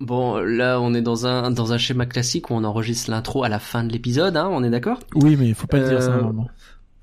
[0.00, 3.48] Bon, là, on est dans un dans un schéma classique où on enregistre l'intro à
[3.48, 5.00] la fin de l'épisode, hein, on est d'accord?
[5.14, 6.48] Oui, mais il faut pas le dire ça Euh, normalement.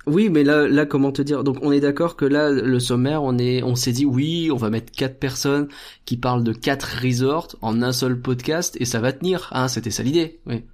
[0.06, 1.46] Oui, mais là, là, comment te dire?
[1.46, 4.58] Donc, on est d'accord que là, le sommaire, on est, on s'est dit, oui, on
[4.58, 5.70] va mettre quatre personnes
[6.04, 9.50] qui parlent de quatre resorts en un seul podcast et ça va tenir.
[9.54, 10.42] Hein, c'était ça l'idée.
[10.46, 10.66] Oui.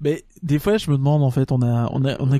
[0.00, 2.38] Mais des fois, je me demande en fait, on a, on a, on a,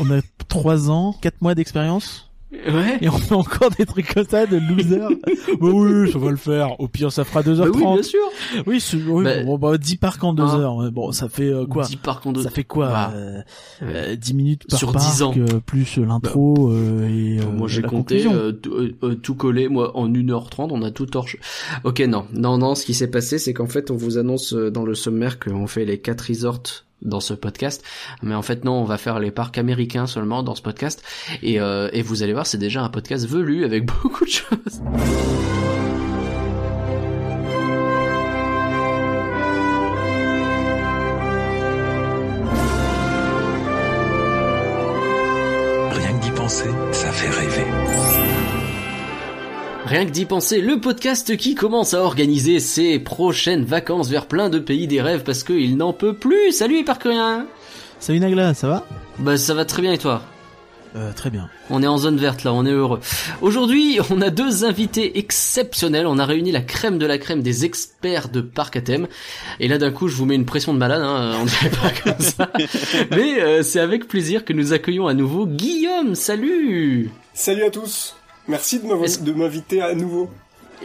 [0.00, 2.31] on a trois ans, quatre mois d'expérience?
[2.52, 2.98] Ouais.
[3.00, 4.98] Et on fait encore des trucs comme ça de loser.
[5.60, 6.78] bah oui, ça va le faire.
[6.80, 7.56] Au pire, ça fera 2h30.
[7.58, 8.20] Bah oui, bien sûr.
[8.66, 10.60] Oui, c'est- oui, Bah, bon, bah, 10 parcs en 2 hein.
[10.60, 10.92] heures.
[10.92, 11.84] Bon, ça fait euh, quoi?
[11.84, 12.42] 10 parcs en deux.
[12.42, 13.38] Ça fait quoi Bah, euh,
[13.80, 13.86] ouais.
[14.12, 15.34] euh, 10 minutes par Sur parc, 10 ans.
[15.36, 19.68] euh, plus l'intro euh, et euh, moi j'ai compté euh, tout- euh, euh, tout collé
[19.68, 21.40] moi en 1h30 on a tout torché.
[21.84, 24.70] Ok non non non ce qui s'est passé c'est qu'en fait on vous annonce euh,
[24.70, 27.84] dans le sommaire qu'on fait les quatre resorts dans ce podcast
[28.22, 31.02] mais en fait non on va faire les parcs américains seulement dans ce podcast
[31.42, 34.82] et, euh, et vous allez voir c'est déjà un podcast velu avec beaucoup de choses.
[49.92, 54.48] Rien que d'y penser, le podcast qui commence à organiser ses prochaines vacances vers plein
[54.48, 56.50] de pays des rêves parce qu'il n'en peut plus.
[56.50, 57.46] Salut les parcuriens
[58.00, 58.86] Salut Nagla, ça va?
[59.18, 60.22] Bah ça va très bien et toi?
[60.96, 61.50] Euh, Très bien.
[61.68, 63.00] On est en zone verte là, on est heureux.
[63.42, 66.06] Aujourd'hui, on a deux invités exceptionnels.
[66.06, 69.08] On a réuni la crème de la crème des experts de parc à thème.
[69.60, 71.02] Et là, d'un coup, je vous mets une pression de malade.
[71.02, 72.50] Hein, on dirait pas comme ça.
[73.10, 76.14] Mais euh, c'est avec plaisir que nous accueillons à nouveau Guillaume.
[76.14, 77.10] Salut.
[77.34, 78.16] Salut à tous.
[78.48, 80.28] Merci de m'inviter à nouveau.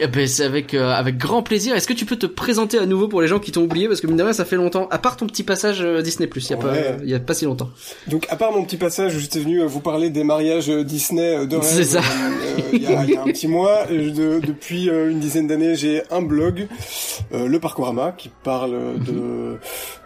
[0.00, 1.74] Eh ben, c'est avec euh, avec grand plaisir.
[1.74, 3.88] Est-ce que tu peux te présenter à nouveau pour les gens qui t'ont oublié?
[3.88, 4.86] Parce que mine de rien, ça fait longtemps.
[4.92, 6.62] À part ton petit passage euh, Disney Plus, il y a Ouais.
[6.62, 7.70] pas il y a pas si longtemps.
[8.06, 10.84] Donc, à part mon petit passage où j'étais venu euh, vous parler des mariages euh,
[10.84, 12.00] Disney euh, de C'est ça.
[12.72, 16.02] il y, a, il y a un petit mois, de- depuis une dizaine d'années, j'ai
[16.12, 16.68] un blog,
[17.32, 19.58] le Parcourama, qui parle de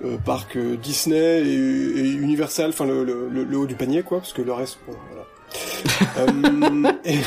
[0.06, 4.02] euh, parc euh, Disney et, et Universal, enfin le, le, le- le haut du panier,
[4.02, 5.26] quoi, parce que le reste, bon, voilà.
[6.18, 7.18] Euh, et-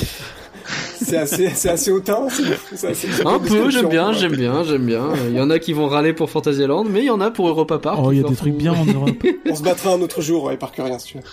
[1.03, 2.28] c'est assez, c'est assez hautain.
[2.30, 2.44] c'est-
[2.75, 4.13] c'est assez- c'est Un peu, j'aime bien, quoi.
[4.13, 5.09] j'aime bien, j'aime bien.
[5.30, 7.47] Il y en a qui vont râler pour Fantasyland, mais il y en a pour
[7.47, 8.00] Europa Park.
[8.02, 9.09] Oh, il y a des trucs bien en Europe.
[9.50, 11.24] On se battra un autre jour, ouais, Parcourien, si tu veux.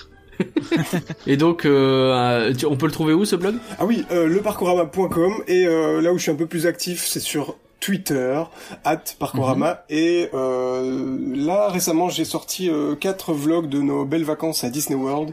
[1.26, 3.54] Et donc, euh, tu- on peut le trouver où ce blog?
[3.78, 7.20] Ah oui, euh, leparcourama.com et euh, là où je suis un peu plus actif, c'est
[7.20, 8.41] sur Twitter,
[8.84, 9.84] at Parcourama.
[9.88, 14.98] Et euh, là, récemment, j'ai sorti euh, quatre vlogs de nos belles vacances à Disney
[14.98, 15.32] World.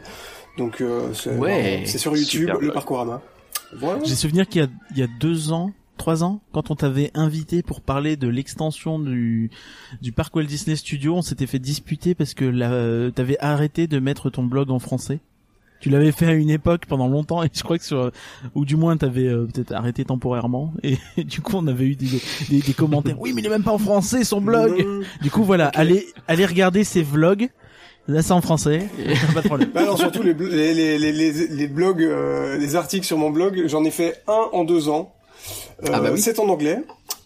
[0.60, 2.70] Donc, euh, c'est Ouais, c'est sur YouTube, super le.
[2.70, 3.22] Parcourama.
[3.74, 4.04] Voilà.
[4.04, 7.10] J'ai souvenir qu'il y a, il y a deux ans, trois ans, quand on t'avait
[7.14, 9.50] invité pour parler de l'extension du,
[10.02, 13.86] du parc Walt Disney Studio, on s'était fait disputer parce que là, euh, t'avais arrêté
[13.86, 15.20] de mettre ton blog en français.
[15.80, 18.10] Tu l'avais fait à une époque pendant longtemps et je crois que sur,
[18.54, 22.20] ou du moins t'avais euh, peut-être arrêté temporairement et, du coup on avait eu des,
[22.50, 23.18] des, des commentaires.
[23.18, 24.84] Oui mais il est même pas en français son blog.
[25.22, 27.48] Du coup voilà, allez, allez regarder ses vlogs.
[28.08, 28.88] Là c'est en français,
[29.34, 29.70] pas de problème.
[29.72, 33.30] Bah non, surtout les, les, les, les, les, les blogs, euh, les articles sur mon
[33.30, 35.14] blog, j'en ai fait un en deux ans.
[35.84, 36.20] Euh, Ah bah oui.
[36.20, 36.78] C'est en anglais,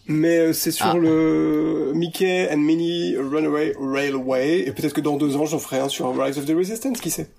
[0.07, 0.93] mais euh, c'est sur Ah.
[0.97, 5.89] le Mickey and Minnie Runaway Railway, et peut-être que dans deux ans j'en ferai un
[5.89, 7.29] sur Rise of the Resistance, qui sait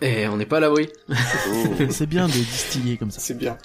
[0.00, 0.88] Eh, on n'est pas à l'abri.
[1.90, 3.20] C'est bien de distiller comme ça.
[3.20, 3.58] C'est bien.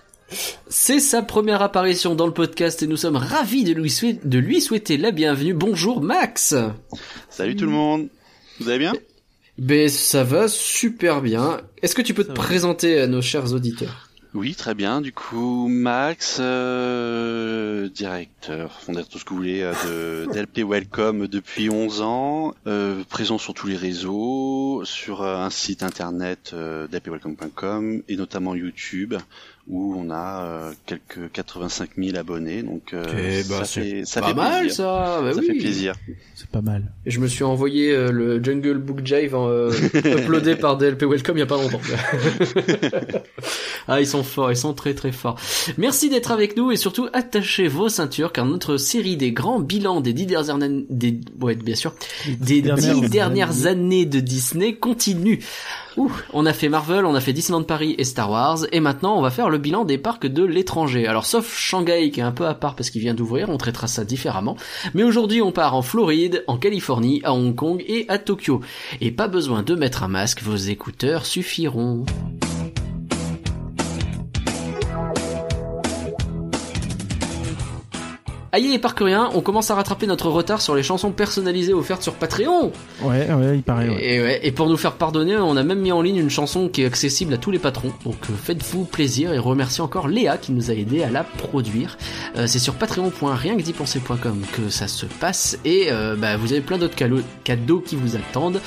[0.67, 4.39] C'est sa première apparition dans le podcast et nous sommes ravis de lui, souhaiter, de
[4.39, 5.53] lui souhaiter la bienvenue.
[5.53, 6.53] Bonjour Max
[7.29, 8.07] Salut tout le monde.
[8.59, 8.94] Vous allez bien?
[9.57, 11.62] Ben ça va super bien.
[11.81, 12.44] Est-ce que tu peux Ça te va.
[12.44, 14.09] présenter à nos chers auditeurs?
[14.34, 15.01] Oui, très bien.
[15.01, 21.28] Du coup, Max, euh, directeur, fondateur, tout ce que vous voulez, euh, de d'LP Welcome
[21.28, 26.88] depuis 11 ans, euh, présent sur tous les réseaux, sur euh, un site internet euh,
[26.88, 29.16] d'LPWelcome.com et notamment YouTube
[29.69, 32.63] où on a euh, quelques 85 000 abonnés.
[32.63, 34.75] Donc euh, Eh ben, ça c'est fait ça Pas fait mal plaisir.
[34.78, 35.47] ça, bah ça oui.
[35.47, 35.94] fait plaisir.
[36.35, 36.83] C'est pas mal.
[37.05, 41.38] Et Je me suis envoyé euh, le Jungle Book Jive euh, uploadé par DLP Welcome
[41.38, 41.81] il y a pas longtemps.
[43.88, 45.39] ah, ils sont forts, ils sont très très forts.
[45.77, 50.01] Merci d'être avec nous et surtout attachez vos ceintures car notre série des grands bilans
[50.01, 51.94] des dix dernières années, des, ouais, bien sûr,
[52.39, 55.39] des Dernières dix dernières années de Disney continue.
[55.97, 59.17] Ouh, on a fait Marvel, on a fait Disneyland Paris et Star Wars, et maintenant
[59.17, 61.07] on va faire le bilan des parcs de l'étranger.
[61.07, 63.88] Alors sauf Shanghai qui est un peu à part parce qu'il vient d'ouvrir, on traitera
[63.88, 64.57] ça différemment.
[64.94, 68.61] Mais aujourd'hui on part en Floride, en Californie, à Hong Kong et à Tokyo.
[69.01, 72.05] Et pas besoin de mettre un masque, vos écouteurs suffiront.
[78.51, 82.13] Aïe et parcuriens, on commence à rattraper notre retard sur les chansons personnalisées offertes sur
[82.13, 82.71] Patreon.
[83.01, 83.89] Ouais, ouais, il paraît.
[83.89, 84.15] Ouais.
[84.15, 86.69] Et, ouais, et pour nous faire pardonner, on a même mis en ligne une chanson
[86.69, 87.91] qui est accessible à tous les patrons.
[88.05, 91.97] Donc euh, faites-vous plaisir et remercie encore Léa qui nous a aidé à la produire.
[92.38, 96.95] Euh, c'est sur patreon.rienquedipenser.com que ça se passe et euh, bah, vous avez plein d'autres
[96.95, 98.61] cadeaux, qui vous attendent.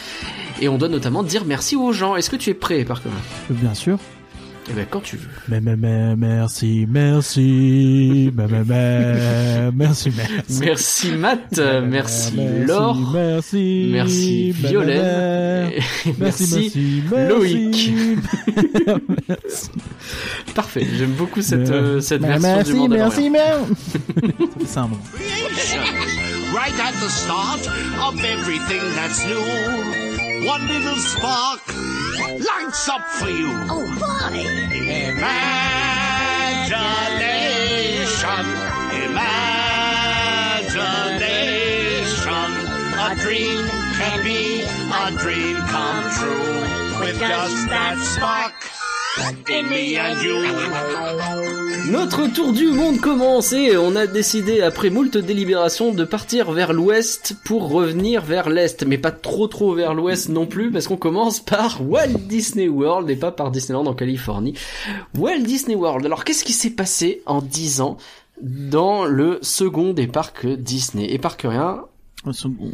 [0.60, 2.16] Et on doit notamment dire merci aux gens.
[2.16, 3.14] Est-ce que tu es prêt, Parcurin
[3.48, 3.98] Bien sûr.
[4.68, 5.28] Eh ben quand tu veux.
[5.48, 10.60] Mais, mais, mais, merci, merci, mais, mais, mais, merci, merci.
[10.60, 12.34] Merci Matt, euh, merci
[12.66, 17.92] Laure, merci, merci Violaine, mais, et merci, merci merci, Loïc.
[19.28, 19.70] merci.
[20.54, 23.08] Parfait, j'aime beaucoup cette, euh, cette Mais version merci, du Mandalorian.
[23.08, 23.72] merci, merci.
[24.66, 24.98] C'est un bon.
[26.54, 27.66] right at the start
[28.06, 30.46] of everything that's new.
[30.46, 31.60] One little spark
[32.28, 33.48] lights up for you.
[33.70, 34.38] Oh, boy!
[34.40, 35.56] Imagination,
[39.08, 39.80] imagination.
[43.00, 43.68] A dream
[43.98, 48.54] can be a dream come true with just that spark
[51.90, 56.72] Notre tour du monde commence et on a décidé après moult délibérations de partir vers
[56.72, 60.96] l'ouest pour revenir vers l'est, mais pas trop trop vers l'ouest non plus parce qu'on
[60.96, 64.54] commence par Walt Disney World et pas par Disneyland en Californie.
[65.18, 66.06] Walt Disney World.
[66.06, 67.96] Alors qu'est-ce qui s'est passé en 10 ans
[68.40, 71.12] dans le second des parcs Disney?
[71.12, 71.80] Et parc rien,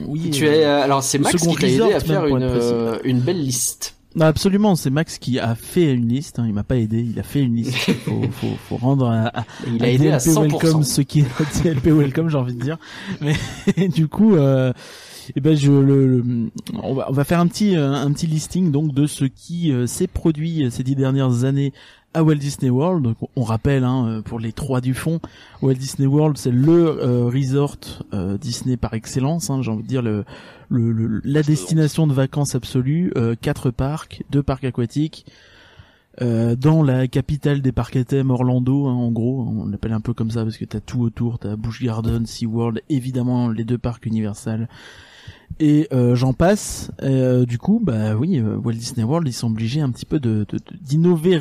[0.06, 0.31] Oui.
[0.31, 3.43] tu es euh, alors c'est Max qui t'a aidé à faire une euh, une belle
[3.43, 3.96] liste.
[4.17, 6.39] Non, absolument, c'est Max qui a fait une liste.
[6.39, 7.77] Hein, il m'a pas aidé, il a fait une liste.
[8.07, 10.41] Faut, faut, faut rendre à, à, Il a aidé à DLP 100%.
[10.51, 11.27] Welcome ce qui est
[11.63, 12.79] DLP Welcome, j'ai envie de dire.
[13.21, 14.73] Mais du coup, euh,
[15.35, 16.51] eh ben je le, le-
[16.83, 19.71] on va on va faire un petit euh, un petit listing donc de ce qui
[19.73, 21.73] euh, s'est produit euh, ces dix dernières années
[22.15, 23.03] à Walt Disney World.
[23.05, 25.21] Donc, on rappelle hein, pour les trois du fond,
[25.61, 26.73] Walt Disney World c'est le
[27.03, 27.77] euh, resort
[28.15, 29.51] euh, Disney par excellence.
[29.51, 30.25] Hein, j'ai envie de dire le,
[30.69, 33.13] le, le- la destination de vacances absolue.
[33.17, 35.27] euh, quatre parcs, deux parcs aquatiques.
[36.23, 40.01] euh, dans la capitale des parcs à thème, Orlando, hein, en gros, on l'appelle un
[40.01, 43.77] peu comme ça parce que t'as tout autour, t'as Busch Garden, SeaWorld, évidemment les deux
[43.79, 44.69] parcs Universal,
[45.58, 46.90] et euh, j'en passe.
[47.02, 50.20] Euh, du coup, bah oui, euh, Walt Disney World, ils sont obligés un petit peu
[50.20, 50.46] de
[50.82, 51.40] d'innover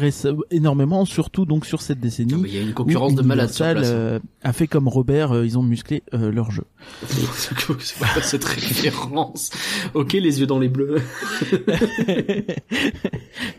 [0.51, 2.33] énormément, surtout donc sur cette décennie.
[2.35, 3.87] Ah, mais Il y a une concurrence où de malades sur place.
[3.87, 3.91] hein.
[3.91, 6.63] euh, a fait comme Robert, euh, ils ont musclé euh, leur jeu.
[8.21, 9.49] Cette référence
[9.93, 11.01] Ok, les yeux dans les bleus.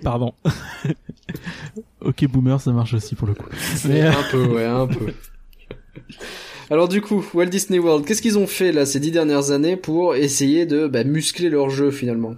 [0.02, 0.32] Pardon.
[2.00, 3.48] ok, boomer, ça marche aussi pour le coup.
[3.88, 5.12] Mais, un peu, ouais, un peu.
[6.70, 9.76] Alors du coup, Walt Disney World, qu'est-ce qu'ils ont fait là ces dix dernières années
[9.76, 12.34] pour essayer de bah, muscler leur jeu finalement?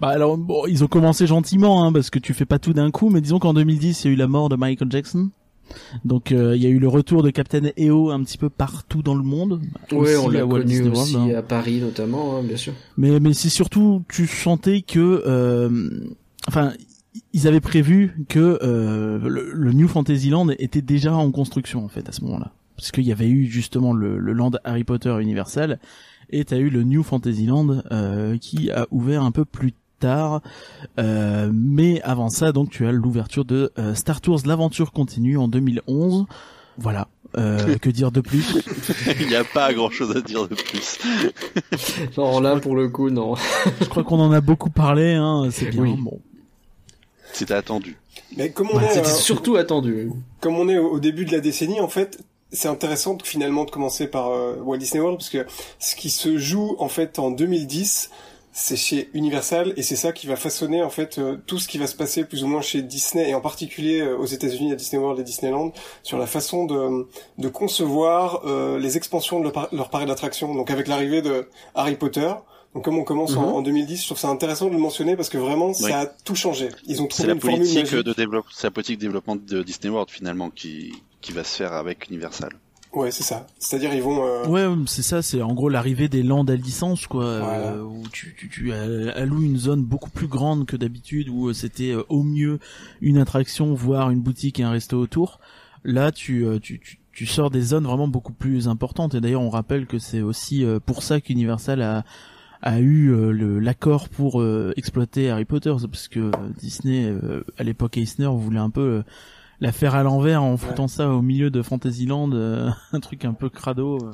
[0.00, 2.90] Bah alors bon, ils ont commencé gentiment hein, parce que tu fais pas tout d'un
[2.90, 5.30] coup, mais disons qu'en 2010 il y a eu la mort de Michael Jackson.
[6.04, 9.02] Donc euh, il y a eu le retour de Captain EO un petit peu partout
[9.02, 9.60] dans le monde.
[9.92, 11.38] Aussi on l'a à Walt connu Disney aussi World, hein.
[11.38, 12.72] à Paris notamment, hein, bien sûr.
[12.96, 15.70] Mais mais c'est surtout tu sentais que euh,
[16.48, 16.72] enfin
[17.32, 22.08] ils avaient prévu que euh, le, le New Fantasyland était déjà en construction en fait
[22.08, 22.52] à ce moment-là.
[22.76, 25.78] Parce qu'il y avait eu justement le, le land Harry Potter Universal
[26.30, 30.40] et t'as eu le New Fantasyland euh, qui a ouvert un peu plus tard.
[30.98, 35.46] Euh, mais avant ça, donc tu as l'ouverture de euh, Star Tours l'aventure continue en
[35.48, 36.26] 2011.
[36.78, 37.06] Voilà.
[37.36, 38.56] Euh, que dire de plus?
[39.20, 40.98] Il n'y a pas grand chose à dire de plus.
[42.16, 43.34] Non, là pour le coup, non.
[43.80, 45.14] Je crois qu'on en a beaucoup parlé.
[45.14, 45.82] Hein, c'est bien.
[45.82, 45.96] Oui.
[45.98, 46.20] Bon.
[47.32, 47.96] C'était attendu.
[48.36, 50.10] Mais comme on Ouais, est, C'était euh, surtout attendu.
[50.40, 52.22] comme on est au début de la décennie, en fait,
[52.54, 55.44] c'est intéressant finalement de commencer par euh, Walt Disney World parce que
[55.78, 58.10] ce qui se joue en fait en 2010,
[58.56, 61.76] c'est chez Universal et c'est ça qui va façonner en fait euh, tout ce qui
[61.78, 64.76] va se passer plus ou moins chez Disney et en particulier euh, aux États-Unis à
[64.76, 65.72] Disney World et Disneyland
[66.04, 70.54] sur la façon de, de concevoir euh, les expansions de leur, par- leur parc d'attractions.
[70.54, 72.32] Donc avec l'arrivée de Harry Potter.
[72.74, 73.54] Donc comme on commence en, Mhm.
[73.54, 75.74] en 2010, je trouve ça intéressant de le mentionner parce que vraiment Oui.
[75.74, 76.68] ça a tout changé.
[76.86, 78.04] Ils ont trouvé une formule politique magique.
[78.06, 80.92] de développement, c'est la politique de développement de Disney World finalement qui
[81.24, 82.50] qui va se faire avec Universal.
[82.92, 83.46] Ouais, c'est ça.
[83.58, 87.08] C'est-à-dire ils vont euh, Ouais, c'est ça, c'est en gros l'arrivée des landes à licence,
[87.08, 87.72] quoi, Voilà.
[87.72, 91.52] euh, où tu, tu, tu alloues une zone beaucoup plus grande que d'habitude, où euh,
[91.54, 92.60] c'était euh, au mieux
[93.00, 95.40] une attraction, voire une boutique et un resto autour.
[95.82, 99.14] Là, tu, tu, tu, tu sors des zones vraiment beaucoup plus importantes.
[99.14, 102.04] Et d'ailleurs, on rappelle que c'est aussi pour ça qu'Universal a
[102.66, 107.62] a eu euh, l'accord pour euh, exploiter Harry Potter, c'est parce que Disney, euh, à
[107.62, 109.02] l'époque Eisner, voulait un peu euh,
[109.64, 113.32] la faire à l'envers en foutant ça au milieu de Fantasyland, euh, un truc un
[113.32, 113.98] peu crado.
[114.02, 114.12] euh.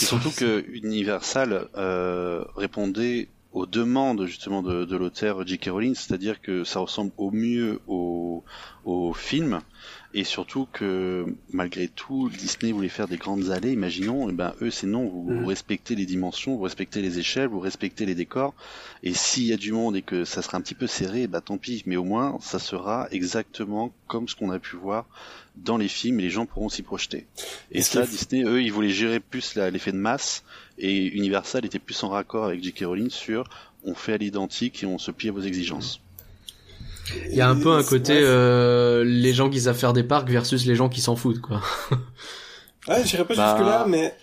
[0.00, 5.70] Et surtout que Universal euh, répondait aux demandes justement de, de l'auteur J.K.
[5.70, 8.44] Rowling, c'est-à-dire que ça ressemble au mieux au,
[8.84, 9.60] au film
[10.12, 14.70] et surtout que malgré tout Disney voulait faire des grandes allées imaginons et ben eux
[14.70, 18.54] c'est non vous, vous respectez les dimensions vous respectez les échelles vous respectez les décors.
[19.02, 21.40] Et s'il y a du monde et que ça sera un petit peu serré bah
[21.40, 21.82] tant pis.
[21.86, 25.06] Mais au moins ça sera exactement comme ce qu'on a pu voir
[25.56, 27.26] dans les films et les gens pourront s'y projeter.
[27.70, 30.44] Et ça Disney eux ils voulaient gérer plus l'effet de masse.
[30.78, 32.84] Et Universal était plus en raccord avec J.K.
[32.86, 33.48] Rowling sur
[33.84, 36.00] on fait à l'identique et on se plie à vos exigences
[37.30, 38.20] Il y a un peu un côté ouais.
[38.22, 41.60] euh, les gens qui savent faire des parcs versus les gens qui s'en foutent quoi.
[42.88, 44.14] Ouais, j'irai pas Bah, jusque là, mais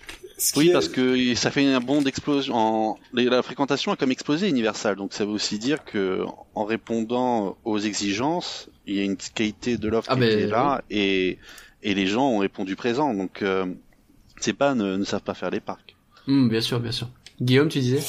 [0.55, 2.55] Oui, est- parce que ça fait un bond d'explosion.
[2.55, 2.97] En...
[3.13, 6.23] La fréquentation a comme explosé Universal, donc ça veut aussi dire que
[6.55, 10.47] en répondant aux exigences, il y a une qualité de l'offre Ah, qui mais est
[10.47, 11.37] là et
[11.83, 13.13] et les gens ont répondu présent.
[13.13, 13.65] Donc euh,
[14.39, 15.95] c'est pas ne, ne savent pas faire les parcs.
[16.25, 17.07] Hmm, bien sûr, bien sûr.
[17.41, 17.99] Guillaume, tu disais?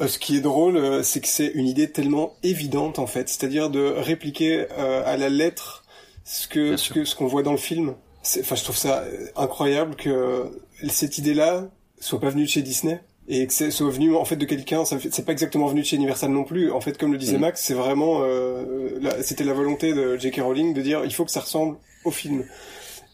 [0.00, 3.28] Euh, Ce qui est drôle, euh, c'est que c'est une idée tellement évidente en fait,
[3.28, 5.84] c'est-à-dire de répliquer euh, à la lettre
[6.24, 6.94] ce que Bien ce sûr.
[6.94, 7.94] que ce qu'on voit dans le film.
[8.22, 10.44] C'est- Enfin, je trouve ça euh, incroyable que
[10.88, 11.68] cette idée-là
[12.00, 14.84] soit pas venue de chez Disney et que c'est soit venu en fait de quelqu'un.
[14.84, 16.70] C'est pas exactement venu de chez Universal non plus.
[16.70, 17.40] En fait, comme le disait Mhm.
[17.40, 20.40] Max, c'est vraiment euh, c'était la volonté de J.K.
[20.42, 22.44] Rowling de dire il faut que ça ressemble au film.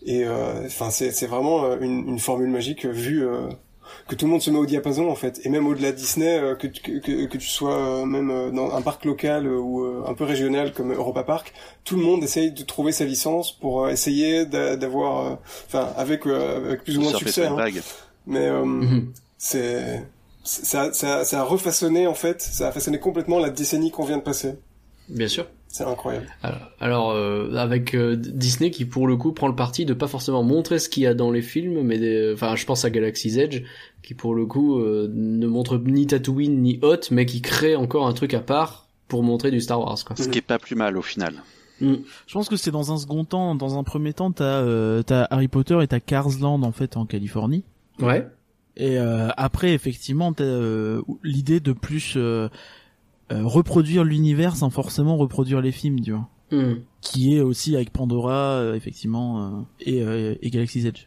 [0.04, 3.24] Et euh, enfin, c'est c'est vraiment euh, une, une formule magique euh, vue.
[4.10, 6.38] Que tout le monde se met au diapason en fait et même au-delà de Disney
[6.38, 9.46] euh, que, tu- que, que, que tu sois euh, même euh, dans un parc local
[9.46, 11.52] euh, ou euh, un peu régional comme Europa Park
[11.84, 15.34] tout le monde essaye de trouver sa licence pour euh, essayer d'a- d'avoir euh,
[15.68, 17.56] enfin avec euh, avec plus ou moins de succès une hein.
[18.26, 19.12] mais euh, Mhm.
[19.38, 20.02] c'est
[20.42, 24.04] c'est- ça, ça, ça a refaçonné en fait ça a façonné complètement la décennie qu'on
[24.04, 24.54] vient de passer
[25.08, 25.46] Bien sûr.
[25.72, 29.84] C'est incroyable Alors, alors, euh, avec euh, Disney qui pour le coup prend le parti
[29.84, 32.66] de pas forcément montrer ce qu'il y a dans les films, mais des- enfin je
[32.66, 33.62] pense à Galaxy's Edge
[34.02, 38.06] qui pour le coup euh, ne montre ni Tatooine ni Hoth, mais qui crée encore
[38.08, 40.16] un truc à part pour montrer du Star Wars quoi.
[40.16, 41.34] Ce qui est pas plus mal au final.
[41.80, 45.26] Je pense que c'est dans un second temps, dans un premier temps, t'as euh, t'as
[45.30, 47.64] Harry Potter et t'as Cars Land en fait en Californie.
[48.00, 48.26] Ouais.
[48.76, 52.14] Et euh, après, effectivement, t'as euh, l'idée de plus
[53.30, 56.28] euh, reproduire l'univers sans forcément reproduire les films, tu vois.
[56.52, 56.80] Hmm.
[57.00, 61.06] Qui est aussi avec Pandora, euh, effectivement, euh, et, euh, et Galaxy's Edge.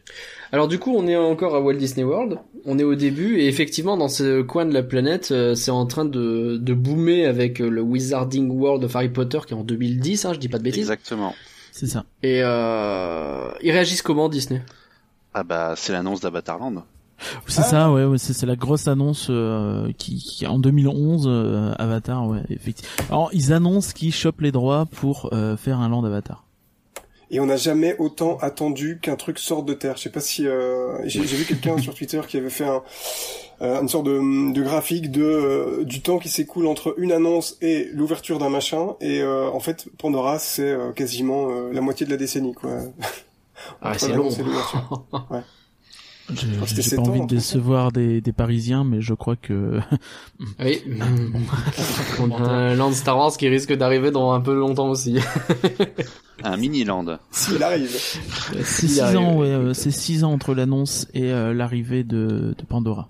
[0.52, 2.38] Alors du coup, on est encore à Walt Disney World.
[2.64, 5.84] On est au début et effectivement dans ce coin de la planète, euh, c'est en
[5.84, 10.24] train de, de boomer avec le Wizarding World of Harry Potter qui est en 2010,
[10.24, 10.80] hein, je dis pas de bêtises.
[10.84, 11.34] Exactement.
[11.72, 12.06] C'est ça.
[12.22, 14.62] Et euh, ils réagissent comment Disney?
[15.34, 16.84] Ah bah c'est l'annonce d'Avatarland.
[17.46, 17.64] C'est Ah.
[17.64, 22.26] ça, ouais, ouais c'est c'est la grosse annonce euh, qui, qui en 2011 euh, Avatar,
[22.28, 22.90] ouais, effectivement.
[23.10, 26.44] Alors ils annoncent qu'ils chopent les droits pour euh, faire un land Avatar.
[27.30, 30.46] et on n'a jamais autant attendu qu'un truc sorte de terre je sais pas si
[30.46, 32.82] euh, j'ai j'ai vu quelqu'un sur Twitter qui avait fait un
[33.62, 37.56] euh, une sorte de, de graphique de euh, du temps qui s'écoule entre une annonce
[37.62, 42.04] et l'ouverture d'un machin et euh, en fait Pandora c'est euh, quasiment euh, la moitié
[42.04, 42.70] de la décennie quoi.
[43.80, 44.44] Ah, c'est l'annonce long.
[44.44, 45.04] et l'ouverture.
[46.32, 49.78] J'ai pas envie en de décevoir des, des Parisiens, mais je crois que
[50.60, 50.82] Oui.
[52.20, 55.18] On a un land Star Wars qui risque d'arriver dans un peu longtemps aussi.
[56.42, 57.18] Un mini land.
[57.30, 57.88] S'il arrive.
[57.90, 59.18] c'est S'il six arrive.
[59.18, 63.08] ans, ouais, euh, c'est six ans entre l'annonce et euh, l'arrivée de, de Pandora.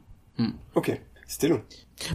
[0.75, 1.61] Ok, c'était long.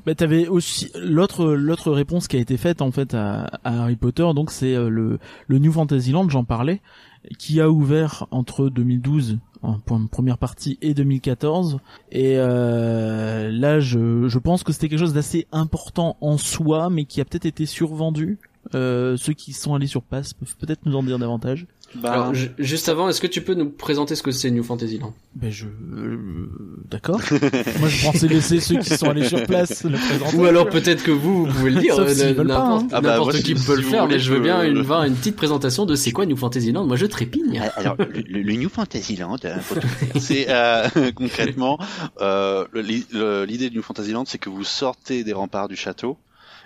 [0.06, 3.96] Bah t'avais aussi l'autre l'autre réponse qui a été faite en fait à, à Harry
[3.96, 6.82] Potter donc c'est euh, le le New Fantasyland j'en parlais
[7.38, 11.80] qui a ouvert entre 2012 en première partie et 2014
[12.12, 17.22] et euh, là je pense que c'était quelque chose d'assez important en soi mais qui
[17.22, 18.38] a peut-être été survendu.
[18.76, 21.66] Euh, ceux qui sont allés sur place peuvent peut-être nous en dire davantage
[21.96, 24.64] Bah, Alors, ju- juste avant, est-ce que tu peux nous présenter ce que c'est New
[24.64, 26.18] Fantasyland ben je euh,
[26.90, 27.20] d'accord
[27.80, 31.04] moi je pensais laisser ceux qui sont allés sur place le présenter Ou alors peut-être
[31.04, 31.96] que vous, vous pouvez le dire.
[31.96, 32.88] Sauf euh, N'importe hein.
[32.92, 35.36] Ah bah, qui si- peut le faire, mais je veux bien une, voir une petite
[35.36, 36.86] présentation de c'est quoi New Fantasyland.
[36.86, 37.60] Moi, je trépigne.
[37.64, 39.56] Euh, Alors, le, le- le New Fantasyland, euh,
[40.20, 41.78] c'est euh, concrètement
[42.22, 45.76] euh, le- l'i- le- l'idée du New Fantasyland, c'est que vous sortez des remparts du
[45.76, 46.18] château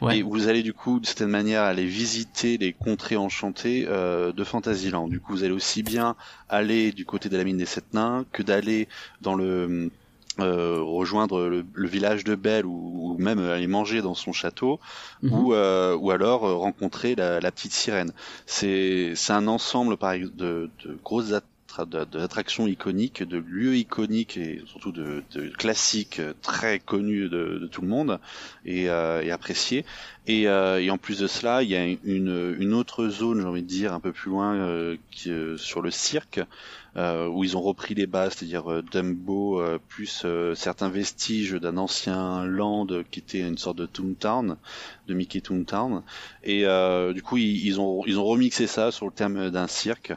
[0.03, 0.17] Ouais.
[0.17, 4.43] et vous allez du coup, de certaine manière, aller visiter les contrées enchantées euh, de
[4.43, 5.07] Fantasyland.
[5.07, 6.15] Du coup, vous allez aussi bien
[6.49, 8.87] aller du côté de la mine des sept nains que d'aller
[9.21, 9.91] dans le
[10.39, 14.79] euh, rejoindre le, le village de Belle ou, ou même aller manger dans son château
[15.21, 15.31] Mhm.
[15.31, 18.11] ou euh, ou alors euh, rencontrer la, la petite sirène.
[18.45, 21.33] C'est c'est un ensemble par de, de grosses
[21.81, 25.23] d'attractions iconiques, de lieux iconiques et surtout de,
[25.57, 28.19] classiques très connus de, tout le monde
[28.65, 29.85] et, euh, et appréciés.
[30.25, 33.45] Et, euh, et en plus de cela, il y a une, une autre zone, j'ai
[33.47, 36.39] envie de dire, un peu plus loin, euh, qui, euh, sur le cirque,
[36.95, 41.75] euh, où ils ont repris les bases, c'est-à-dire Dumbo euh, plus euh, certains vestiges d'un
[41.75, 44.55] ancien land qui était une sorte de Toontown,
[45.09, 46.03] de Mickey Toontown.
[46.45, 49.67] Et euh, du coup, ils, ils ont ils ont remixé ça sur le terme d'un
[49.67, 50.13] cirque.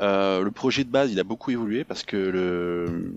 [0.00, 3.14] Euh, le projet de base, il a beaucoup évolué parce que le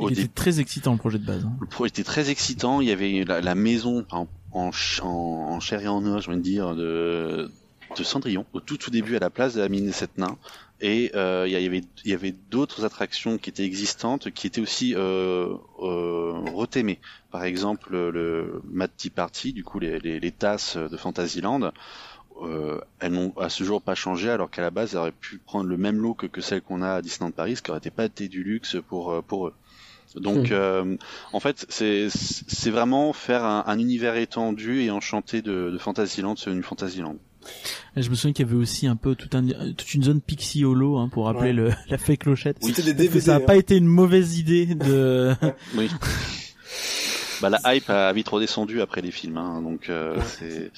[0.00, 1.44] Il était très excitant le projet de base.
[1.44, 1.52] hein.
[1.60, 2.80] le projet était très excitant.
[2.80, 4.04] Il y avait la, la maison
[4.52, 4.70] en,
[5.02, 7.50] en, en, chair et en os, envie de dire, de,
[7.96, 10.36] de Cendrillon, au tout tout début à la place de la mine des sept nains.
[10.82, 14.62] Et euh, il y avait, il y avait d'autres attractions qui étaient existantes, qui étaient
[14.62, 17.00] aussi euh, euh, retémées.
[17.30, 21.72] Par exemple, le Mad Party, du coup les, les, les tasses de Fantasyland.
[22.42, 25.36] Euh, elles n'ont à ce jour pas changé alors qu'à la base elles auraient pu
[25.38, 27.90] prendre le même look que celle qu'on a à Disneyland Paris, ce qui aurait été
[27.90, 29.54] pas été du luxe pour euh, pour eux.
[30.16, 30.52] Donc, Hmm.
[30.52, 30.96] euh,
[31.32, 36.36] en fait, c'est c'est vraiment faire un, un univers étendu et enchanté de, de Fantasyland
[36.36, 37.16] sur une Fantasyland.
[37.96, 40.64] Je me souviens qu'il y avait aussi un peu tout un, toute une zone Pixie
[40.64, 41.52] Holo hein, pour rappeler Ouais.
[41.54, 42.58] le, la fake clochette.
[42.60, 43.20] C'était des DVD.
[43.20, 43.40] ça a hein.
[43.40, 45.34] pas été une mauvaise idée de.
[45.76, 45.88] Oui.
[47.40, 50.22] bah, la hype a vite redescendu après les films, hein, donc euh, Ouais.
[50.38, 50.70] c'est.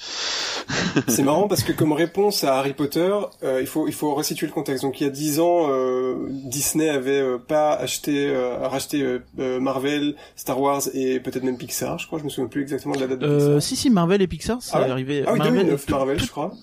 [1.07, 3.11] C'est marrant parce que comme réponse à Harry Potter,
[3.43, 4.83] euh, il faut il faut resituer le contexte.
[4.83, 9.59] Donc il y a dix ans, euh, Disney avait euh, pas acheté euh, racheté euh,
[9.59, 11.99] Marvel, Star Wars et peut-être même Pixar.
[11.99, 13.61] Je crois, je me souviens plus exactement de la date de Euh, Pixar.
[13.61, 15.23] si si Marvel et Pixar, c'est Ah ouais arrivé.
[15.27, 16.53] Ah oui, Marvel, 2009 tout, Marvel, tout, je crois.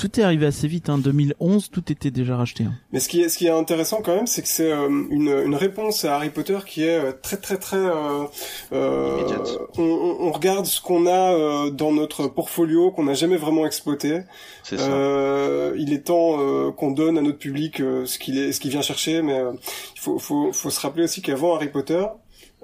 [0.00, 0.88] Tout est arrivé assez vite.
[0.88, 0.96] Hein.
[0.98, 2.64] 2011, tout était déjà racheté.
[2.64, 2.72] hein.
[2.92, 5.28] Mais ce qui est, ce qui est intéressant quand même, c'est que c'est euh, une,
[5.28, 7.76] une réponse à Harry Potter qui est euh, très très très.
[7.76, 8.24] Euh,
[8.72, 9.58] euh, Immédiate.
[9.78, 14.20] on, on- regarde ce qu'on a euh, dans notre portfolio qu'on n'a jamais vraiment exploité.
[14.62, 14.90] C'est ça.
[14.90, 18.60] Euh, il est temps euh, qu'on donne à notre public euh, ce qu'il est, ce
[18.60, 19.20] qu'il vient chercher.
[19.22, 19.52] Mais euh,
[19.94, 22.02] il faut, faut, faut se rappeler aussi qu'avant Harry Potter.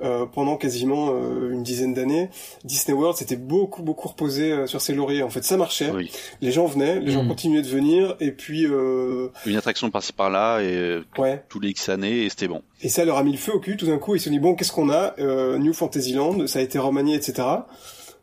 [0.03, 2.29] Euh, pendant quasiment euh, une dizaine d'années,
[2.65, 5.23] Disney World s'était beaucoup beaucoup reposé euh, sur ses lauriers.
[5.23, 5.91] En fait, ça marchait.
[5.91, 6.11] Oui.
[6.41, 7.29] Les gens venaient, les gens Mm.
[7.29, 11.43] continuaient de venir, et puis euh, Une attraction par-ci par-là et euh, ouais.
[11.49, 12.62] tous les X années et c'était bon.
[12.83, 14.15] Et ça leur a mis le feu au cul tout d'un coup.
[14.15, 15.15] Ils se sont dit bon, qu'est-ce qu'on a?
[15.19, 17.47] Euh, New Fantasyland, ça a été remanié, etc.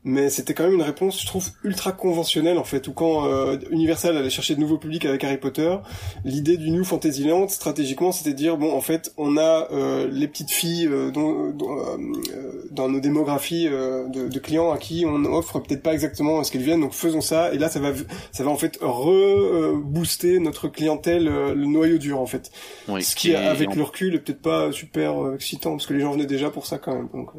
[0.06, 2.88] Mais c'était quand même une réponse, je trouve, ultra conventionnelle en fait.
[2.90, 5.78] Ou quand euh, Universal allait chercher de nouveaux publics avec Harry Potter,
[6.26, 10.28] l'idée du New Fantasyland, stratégiquement, c'était de dire bon, en fait, on a euh, les
[10.28, 11.98] petites filles euh, dont- dont, euh,
[12.36, 16.44] euh, dans nos démographies euh, de, de clients à qui on offre peut-être pas exactement
[16.44, 17.54] ce qu'elles viennent, donc faisons ça.
[17.54, 17.92] Et là, ça va,
[18.34, 22.52] ça va en fait re-booster notre clientèle, euh, le noyau dur en fait.
[22.88, 23.04] Oui.
[23.04, 26.26] Ce qui, avec le recul, est peut-être pas super excitant, parce que les gens venaient
[26.26, 27.08] déjà pour ça quand même.
[27.14, 27.30] Donc,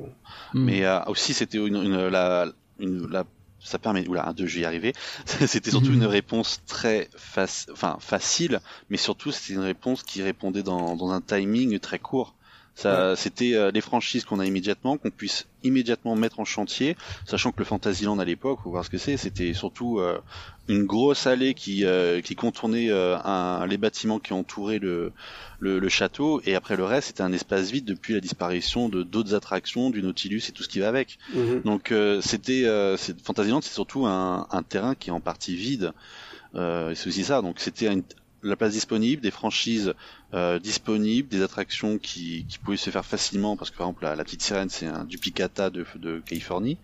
[0.54, 0.78] Hmm.
[0.78, 2.46] Mais euh, aussi c'était une, une la
[2.78, 3.25] une la
[3.58, 4.92] ça permet oula deux j'y arrivé
[5.26, 5.94] c'était surtout Mhm.
[5.94, 11.11] une réponse très fac- enfin facile mais surtout c'était une réponse qui répondait dans, dans
[11.11, 12.37] un timing très court
[12.76, 17.52] ça c'était euh, les franchises qu'on a immédiatement qu'on puisse immédiatement mettre en chantier sachant
[17.52, 20.18] que le Fantasyland à l'époque faut voir ce que c'est c'était surtout euh,
[20.66, 25.12] une grosse allée qui euh, qui contournait euh, un, les bâtiments qui entouraient le,
[25.60, 29.02] le le château et après le reste c'était un espace vide depuis la disparition de
[29.04, 31.62] d'autres attractions du Nautilus et tout ce qui va avec Mhm.
[31.62, 35.54] donc euh, c'était euh, c'est- Fantasyland, c'est surtout un, un terrain qui est en partie
[35.54, 35.92] vide.
[36.54, 37.42] Euh, et c'est aussi ça.
[37.42, 37.90] Donc c'était
[38.42, 39.94] la place disponible, des franchises
[40.35, 44.16] euh, disponibles, des attractions qui, qui pouvaient se faire facilement parce que par exemple la,
[44.16, 46.77] la petite sirène c'est un duplicata de, de Californie.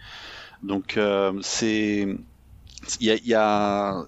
[0.63, 2.07] Donc euh, c'est
[3.01, 4.05] il y a, il y a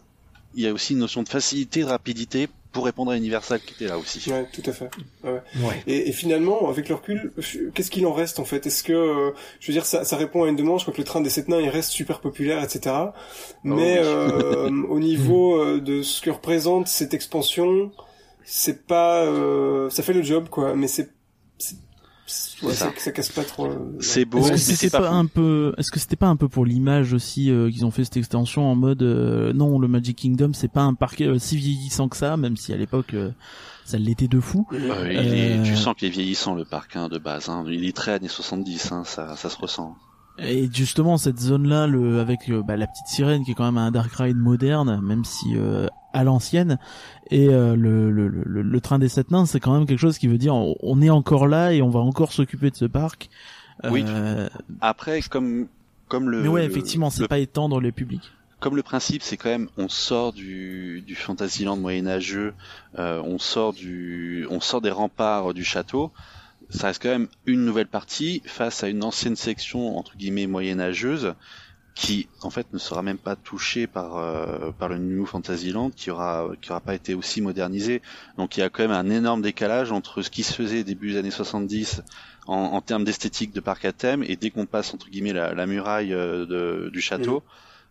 [0.55, 3.75] il y a aussi une notion de facilité, de rapidité pour répondre à Universal qui
[3.75, 4.31] était là aussi.
[4.31, 4.91] Ouais, tout à fait.
[5.25, 5.41] Ouais.
[5.87, 7.33] Et, et finalement, avec le recul,
[7.75, 8.67] qu'est-ce qu'il en reste en fait?
[8.67, 11.01] Est-ce que, euh, je veux dire, ça, ça répond à une demande Je crois que
[11.01, 12.95] le train des sept nains, il reste super populaire, etc.
[13.63, 14.05] Mais oui.
[14.05, 17.93] euh, au niveau euh, de ce que représente cette expansion,
[18.45, 20.75] c'est pas, euh, ça fait le job quoi.
[20.75, 21.11] Mais c'est,
[21.63, 21.69] ouais,
[22.27, 22.91] C'est ça.
[22.97, 23.67] ça, casse pas trop.
[23.67, 25.15] euh, C'est beau, Est-ce que c'est c'était pas, fou.
[25.15, 28.05] un peu, est-ce que c'était pas un peu pour l'image aussi euh, qu'ils ont fait
[28.05, 31.57] cette extension en mode euh, non le Magic Kingdom c'est pas un parc euh, si
[31.57, 33.31] vieillissant que ça même si à l'époque euh,
[33.85, 34.67] ça l'était de fou.
[34.73, 37.49] Euh, il est- Euh, tu sens qu'il est vieillissant le parc hein, de base.
[37.49, 37.65] Hein.
[37.69, 39.97] Il est très années 70, hein, ça, ça se ressent.
[40.39, 43.79] Et justement cette zone là le avec bah, la petite sirène qui est quand même
[43.79, 46.79] un dark ride moderne même si euh, à l'ancienne
[47.31, 50.17] et euh, le, le, le, le train des sept nains c'est quand même quelque chose
[50.19, 52.87] qui veut dire on, on est encore là et on va encore s'occuper de ce
[52.87, 53.29] parc.
[53.91, 54.49] Oui, Euh,
[54.81, 55.67] Après, comme
[56.09, 58.31] comme le mais ouais le- effectivement c'est le- pas étendre les publics.
[58.61, 62.55] comme le principe, c'est quand même on sort du du Fantasyland moyenâgeux,
[62.99, 66.11] euh, on sort du on sort des remparts du château.
[66.73, 71.35] Ça reste quand même une nouvelle partie face à une ancienne section entre guillemets moyenâgeuse
[71.95, 76.11] qui en fait ne sera même pas touchée par euh, par le New Fantasyland qui
[76.11, 78.01] aura qui aura pas été aussi modernisé.
[78.39, 81.13] Donc il y a quand même un énorme décalage entre ce qui se faisait début
[81.13, 82.03] des années 70
[82.47, 85.55] en, en termes d'esthétique de parc à thème et dès qu'on passe entre guillemets la,
[85.55, 87.45] la muraille euh, de- du château,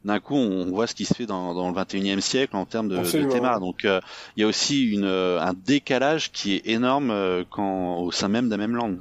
[0.06, 2.90] d'un coup on voit ce qui se fait dans, dans le 21e siècle en termes
[2.90, 3.60] de, de théma.
[3.60, 4.00] Donc euh,
[4.36, 8.28] il y a aussi une, euh, un décalage qui est énorme euh, quand au sein
[8.28, 8.96] même d'un même land.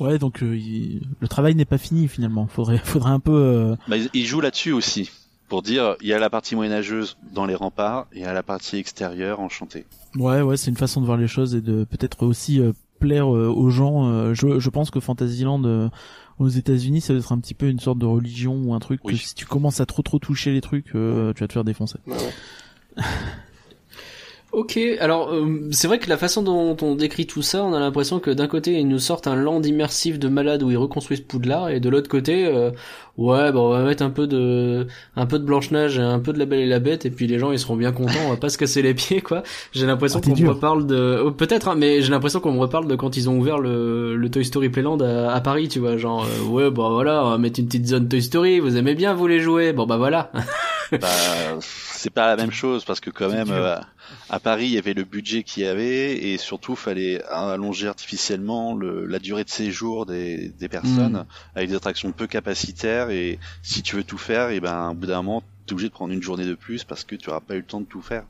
[0.00, 2.46] Ouais, donc euh, il- le travail n'est pas fini finalement.
[2.48, 3.32] Faudrait, faudrait un peu.
[3.32, 5.10] euh, Bah, ils jouent là-dessus aussi
[5.48, 8.32] pour dire il y a la partie moyenâgeuse dans les remparts et il y a
[8.32, 9.84] la partie extérieure enchantée.
[10.16, 13.32] Ouais, ouais, c'est une façon de voir les choses et de peut-être aussi euh, plaire
[13.32, 14.08] euh, aux gens.
[14.08, 15.88] euh, je, je pense que Fantasyland euh,
[16.38, 19.00] aux États-Unis, ça doit être un petit peu une sorte de religion ou un truc
[19.04, 19.12] Oui.
[19.14, 21.64] que si tu commences à trop trop toucher les trucs, euh, tu vas te faire
[21.64, 21.98] défoncer.
[22.06, 23.02] Ouais, ouais.
[24.54, 27.80] Ok, alors euh, c'est vrai que la façon dont on décrit tout ça, on a
[27.80, 31.22] l'impression que d'un côté ils nous sortent un land immersif de malade où ils reconstruisent
[31.22, 32.70] Poudlard, et de l'autre côté, euh,
[33.18, 34.86] ouais, bon, on va mettre un peu de,
[35.16, 37.10] un peu de Blanche Neige et un peu de La Belle et la Bête, et
[37.10, 39.42] puis les gens ils seront bien contents, on va pas se casser les pieds quoi.
[39.72, 42.60] J'ai l'impression Ah, qu'on me reparle de, oh, peut-être, hein, mais j'ai l'impression qu'on me
[42.60, 45.80] reparle de quand ils ont ouvert le, le Toy Story Playland à, à Paris, tu
[45.80, 48.76] vois, genre euh, ouais, bah voilà, on va mettre une petite zone Toy Story, vous
[48.76, 50.30] aimez bien vous les jouer, bon bah voilà.
[50.92, 51.08] bah,
[51.60, 53.76] c'est pas la même chose parce que quand même euh,
[54.30, 58.74] à Paris il y avait le budget qu'il y avait et surtout fallait allonger artificiellement
[58.74, 63.82] le, la durée de séjour des, des personnes avec des attractions peu capacitaires et si
[63.82, 66.22] tu veux tout faire et ben au bout d'un moment t'es obligé de prendre une
[66.22, 68.24] journée de plus parce que tu auras pas eu le temps de tout faire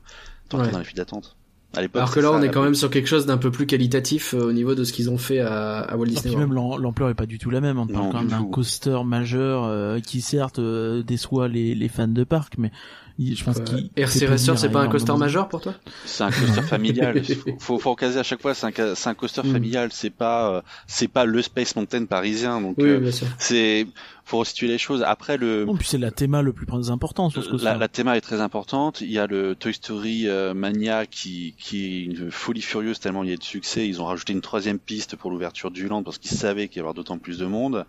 [0.49, 0.67] tant que Ouais.
[0.69, 1.35] t'es dans les files d'attente.
[1.77, 3.51] À l'époque, Alors que là, ça, on est quand même sur quelque chose d'un peu
[3.51, 6.21] plus qualitatif euh, au niveau de ce qu'ils ont fait à, à Walt Et Disney
[6.21, 6.53] puis World.
[6.53, 7.77] même l'am- l'ampleur est pas du tout la même.
[7.77, 12.07] On parle quand même d'un coaster majeur euh, qui certes euh, déçoit les, les fans
[12.07, 12.71] de parc, mais
[13.17, 13.63] je pense Ouais.
[13.63, 15.73] qu'il RC Racer, c'est pas un coaster majeur pour toi?
[16.05, 17.21] C'est un coaster familial.
[17.59, 18.53] faut, faut recaser à chaque fois.
[18.53, 19.51] C'est un, c'est un coaster Mm.
[19.53, 19.89] familial.
[19.93, 22.59] C'est pas, euh, c'est pas le Space Mountain parisien.
[22.59, 23.87] Donc, Oui, euh, c'est,
[24.25, 25.01] faut resituer les choses.
[25.03, 28.17] Après le, Non, puis c'est la théma le plus important sur ce la, la théma
[28.17, 28.99] est très importante.
[29.01, 33.23] Il y a le Toy Story euh, Mania qui, qui est une folie furieuse tellement
[33.23, 33.87] il y a de succès.
[33.87, 36.85] Ils ont rajouté une troisième piste pour l'ouverture du land parce qu'ils savaient qu'il y
[36.85, 37.85] avait d'autant plus de monde.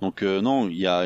[0.00, 1.04] Donc euh, non, il y a,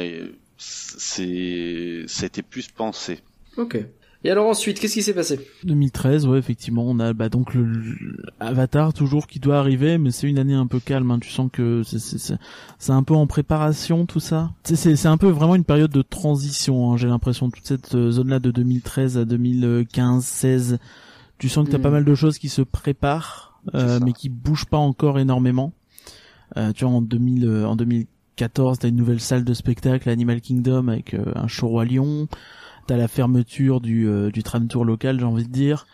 [0.59, 3.21] c'est, ça a été plus pensé.
[3.57, 3.79] Ok.
[4.25, 5.41] Et alors ensuite, qu'est-ce qui s'est passé?
[5.65, 10.13] 2013, ouais, effectivement, on a bah, donc le, le- Avatar toujours qui doit arriver, mais
[10.13, 11.11] c'est une année un peu calme.
[11.11, 11.19] Hein.
[11.19, 12.37] Tu sens que c'est c'est c'est
[12.79, 14.53] c'est un peu en préparation tout ça?
[14.63, 16.93] C'est c'est c'est un peu vraiment une période de transition.
[16.93, 16.97] Hein.
[16.99, 20.79] J'ai l'impression toute cette euh, zone-là de 2013 à 2015, 16.
[21.39, 21.83] Tu sens que t'as Mm.
[21.83, 25.73] pas mal de choses qui se préparent, euh, mais qui bougent pas encore énormément.
[26.57, 30.41] Euh, tu vois, en 2000, euh, en 2014, t'as une nouvelle salle de spectacle, Animal
[30.41, 32.29] Kingdom, avec euh, un show roi lion.
[32.87, 35.87] T'as la fermeture du, euh, du tram tour local, j'ai envie de dire.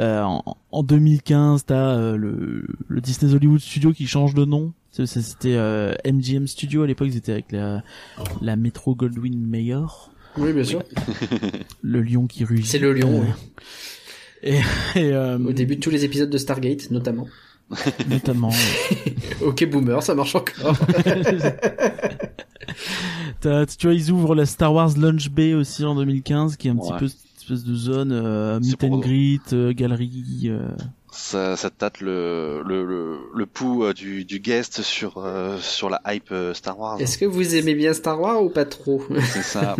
[0.00, 4.72] Euh, en, en 2015, t'as euh, le, le Disney Hollywood Studio qui change de nom.
[5.04, 7.82] C'était euh, MGM Studio à l'époque, ils étaient avec la,
[8.40, 9.76] la Metro Goldwyn Mayer,
[10.38, 10.82] Oui, bien sûr.
[11.82, 12.64] le lion qui rugit.
[12.66, 13.62] C'est le lion, Euh, oui.
[14.42, 14.56] Et,
[15.00, 17.26] et euh, Au début de tous les épisodes de Stargate, notamment.
[18.08, 18.50] notamment.
[19.42, 20.74] Ok, Boomer, ça marche encore.
[23.42, 26.76] Tu vois, ils ouvrent la Star Wars Lunch Bay aussi en 2015, qui est un
[26.76, 30.44] petit peu cette espèce de zone euh, meet and greet, euh, galerie.
[30.46, 30.68] euh.
[31.12, 35.88] Ça, ça tâte le, le, le, le pouls euh, du, du guest sur, euh, sur
[35.88, 37.00] la hype euh, Star Wars.
[37.00, 39.02] Est-ce que vous aimez bien Star Wars ou pas trop?
[39.32, 39.76] C'est ça.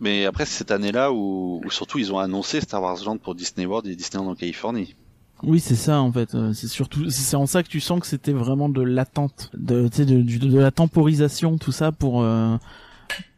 [0.00, 3.34] Mais après, c'est cette année-là où, où surtout ils ont annoncé Star Wars Land pour
[3.34, 4.94] Disney World et Disneyland en Californie.
[5.42, 6.34] Oui, c'est ça en fait.
[6.34, 9.88] Euh, C'est surtout, c'est en ça que tu sens que c'était vraiment de l'attente, de,
[9.88, 12.56] de, du- de la temporisation, tout ça pour euh,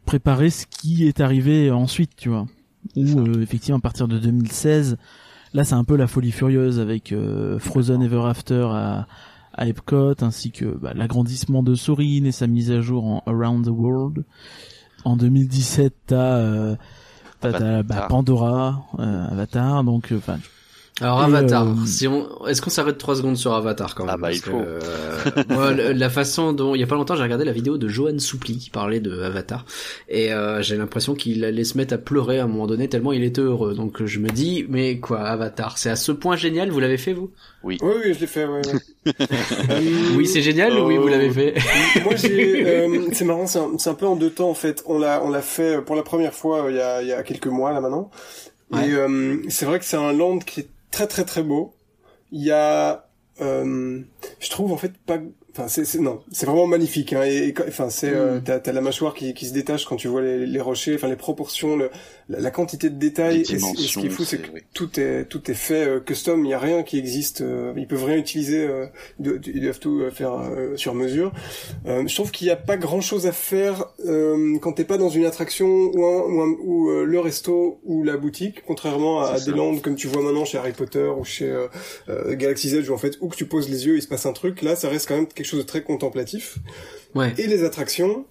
[0.05, 2.45] préparer ce qui est arrivé ensuite, tu vois.
[2.97, 4.97] Ou euh, effectivement à partir de 2016,
[5.53, 9.07] là c'est un peu la folie furieuse avec euh, Frozen Ever After à,
[9.53, 13.65] à Epcot, ainsi que bah, l'agrandissement de Sorin et sa mise à jour en Around
[13.65, 14.25] the World.
[15.05, 16.75] En 2017, t'as euh,
[17.39, 18.07] t'as- t'as, bah, Avatar.
[18.09, 20.37] Pandora, euh, Avatar, donc euh, enfin
[21.01, 24.13] Alors Et, Avatar, euh, si on, est-ce qu'on s'arrête trois secondes sur Avatar quand même
[24.13, 24.59] Ah bah, Parce il que, faut.
[24.59, 27.87] euh, moi, la façon dont, il y a pas longtemps, j'ai regardé la vidéo de
[27.87, 29.65] Johan Soupli qui parlait de Avatar,
[30.07, 33.11] et euh, j'ai l'impression qu'il allait se mettre à pleurer à un moment donné tellement
[33.11, 33.73] il était heureux.
[33.73, 37.13] Donc je me dis, mais quoi, Avatar, c'est à ce point génial, vous l'avez fait
[37.13, 37.31] vous?
[37.63, 38.61] Oui, oui, je l'ai fait, ouais.
[38.67, 38.79] ouais.
[39.69, 39.79] Euh,
[40.15, 41.55] Oui, c'est génial, ou oui, vous l'avez fait?
[42.03, 44.83] Moi, j'ai, euh, c'est marrant, c'est un, c'est un peu en deux temps en fait.
[44.85, 47.13] On l'a, on l'a fait pour la première fois euh, il y a, il y
[47.13, 48.11] a quelques mois là maintenant.
[48.71, 48.87] Ouais.
[48.89, 51.73] Et euh, c'est vrai que c'est un land qui est très très très beau.
[52.31, 53.07] Il y a,
[53.41, 53.99] euh,
[54.39, 55.19] je trouve en fait pas,
[55.51, 57.13] enfin c'est, c'est non, c'est vraiment magnifique.
[57.13, 58.43] Hein, et, enfin c'est, euh, Mm.
[58.43, 61.07] t'as, t'as la mâchoire qui, qui se détache quand tu vois les, les rochers, enfin
[61.07, 61.89] les proportions, le,
[62.33, 63.41] la, la quantité de détails.
[63.41, 66.45] Et, ce qui est fou, c'est que tout est tout est fait euh, custom.
[66.45, 67.41] Il y a rien qui existe.
[67.41, 68.63] euh, ils peuvent rien utiliser.
[68.67, 68.85] Euh,
[69.19, 71.31] de- de- ils doivent tout faire euh, sur mesure.
[71.85, 74.97] Euh, je trouve qu'il n'y a pas grand chose à faire euh, quand t'es pas
[74.97, 79.21] dans une attraction ou, un, ou, un- ou, euh, le resto ou la boutique, contrairement
[79.21, 81.67] à, C'est des landes comme tu vois maintenant chez Harry Potter ou chez euh,
[82.09, 84.25] euh, Galaxy's Edge où en fait où que tu poses les yeux il se passe
[84.25, 84.61] un truc.
[84.61, 86.57] Là, ça reste quand même quelque chose de très contemplatif.
[87.15, 87.33] Ouais.
[87.37, 88.25] Et les attractions,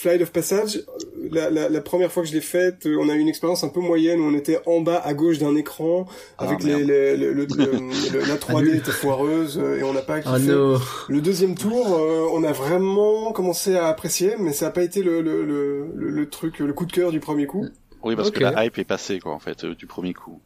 [0.00, 0.82] Flight of Passage,
[1.30, 3.62] la, la, la première fois que je l'ai faite, euh, on a eu une expérience
[3.64, 6.06] un peu moyenne où on était en bas à gauche d'un écran
[6.38, 10.00] Ah, avec les, les, le- le- le- la 3D était foireuse euh, et on n'a
[10.00, 10.34] pas kiffé.
[10.34, 10.78] Oh no.
[11.08, 15.02] Le deuxième tour, euh, on a vraiment commencé à apprécier, mais ça n'a pas été
[15.02, 17.66] le, le, le, le- le truc, le coup de cœur du premier coup.
[18.02, 20.40] Oui, parce que la hype est passée, quoi, en fait, euh, du premier coup.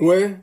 [0.00, 0.36] Ouais,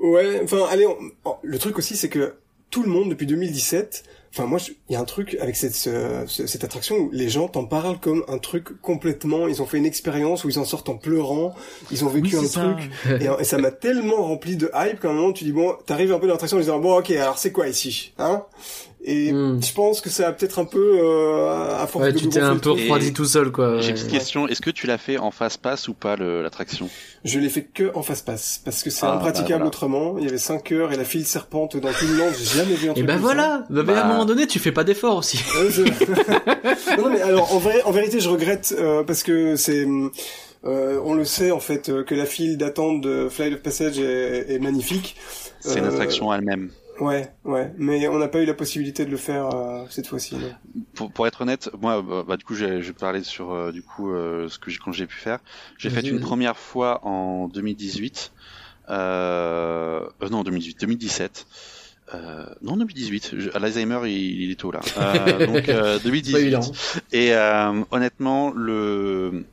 [0.00, 0.40] ouais.
[0.44, 2.34] Enfin, allez, on- oh, le truc aussi, c'est que
[2.70, 4.04] tout le monde depuis 2017.
[4.34, 7.28] Enfin, moi, il y a un truc avec cette ce- ce- cette attraction où les
[7.28, 9.46] gens t'en parlent comme un truc complètement.
[9.46, 11.54] Ils ont fait une expérience où ils en sortent en pleurant.
[11.90, 12.62] Ils ont vécu Oui, un ça.
[12.62, 12.90] truc
[13.20, 16.12] et, et ça m'a tellement rempli de hype qu'à un moment tu dis bon, t'arrives
[16.12, 18.44] un peu dans l'attraction en disant bon, ok, alors c'est quoi ici, hein?
[19.04, 19.60] Et Hmm.
[19.60, 22.38] je pense que ça a peut-être un peu euh, à force Ouais, de tu t'es
[22.38, 23.80] un peu refroidi tout seul, quoi.
[23.80, 24.46] J'ai une petite question.
[24.46, 26.88] Est-ce que tu l'as fait en face pass ou pas, le- l'attraction?
[27.24, 29.66] Je l'ai fait que en face passe parce que c'est Ah, impraticable bah, voilà.
[29.66, 30.14] autrement.
[30.18, 32.28] Il y avait 5 heures et la file serpente dans tout le land.
[32.38, 33.64] J'ai jamais vu un Et truc ben comme voilà.
[33.70, 34.12] Bah, mais à un Bah.
[34.12, 35.38] moment donné, tu fais pas d'effort aussi.
[35.70, 35.82] je-
[37.02, 39.84] non, mais alors en vrai, en vérité, je regrette euh, parce que c'est,
[40.64, 43.98] euh, on le sait en fait euh, que la file d'attente de Flight of Passage
[43.98, 45.16] est, est magnifique.
[45.60, 46.70] C'est une Euh, attraction elle-même.
[47.00, 50.36] Ouais, ouais, mais on n'a pas eu la possibilité de le faire euh, cette fois-ci.
[50.94, 53.72] Pour, pour être honnête, moi, bah, bah, du coup, j'ai- je vais parler sur euh,
[53.72, 55.38] du coup euh, ce que j'ai quand j'ai pu faire.
[55.78, 58.32] J'ai fait une première fois en 2018.
[58.90, 61.46] Euh, euh, non, 2018, 2017.
[62.14, 63.34] Euh, non, 2018.
[63.38, 64.80] Je- L'Alzheimer, il, il est tôt là.
[64.98, 66.36] Euh, donc euh, Pas 2018.
[66.36, 66.60] évident.
[67.12, 69.44] Et euh, honnêtement, le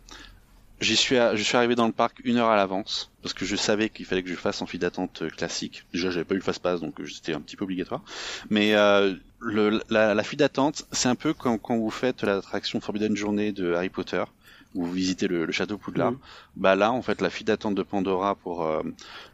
[0.82, 4.06] je suis arrivé dans le parc une heure à l'avance parce que je savais qu'il
[4.06, 5.86] fallait que je fasse en file d'attente euh, classique.
[5.94, 8.02] Déjà, j'avais pas eu le fast pass donc euh, c'était un petit peu obligatoire.
[8.50, 12.80] Mais euh, le, la, la file d'attente, c'est un peu quand, quand vous faites l'attraction
[12.80, 14.24] Forbidden Journée de Harry Potter
[14.76, 16.12] où vous visitez le, le château Poudlard.
[16.12, 16.18] Mhm.
[16.56, 18.82] Bah là, en fait, la file d'attente de Pandora pour euh,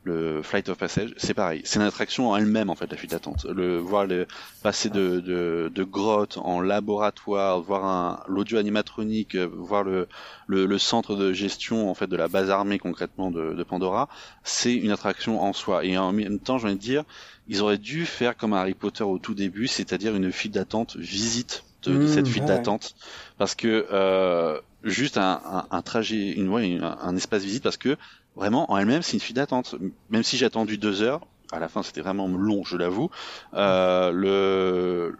[0.03, 1.61] le Flight of Passage, c'est pareil.
[1.65, 3.45] C'est une attraction en elle-même, en fait, la file d'attente.
[3.45, 4.27] Le voir le
[4.63, 10.07] passer de, de, de grotte en laboratoire, voir un l'audio animatronique, euh, voir le,
[10.47, 14.07] le, le centre de gestion en fait de la base armée concrètement de, de Pandora,
[14.43, 15.83] c'est une attraction en soi.
[15.85, 17.03] Et en même temps, j'ai envie de dire,
[17.47, 21.63] ils auraient dû faire comme Harry Potter au tout début, c'est-à-dire une file d'attente visite
[21.83, 22.47] de, de Mmh, cette file ouais.
[22.47, 22.95] d'attente,
[23.37, 27.77] parce que euh, juste un, un, un trajet, une, ouais, un, un espace visite, parce
[27.77, 27.97] que
[28.35, 29.75] vraiment en elle-même c'est une file d'attente.
[30.09, 33.09] Même si j'ai attendu deux heures, à la fin c'était vraiment long, je l'avoue.
[33.53, 35.17] Euh, le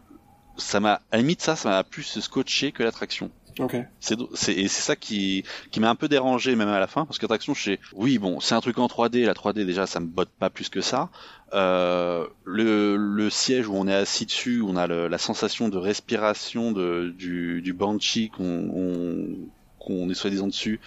[0.58, 3.75] ça m'a à la limite ça ça m'a plus scotché que l'attraction Ok.
[3.99, 7.17] c'est c'est c'est ça qui qui m'a un peu dérangé même à la fin parce
[7.17, 10.08] que l'attraction sais oui bon c'est un truc en 3D la 3D déjà ça me
[10.08, 11.10] botte pas plus que ça
[11.54, 15.69] euh, le le siège où on est assis dessus où on a le- la sensation
[15.69, 19.49] de respiration de du du banshee qu'on on,
[19.86, 20.80] qu'on est soi-disant dessus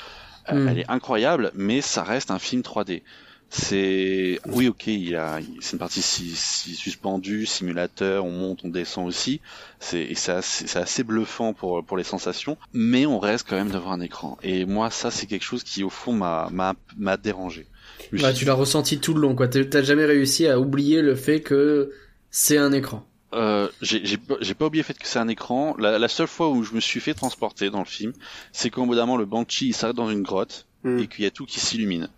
[0.51, 0.69] euh, Mm.
[0.69, 3.03] elle est incroyable mais ça reste un film 3D
[3.51, 8.61] c'est oui ok il y a c'est une partie si, si suspendue simulateur on monte
[8.65, 9.41] on descend aussi
[9.81, 13.71] c'est c'est assez, c'est assez bluffant pour pour les sensations mais on reste quand même
[13.71, 17.17] devant un écran et moi ça c'est quelque chose qui au fond m'a m'a m'a
[17.17, 17.67] dérangé
[18.13, 19.49] Bah, tu l'as ressenti tout le long, quoi.
[19.49, 21.91] T'as jamais réussi à oublier le fait que
[22.31, 23.08] c'est un écran.
[23.35, 25.75] Euh, j'ai j'ai pas oublié le fait que c'est un écran.
[25.79, 28.13] La, la seule fois où je me suis fait transporter dans le film,
[28.53, 31.01] c'est qu'au bout d'un moment le Banshee il s'arrête dans une grotte Hmm.
[31.01, 32.09] et qu'il y a tout qui s'illumine.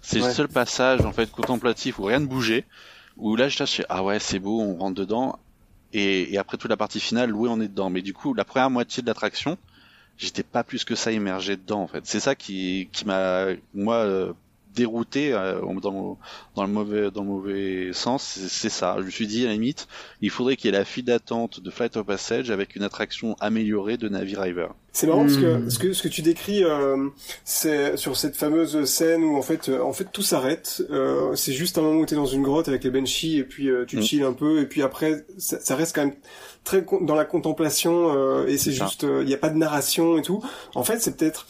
[0.00, 2.64] C'est le seul passage en fait contemplatif où rien ne bougeait,
[3.16, 5.36] où là je fais ah ouais c'est beau, on rentre dedans
[5.92, 7.90] et, et après toute la partie finale oui on est dedans.
[7.90, 9.58] Mais du coup la première moitié de l'attraction,
[10.16, 12.06] j'étais pas plus que ça immergé dedans en fait.
[12.06, 14.32] C'est ça qui qui m'a moi euh,
[14.74, 16.18] dérouté euh, dans,
[16.56, 18.22] dans le mauvais dans le mauvais sens.
[18.48, 18.96] C'est ça.
[19.00, 19.86] Je me suis dit à la limite
[20.20, 23.36] il faudrait qu'il y ait la file d'attente de Flight of Passage avec une attraction
[23.40, 24.68] améliorée de Navi River.
[24.92, 25.70] C'est marrant parce que Hmm.
[25.70, 27.08] ce que ce que tu décris, euh,
[27.44, 30.82] c'est sur cette fameuse scène où en fait, euh, en fait tout s'arrête.
[30.90, 33.68] Euh, c'est juste un moment où t'es dans une grotte avec les banshees et puis
[33.68, 34.02] euh, tu Mm.
[34.02, 36.14] chill un peu et puis après ça, ça reste quand même
[36.62, 40.22] très dans la contemplation euh, et c'est juste, il n'y a pas de narration et
[40.22, 40.42] tout.
[40.76, 41.46] En fait, c'est peut-être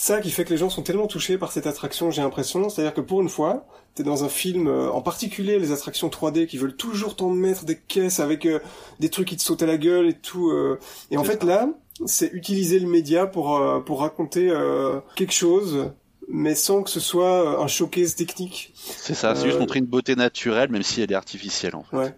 [0.00, 2.70] ça qui fait que les gens sont tellement touchés par cette attraction, j'ai l'impression.
[2.70, 6.46] C'est-à-dire que pour une fois, t'es dans un film, euh, en particulier les attractions 3D
[6.46, 8.60] qui veulent toujours t'en mettre des caisses avec euh,
[8.98, 10.48] des trucs qui te sautent à la gueule et tout.
[10.50, 10.78] euh,
[11.10, 11.46] et en fait ça.
[11.46, 11.68] là,
[12.06, 15.90] c'est utiliser le média pour euh, pour raconter euh, quelque chose,
[16.28, 18.72] mais sans que ce soit euh, un showcase technique.
[18.74, 21.96] C'est ça, c'est juste montrer une beauté naturelle même si elle est artificielle en fait.
[21.98, 22.14] Ouais.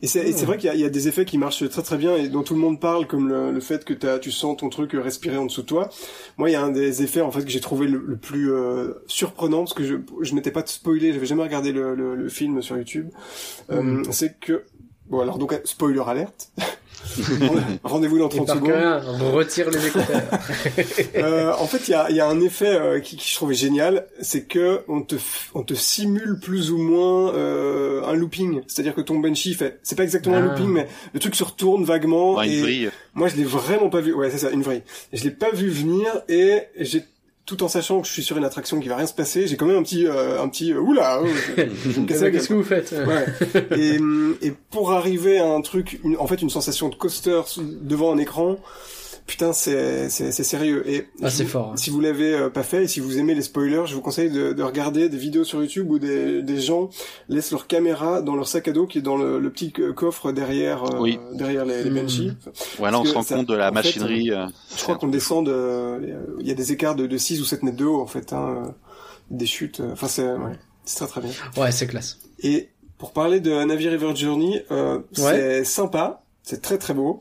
[0.00, 2.14] Et c'est c'est vrai qu'il y y a des effets qui marchent très très bien
[2.16, 4.68] et dont tout le monde parle, comme le, le fait que t'as, tu sens ton
[4.68, 5.88] truc respirer en dessous de toi.
[6.36, 8.52] Moi, il y a un des effets en fait que j'ai trouvé le, le plus
[8.52, 12.28] euh, surprenant parce que je, je n'étais pas spoilé, j'avais jamais regardé le, le, le
[12.28, 13.08] film sur YouTube.
[13.70, 14.04] Euh, Mhm.
[14.12, 14.64] C'est que
[15.08, 16.52] bon alors donc spoiler alerte.
[17.84, 18.70] Rendez-vous dans Et 30 par secondes.
[18.70, 20.22] cœur, on retire les écouteurs.
[21.16, 23.34] Euh, en fait, il y a, il y a un effet euh, qui, qui je
[23.34, 25.16] trouvais génial, c'est que on te,
[25.54, 28.62] on te simule plus ou moins euh, un looping.
[28.66, 30.50] C'est-à-dire que ton Banshee fait, c'est pas exactement un Ah.
[30.52, 32.34] looping, mais le truc se retourne vaguement.
[32.36, 32.90] Ouais, et une vrille.
[33.14, 34.12] moi, je l'ai vraiment pas vu.
[34.14, 34.82] Ouais, c'est ça, une vrille.
[35.12, 37.04] Je l'ai pas vu venir et j'ai
[37.48, 39.56] tout en sachant que je suis sur une attraction qui va rien se passer, j'ai
[39.56, 41.22] quand même un petit, euh, un petit, euh, oula,
[41.56, 43.24] je, me gueule, Qu'est-ce que vous faites Ouais.
[43.74, 43.98] et,
[44.46, 47.40] et pour arriver à un truc, une, en fait, une sensation de coaster
[47.80, 48.58] devant un écran,
[49.28, 50.82] putain, c'est c'est c'est sérieux.
[50.90, 51.76] Et Ah, vous- fort, hein.
[51.76, 54.30] Si vous l'avez euh, pas fait et si vous aimez les spoilers, je vous conseille
[54.30, 56.90] de, de regarder des vidéos sur YouTube où des, des gens
[57.28, 60.32] laissent leur caméra dans leur sac à dos qui est dans le, le petit coffre
[60.32, 61.20] derrière euh, Oui.
[61.34, 61.94] derrière les, les Hmm.
[61.94, 62.32] Banshees.
[62.80, 64.30] Ouais, là, on se rend ça- compte de la en fait, machinerie.
[64.32, 67.40] euh, Je crois qu'on descend de, euh, il y a des écarts de, de 6
[67.40, 68.68] ou 7 mètres de haut en fait, hein, euh,
[69.30, 69.80] des chutes.
[69.92, 71.30] Enfin, c'est ouais, c'est très très bien.
[71.62, 72.18] Ouais, c'est classe.
[72.42, 75.02] Et pour parler de Navi River Journey, euh, Ouais.
[75.18, 77.18] c'est sympa, c'est très très beau.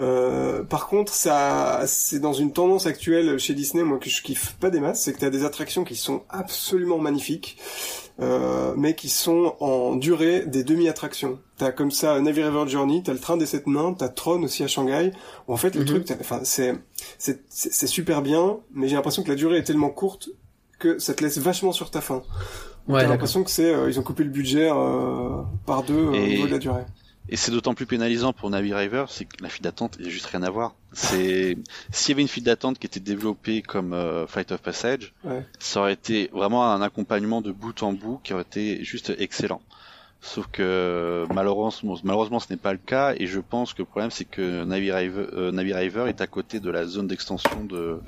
[0.00, 4.54] Euh, par contre, ça, c'est dans une tendance actuelle chez Disney, moi que je kiffe
[4.58, 7.58] pas des masses, c'est que t'as des attractions qui sont absolument magnifiques,
[8.20, 11.38] euh, mais qui sont en durée des demi-attractions.
[11.58, 14.62] T'as comme ça Navi River Journey, t'as le train des sept nains, t'as Tron aussi
[14.62, 15.12] à Shanghai.
[15.48, 15.86] Où en fait, le Mhm.
[15.86, 16.74] truc, enfin, c'est,
[17.18, 20.30] c'est, super bien, mais j'ai l'impression que la durée est tellement courte
[20.78, 22.22] que ça te laisse vachement sur ta faim.
[22.88, 26.10] Ouais, T'as l'impression que c'est, euh, ils ont coupé le budget euh, par deux euh,
[26.10, 26.84] au niveau de la durée.
[27.32, 30.08] Et c'est d'autant plus pénalisant pour Navi River, c'est que la file d'attente il y
[30.08, 30.74] a juste rien à voir.
[30.92, 31.56] C'est
[31.92, 35.46] s'il y avait une file d'attente qui était développée comme euh, Flight of Passage, Ouais.
[35.60, 39.62] ça aurait été vraiment un accompagnement de bout en bout qui aurait été juste excellent.
[40.22, 44.10] Sauf que malheureusement, malheureusement ce n'est pas le cas et je pense que le problème
[44.10, 48.00] c'est que Navi River, euh, Navi River est à côté de la zone d'extension de,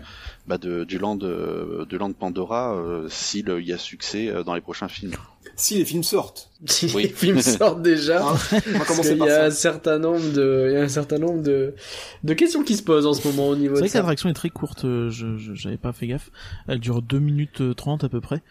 [0.47, 4.61] bah de du land euh, de land Pandora euh, s'il y a succès dans les
[4.61, 5.15] prochains films.
[5.57, 7.03] Si les films sortent, Si Oui.
[7.05, 8.21] les films sortent déjà.
[8.27, 9.45] hein, on va Parce commencer qu'il par y a ça.
[9.47, 11.75] un certain nombre de, il y a un certain nombre de,
[12.25, 14.35] de questions qui se posent en ce moment au niveau C'est vrai que l'attraction est
[14.35, 16.31] très courte, euh, je j'avais pas fait gaffe.
[16.69, 18.43] Elle dure 2 minutes euh, 30 à peu près.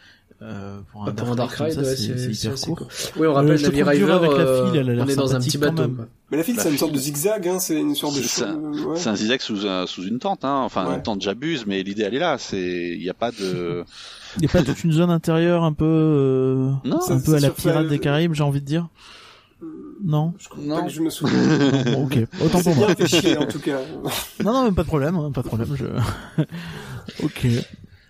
[0.43, 2.77] Euh, pour un Pour un Dark Ride, ça, ouais, c'est c'est c'est c'est hyper court.
[2.79, 2.87] court.
[3.17, 5.15] Oui, on rappelle Euh, Navi River, avec la euh, file, elle a l'air on est
[5.15, 5.83] dans un petit bateau.
[6.31, 8.41] Mais la file, La c'est une sorte de zigzag, hein, c'est une sorte de C'est
[8.41, 8.49] ça.
[8.49, 8.97] euh, ouais.
[8.97, 10.61] C'est un zigzag sous, un- sous une tente, hein.
[10.63, 10.95] enfin Ouais.
[10.95, 12.37] une tente j'abuse, mais l'idée elle est là.
[12.39, 13.83] C'est il n'y a pas de
[14.37, 17.39] Il y a pas toute une zone intérieure un peu euh, Non, un peu à
[17.39, 18.87] la pirate des Caraïbes, j'ai envie de dire.
[20.03, 20.33] Non.
[20.39, 20.77] Je crois Non.
[20.77, 21.37] pas que je me souviens.
[21.93, 22.17] Bon, ok.
[22.43, 22.87] Autant pour moi.
[23.05, 23.77] chier en tout cas.
[24.43, 25.75] Non non, mais pas de problème, hein, pas de problème.
[25.75, 26.43] Je...
[27.23, 27.47] ok.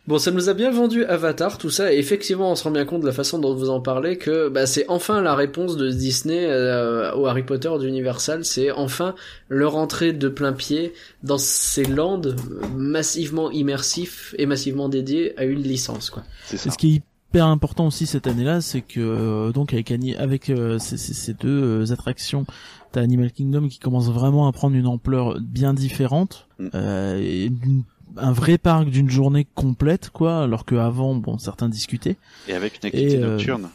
[0.08, 2.86] Bon, ça nous a bien vendu Avatar, tout ça, et effectivement, on se rend bien
[2.86, 5.92] compte de la façon dont vous en parlez que bah, c'est enfin la réponse de
[5.92, 9.14] Disney euh, au Harry Potter d'Universal, c'est enfin
[9.48, 12.36] leur entrée de plein pied dans ces landes
[12.76, 16.24] massivement immersifs et massivement dédiés à une licence, quoi.
[16.46, 16.72] c'est Et ça.
[16.72, 20.98] ce qui est hyper important aussi cette année-là, c'est que euh, donc avec euh, ces,
[20.98, 21.48] ces- ces deux
[21.88, 22.46] euh, attractions,
[22.92, 26.68] t'as Animal Kingdom qui commence vraiment à prendre une ampleur bien différente, Mm.
[26.76, 27.84] euh, et d'une-
[28.18, 30.44] un vrai parc d'une journée complète, quoi.
[30.44, 32.18] Alors que avant, bon, certains discutaient.
[32.48, 33.70] Et avec une activité Et, euh, nocturne.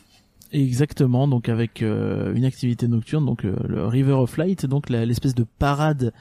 [0.53, 5.35] Exactement, donc avec euh, une activité nocturne, donc euh, le River of Light, donc l'espèce
[5.35, 6.12] de parade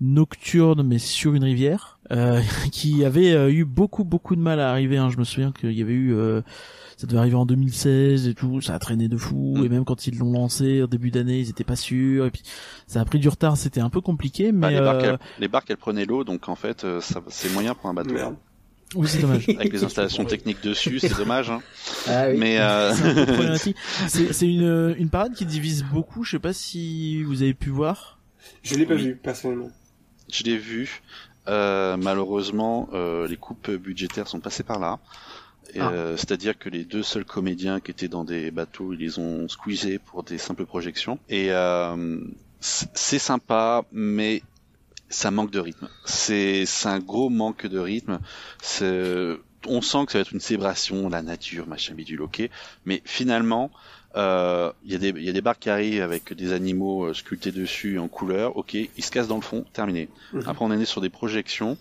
[0.00, 2.40] nocturne mais sur une rivière, euh,
[2.72, 4.96] qui avait euh, eu beaucoup beaucoup de mal à arriver.
[4.96, 5.10] Hein.
[5.10, 6.42] Je me souviens qu'il y avait eu, euh,
[6.98, 9.54] ça devait arriver en 2016 et tout, ça a traîné de fou.
[9.56, 9.64] Mm.
[9.64, 12.26] Et même quand ils l'ont lancé au début d'année, ils étaient pas sûrs.
[12.26, 12.42] Et puis
[12.88, 15.18] ça a pris du retard, c'était un peu compliqué, Bah, mais les, barques, euh, elles,
[15.38, 18.12] les barques elles prenaient l'eau, donc en fait euh, ça, c'est moyen pour un bateau.
[18.12, 18.36] Merde.
[18.96, 19.48] oui c'est dommage.
[19.58, 21.50] Avec les installations techniques dessus, c'est dommage.
[21.50, 21.60] Hein.
[22.08, 22.92] Ah Mais euh,
[24.08, 26.24] C'est un une, une parade qui divise beaucoup.
[26.24, 28.18] Je sais pas si vous avez pu voir.
[28.64, 29.02] Je l'ai pas Oui.
[29.02, 29.70] vu personnellement.
[30.32, 31.00] je l'ai vu.
[31.46, 34.98] Euh, malheureusement, euh, les coupes budgétaires sont passées par là.
[35.78, 35.90] Ah.
[35.92, 39.48] euh, C'est-à-dire que les deux seuls comédiens qui étaient dans des bateaux, ils les ont
[39.48, 41.18] squeezés pour des simples projections.
[41.28, 42.18] Et euh,
[42.60, 44.42] c'est sympa, mais
[45.10, 45.88] ça manque de rythme.
[46.04, 48.18] C'est un gros manque de rythme.
[49.66, 52.48] On sent que ça va être une célébration, la nature, machin bidule, ok.
[52.84, 53.70] Mais finalement,
[54.16, 57.06] euh, il y, a des- il y a des barques qui arrivent avec des animaux
[57.06, 60.08] euh, sculptés dessus en couleur, ok, ils se cassent dans le fond, terminé.
[60.32, 60.44] Mhm.
[60.46, 61.76] Après on est sur des projections,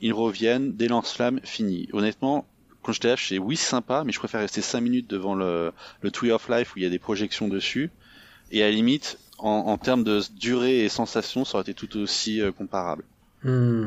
[0.00, 1.88] ils reviennent, des lance-flammes, fini.
[1.92, 2.44] Honnêtement,
[2.82, 5.34] quand j'étais là, je sais oui c'est sympa, mais je préfère rester 5 minutes devant
[5.34, 7.90] le, le Tree of Life où il y a des projections dessus,
[8.50, 11.96] et à la limite, en, en termes de durée et sensation, ça aurait été tout
[11.98, 13.04] aussi euh, comparable.
[13.44, 13.86] Hmm.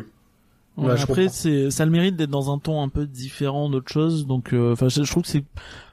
[0.77, 3.05] Ouais, Ouais, je après, c'est, ça a le mérite d'être dans un ton un peu
[3.05, 4.27] différent d'autre chose.
[4.27, 5.45] Donc, euh, enfin, je, je trouve que c'est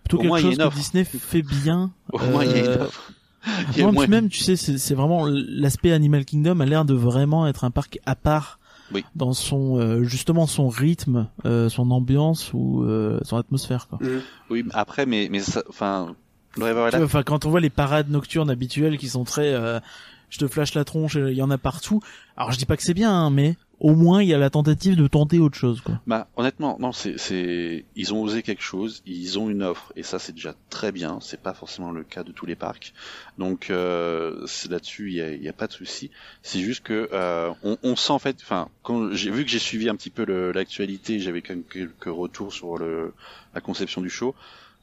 [0.02, 0.74] plutôt Au quelque moins, chose que.
[0.74, 1.92] Disney fait bien.
[2.12, 3.12] Au moins il y a une Euh, offre.
[3.78, 6.94] Non, au moins- même, tu sais, c'est, c'est vraiment l'aspect Animal Kingdom a l'air de
[6.94, 8.58] vraiment être un parc à part
[8.94, 9.04] Oui.
[9.14, 13.88] dans son euh, justement son rythme, euh, son ambiance ou euh, son atmosphère.
[13.88, 13.98] Quoi.
[14.00, 14.22] Mhm.
[14.50, 16.14] Oui, après, mais, mais ça, enfin,
[16.60, 19.80] Enfin, quand on voit les parades nocturnes habituelles qui sont très euh,
[20.28, 22.00] je te flash la tronche, il y en a partout.
[22.36, 24.48] Alors je dis pas que c'est bien, hein, mais au moins il y a la
[24.48, 26.00] tentative de tenter autre chose, quoi.
[26.06, 30.20] Bah honnêtement, non, c'est, ils ont osé quelque chose, ils ont une offre, et ça
[30.20, 31.18] c'est déjà très bien.
[31.20, 32.94] C'est pas forcément le cas de tous les parcs,
[33.38, 36.12] donc euh, là-dessus il y a, y a pas de souci.
[36.42, 39.58] C'est juste que euh, on, on sent en fait, enfin, quand j'ai vu que j'ai
[39.58, 43.12] suivi un petit peu l'actualité, j'avais quand même quelques retours sur le
[43.52, 44.36] la conception du show.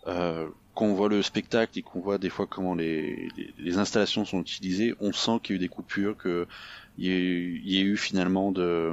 [0.07, 0.45] Euh,
[0.75, 4.39] quand on voit le spectacle et qu'on voit des fois comment les, les installations sont
[4.41, 6.47] utilisées, on sent qu'il y a eu des coupures, que
[6.97, 8.91] il y a eu, il y a eu finalement de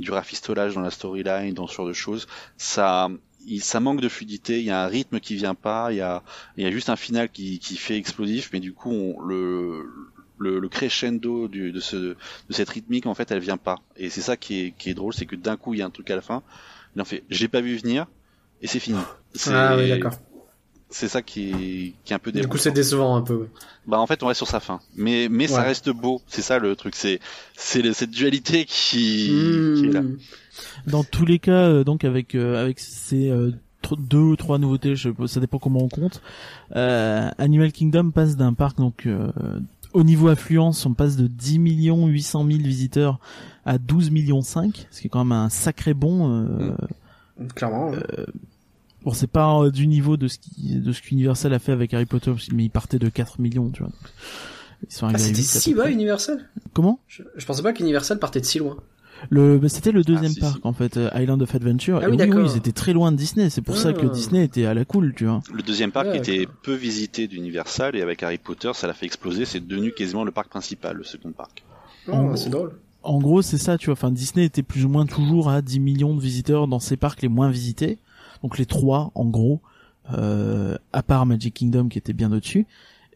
[0.00, 2.26] du rafistolage dans la storyline, dans ce genre de choses.
[2.56, 3.08] Ça,
[3.46, 4.58] il- ça manque de fluidité.
[4.58, 5.92] Il y a un rythme qui vient pas.
[5.92, 6.22] Il y a,
[6.56, 9.86] il y a juste un final qui, qui fait explosif, mais du coup, on, le,
[10.38, 12.16] le, le crescendo du, de, ce, de
[12.50, 13.76] cette rythmique, en fait, elle vient pas.
[13.96, 15.86] Et c'est ça qui est, qui est drôle, c'est que d'un coup, il y a
[15.86, 16.42] un truc à la fin.
[16.96, 18.06] Il en fait, j'ai pas vu venir,
[18.62, 18.98] et c'est fini.
[19.52, 20.12] Ah oui, d'accord.
[20.96, 22.62] C'est ça qui est, qui est un peu Du coup, déroutant.
[22.62, 23.34] c'est décevant un peu.
[23.34, 23.48] ouais.
[23.86, 26.58] Bah en fait on reste sur sa fin, mais mais ça reste beau, c'est ça
[26.58, 27.18] le truc, c'est
[27.56, 29.74] c'est cette dualité qui, Mmh.
[29.74, 30.02] qui est là.
[30.86, 33.50] Dans tous les cas, euh, donc avec euh, avec ces euh,
[33.98, 36.22] deux ou trois nouveautés, je, ça dépend comment on compte.
[36.76, 39.30] Euh, Animal Kingdom passe d'un parc donc euh,
[39.92, 43.18] au niveau affluence, on passe de 10 millions 800 000 visiteurs
[43.66, 46.30] à 12 millions 5, ce qui est quand même un sacré bond.
[46.30, 46.70] euh,
[47.36, 47.48] Mm.
[47.56, 47.90] Clairement.
[47.90, 47.98] ouais.
[49.04, 51.92] Bon, c'est pas euh, du niveau de ce qui de ce qu'Universal a fait avec
[51.94, 53.90] Harry Potter, mais ils partaient de 4 millions, tu vois.
[53.90, 54.10] Donc,
[54.88, 55.90] Ils sont Ah, arrivés c'était 8 à si peu bas.
[55.90, 56.48] Universal?
[56.72, 57.00] Comment?
[57.08, 58.76] Je, je pensais pas qu'Universal partait de si loin.
[59.30, 60.60] Le, bah, c'était le deuxième si, parc si.
[60.64, 61.98] en fait, euh, Island of Adventure.
[62.02, 62.50] Ah et oui, oui, oui, d'accord.
[62.52, 63.48] ils étaient très loin de Disney.
[63.48, 64.08] C'est pour ça que Ah.
[64.10, 65.42] Disney était à la cool, tu vois.
[65.52, 66.54] Le deuxième parc Ouais, était d'accord.
[66.62, 70.32] peu visité d'Universal et avec Harry Potter ça l'a fait exploser, c'est devenu quasiment le
[70.32, 71.62] parc principal, le second parc.
[72.08, 72.72] Oh, En- c'est drôle.
[73.02, 73.92] En gros, c'est ça, tu vois.
[73.94, 77.20] Enfin, Disney était plus ou moins toujours à 10 millions de visiteurs dans ses parcs
[77.22, 77.98] les moins visités.
[78.44, 79.60] Donc les trois, en gros,
[80.12, 82.66] euh, à part Magic Kingdom qui était bien au-dessus.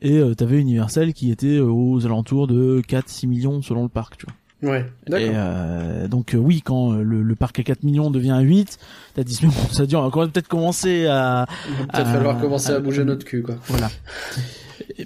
[0.00, 4.16] Et euh, t'avais Universal qui était euh, aux alentours de 4-6 millions selon le parc,
[4.16, 4.34] tu vois.
[4.70, 5.28] Ouais, Et d'accord.
[5.34, 8.78] euh, donc euh, oui, quand euh, le, le parc à 4 millions devient à 8,
[9.14, 12.08] t'as dit bon, ça dit on va quand même peut-être commencer à Il va peut-être
[12.08, 13.56] falloir commencer à bouger notre cul, quoi.
[13.68, 13.90] voilà.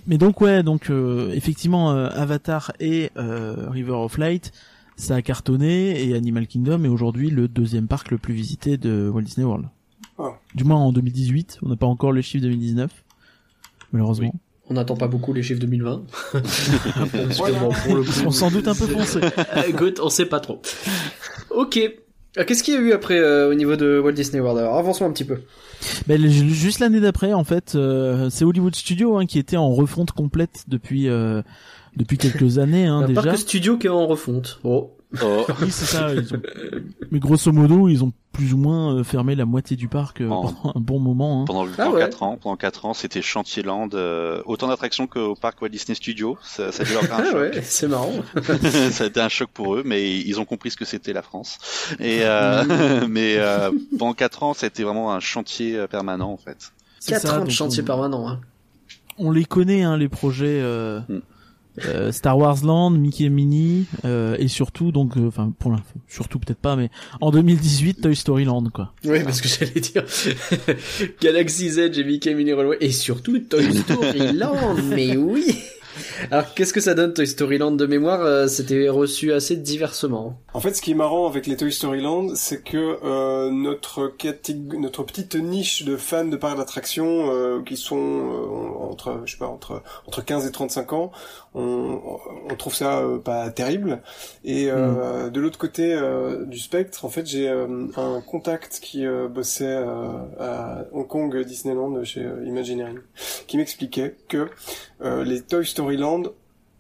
[0.07, 4.53] Mais donc ouais, donc euh, effectivement euh, Avatar et euh, River of Light,
[4.97, 9.11] ça a cartonné et Animal Kingdom est aujourd'hui le deuxième parc le plus visité de
[9.13, 9.67] Walt Disney World.
[10.19, 10.33] Ah.
[10.55, 12.91] Du moins en 2018, on n'a pas encore les chiffres 2019.
[13.93, 14.35] Malheureusement.
[14.71, 16.03] On n'attend pas beaucoup les chiffres 2020.
[16.33, 16.41] Parce
[17.41, 19.21] que bon, pour le sont sans doute un peu foncés.
[19.57, 20.63] Euh, Écoute, on sait pas trop.
[21.51, 21.77] Ok.
[22.39, 24.79] Euh, Qu'est-ce qu'il y a eu après euh, au niveau de Walt Disney World Alors?
[24.79, 25.41] Avançons un petit peu.
[26.07, 30.13] Ben, juste l'année d'après, en fait, euh, c'est Hollywood Studios hein, qui était en refonte
[30.13, 31.43] complète depuis euh,
[31.97, 33.23] depuis quelques années hein, Un déjà.
[33.23, 34.61] parc studio qui est en refonte.
[34.65, 34.93] Oh.
[35.23, 36.15] Oh, Oui, c'est ça.
[36.15, 36.41] ils ont-
[37.11, 40.29] Mais grosso modo, ils ont plus ou moins euh, fermé la moitié du parc euh,
[40.29, 41.43] pendant un bon moment.
[41.43, 41.45] hein.
[41.45, 42.01] pendant, Ah pendant ouais.
[42.01, 46.39] 4 ans, pendant quatre ans, c'était Chantier-Land, euh, autant d'attractions qu'au parc Walt Disney Studios,
[46.43, 47.35] ça, ça a dû leur faire un Ah choc.
[47.41, 48.13] ouais, c'est marrant.
[48.91, 51.23] ça a été un choc pour eux, mais ils ont compris ce que c'était la
[51.23, 51.59] France.
[52.01, 56.73] Et euh, mais euh, pendant quatre ans, c'était vraiment un chantier permanent en fait.
[57.01, 58.29] C'est 4 ça, ans de chantier on- permanent.
[58.29, 58.41] Hein.
[59.19, 61.19] on les connaît hein, les projets euh, Mm.
[61.87, 65.85] Euh, Star Wars Land, Mickey et Minnie euh, et surtout donc euh, enfin pour l'info
[66.09, 68.93] surtout peut-être pas mais en 2018 Toy Story Land quoi.
[69.05, 70.05] Oui, parce que j'allais dire
[71.21, 74.77] Galaxy's Edge et Mickey Mini Railway et surtout Toy Story Land.
[74.91, 75.45] Mais oui.
[76.31, 80.41] Alors qu'est-ce que ça donne Toy Story Land de mémoire euh, C'était reçu assez diversement.
[80.55, 84.11] En fait, ce qui est marrant avec les Toy Story Land, c'est que euh, notre
[84.19, 89.33] catég- notre petite niche de fans de parcs d'attractions euh, qui sont euh, entre je
[89.33, 91.13] sais pas entre entre 15 et 35 ans,
[91.55, 92.01] on,
[92.51, 94.03] on trouve ça euh, pas terrible.
[94.45, 99.07] Et euh, de l'autre côté euh, du spectre, en fait, j'ai euh, un contact qui
[99.07, 100.09] euh, bossait euh,
[100.41, 102.99] à Hong Kong Disneyland chez Imagineering,
[103.47, 104.49] qui m'expliquait que
[105.03, 106.23] euh, les Toy Story Land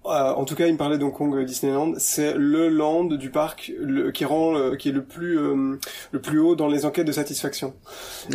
[0.05, 1.93] euh, en tout cas, il me parlait d'Hong Kong Disneyland.
[1.99, 5.79] C'est le land du parc le- qui rend, euh, qui est le plus, euh,
[6.11, 7.73] le plus haut dans les enquêtes de satisfaction.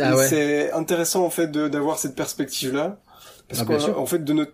[0.00, 0.26] Ah ouais.
[0.28, 2.96] C'est intéressant en fait de- d'avoir cette perspective-là,
[3.50, 4.52] parce Ah, qu'en fait, de notre,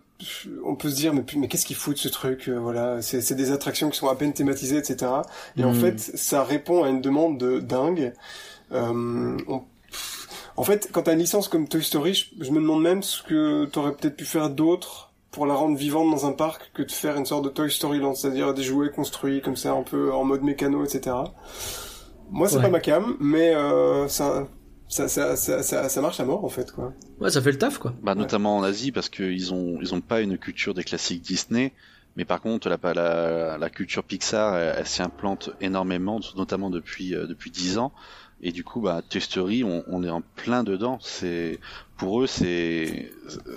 [0.64, 3.50] on peut se dire mais, qu'est-ce qu'il fout de ce truc euh, Voilà, c'est des
[3.52, 5.24] attractions qui sont à peine thématisées, etc.
[5.56, 5.74] Et en Hmm.
[5.74, 8.12] fait, ça répond à une demande de dingue.
[8.72, 9.62] Euh, on-
[10.56, 13.22] en fait, quand t'as une licence comme Toy Story, je, je me demande même ce
[13.22, 16.92] que t'aurais peut-être pu faire d'autre pour la rendre vivante dans un parc que de
[16.92, 20.12] faire une sorte de Toy Story Land, c'est-à-dire des jouets construits comme ça, un peu
[20.12, 21.34] en mode mécano, etc.
[22.30, 22.62] Moi, c'est Ouais.
[22.62, 24.46] pas ma cam, mais euh, ça,
[24.88, 26.92] ça, ça, ça, ça, ça marche à mort en fait, quoi.
[27.20, 27.94] Ouais, ça fait le taf quoi.
[28.02, 31.72] Bah, notamment en Asie parce qu'ils ont ils ont pas une culture des classiques Disney,
[32.16, 37.14] mais par contre la la, la culture Pixar elle, elle s'y implante énormément, notamment depuis
[37.14, 37.92] euh, depuis dix ans.
[38.46, 40.98] Et du coup, bah, Toy Story, on, on est en plein dedans.
[41.00, 41.60] C'est
[41.96, 43.10] pour eux, c'est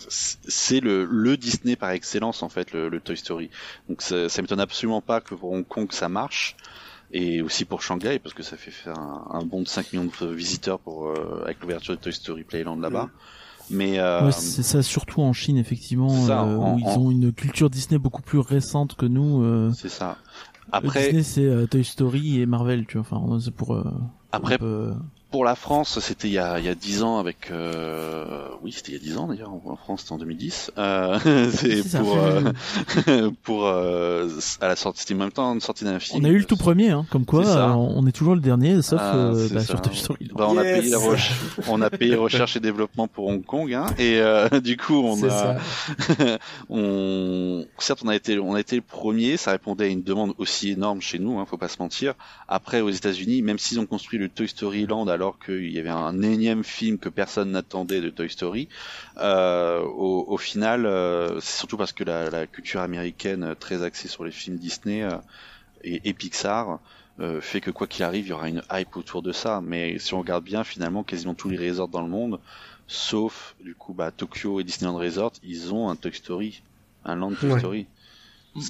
[0.08, 3.50] c'est le, le Disney par excellence en fait, le, le Toy Story.
[3.90, 6.56] Donc ça, ça m'étonne absolument pas que pour Hong Kong ça marche
[7.12, 10.10] et aussi pour Shanghai parce que ça fait faire un, un bond de 5 millions
[10.22, 13.10] de visiteurs pour euh, avec l'ouverture de Toy Story Playland là-bas.
[13.70, 16.98] Mais euh, Ouais, c'est ça surtout en Chine effectivement ça, euh, en- où ils en-
[17.02, 19.44] ont une culture Disney beaucoup plus récente que nous.
[19.44, 19.72] euh.
[19.76, 20.18] c'est ça.
[20.20, 23.08] Eux, Après, Disney c'est euh, Toy Story et Marvel, tu vois.
[23.10, 23.74] Enfin, c'est pour.
[23.76, 23.84] euh,
[24.32, 24.94] après peu-
[25.32, 28.72] pour la France, c'était il y a il y a 10 ans avec euh, oui,
[28.72, 30.72] c'était il y a 10 ans d'ailleurs en France, c'était en 2010.
[30.78, 31.20] Euh,
[31.52, 34.30] c'est pour euh, pour euh,
[34.62, 36.24] à la sortie, c'était en même temps une sortie d'un film.
[36.24, 38.82] On a eu le tout premier, hein, comme quoi euh, on est toujours le dernier,
[38.82, 40.30] sauf Ah, euh, bah, sur Toy Story.
[40.34, 40.80] Bah, on a Yes.
[40.80, 41.32] payé la reche-
[41.68, 45.24] on a payé recherche et développement pour Hong Kong, hein, et euh, du coup on
[45.30, 45.56] a,
[46.70, 50.34] on, certes on a été, on a été le premier, ça répondait à une demande
[50.38, 52.14] aussi énorme chez nous, hein, faut pas se mentir.
[52.48, 55.90] Après aux États-Unis, même s'ils ont construit le Toy Story Land alors qu'il y avait
[55.90, 58.70] un énième film que personne n'attendait de Toy Story,
[59.18, 63.84] euh, au, au final, euh, c'est surtout parce que la, la culture américaine euh, très
[63.84, 65.06] axée sur les films Disney
[65.84, 66.80] et, et Pixar
[67.42, 69.60] fait que quoi qu'il arrive, il y aura une hype autour de ça.
[69.64, 72.40] Mais si on regarde bien, finalement, quasiment tous les resorts dans le monde,
[72.88, 76.62] sauf du coup bah, Tokyo et Disneyland Resort, ils ont un Toy Story,
[77.06, 77.60] un land Toy Ouais.
[77.60, 77.88] Story.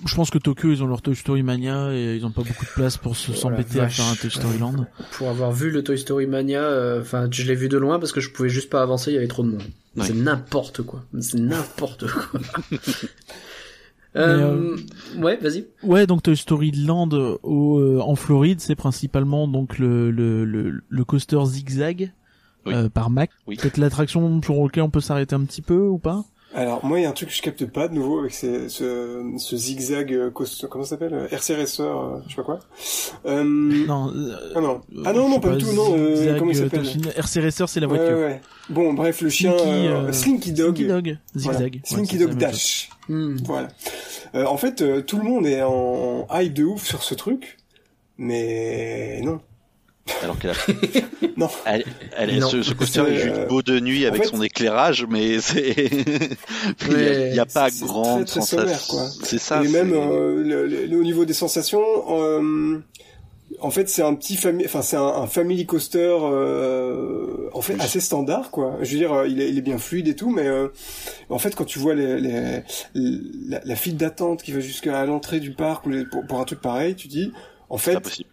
[0.06, 2.66] Je pense que Tokyo, ils ont leur Toy Story Mania et ils ont pas beaucoup
[2.66, 4.86] de place pour se Oh s'embêter à faire un Toy Story Land.
[5.14, 8.12] Pour avoir vu le Toy Story Mania, euh, enfin, je l'ai vu de loin parce
[8.12, 9.64] que je pouvais juste pas avancer, il y avait trop de monde.
[10.02, 11.04] C'est n'importe quoi.
[11.20, 12.40] C'est n'importe quoi.
[14.16, 14.76] Mais, euh,
[15.18, 15.68] Ouais, vas-y.
[15.84, 20.44] Ouais, donc Toy Story Land euh, au, euh, en Floride, c'est principalement donc le le
[20.46, 22.12] le, le coaster zigzag
[22.66, 22.74] Oui.
[22.74, 23.30] euh, par Mac.
[23.48, 23.58] Oui.
[23.58, 26.24] Peut-être l'attraction sur laquelle on peut s'arrêter un petit peu ou pas?
[26.60, 28.68] Alors moi il y a un truc que je capte pas de nouveau avec ces-
[28.68, 32.60] ce, ce zigzag euh, comment ça s'appelle euh, RC Racer euh, je sais pas quoi.
[33.28, 34.10] Euh, Non.
[34.10, 34.82] euh, Ah non.
[35.06, 37.86] Ah non non pas du tout non euh, comment il s'appelle RC Racer, c'est la
[37.86, 38.18] voiture.
[38.18, 38.42] ouais, ouais.
[38.70, 40.76] Bon bref le chien Slinky, Slinky Dog.
[40.78, 41.18] Slinky Dog.
[41.36, 41.58] Voilà.
[41.60, 41.74] Zigzag.
[41.76, 42.36] Ouais, Slinky c'est Dog.
[42.38, 42.90] Dash.
[43.08, 43.36] Hmm.
[43.46, 43.68] Voilà.
[44.34, 47.58] Euh, en fait euh, tout le monde est en hype de ouf sur ce truc
[48.18, 49.40] mais non.
[50.24, 50.54] Alors qu'elle a...
[51.38, 51.50] Non.
[51.66, 51.84] elle,
[52.18, 52.50] elle, Non.
[52.50, 55.76] ce, ce est juste euh, beau de nuit avec fait- son éclairage, mais c'est,
[56.90, 58.94] il y a- a, pas c'est grande très, très sommaire, sensation.
[58.98, 59.10] quoi.
[59.24, 59.64] C'est ça.
[59.64, 62.80] et même euh, le, le- le- au niveau des sensations, euh,
[63.60, 67.74] en fait, c'est un petit famille, enfin c'est un, un family coaster, euh, en fait
[67.74, 67.80] Oui.
[67.82, 68.78] assez standard, quoi.
[68.82, 70.70] Je veux dire, euh, il est, il est bien fluide et tout, mais euh,
[71.30, 72.64] en fait, quand tu vois les, les-
[72.96, 76.46] la, la file d'attente qui va jusqu'à l'entrée du parc ou les- pour, pour un
[76.46, 77.32] truc pareil, tu dis,
[77.70, 78.30] en c'est fait, pas possible.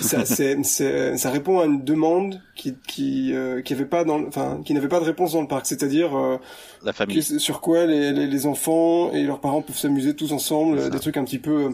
[0.00, 4.22] Ça, c'est- c'est- ça répond à une demande qui qui euh, qui avait pas dans,
[4.26, 6.36] enfin qui n'avait pas de réponse dans le parc, c'est-à-dire euh,
[6.84, 7.22] La famille.
[7.22, 11.16] Sur quoi les, les, les enfants et leurs parents peuvent s'amuser tous ensemble, des trucs
[11.16, 11.70] un petit peu,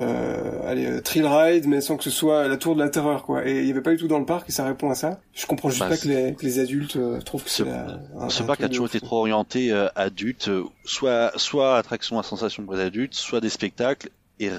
[0.00, 3.22] euh, allez, euh, thrill ride, mais sans que ce soit la tour de la terreur,
[3.22, 3.46] quoi.
[3.46, 5.20] Et il y avait pas du tout dans le parc et ça répond à ça.
[5.34, 8.30] Je comprends juste Bah, pas que les, que les adultes euh, trouvent que Ce- c'est
[8.30, 12.64] Ce parc a toujours été trop orienté euh, adulte, euh, soit soit attraction à sensation
[12.64, 14.50] pour les adultes, soit des spectacles et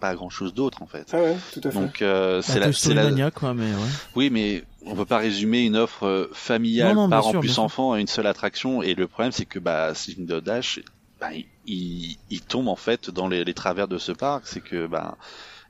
[0.00, 1.10] pas grand chose d'autre en fait.
[1.12, 1.78] Ah ouais, tout à fait.
[1.78, 3.88] Donc euh, Bah, c'est la, Toy c'est Story la, Mania, quoi, mais ouais.
[4.14, 7.92] oui, mais on peut pas résumer une offre euh, familiale Non, parents sûr, plus enfants
[7.92, 8.82] à une seule attraction.
[8.82, 10.80] Et le problème, c'est que bah, Sling Dash,
[11.20, 14.46] bah, il, il, il tombe en fait dans les, les travers de ce parc.
[14.46, 15.16] C'est que bah,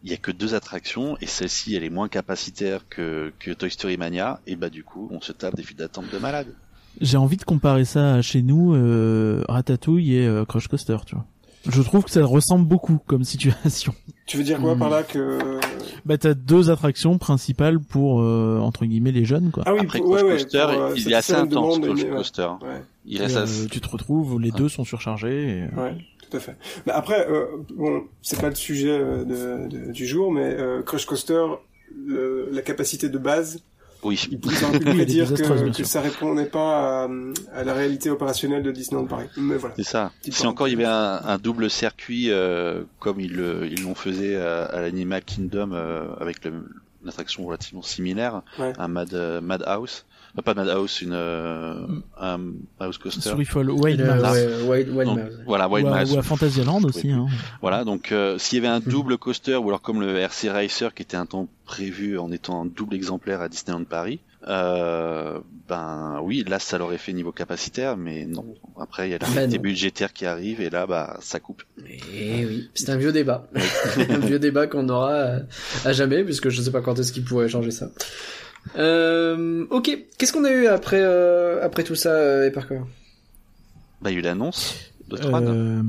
[0.03, 3.71] il y a que deux attractions et celle-ci, elle est moins capacitaire que, que Toy
[3.71, 4.41] Story Mania.
[4.47, 6.55] Et bah du coup, on se tape des files d'attente de malades.
[7.01, 11.17] J'ai envie de comparer ça à chez nous, euh, Ratatouille et euh, Crush Coaster, tu
[11.17, 11.25] vois.
[11.69, 13.95] Je trouve que ça ressemble beaucoup comme situation.
[14.27, 14.79] Tu veux dire quoi Hmm.
[14.79, 15.39] par là que
[16.05, 19.63] Bah t'as deux attractions principales pour euh, entre guillemets les jeunes quoi.
[19.67, 22.03] Ah oui, Après pour- ouais, Crush ouais, Coaster, pour, euh, il est assez intense, Crush
[22.05, 22.09] mais.
[22.11, 22.49] Coaster.
[22.63, 22.83] Ouais.
[23.07, 25.59] Il Et, euh, tu te retrouves, les deux sont surchargés.
[25.59, 25.63] Et...
[25.63, 25.95] euh, Ouais,
[26.31, 26.57] tout à fait.
[26.87, 27.45] Mais après, euh,
[27.77, 31.45] bon, c'est pas le sujet de, de- du jour, mais euh, Crush Coaster,
[32.07, 33.63] le- la capacité de base,
[34.05, 34.29] Oui.
[34.31, 37.09] ils auraient pu bien que, que ça répondait pas à,
[37.55, 39.27] à la réalité opérationnelle de Disneyland Paris.
[39.37, 39.75] Mais voilà.
[39.77, 40.13] C'est ça.
[40.21, 43.83] Petite Si encore il y avait un, un double circuit euh, comme ils le- ils
[43.83, 46.53] l'ont faisait à, à l'Animal Kingdom euh, avec le-
[47.03, 48.73] une attraction relativement similaire, Ouais.
[48.79, 51.87] un Mad euh, Madhouse, Euh, pas Madhouse, une euh,
[52.21, 52.41] un
[52.81, 53.21] House Coaster.
[53.31, 54.23] Souris folle, Wild Mouse.
[54.33, 55.39] ouais, Wild, Wild Donc, Mouse.
[55.47, 56.13] voilà, Wild Mouse.
[56.13, 57.07] ou à Fantasyland aussi.
[57.07, 57.13] Oui.
[57.13, 57.27] Hein.
[57.61, 58.87] Voilà, donc euh, s'il y avait un Mhm.
[58.93, 62.63] double coaster ou alors comme le RC Racer qui était un temps prévu en étant
[62.63, 64.19] un double exemplaire à Disneyland Paris,
[64.49, 68.45] euh, ben oui, là ça l'aurait fait niveau capacitaire, mais non.
[68.79, 71.63] Après il y a la réalité budgétaire qui arrive et là bah ça coupe.
[72.15, 73.49] Eh oui, c'est un vieux débat.
[74.11, 75.41] un vieux débat qu'on aura euh,
[75.87, 77.89] à jamais, puisque je sais pas quand est-ce qu'il pourrait changer ça.
[78.77, 82.81] Euh, ok, qu'est-ce qu'on a eu après euh, après tout ça, euh, Parker
[84.03, 84.75] Bah il y a eu l'annonce
[85.09, 85.43] de Tron.
[85.47, 85.83] Euh,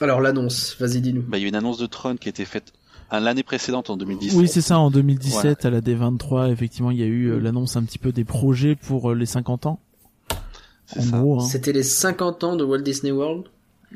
[0.00, 1.22] Alors l'annonce, vas-y dis-nous.
[1.22, 2.72] Bah, il y a eu une annonce de Tron qui a été faite
[3.10, 4.38] à l'année précédente en 2017.
[4.38, 7.76] Oui, c'est ça, en 2017, à la D23, effectivement, il y a eu euh, l'annonce
[7.76, 9.80] un petit peu des projets pour euh, les 50 ans.
[10.86, 11.18] C'est En ça.
[11.18, 11.46] gros, hein.
[11.46, 13.44] C'était les 50 ans de Walt Disney World?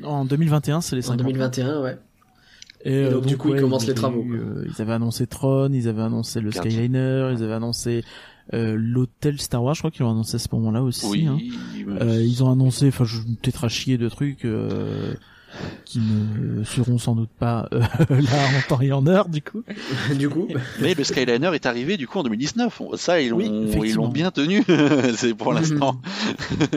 [0.03, 1.29] En 2021, c'est les en 50 ans.
[1.29, 1.97] 2021, ouais.
[2.85, 5.27] Et, Et euh, donc, du coup, ils commencent les travaux, eu, euh, ils avaient annoncé
[5.27, 6.71] Tron, ils avaient annoncé le Gardien.
[6.71, 8.03] Skyliner, ils avaient annoncé
[8.53, 11.05] euh, l'hôtel Star Wars, je crois qu'ils l'ont annoncé à ce moment-là aussi.
[11.07, 11.25] Oui.
[11.27, 11.37] hein.
[11.85, 15.13] me- Euh, ils ont annoncé, enfin, je peut-être à chier de trucs euh,
[15.85, 17.79] qui ne seront sans doute pas euh,
[18.09, 18.17] là
[18.57, 19.63] en temps et en heure, du coup.
[20.15, 20.47] du coup,
[20.81, 22.81] Mais le Skyliner est arrivé du coup en 2019.
[22.81, 24.03] On- Ça, ils l'ont, Oui, ils effectivement.
[24.03, 24.63] l'ont bien tenu.
[25.15, 25.99] c'est pour l'instant.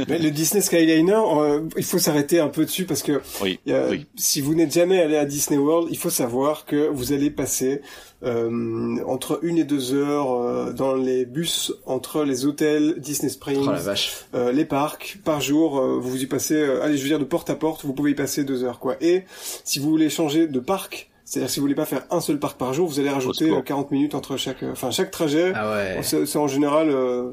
[0.09, 3.59] Mais le Disney Skyliner, euh, il faut s'arrêter un peu dessus parce que Oui.
[3.69, 4.07] a- oui.
[4.17, 7.81] si vous n'êtes jamais allé à Disney World, il faut savoir que vous allez passer
[7.83, 7.85] euh,
[8.23, 13.73] entre une et deux heures euh, dans les bus entre les hôtels Disney Springs, oh
[13.73, 14.13] la vache.
[14.35, 15.79] euh, les parcs par jour.
[15.79, 18.11] euh, vous y passez, euh, allez, je veux dire de porte à porte, vous pouvez
[18.11, 18.97] y passer deux heures quoi.
[19.01, 19.25] Et
[19.65, 22.59] si vous voulez changer de parc, c'est-à-dire si vous voulez pas faire un seul parc
[22.59, 23.59] par jour, vous allez rajouter secours.
[23.61, 25.53] euh, 40 minutes entre chaque, euh, enfin chaque trajet.
[25.55, 26.01] Ah ouais.
[26.03, 27.31] C'est en général euh,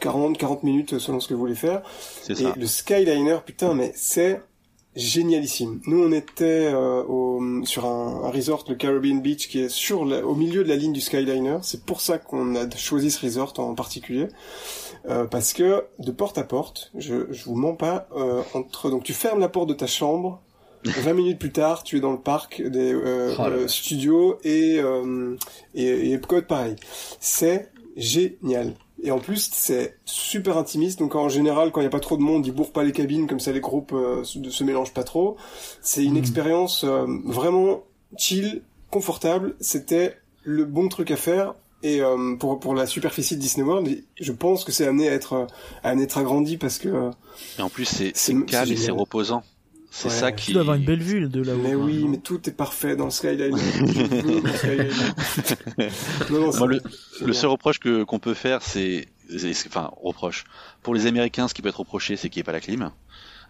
[0.00, 1.82] 40, 40 minutes selon ce que vous voulez faire.
[2.22, 2.54] C'est Et ça.
[2.56, 4.42] le Skyliner, putain, mais c'est
[4.96, 5.80] génialissime.
[5.86, 10.04] Nous, on était euh, au, sur un, un resort, le Caribbean Beach, qui est sur
[10.04, 11.58] la- au milieu de la ligne du Skyliner.
[11.62, 14.28] C'est pour ça qu'on a choisi ce resort en particulier.
[15.08, 19.02] Euh, parce que de porte à porte, je, je vous mens pas, euh, entre donc
[19.04, 20.40] tu fermes la porte de ta chambre,
[20.84, 24.80] 20 minutes plus tard, tu es dans le parc des euh, Oh euh, studios et,
[25.74, 26.76] et, et Epcot pareil.
[27.20, 28.74] C'est génial.
[29.02, 30.98] Et en plus, c'est super intimiste.
[30.98, 32.92] Donc en général, quand il n'y a pas trop de monde, ils bourrent pas les
[32.92, 35.36] cabines, comme ça les groupes euh, se, se mélangent pas trop.
[35.82, 36.18] C'est une Mhm.
[36.18, 37.82] expérience euh, vraiment
[38.16, 39.56] chill, confortable.
[39.60, 41.54] C'était le bon truc à faire.
[41.82, 45.12] Et euh, pour pour la superficie de Disney World, je pense que c'est amené à
[45.12, 45.46] être euh,
[45.82, 47.10] à être agrandi parce que
[47.58, 48.12] Et en plus, c'est,
[48.46, 49.42] calme et c'est reposant.
[49.96, 50.14] C'est Ouais.
[50.14, 50.52] ça Tu qui.
[50.54, 51.56] dois avoir une belle vue de là-haut.
[51.62, 51.84] mais quoi.
[51.84, 53.50] oui, mais tout est parfait dans le Skyliner.
[53.52, 54.90] Je veux le Skyliner.
[56.30, 56.68] non, non, Moi,
[57.18, 60.44] c'est le, seul reproche que qu'on peut faire, c'est, c'est- c'est- enfin, reproche.
[60.82, 62.90] Pour les Américains, ce qui peut être reproché, c'est qu'il n'y ait pas la clim.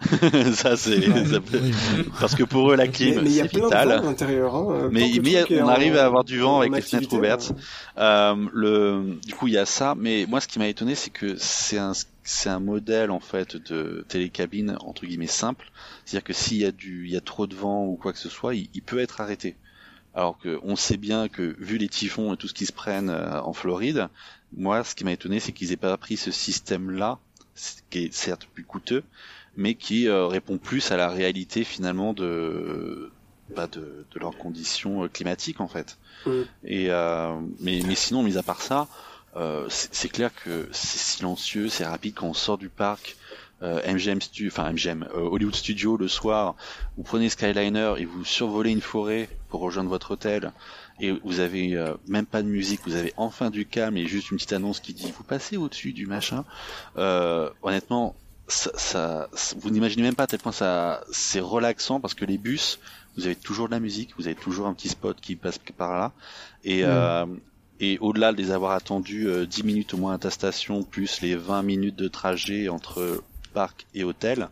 [0.55, 2.05] ça, c'est, ça peut- Oui, oui.
[2.20, 3.88] parce que pour eux, la mais clim, mais il y a c'est vital.
[3.88, 4.55] vent à l'intérieur.
[4.55, 4.88] Hein.
[4.90, 7.12] Mais, le mais est on en- arrive à avoir du vent en avec les fenêtres
[7.14, 7.53] ouvertes.
[7.99, 9.95] euh, Euh, le, du coup, il y a ça.
[9.97, 11.92] Mais moi, ce qui m'a étonné, c'est que c'est un,
[12.22, 15.70] c'est un modèle en fait de télécabine entre guillemets simple.
[16.05, 18.18] C'est-à-dire que s'il y a du, il y a trop de vent ou quoi que
[18.18, 19.57] ce soit, il, il peut être arrêté.
[20.14, 23.11] Alors que on sait bien que vu les typhons et tout ce qui se prennent
[23.11, 24.09] euh, en Floride,
[24.57, 27.18] moi, ce qui m'a étonné, c'est qu'ils aient pas pris ce système-là,
[27.57, 29.03] ce qui est certes plus coûteux,
[29.57, 33.11] mais qui euh, répond plus à la réalité finalement de,
[33.55, 35.99] bah, de, de leurs conditions euh, climatiques en fait.
[36.27, 36.31] Mm.
[36.65, 38.89] Et euh, mais, mais sinon, mis à part ça,
[39.37, 43.17] euh, c'est clair que c'est silencieux, c'est rapide quand on sort du parc.
[43.63, 46.55] Euh, MGM Stu, enfin MGM, euh, Hollywood Studio le soir,
[46.97, 50.53] vous prenez Skyliner et vous survolez une forêt pour rejoindre votre hôtel
[51.01, 54.31] et vous avez euh, même pas de musique, vous avez enfin du calme et juste
[54.31, 56.45] une petite annonce qui dit vous passez au-dessus du machin.
[56.99, 58.17] Euh, honnêtement,
[58.49, 62.38] ça, ça, vous n'imaginez même pas à tel point ça, c'est relaxant parce que les
[62.38, 62.78] bus,
[63.16, 65.97] vous avez toujours de la musique, vous avez toujours un petit spot qui passe par
[65.97, 66.12] là
[66.64, 67.26] et euh,
[67.80, 71.20] et au-delà de les avoir attendus euh, 10 minutes au moins à ta station plus
[71.22, 73.22] les 20 minutes de trajet entre
[73.53, 74.49] parc et hôtel,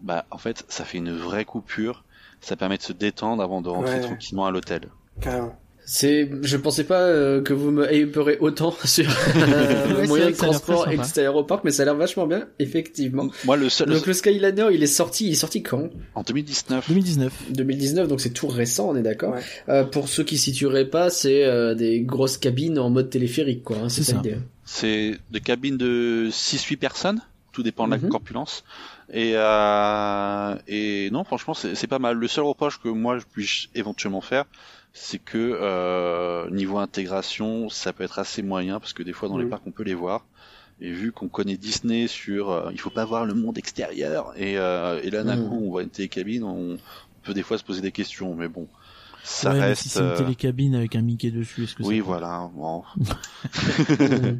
[0.00, 2.04] bah en fait ça fait une vraie coupure.
[2.40, 4.00] Ça permet de se détendre avant de rentrer Ouais.
[4.00, 4.88] tranquillement à l'hôtel.
[5.20, 5.58] Carrément.
[5.90, 10.36] C'est, je pensais pas euh, que vous me hyperez autant sur euh, Ouais, moyen de
[10.36, 11.02] transport sympa.
[11.04, 13.30] cet aéroport, mais ça a l'air vachement bien, effectivement.
[13.46, 15.88] Moi le seul Donc le Skyliner, il est sorti, il est sorti quand?
[16.14, 16.88] En 2019.
[16.88, 17.32] 2019.
[17.52, 19.32] 2019, donc c'est tout récent, on est d'accord.
[19.32, 19.40] Ouais.
[19.70, 23.78] Euh, pour ceux qui situeraient pas, c'est euh, des grosses cabines en mode téléphérique, quoi.
[23.84, 24.20] hein, c'est ça.
[24.66, 27.22] C'est des cabines de 6-8 personnes,
[27.52, 28.10] tout dépend de la Mhm.
[28.10, 28.62] corpulence.
[29.10, 32.16] Et, euh, et non, franchement, c'est c'est pas mal.
[32.18, 34.44] Le seul reproche que moi je puisse éventuellement faire,
[34.92, 39.38] c'est que euh, niveau intégration, ça peut être assez moyen parce que des fois dans
[39.38, 39.50] les Mhm.
[39.50, 40.26] parcs on peut les voir.
[40.80, 44.32] Et vu qu'on connaît Disney sur, euh, il faut pas voir le monde extérieur.
[44.36, 45.48] Et, euh, et là d'un Mhm.
[45.48, 46.76] coup on voit une télécabine, on
[47.22, 48.68] peut des fois se poser des questions, mais bon,
[49.24, 49.82] ça ouais, mais reste.
[49.82, 52.50] si c'est une télécabine avec un Mickey dessus, est-ce que Oui, ça voilà.
[52.54, 52.82] Bon.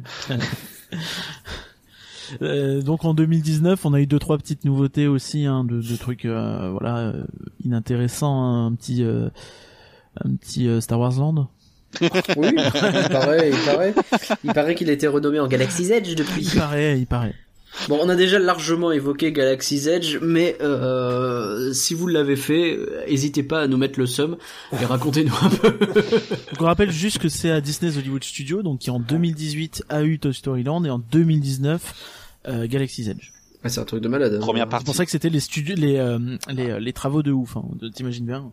[2.43, 5.95] Euh, donc en 2019, on a eu deux trois petites nouveautés aussi, hein, de, de
[5.95, 7.23] trucs euh, voilà euh,
[7.65, 9.03] inintéressants, hein, un petit
[10.23, 11.47] un petit euh, Star Wars Land.
[12.01, 12.07] Oui,
[12.55, 13.93] il paraît, il paraît,
[14.43, 16.43] il paraît qu'il a été renommé en Galaxy's Edge depuis.
[16.53, 17.33] Il paraît, il paraît.
[17.87, 23.43] Bon, on a déjà largement évoqué Galaxy's Edge, mais euh, si vous l'avez fait, n'hésitez
[23.43, 24.37] pas à nous mettre le seum
[24.79, 25.69] et racontez-nous un peu.
[25.79, 30.03] Donc on rappelle juste que c'est à Disney's Hollywood Studio, donc qui en 2018 a
[30.03, 31.93] eu Toy Story Land et en 2019
[32.47, 33.31] euh, Galaxy's Edge.
[33.63, 34.33] Ah, c'est un truc de malade.
[34.35, 34.39] hein.
[34.39, 34.85] Première C'est partie.
[34.85, 36.17] pour ça que c'était les studios, les, euh,
[36.49, 37.55] les euh, les travaux de ouf.
[37.57, 37.63] Hein,
[37.95, 38.51] T'imagines bien.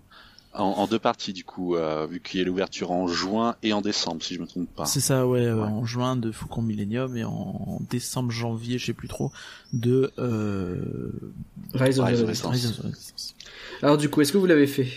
[0.56, 3.72] En, en deux parties du coup, euh, vu qu'il y a l'ouverture en juin et
[3.72, 4.84] en décembre, si je me trompe pas.
[4.86, 5.62] C'est ça, ouais, euh, Ouais.
[5.62, 9.30] en juin de Faucon Millennium et en décembre, janvier, je sais plus trop,
[9.72, 10.82] de euh...
[11.74, 12.52] Rise of Rise of Resistance.
[12.54, 13.34] Rise of the Resistance.
[13.82, 14.88] Alors du coup, est-ce que vous l'avez fait?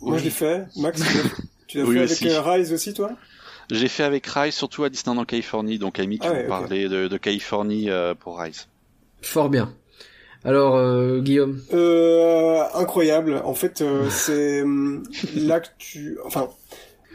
[0.00, 0.66] Moi, je l'ai fait.
[0.76, 1.22] Max, tu l'as-
[1.66, 2.28] tu Oui, fait aussi.
[2.28, 3.10] avec Rise aussi, toi?
[3.70, 6.42] J'ai fait avec Rise, surtout à Disneyland en Californie, donc Amy qui Ah vous ouais,
[6.44, 6.48] ok.
[6.48, 8.68] parlait de, de Californie euh, pour Rise.
[9.22, 9.72] Fort bien.
[10.46, 13.42] Alors, euh, Guillaume Euh, incroyable.
[13.44, 15.02] En fait, euh, c'est hum,
[15.34, 16.48] là que tu, enfin,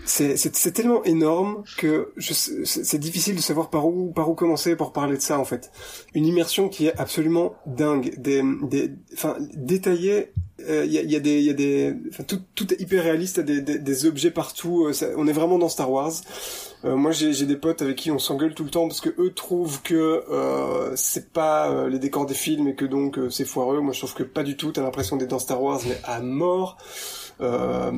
[0.04, 5.16] c'est tellement énorme que c'est difficile de savoir par où par où commencer pour parler
[5.16, 5.72] de ça en fait.
[6.14, 10.34] Une immersion qui est absolument dingue, des des, enfin détaillée.
[10.70, 12.74] Euh, Il y, a, il y a des, il y a des, enfin, tout, tout
[12.74, 14.86] est hyper réaliste, des, des, des objets partout.
[14.86, 16.12] euh, ça- on est vraiment dans Star Wars.
[16.84, 19.32] Euh, moi, j'ai des potes avec qui on s'engueule tout le temps parce que eux
[19.36, 23.82] trouvent que euh, c'est pas les décors des films et que donc c'est foireux.
[23.82, 24.72] Moi, je trouve que pas du tout.
[24.72, 26.78] T'as l'impression d'être dans Star Wars, mais à mort.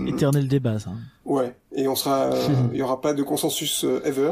[0.07, 0.91] Éternel débat, ça.
[1.25, 1.53] ouais.
[1.75, 2.29] Et on sera,
[2.73, 4.31] il y aura pas de consensus ever.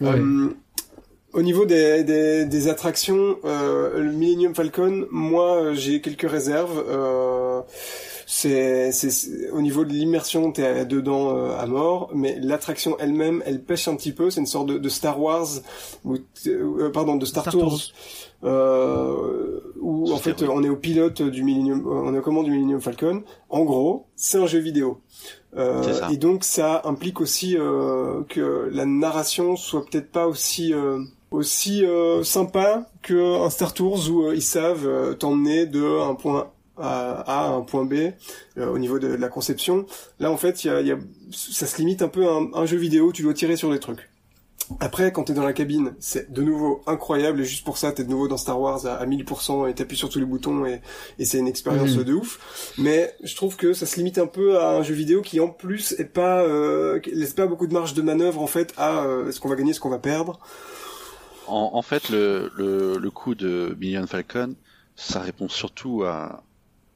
[0.00, 0.20] Ouais.
[1.34, 6.28] Euh, au niveau des, des, des attractions, euh, le Millennium Falcon, moi euh, j'ai quelques
[6.30, 6.82] réserves.
[6.88, 7.60] Euh,
[8.26, 8.90] c'est,
[9.52, 13.96] au niveau de l'immersion, t'es dedans euh, à mort, mais l'attraction elle-même, elle pêche un
[13.96, 14.30] petit peu.
[14.30, 15.46] C'est une sorte de, de Star Wars,
[16.04, 16.16] ou
[16.46, 17.80] euh, pardon, de Star, Star Tours, Tours.
[18.44, 22.46] euh, où en fait on est au pilote du Millennium, euh, on est au commande
[22.46, 23.22] du Millennium Falcon.
[23.50, 25.00] En gros, c'est un jeu vidéo.
[25.56, 30.98] Euh, et donc ça implique aussi euh, que la narration soit peut-être pas aussi euh,
[31.34, 36.14] aussi euh, sympa que un Star Tours où euh, ils savent euh, t'emmener de un
[36.14, 37.94] point A à un point B
[38.58, 39.86] euh, au niveau de, la conception.
[40.20, 40.98] Là en fait, y a, y a-
[41.30, 43.12] ça se limite un peu à un, un jeu vidéo.
[43.12, 44.08] Tu dois tirer sur des trucs.
[44.80, 48.02] Après, quand t'es dans la cabine, c'est de nouveau incroyable et juste pour ça, t'es
[48.02, 50.80] de nouveau dans Star Wars à, à 1000% et t'appuies sur tous les boutons et,
[51.18, 52.04] et c'est une expérience Mhm.
[52.04, 52.72] de ouf.
[52.78, 55.48] Mais je trouve que ça se limite un peu à un jeu vidéo qui en
[55.48, 59.28] plus est pas euh, laisse pas beaucoup de marge de manœuvre en fait à euh,
[59.28, 60.38] est-ce qu'on va gagner, est-ce qu'on va perdre.
[61.46, 64.54] En, en fait, le, le, le coup de Million Falcon,
[64.96, 66.44] ça répond surtout à,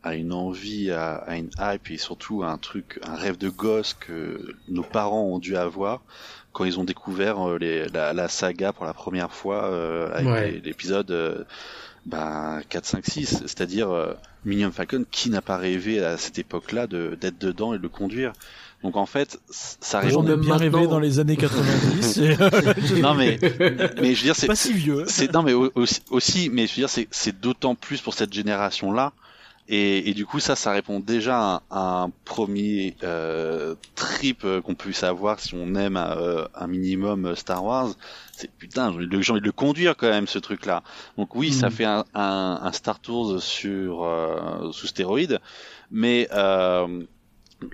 [0.02, 3.48] à une envie, à, à une hype et surtout à un truc, un rêve de
[3.48, 6.02] gosse que nos parents ont dû avoir
[6.52, 10.26] quand ils ont découvert euh, les, la, la saga pour la première fois euh, avec
[10.26, 10.60] Ouais.
[10.64, 11.44] l'épisode euh,
[12.06, 16.86] ben, 4, 5, 6, c'est-à-dire euh, Million Falcon, qui n'a pas rêvé à cette époque-là
[16.86, 18.32] de d'être dedans et de le conduire?
[18.84, 19.98] Donc en fait, ça
[20.28, 20.92] même bien maintenant.
[20.92, 22.18] dans les années 90.
[22.18, 23.38] et, euh, Non mais,
[24.00, 25.04] mais je veux dire, c'est pas si vieux.
[25.08, 28.14] c'est non mais au- aussi, aussi mais je veux dire c'est c'est d'autant plus pour
[28.14, 29.12] cette génération là
[29.70, 34.42] et, et du coup ça ça répond déjà à, un- à un premier euh, trip
[34.44, 37.90] euh, qu'on puisse avoir si on aime euh, un minimum euh, Star Wars
[38.34, 40.82] c'est putain j'ai envie de- le conduire quand même ce truc là
[41.18, 41.72] donc oui ça Mhm.
[41.72, 45.40] fait un, un, un Star Tours sur euh, sous stéroïdes
[45.90, 46.28] mais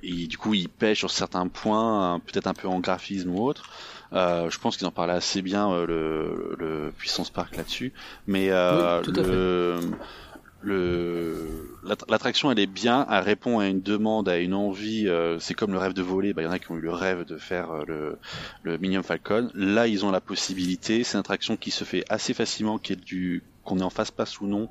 [0.02, 3.42] et du coup il pêche sur certains points euh, peut-être un peu en graphisme ou
[3.42, 3.68] autre
[4.12, 7.92] euh, je pense qu'ils en parlaient assez bien euh, le, le Puissance Park là-dessus,
[8.26, 9.80] mais euh, Oui, le,
[10.62, 15.08] le l'att- l'attraction elle est bien, elle répond à une demande, à une envie.
[15.08, 16.32] euh, c'est comme le rêve de voler.
[16.32, 18.18] Bah, il y en a qui ont eu le rêve de faire euh, le
[18.62, 19.50] le Minium Falcon.
[19.54, 21.04] Là, ils ont la possibilité.
[21.04, 24.10] C'est une attraction qui se fait assez facilement, qui est du qu'on est en face
[24.10, 24.68] passe ou non.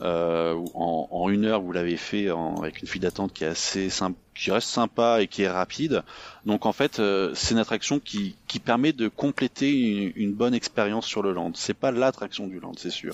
[0.00, 3.48] Euh, en, en une heure, vous l'avez fait en- avec une file d'attente qui est
[3.48, 6.02] assez sympa, qui reste sympa et qui est rapide.
[6.46, 10.54] Donc en fait, euh, c'est une attraction qui, qui permet de compléter une, une bonne
[10.54, 11.52] expérience sur le land.
[11.54, 13.12] C'est pas l'attraction du land, c'est sûr.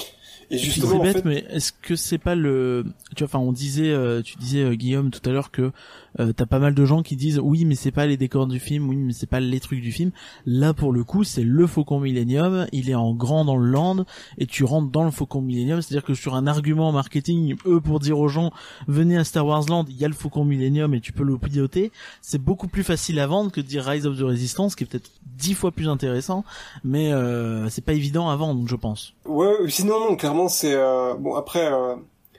[0.51, 3.45] Et justement, c'est en bête, fait, mais est-ce que c'est pas le, tu vois, enfin,
[3.45, 5.73] on disait, euh, tu disais euh, Guillaume tout à l'heure que
[6.21, 8.59] euh, t'as pas mal de gens qui disent oui, mais c'est pas les décors du
[8.59, 10.11] film, oui, mais c'est pas les trucs du film.
[10.47, 12.66] Là, pour le coup, c'est le Faucon Millennium.
[12.73, 14.07] Il est en grand dans le land
[14.39, 15.83] et tu rentres dans le Faucon Millennium.
[15.83, 18.51] C'est-à-dire que sur un argument marketing, eux pour dire aux gens
[18.87, 21.39] venez à Star Wars Land, il y a le Faucon Millennium et tu peux le
[21.39, 21.93] piloter.
[22.23, 24.87] C'est beaucoup plus facile à vendre que de dire Rise of the Resistance, qui est
[24.87, 26.45] peut-être dix fois plus intéressant,
[26.85, 29.14] mais euh, c'est pas évident à vendre, je pense.
[29.25, 31.97] Ouais, sinon non, clairement c'est euh, bon après euh,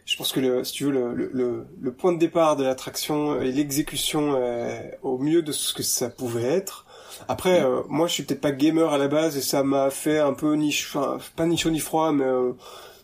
[0.09, 3.51] je pense que le si tu veux le le, point de départ de l'attraction et
[3.51, 6.85] l'exécution est au mieux de ce que ça pouvait être.
[7.27, 10.17] Après euh, moi je suis peut-être pas gamer à la base et ça m'a fait
[10.17, 12.53] un peu ni enfin, pas ni chaud ni froid mais euh,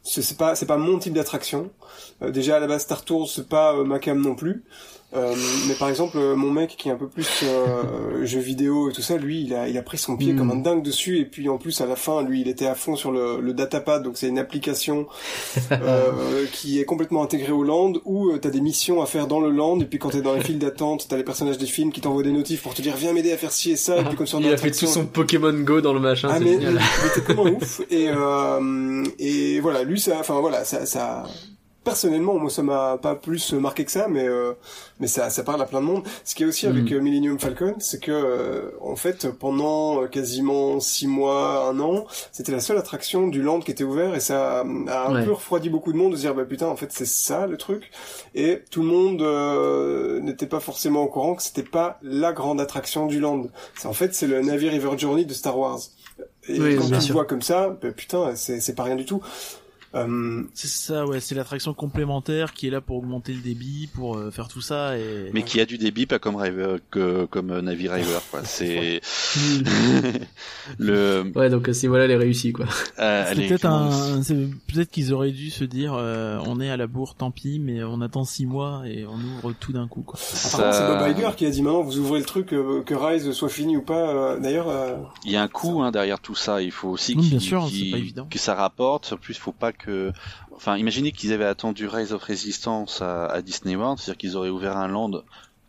[0.03, 1.69] c'est pas c'est pas mon type d'attraction.
[2.23, 4.63] Euh, déjà à la base Star Tours c'est pas euh, ma cam non plus.
[5.15, 5.33] Euh,
[5.67, 8.93] mais par exemple, euh, mon mec qui est un peu plus euh, jeux vidéo et
[8.93, 10.37] tout ça, lui, il a, il a pris son pied Mm.
[10.37, 11.19] comme un dingue dessus.
[11.19, 13.53] Et puis en plus, à la fin, lui, il était à fond sur le, le
[13.53, 14.03] datapad.
[14.03, 15.07] Donc c'est une application
[15.71, 19.39] euh, qui est complètement intégrée au land où euh, t'as des missions à faire dans
[19.39, 19.79] le land.
[19.79, 22.23] Et puis quand t'es dans les files d'attente, t'as les personnages des films qui t'envoient
[22.23, 23.97] des notifs pour te dire viens m'aider à faire ci et ça.
[23.99, 26.39] Et puis comme sur Il a fait tout son Pokémon Go dans le machin, ah
[26.39, 26.79] c'est mais, mais
[27.13, 31.23] t'es tellement ouf et euh, et voilà lui ça enfin voilà ça ça
[31.85, 34.51] personnellement, moi ça m'a pas plus marqué que ça, mais euh,
[34.99, 36.03] mais ça ça parle à plein de monde.
[36.25, 36.97] Ce qui est aussi avec Mhm.
[36.97, 42.05] euh, Millennium Falcon, c'est que euh, en fait pendant euh, quasiment six mois, un an,
[42.33, 45.23] c'était la seule attraction du land qui était ouvert et ça a un Ouais.
[45.23, 47.55] peu refroidi beaucoup de monde de se dire bah putain en fait c'est ça le
[47.55, 47.91] truc
[48.33, 52.59] et tout le monde euh, n'était pas forcément au courant que c'était pas la grande
[52.59, 53.43] attraction du land.
[53.77, 55.79] C'est en fait c'est le Navy River Journey de Star Wars.
[56.47, 59.05] Et Oui, quand tu le vois comme ça, bah, putain c'est c'est pas rien du
[59.05, 59.21] tout.
[59.95, 64.17] Euh, C'est ça, ouais, c'est l'attraction complémentaire qui est là pour augmenter le débit, pour
[64.17, 65.29] euh, faire tout ça et.
[65.33, 68.41] Mais qui a du débit, pas comme River, que, comme euh, Navi River, quoi.
[68.43, 69.01] C'est
[70.79, 71.31] le.
[71.35, 72.65] Ouais, donc euh, si voilà les réussis quoi.
[72.99, 74.35] euh, C'est peut-être comment- un, c'est-
[74.73, 77.83] peut-être qu'ils auraient dû se dire, euh, on est à la bourre, tant pis, mais
[77.83, 80.19] on attend six mois et on ouvre tout d'un coup, quoi.
[80.19, 82.93] Apparemment, c'est Bob ça- Iger qui a dit maintenant vous ouvrez le truc euh, que
[82.93, 84.09] Rise soit fini ou pas.
[84.09, 86.61] euh, D'ailleurs, euh, Il y a un coût hein, derrière tout ça.
[86.61, 88.27] Il faut aussi Oui, qu'il- bien sûr, qu'il- c'est pas évident.
[88.29, 89.13] que ça rapporte.
[89.13, 89.84] En plus, faut pas que.
[90.55, 94.77] Enfin, imaginez qu'ils avaient attendu Rise of Resistance à, Disney World, c'est-à-dire qu'ils auraient ouvert
[94.77, 95.21] un land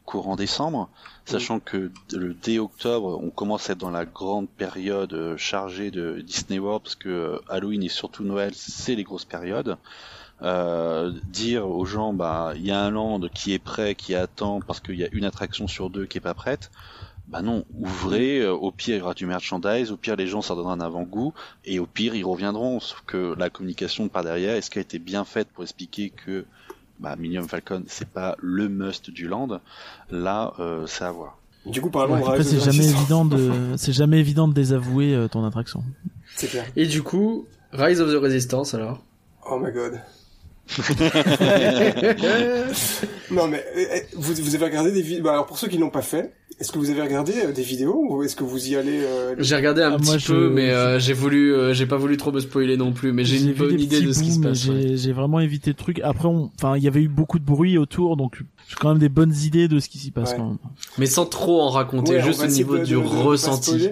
[0.07, 0.89] courant décembre,
[1.27, 5.91] sachant que le dès octobre, on commence à être dans la grande période euh, chargée
[5.91, 9.77] de Disney World, parce que euh, Halloween et surtout Noël, c'est les grosses périodes.
[10.43, 14.61] Euh, dire aux gens, bah, il y a un land qui est prêt, qui attend,
[14.61, 16.71] parce qu'il y a une attraction sur deux qui est pas prête.
[17.29, 20.43] Bah non, ouvrez, euh, au pire il y aura du merchandise, au pire les gens
[20.43, 24.55] ça donnera un avant-goût, et au pire ils reviendront, sauf que la communication par derrière,
[24.55, 26.45] est-ce qu'elle a été bien faite pour expliquer que
[27.01, 29.61] bah, Millennium Falcon c'est pas le must du land,
[30.11, 31.37] là euh, c'est à voir.
[31.67, 33.01] du coup, parlons Rise c'est of jamais Resistance.
[33.01, 35.83] évident de, c'est jamais évident de désavouer euh, ton attraction.
[36.37, 36.65] C'est clair.
[36.77, 39.03] Et du coup, Rise of the Resistance alors?
[39.51, 40.01] Oh my god.
[43.31, 45.29] Non mais euh, euh, vous, vous avez regardé des vidéos.
[45.29, 48.05] alors pour ceux qui l'ont pas fait, est-ce que vous avez regardé euh, des vidéos
[48.09, 50.51] ou est-ce que vous y allez euh, J'ai regardé un Ah, petit moi, je- peu,
[50.51, 53.41] mais euh, j'ai voulu, euh, j'ai pas voulu trop me spoiler non plus, mais j'ai
[53.41, 54.67] une bonne idée de ce qui se passe.
[54.69, 54.81] ouais.
[54.83, 56.01] J'ai, j'ai vraiment évité le truc.
[56.03, 58.39] Après, on, enfin, il y avait eu beaucoup de bruit autour, donc
[58.69, 60.31] j'ai quand même des bonnes idées de ce qui s'y passe.
[60.33, 60.37] Ouais.
[60.39, 60.59] quand même.
[60.99, 63.09] Mais sans trop en raconter, ouais, on juste au niveau de- du de- de pas
[63.23, 63.89] ressenti.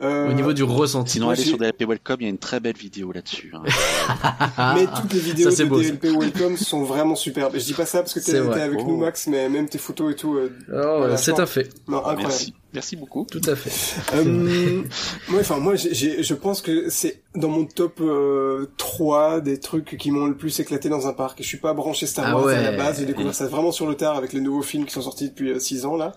[0.00, 1.14] Euh, Au niveau du ressenti.
[1.14, 3.52] Sinon allez sur DLP Welcome, il y a une très belle vidéo là-dessus.
[3.52, 3.62] hein.
[4.76, 5.88] Mais toutes les vidéos ça, de beau, ça.
[5.90, 7.54] DLP Welcome sont vraiment superbes.
[7.54, 8.86] Je dis pas ça parce que t'es avec Oh.
[8.86, 10.36] nous Max, mais même tes photos et tout.
[10.36, 12.22] euh, Oh, c'est un fait, non, incroyable.
[12.22, 13.26] Merci, merci beaucoup.
[13.28, 13.70] tout à fait.
[14.14, 14.82] Euh,
[15.28, 19.58] moi, enfin, moi, j'ai- j'ai- je pense que c'est dans mon top euh, 3 des
[19.58, 21.38] trucs qui m'ont le plus éclaté dans un parc.
[21.42, 23.00] Je suis pas branché Star Ah Wars à la base.
[23.00, 25.60] J'ai découvert ça vraiment sur le tard avec les nouveaux films qui sont sortis depuis
[25.60, 26.12] 6 ans là.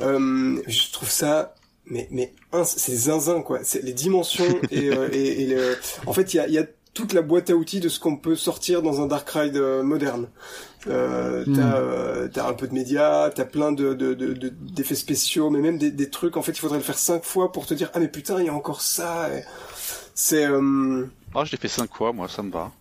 [0.00, 1.54] Euh, je trouve ça
[1.86, 3.60] mais mais un, c'est zinzin quoi.
[3.62, 5.76] C'est les dimensions et, euh, et, et le...
[6.06, 6.64] en fait il y a, il y a
[6.94, 9.82] toute la boîte à outils de ce qu'on peut sortir dans un dark ride euh,
[9.82, 10.28] moderne.
[10.88, 11.54] Euh, Hmm.
[11.56, 15.50] t'as euh, t'as un peu de médias, t'as plein de de- de- de- d'effets spéciaux,
[15.50, 16.36] mais même des, des trucs.
[16.36, 18.46] En fait, il faudrait le faire cinq fois pour te dire ah mais putain il
[18.46, 19.28] y a encore ça.
[19.36, 19.42] Et
[20.14, 22.72] C'est euh, Oh, je l'ai fait cinq fois, moi, ça me va.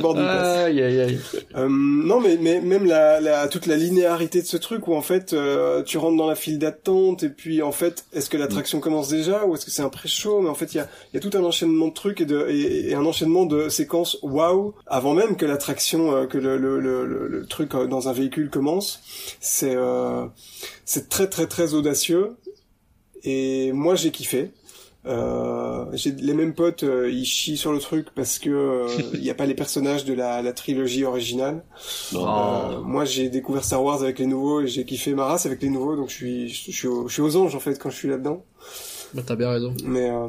[0.00, 0.58] Boarding pass.
[0.66, 1.18] Aïe, aïe, aïe.
[1.56, 5.02] Euh, non, mais, mais même la, la, toute la linéarité de ce truc où en
[5.02, 8.80] fait euh, tu rentres dans la file d'attente et puis en fait est-ce que l'attraction
[8.80, 10.40] commence déjà ou est-ce que c'est un pré-show?
[10.42, 12.26] Mais en fait il y a, il y a tout un enchaînement de trucs et,
[12.26, 16.56] de, et, et un enchaînement de séquences waouh avant même que l'attraction, euh, que le,
[16.58, 19.00] le, le, le- le truc euh, dans un véhicule commence.
[19.40, 20.26] C'est euh,
[20.84, 22.36] c'est très très très audacieux
[23.24, 24.50] et moi j'ai kiffé.
[25.04, 29.24] Euh, j'ai les mêmes potes, euh, ils chient sur le truc parce que euh, il
[29.24, 31.64] y a pas les personnages de la, la trilogie originale.
[32.14, 32.18] Oh.
[32.18, 35.60] Euh, moi, j'ai découvert Star Wars avec les nouveaux et j'ai kiffé ma race avec
[35.62, 37.90] les nouveaux, donc je suis, je suis, au- je suis aux anges en fait quand
[37.90, 38.44] je suis là-dedans.
[39.14, 39.74] Bah, t'as bien raison.
[39.84, 40.28] Mais euh,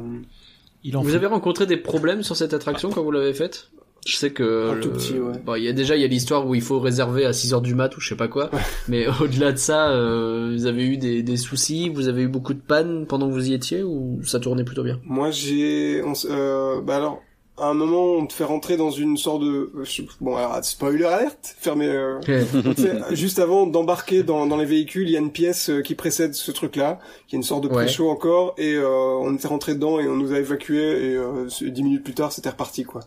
[0.82, 3.70] Il en Vous avez rencontré des problèmes sur cette attraction quand vous l'avez faite?
[4.06, 5.32] Je sais que Un le- tout petit, ouais.
[5.44, 7.54] bon, il y a déjà il y a l'histoire où il faut réserver à 6
[7.54, 8.50] heures du mat ou je sais pas quoi.
[8.88, 12.52] Mais au-delà de ça, euh, vous avez eu des, des soucis, vous avez eu beaucoup
[12.52, 15.00] de pannes pendant que vous y étiez ou ça tournait plutôt bien?
[15.04, 17.22] Moi, j'ai, on s- euh, bah alors,
[17.56, 19.84] à un moment, on te fait rentrer dans une sorte de, euh,
[20.20, 21.86] bon, alors, spoiler alerte, fermez.
[21.86, 22.18] Euh,
[23.12, 26.34] juste avant d'embarquer dans, dans les véhicules, il y a une pièce euh, qui précède
[26.34, 26.98] ce truc-là,
[27.28, 27.84] qui est une sorte de Ouais.
[27.84, 31.46] pré-show encore, et euh, on était rentré dedans et on nous a évacués et euh,
[31.62, 33.00] dix minutes plus tard, c'était reparti quoi.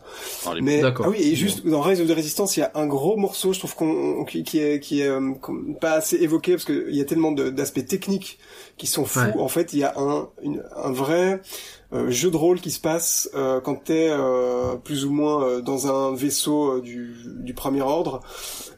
[0.54, 1.06] Les- Mais D'accord.
[1.06, 3.52] ah oui, et juste dans Rise of the Resistance, il y a un gros morceau,
[3.52, 6.94] je trouve qu'on qui, qui est qui est euh, qu'on- pas assez évoqué parce qu'il
[6.94, 8.38] y a tellement d'aspects techniques
[8.78, 9.20] qui sont fous.
[9.20, 9.32] Ouais.
[9.38, 11.36] En fait, il y a un une- un vrai euh,
[12.08, 15.86] jeu de rôle qui se passe euh, quand t'es euh, plus ou moins euh, dans
[15.86, 18.20] un vaisseau euh, du, du premier ordre,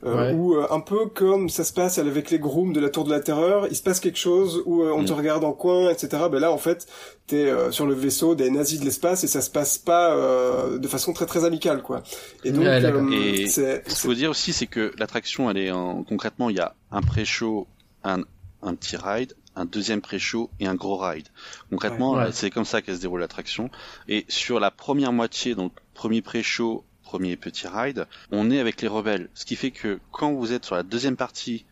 [0.05, 0.33] euh, Ouais.
[0.33, 3.11] où euh, un peu comme ça se passe avec les grooms de la Tour de
[3.11, 5.07] la Terreur, il se passe quelque chose où euh, on Mm.
[5.07, 6.23] te regarde en coin, etc.
[6.31, 6.87] Ben là, en fait,
[7.27, 10.79] t'es euh, sur le vaisseau des nazis de l'espace et ça se passe pas euh,
[10.79, 12.03] de façon très très amicale, quoi.
[12.45, 15.59] Et donc, Ouais, euh, Et c'est Ce qu'il faut dire aussi, c'est que l'attraction, elle
[15.59, 16.05] est en...
[16.05, 17.67] concrètement, il y a un pré-show,
[18.05, 18.21] un,
[18.63, 21.29] un petit ride, un deuxième pré-show et un gros ride.
[21.71, 22.25] Concrètement, Ouais.
[22.27, 23.71] euh, c'est comme ça qu'elle se déroule l'attraction.
[24.09, 28.89] Et sur la première moitié, donc premier pré-show, premier petit ride, on est avec les
[28.89, 29.29] rebelles.
[29.35, 31.65] Ce qui fait que quand vous êtes sur la deuxième partie,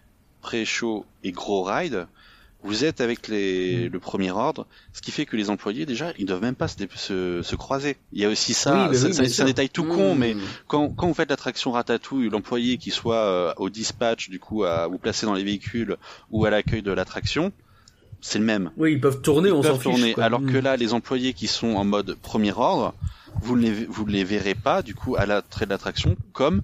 [0.43, 2.07] pré-show et gros ride,
[2.65, 6.27] vous êtes avec les, le premier ordre, ce qui fait que les employés déjà, ils
[6.27, 7.97] doivent même pas se, se, se croiser.
[8.13, 10.19] Il y a aussi ça, Oui, bah oui, c'est un détail tout con, Mmh.
[10.19, 14.65] mais quand, quand vous faites l'attraction Ratatouille, l'employé qui soit euh, au dispatch, du coup,
[14.65, 15.97] à vous placer dans les véhicules
[16.33, 17.53] ou à l'accueil de l'attraction,
[18.21, 18.71] c'est le même.
[18.77, 19.83] Oui, ils peuvent tourner, Ils on s'en fiche.
[19.85, 20.13] tourner.
[20.15, 20.25] quoi.
[20.25, 22.95] Alors que là, les employés qui sont en mode premier ordre,
[23.43, 26.63] vous ne les, vous ne les verrez pas, du coup, à l'entrée de l'attraction, comme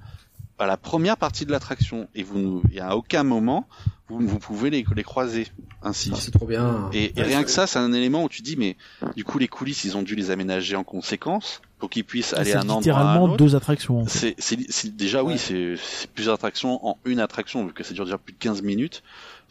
[0.59, 2.09] à la première partie de l'attraction.
[2.15, 3.67] Et vous, et à aucun moment,
[4.09, 5.47] vous, vous pouvez les, les croiser
[5.83, 6.11] ainsi.
[6.13, 6.89] Ah, c'est trop bien.
[6.93, 8.77] Et, et rien que ça, c'est un élément où tu dis, mais
[9.17, 12.51] du coup, les coulisses, ils ont dû les aménager en conséquence pour qu'ils puissent aller
[12.53, 14.01] C'est à un endroit un littéralement deux attractions.
[14.01, 14.19] en fait.
[14.19, 15.39] C'est, c'est, c'est- déjà oui, Ouais.
[15.39, 18.63] c'est, c'est plusieurs attractions en une attraction, vu que ça dure déjà plus de 15
[18.63, 19.03] minutes.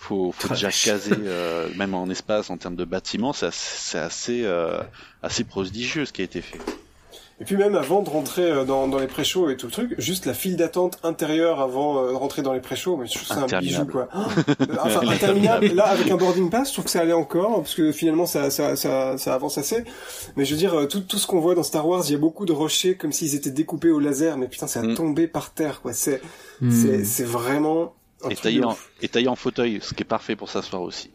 [0.07, 3.99] Faut, faut déjà caser, euh, même en espace, en termes de bâtiments, c'est assez, c'est
[3.99, 4.81] assez, euh,
[5.21, 6.59] assez prodigieux ce qui a été fait.
[7.41, 9.95] Et puis même avant de rentrer euh, dans, dans les pré-shows et tout le truc,
[9.97, 13.43] juste la file d'attente intérieure avant de rentrer dans les pré-shows, mais je trouve ça
[13.55, 14.07] un bijou quoi.
[14.81, 15.67] Enfin interminable.
[15.73, 18.51] Là avec un boarding pass, je trouve que ça allait encore parce que finalement ça
[18.51, 19.83] ça ça, ça avance assez.
[20.35, 22.19] Mais je veux dire tout tout ce qu'on voit dans Star Wars, il y a
[22.19, 24.95] beaucoup de rochers comme s'ils étaient découpés au laser, mais putain ça a Mm.
[24.95, 25.91] tombé par terre quoi.
[25.93, 26.21] C'est
[26.61, 26.71] Mm.
[26.71, 27.93] c'est c'est vraiment
[28.29, 28.91] Et taillé, en, ouf.
[29.01, 31.11] et taillé en fauteuil, ce qui est parfait pour s'asseoir aussi.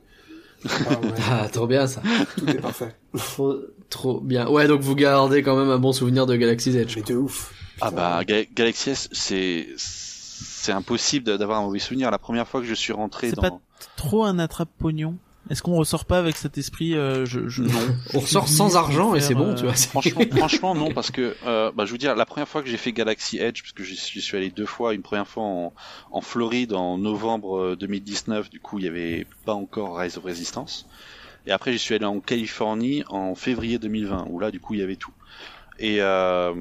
[0.65, 0.69] Ah
[1.01, 2.03] ouais, Ah, trop bien ça.
[2.37, 2.95] tout est parfait.
[3.17, 3.57] Trop,
[3.91, 4.49] trop bien.
[4.49, 6.97] Ouais, donc vous gardez quand même un bon souvenir de Galaxy's Edge.
[6.97, 7.53] Mais de ouf.
[7.81, 12.11] Ah bah, Ga- Galaxy S, c'est, c'est impossible d'avoir un mauvais souvenir.
[12.11, 13.43] La première fois que je suis rentré C'est dans...
[13.43, 13.61] pas
[13.97, 15.15] trop un attrape-pognon?
[15.51, 17.63] Est-ce qu'on ressort pas avec cet esprit euh, je, je...
[17.63, 17.71] Non.
[18.15, 19.75] On ressort sans argent et c'est bon, tu vois.
[19.75, 22.69] c'est- Franchement, franchement non parce que euh, bah, je veux dire la première fois que
[22.69, 25.73] j'ai fait Galaxy Edge parce que j'y suis, allé deux fois une première fois en,
[26.11, 30.25] en Floride en novembre euh, 2019 du coup il y avait pas encore Rise of
[30.25, 30.87] Resistance
[31.47, 34.81] et après j'y suis allé en Californie en février 2020 où là du coup il
[34.81, 35.13] y avait tout
[35.79, 36.53] et euh,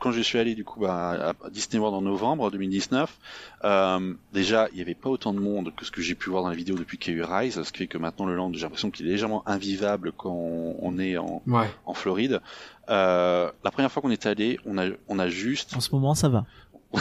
[0.00, 3.16] quand je suis allé du coup bah, à Disney World en novembre 2019,
[3.64, 6.42] euh, déjà il n'y avait pas autant de monde que ce que j'ai pu voir
[6.42, 8.34] dans la vidéo depuis qu'il y a eu Rise, ce qui fait que maintenant le
[8.34, 11.70] land j'ai l'impression qu'il est légèrement invivable quand on, on est en, Ouais.
[11.86, 12.40] en Floride.
[12.90, 15.76] Euh, la première fois qu'on est allé, on a, on a juste.
[15.76, 16.44] En ce moment, ça va.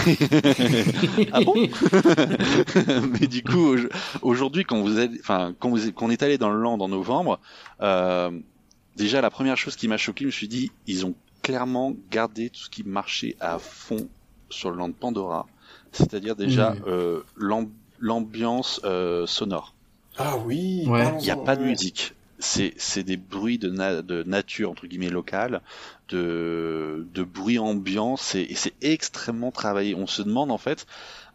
[1.31, 1.53] ah bon
[3.21, 3.87] Mais du coup, au-
[4.21, 6.87] aujourd'hui, quand vous êtes, enfin, quand vous, quand on est allé dans le land en
[6.89, 7.39] novembre,
[7.81, 8.31] euh,
[8.95, 11.15] déjà la première chose qui m'a choqué, je me suis dit, ils ont
[11.47, 14.09] clairement gardé tout ce qui marchait à fond
[14.49, 15.47] sur le land Pandora,
[15.93, 16.81] c'est-à-dire déjà Mm.
[16.87, 17.69] euh, l'am-
[17.99, 19.73] l'ambiance euh, sonore.
[20.17, 20.83] Ah oui.
[20.87, 21.07] Ouais.
[21.19, 22.13] Il n'y a pas de musique.
[22.39, 25.61] C'est c'est des bruits de, na- de nature entre guillemets locale,
[26.09, 28.15] de de bruit ambiant.
[28.17, 29.95] C'est et c'est extrêmement travaillé.
[29.95, 30.85] On se demande en fait,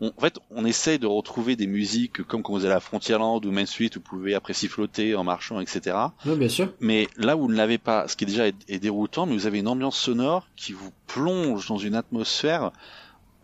[0.02, 3.44] on, en fait, on essaye de retrouver des musiques comme quand vous allez à Frontierland
[3.46, 5.96] ou Main Street, où vous pouvez après siffloter en marchant, etc.
[6.26, 6.72] Bien sûr.
[6.80, 9.46] Mais là, vous ne l'avez pas, ce qui est déjà est, est déroutant, mais vous
[9.46, 12.72] avez une ambiance sonore qui vous plonge dans une atmosphère.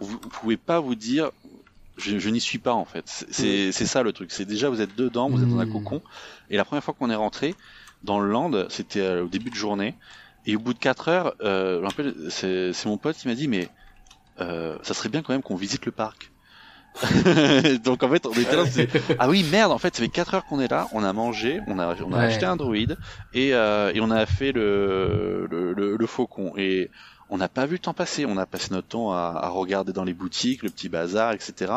[0.01, 1.31] où Vous, vous pouvez pas vous dire,
[1.97, 3.05] je, je n'y suis pas en fait.
[3.31, 4.31] C'est- C'est ça le truc.
[4.33, 5.73] C'est déjà vous êtes dedans, vous êtes dans un Mm.
[5.73, 6.03] cocon.
[6.51, 7.55] Et la première fois qu'on est rentré
[8.05, 9.95] dans le land, c'était euh, au début de journée.
[10.47, 11.87] Et au bout de 4 heures, euh,
[12.31, 13.69] c'est mon pote qui m'a dit, mais
[14.41, 16.31] euh, ça serait bien quand même qu'on visite le parc.
[17.85, 20.35] Donc en fait, on était là, on ah oui merde, en fait, ça fait 4
[20.35, 22.25] heures qu'on est là, on a mangé, on a, on a Ouais.
[22.25, 22.97] acheté un droïde
[23.35, 26.53] et, euh, et on a fait le, le, le, le faucon.
[26.57, 26.91] Et
[27.31, 29.93] on n'a pas vu le temps passer, on a passé notre temps à, à regarder
[29.93, 31.73] dans les boutiques, le petit bazar, etc.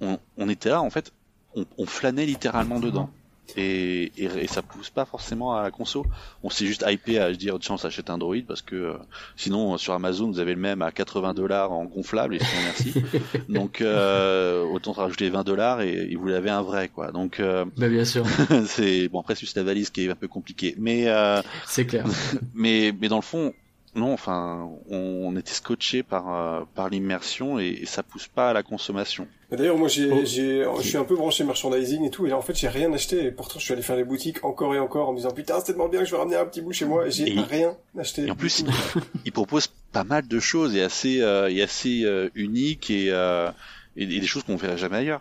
[0.00, 1.12] On, on était là, en fait,
[1.54, 3.10] on, on flânait littéralement dedans.
[3.56, 6.04] Et, et, et ça pousse pas forcément à la conso.
[6.42, 8.92] On s'est juste hypé à dire tiens on s'achète un droïde parce que euh,
[9.36, 12.62] sinon euh, sur Amazon vous avez le même à 80 dollars en gonflable et sinon
[12.64, 12.94] merci.
[13.48, 17.12] Donc euh, autant rajouter 20 dollars et, et vous l'avez un vrai quoi.
[17.12, 18.24] Donc euh, Bah, bien sûr.
[18.66, 20.74] c'est bon après c'est juste la valise qui est un peu compliquée.
[20.78, 22.04] Mais euh, C'est clair.
[22.54, 23.52] mais mais dans le fond
[23.94, 28.50] non enfin on, on était scotché par euh, par l'immersion et, et ça pousse pas
[28.50, 29.26] à la consommation.
[29.50, 30.20] D'ailleurs, moi, j'ai, Oh.
[30.24, 32.90] j'ai, je suis un peu branché merchandising et tout, et là, en fait, j'ai rien
[32.94, 35.30] acheté, et pourtant, je suis allé faire les boutiques encore et encore en me disant,
[35.30, 37.28] putain, c'est tellement bien que je vais ramener un petit bout chez moi, et j'ai
[37.36, 38.22] Et- rien acheté.
[38.26, 38.64] Et en plus,
[39.26, 43.50] il propose pas mal de choses et assez, euh, et assez euh, uniques et, euh,
[43.98, 45.20] et, et des choses qu'on verrait jamais ailleurs.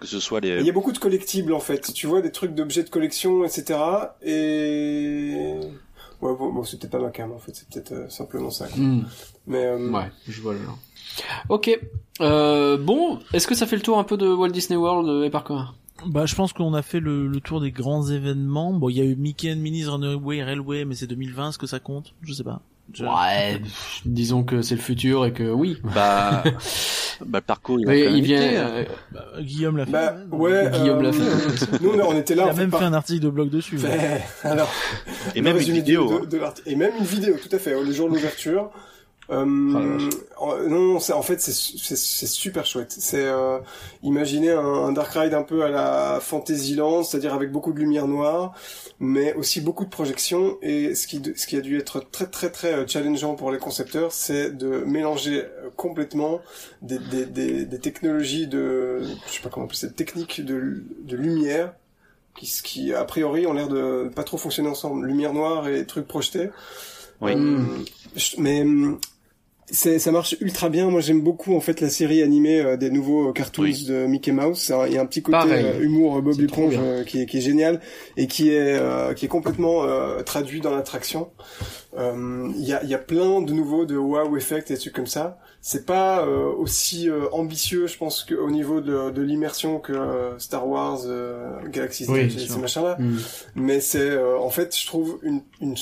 [0.00, 0.58] Que ce soit les.
[0.58, 1.92] Il y a beaucoup de collectibles, en fait.
[1.94, 3.78] Tu vois, des trucs d'objets de collection, etc.
[4.22, 5.54] Et...
[6.20, 8.66] Ouais, bon, bon c'est peut-être pas ma cam, en fait, c'est peut-être euh, simplement ça.
[8.68, 8.78] quoi.
[8.82, 9.06] Mm.
[9.46, 10.78] Mais, euh, Ouais, je vois le genre.
[11.48, 11.78] Ok.
[12.20, 15.30] Euh, bon, est-ce que ça fait le tour un peu de Walt Disney World et
[15.30, 15.74] Parcours
[16.06, 18.72] Bah, je pense qu'on a fait le, le tour des grands événements.
[18.72, 21.66] Bon, il y a eu Mickey and Minnie's Runaway Railway, mais c'est 2020, est-ce que
[21.66, 22.14] ça compte?
[22.22, 22.60] Je sais pas.
[22.94, 23.60] Je- Ouais,
[24.04, 25.78] disons que c'est le futur et que oui.
[25.94, 26.42] Bah,
[27.24, 28.42] Bah, le parcours, il, a même il vient.
[28.42, 29.92] été, euh, Bah, Guillaume l'a fait.
[29.92, 30.36] Bah, hein.
[30.36, 30.70] ouais.
[30.70, 31.78] Guillaume euh, l'a fait.
[31.82, 32.42] Nous, on on était Il là.
[32.44, 33.78] a en fait, même par- fait un article de blog dessus.
[33.78, 34.70] Fait- Alors,
[35.34, 36.26] Et même une vidéo.
[36.26, 36.52] de- hein.
[36.64, 38.70] de et même une vidéo, tout à fait, le jour de l'ouverture.
[39.30, 39.98] Euh,
[40.38, 42.94] Oh en- non, c'est en fait c'est c'est c'est super chouette.
[42.96, 43.58] C'est euh,
[44.02, 48.06] imaginez un, un dark ride un peu à la Fantasyland, c'est-à-dire avec beaucoup de lumière
[48.06, 48.54] noire,
[49.00, 50.58] mais aussi beaucoup de projections.
[50.62, 53.58] Et ce qui ce qui a dû être très très très euh, challengeant pour les
[53.58, 56.40] concepteurs, c'est de mélanger euh, complètement
[56.82, 61.16] des des des, des technologies de je sais pas comment appeler cette technique de de
[61.16, 61.72] lumière
[62.38, 66.06] qui qui a priori ont l'air de pas trop fonctionner ensemble, lumière noire et trucs
[66.06, 66.50] projetés.
[67.22, 67.32] Oui.
[67.34, 67.62] Euh,
[68.38, 68.98] mais hum,
[69.70, 70.88] ça marche ultra bien.
[70.90, 73.84] Moi, j'aime beaucoup en fait la série animée euh, des nouveaux cartoons Oui.
[73.84, 74.72] de Mickey Mouse.
[74.86, 77.38] Il y a un petit côté euh, humour euh, Bob l'éponge euh, qui est qui
[77.38, 77.80] est génial
[78.16, 81.30] et qui est euh, qui est complètement euh, traduit dans l'attraction.
[81.98, 84.80] Euh, Il y a il y a plein de nouveaux de wow effect et des
[84.80, 85.38] trucs comme ça.
[85.62, 90.38] C'est pas euh, aussi euh, ambitieux, je pense, qu'au niveau de, de l'immersion que euh,
[90.38, 93.16] Star Wars, euh, Galaxy's Oui, ces machins-là Hmm.
[93.56, 95.74] mais c'est euh, en fait je trouve une, une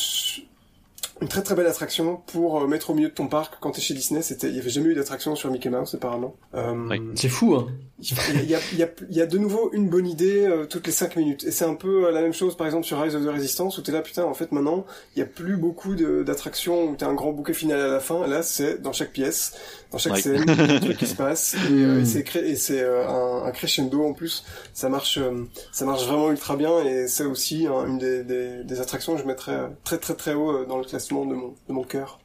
[1.20, 3.54] une très très belle attraction pour euh, mettre au milieu de ton parc.
[3.60, 6.34] Quand t'es chez Disney c'était il y avait jamais eu d'attraction sur Mickey Mouse apparemment.
[6.54, 7.00] Euh, Oui.
[7.14, 7.68] C'est fou, hein.
[8.00, 9.88] il y a, il y, a, il y, a, il y a de nouveau une
[9.88, 11.44] bonne idée euh, toutes les 5 minutes.
[11.44, 13.78] Et c'est un peu euh, la même chose par exemple sur Rise of the Resistance
[13.78, 14.84] où t'es là putain en fait maintenant
[15.14, 18.00] il y a plus beaucoup de- d'attractions où t'as un grand bouquet final à la
[18.00, 18.26] fin.
[18.26, 19.54] Là c'est dans chaque pièce
[19.92, 22.00] dans chaque scène il y a des trucs qui se passent et, euh, Mm.
[22.00, 24.44] et c'est cré- et c'est euh, un, un crescendo en plus.
[24.72, 26.80] Ça marche euh, ça marche vraiment ultra bien.
[26.84, 30.14] Et c'est aussi hein, une des, des, des attractions que je mettrais euh, très très
[30.14, 32.18] très haut euh, dans le classement de mon de mon cœur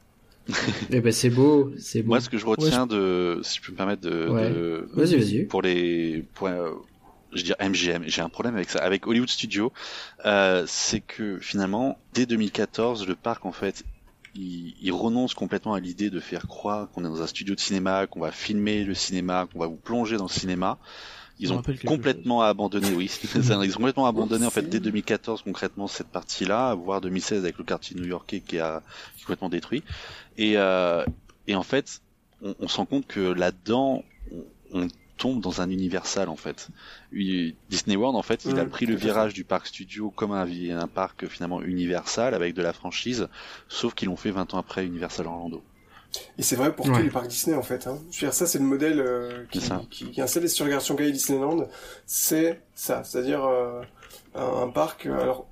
[0.91, 2.09] Eh ben c'est beau, c'est beau.
[2.09, 4.49] Moi, ce que je retiens de, si je peux me permettre de, Ouais.
[4.49, 5.45] de- Vas-y, vas-y.
[5.45, 6.71] pour les, pour, euh,
[7.31, 9.71] je veux dire MGM, j'ai un problème avec ça, avec Hollywood Studios,
[10.25, 13.83] euh, c'est que finalement, dès 2014, le parc en fait,
[14.33, 17.59] il, il renonce complètement à l'idée de faire croire qu'on est dans un studio de
[17.59, 20.79] cinéma, qu'on va filmer le cinéma, qu'on va vous plonger dans le cinéma.
[21.39, 26.09] Ils ont complètement abandonné, oui, ils ont complètement abandonné en fait dès 2014 concrètement cette
[26.09, 28.81] partie-là, voire 2016 avec le quartier new-yorkais qui a,
[29.15, 29.83] qui est complètement détruit.
[30.37, 31.05] Et, euh,
[31.47, 32.01] et en fait,
[32.41, 34.43] on, on se rend compte que là-dedans, on,
[34.81, 34.87] on
[35.19, 36.69] tombe dans un universal en fait.
[37.11, 40.87] Disney World en fait, il a pris le virage du parc studio comme un, un
[40.87, 43.27] parc finalement universal avec de la franchise,
[43.67, 45.63] sauf qu'ils l'ont fait 20 ans après Universal Orlando.
[46.37, 46.97] Et c'est vrai pour Ouais.
[46.97, 47.85] tous les parcs Disney en fait.
[47.87, 47.99] Hein.
[48.11, 49.59] Je veux dire, ça c'est le modèle euh, qui,
[49.91, 51.67] qui, qui est installé sur Shanghai Disneyland.
[52.05, 53.81] C'est ça, c'est-à-dire euh,
[54.35, 55.05] un, un parc.
[55.05, 55.47] euh, Alors,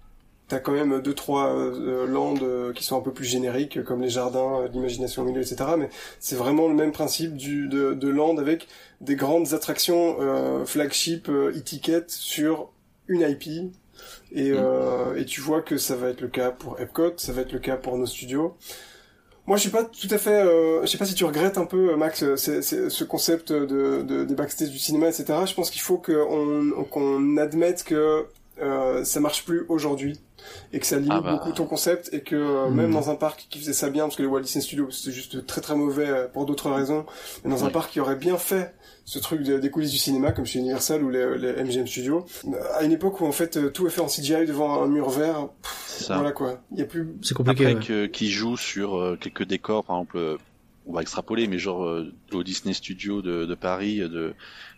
[0.48, 4.02] t'as quand même deux trois euh, landes euh, qui sont un peu plus génériques, comme
[4.02, 5.58] les jardins, euh, l'imagination au milieu, etc.
[5.78, 5.90] Mais
[6.20, 8.68] c'est vraiment le même principe du de, de land avec
[9.02, 12.72] des grandes attractions euh, flagship, euh, e-ticket sur
[13.08, 13.72] une IP.
[14.32, 17.42] Et, euh, et tu vois que ça va être le cas pour Epcot, ça va
[17.42, 18.56] être le cas pour nos studios.
[19.48, 20.30] Moi, je suis pas tout à fait.
[20.46, 23.52] Euh, je sais pas si tu regrettes un peu, Max, euh, c'est- c'est- ce concept
[23.54, 25.26] de, de des backstage du cinéma, etc.
[25.46, 28.26] Je pense qu'il faut qu'on qu'on admette que
[28.62, 30.20] euh, ça marche plus aujourd'hui
[30.74, 31.32] et que ça limite Ah bah.
[31.34, 32.76] beaucoup ton concept et que euh, Hmm.
[32.76, 35.12] même dans un parc qui faisait ça bien, parce que les Walt Disney Studios c'était
[35.16, 37.06] juste très très mauvais euh, pour d'autres raisons,
[37.46, 38.74] mais dans un parc qui aurait bien fait
[39.10, 42.26] ce truc de- des coulisses du cinéma comme chez Universal ou les, les MGM Studios,
[42.76, 45.10] à une époque où en fait euh, tout est fait en CGI devant un mur
[45.10, 46.16] vert, pff, C'est ça.
[46.16, 46.62] voilà quoi.
[46.74, 47.66] Il y a plus C'est compliqué.
[47.68, 47.86] Après ouais.
[47.86, 50.38] que qui joue sur euh, quelques décors, par exemple, euh,
[50.86, 54.34] on va extrapoler, mais genre euh, au Disney Studio de, de Paris, de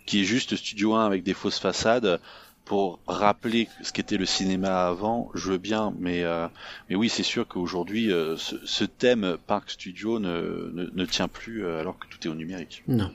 [0.06, 2.20] qui est juste Studio 1 avec des fausses façades
[2.66, 6.48] pour rappeler ce qu'était le cinéma avant, je veux bien, mais euh,
[6.88, 11.28] mais oui, c'est sûr qu'aujourd'hui euh, ce, ce thème parc studio ne, ne, ne tient
[11.28, 12.84] plus euh, alors que tout est au numérique.
[12.88, 13.10] Non.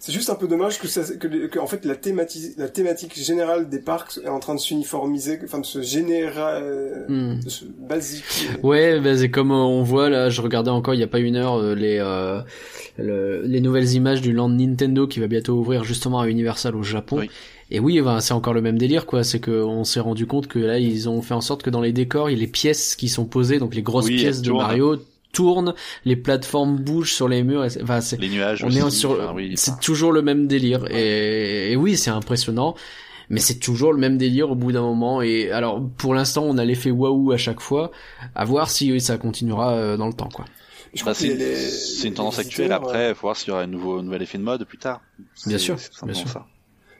[0.00, 3.68] C'est juste un peu dommage que, ça, que, en fait la thématique, la thématique générale
[3.68, 6.32] des parcs est en train de s'uniformiser, enfin de se générer,
[7.08, 7.40] Hmm.
[7.44, 8.24] de se basique.
[8.62, 11.18] Ouais, bah, c'est comme euh, on voit là, je regardais encore il y a pas
[11.20, 12.40] une heure euh, les euh,
[12.98, 16.82] le- les nouvelles images du land Nintendo qui va bientôt ouvrir justement à Universal au
[16.82, 17.18] Japon.
[17.20, 17.30] Oui.
[17.70, 20.46] Et oui, ben, c'est encore le même délire quoi, c'est que on s'est rendu compte
[20.46, 22.46] que là ils ont fait en sorte que dans les décors, il y a les
[22.46, 24.52] pièces qui sont posées, donc les grosses Oui, pièces de.
[24.52, 24.96] Mario
[25.32, 25.74] tournent,
[26.04, 28.90] les plateformes bougent sur les murs, et c'est- enfin c'est Les nuages on aussi, est
[28.90, 32.74] sur enfin, oui, c'est enfin, toujours le même délire et, et oui c'est impressionnant
[33.30, 36.58] mais c'est toujours le même délire au bout d'un moment et alors pour l'instant on
[36.58, 37.90] a l'effet waouh à chaque fois
[38.34, 40.44] à voir si ça continuera euh, dans le temps quoi
[40.94, 42.70] Je bah, crois que c'est les- c'est une tendance actuelle.
[42.72, 45.00] Après, faut voir s'il y aura un nouveau un nouvel effet de mode plus tard.
[45.46, 46.28] Bien sûr, bien sûr.
[46.28, 46.46] ça.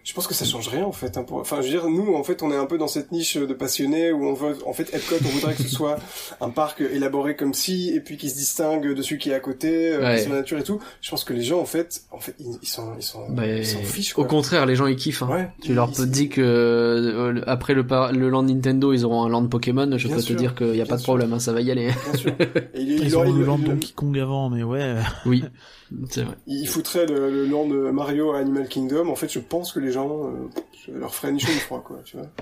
[0.05, 1.17] Je pense que ça change rien en fait.
[1.17, 1.39] Hein, pour...
[1.39, 3.55] Enfin, je veux dire, nous, en fait, on est un peu dans cette niche de
[3.55, 5.97] passionnés où on veut, en fait, Epcot, on voudrait que ce soit
[6.41, 9.41] un parc élaboré comme si, et puis qui se distingue de celui qui est à
[9.41, 10.19] côté, euh, Ouais.
[10.23, 10.81] sur la nature et tout.
[11.01, 13.47] Je pense que les gens, en fait, en fait, ils, ils sont, ils sont, Bah,
[13.47, 14.13] ils s'en fichent.
[14.13, 14.27] Au Quoi.
[14.27, 15.23] contraire, les gens ils kiffent.
[15.23, 15.29] hein.
[15.31, 15.49] Ouais.
[15.63, 19.29] Tu leur peux dis que euh, après le, par- le land Nintendo, ils auront un
[19.29, 19.89] land Pokémon.
[19.97, 21.61] Je Bien peux sûr, te dire qu'il y a pas de problème, hein, ça va
[21.61, 21.87] y aller.
[22.05, 22.33] Bien sûr.
[22.75, 24.95] Et il, il Ils aurait- ont le il- land il- Donkey Kong avant, mais ouais.
[25.27, 25.45] oui,
[26.11, 26.37] c'est vrai.
[26.47, 29.09] il foutrait le, le land de Mario à Animal Kingdom.
[29.09, 30.49] En fait, je pense que les gens, euh,
[30.87, 32.01] ça leur ferait ni chaud froid, quoi.
[32.05, 32.27] Tu vois.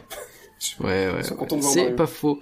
[0.78, 1.14] Ouais, ouais.
[1.20, 1.38] Ils sont ouais.
[1.38, 2.38] contents de voir C'est pas faux.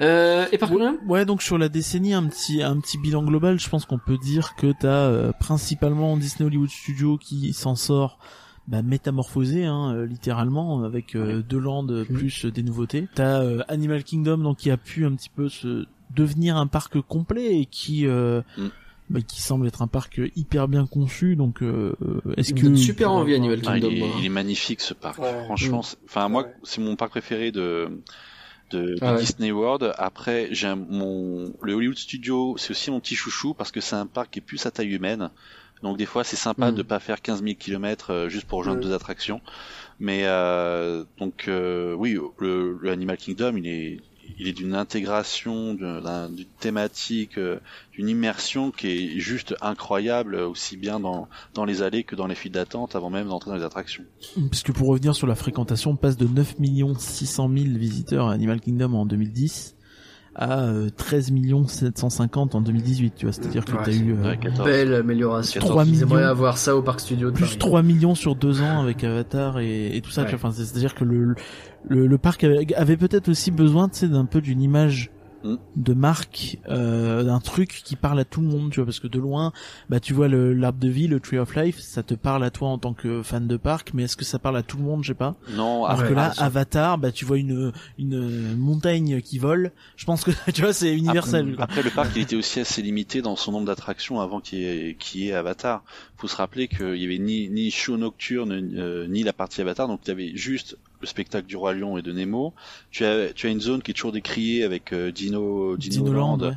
[0.00, 3.60] Euh, et par contre, Ouais, donc sur la décennie, un petit un petit bilan global,
[3.60, 8.18] je pense qu'on peut dire que t'as euh, principalement Disney Hollywood Studios qui s'en sort
[8.66, 13.06] bah, métamorphosé, hein, euh, littéralement, avec euh, deux landes plus euh, des nouveautés.
[13.14, 17.00] T'as euh, Animal Kingdom, donc qui a pu un petit peu se devenir un parc
[17.00, 18.66] complet et qui euh, Mm.
[19.10, 21.36] Bah, qui semble être un parc hyper bien conçu.
[21.36, 21.92] Donc, euh,
[22.36, 24.94] est-ce Il me que super envie, Animal Ah, il, Kingdom, est, il est magnifique ce
[24.94, 25.18] parc.
[25.18, 25.44] Ouais.
[25.44, 26.54] Franchement, c'est- enfin moi, Ouais.
[26.62, 27.88] c'est mon parc préféré de
[28.70, 29.20] de, de Ah ouais.
[29.20, 29.92] Disney World.
[29.98, 33.96] Après, j'ai un- mon le Hollywood Studio, c'est aussi mon petit chouchou parce que c'est
[33.96, 35.30] un parc qui est plus à taille humaine.
[35.82, 36.74] Donc des fois, c'est sympa Mm.
[36.76, 38.84] de pas faire 15 000 km juste pour rejoindre Mm.
[38.84, 39.40] deux attractions.
[39.98, 44.00] Mais euh, donc euh, oui, le, le Animal Kingdom, il est
[44.38, 47.58] il est d'une intégration, d'une thématique, euh,
[47.92, 52.34] d'une immersion qui est juste incroyable, aussi bien dans, dans les allées que dans les
[52.34, 54.04] files d'attente avant même d'entrer dans les attractions.
[54.50, 56.56] Parce que pour revenir sur la fréquentation, on passe de 9
[56.98, 59.76] 600 000 visiteurs à Animal Kingdom en 2010
[60.40, 61.32] à euh, 13
[61.68, 63.32] 750 en 2018, tu vois.
[63.32, 64.64] C'est-à-dire que Ouais, t'as eu euh, Ouais, 14.
[64.68, 65.60] Belle amélioration.
[65.60, 66.28] 3 Ils aimeraient millions.
[66.30, 67.58] avoir ça au parc studio de plus Paris.
[67.58, 70.22] 3 millions sur deux ans avec Avatar et, et tout ça.
[70.22, 70.28] Ouais.
[70.30, 70.48] tu vois.
[70.48, 71.34] Enfin, c'est- c'est-à-dire que le,
[71.88, 75.10] le, le parc avait, avait peut-être aussi besoin, tu sais, d'un peu d'une image
[75.42, 75.56] Mm.
[75.76, 79.06] de marque, euh, d'un truc qui parle à tout le monde, tu vois, parce que
[79.06, 79.52] de loin,
[79.88, 82.50] bah tu vois le l'arbre de vie, le Tree of Life, ça te parle à
[82.50, 84.82] toi en tant que fan de parc, mais est-ce que ça parle à tout le
[84.82, 85.36] monde, je sais pas.
[85.56, 86.32] Non, Alors que là.
[86.36, 89.72] Avatar, bah tu vois une une montagne qui vole.
[89.96, 91.56] Je pense que tu vois, c'est universel.
[91.58, 94.64] Après, le parc, il était aussi assez limité dans son nombre d'attractions avant qu'il y
[94.64, 95.84] ait, qu'il y ait Avatar.
[96.20, 99.88] Faut se rappeler qu'il y avait ni, ni show nocturne, euh, ni la partie Avatar,
[99.88, 102.52] donc tu avais juste le spectacle du Roi Lion et de Nemo.
[102.90, 106.12] Tu as, tu as une zone qui est toujours décriée avec euh, Dino, Dino, Dino
[106.12, 106.54] Land, Land, ouais.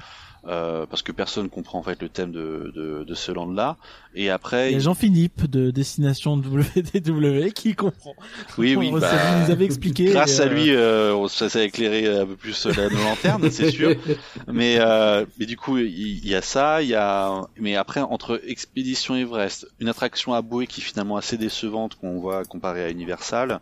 [0.47, 3.77] Euh, parce que personne comprend en fait le thème de, de, de ce land-là.
[4.15, 8.13] Et après, Il y a Jean-Philippe de Destination WDW qui comprend.
[8.57, 9.11] oui, oui, bah,
[9.45, 10.05] nous avait expliqué.
[10.05, 13.49] grâce à euh, lui, euh, on- ça s'est éclairé un peu plus la nos lanternes,
[13.49, 13.95] c'est sûr.
[14.51, 15.93] mais euh, mais du coup il
[16.23, 20.41] il y, a ça il y a mais après entre Expédition Everest une attraction à
[20.41, 23.59] bouée qui est finalement assez décevante qu'on voit comparée à Universal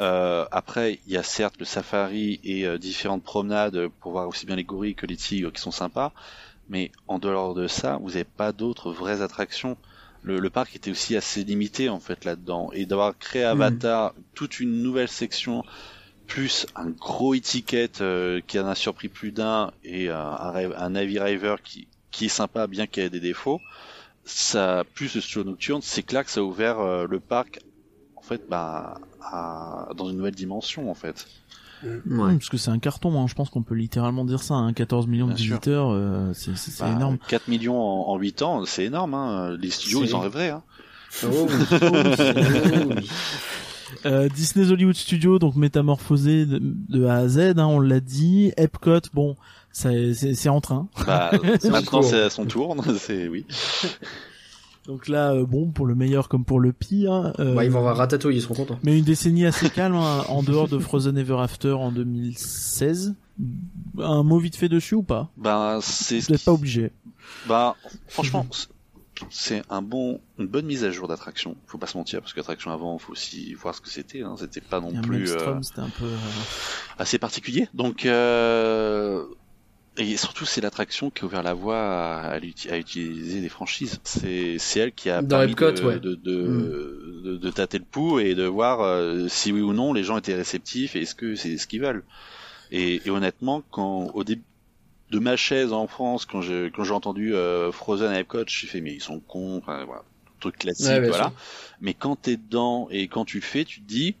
[0.00, 4.46] euh, après il y a certes le safari et euh, différentes promenades pour voir aussi
[4.46, 6.12] bien les gorilles que les tigres qui sont sympas
[6.70, 9.76] mais en dehors de ça vous n'avez pas d'autres vraies attractions.
[10.22, 12.70] Le, le parc était aussi assez limité en fait là-dedans.
[12.72, 15.64] Et d'avoir créé Avatar toute une nouvelle section
[16.26, 20.90] plus un gros étiquette euh, qui en a surpris plus d'un et euh, un, un
[20.90, 23.60] navire river qui, qui est sympa bien qu'il y ait des défauts
[24.24, 27.58] ça plus le studio nocturne c'est clair que ça a ouvert euh, le parc
[28.34, 31.26] fait bah à, dans une nouvelle dimension en fait
[31.82, 31.90] Ouais.
[32.10, 33.26] Hum, parce que c'est un carton, hein.
[33.26, 34.74] je pense qu'on peut littéralement dire ça, hein.
[34.74, 37.16] 14 millions de Bien visiteurs, euh, c'est Bah, énorme.
[37.28, 39.56] 4 millions en, en 8 ans c'est énorme hein.
[39.58, 40.62] les studios ils en rêveraient hein.
[41.24, 43.00] Oh oui, oh oui, oh.
[44.06, 48.52] Euh, Disney's Hollywood Studios, donc métamorphosé de, de A à Z, hein, on l'a dit.
[48.56, 49.36] Epcot, bon,
[49.72, 50.88] c'est en train.
[51.06, 51.30] bah,
[51.64, 53.44] en maintenant c'est à son tour c'est oui
[54.86, 57.32] Donc là, euh, bon, pour le meilleur comme pour le pire.
[57.38, 58.78] euh, Bah, ils vont voir Ratatouille, ils seront contents.
[58.82, 63.14] Mais une décennie assez calme, hein, en dehors de Frozen Ever After en 2016.
[63.98, 65.30] Un mot vite fait dessus ou pas?
[65.36, 66.92] Bah c'est Vous n'êtes pas obligé.
[67.48, 67.76] Bah,
[68.08, 68.46] franchement,
[69.30, 71.56] c'est un bon, une bonne mise à jour d'attraction.
[71.66, 74.22] Faut pas se mentir, parce que l'attraction avant, faut aussi voir ce que c'était.
[74.22, 74.34] Hein.
[74.38, 76.06] C'était pas non plus euh, c'était un peu...
[76.06, 76.16] euh,
[76.98, 77.68] assez particulier.
[77.74, 79.24] Donc, euh,
[80.00, 84.00] et surtout, c'est l'attraction qui a ouvert la voie à, à à utiliser des franchises.
[84.04, 86.00] C'est, c'est elle qui a Dans permis Epcot, de, ouais.
[86.00, 89.92] de, de, de, de tâter le pouls et de voir euh, si oui ou non
[89.92, 92.04] les gens étaient réceptifs et est-ce que c'est ce qu'ils veulent.
[92.70, 94.42] Et, et honnêtement, quand au début
[95.10, 98.66] de ma chaise en France, quand j'ai quand j'ai entendu euh, Frozen à Epcot, j'ai
[98.68, 100.04] fait mais ils sont cons, enfin, voilà,
[100.40, 101.24] truc classique, Ouais, voilà.
[101.24, 101.32] sûr.
[101.80, 104.14] Mais quand t'es dedans et quand tu le fais, tu te dis,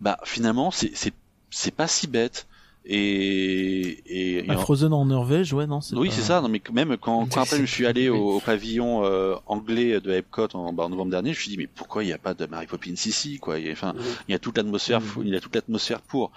[0.00, 1.14] bah finalement c'est c'est
[1.50, 2.46] c'est pas si bête.
[2.88, 6.40] Et et, et bah, en- Frozen en Norvège, ouais, non oui, pas- c'est ça.
[6.40, 10.12] Non, mais même quand, quand après je suis allé au, au pavillon euh, anglais de
[10.12, 12.18] Epcot en, bah, en novembre dernier, je me suis dit mais pourquoi il n'y a
[12.18, 13.58] pas de Mary Poppins ici quoi?
[13.58, 13.94] Il y a, Enfin,
[14.28, 15.22] il y a toute l'atmosphère, Mhm.
[15.24, 16.30] il y a toute l'atmosphère pour.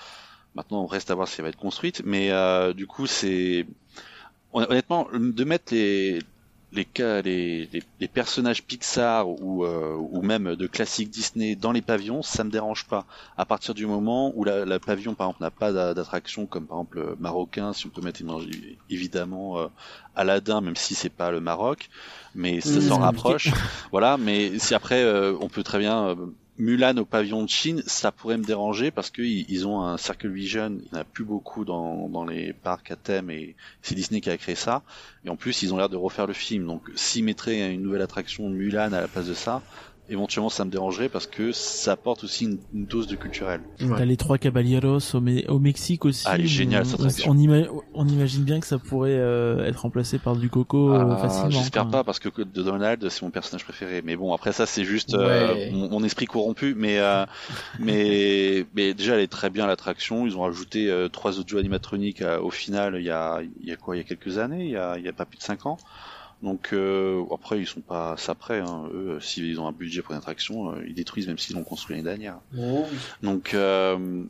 [0.55, 3.67] Maintenant, on reste à voir si elle va être construite, mais euh, du coup, c'est
[4.51, 6.19] Hon- honnêtement de mettre les
[6.71, 11.71] les, cas- les, les, les personnages Pixar ou, euh, ou même de classiques Disney dans
[11.71, 13.05] les pavillons, ça me dérange pas.
[13.37, 16.67] À partir du moment où la, la pavillon, par exemple, n'a pas d'a- d'attraction comme
[16.67, 18.21] par exemple marocain, si on peut mettre
[18.89, 19.67] évidemment euh,
[20.15, 21.89] Aladdin, même si c'est pas le Maroc,
[22.35, 23.53] mais ça Mmh, s'en rapproche.
[23.91, 26.15] voilà, mais si après euh, on peut très bien euh,
[26.59, 30.27] Mulan au pavillon de Chine, ça pourrait me déranger parce qu'ils ils ont un Circle
[30.27, 33.95] Vision, il n'y en a plus beaucoup dans, dans les parcs à thème et c'est
[33.95, 34.83] Disney qui a créé ça.
[35.23, 36.65] Et en plus, ils ont l'air de refaire le film.
[36.65, 39.61] Donc, s'ils mettraient une nouvelle attraction Mulan à la place de ça,
[40.09, 43.61] éventuellement ça me dérangerait parce que ça apporte aussi une, une dose de culturel.
[43.77, 46.23] T'as les trois caballeros au, Me- au Mexique aussi.
[46.27, 47.31] Ah, elle est géniale, cette on, attraction.
[47.31, 51.03] on, ima- on imagine bien que ça pourrait euh, être remplacé par du coco euh,
[51.13, 51.51] Ah, facilement.
[51.51, 54.01] J'espère pas parce que de Donald c'est mon personnage préféré.
[54.03, 55.69] Mais bon après ça c'est juste euh, Ouais.
[55.71, 56.73] mon, mon esprit corrompu.
[56.75, 57.25] Mais euh,
[57.79, 60.25] mais mais déjà elle est très bien l'attraction.
[60.25, 63.67] Ils ont rajouté euh, trois autres jeux animatroniques euh, au final il y a il
[63.67, 63.95] y a quoi?
[63.95, 64.65] Il y a quelques années?
[64.65, 65.77] Il y a il y a pas plus de cinq ans?
[66.41, 68.59] Donc euh, après ils sont pas ça prêt.
[68.59, 68.85] Hein.
[68.93, 71.63] Eux euh, s'ils ont un budget pour une attraction euh, ils détruisent même s'ils l'ont
[71.63, 72.39] construit l'année dernière.
[73.23, 74.23] Donc euh,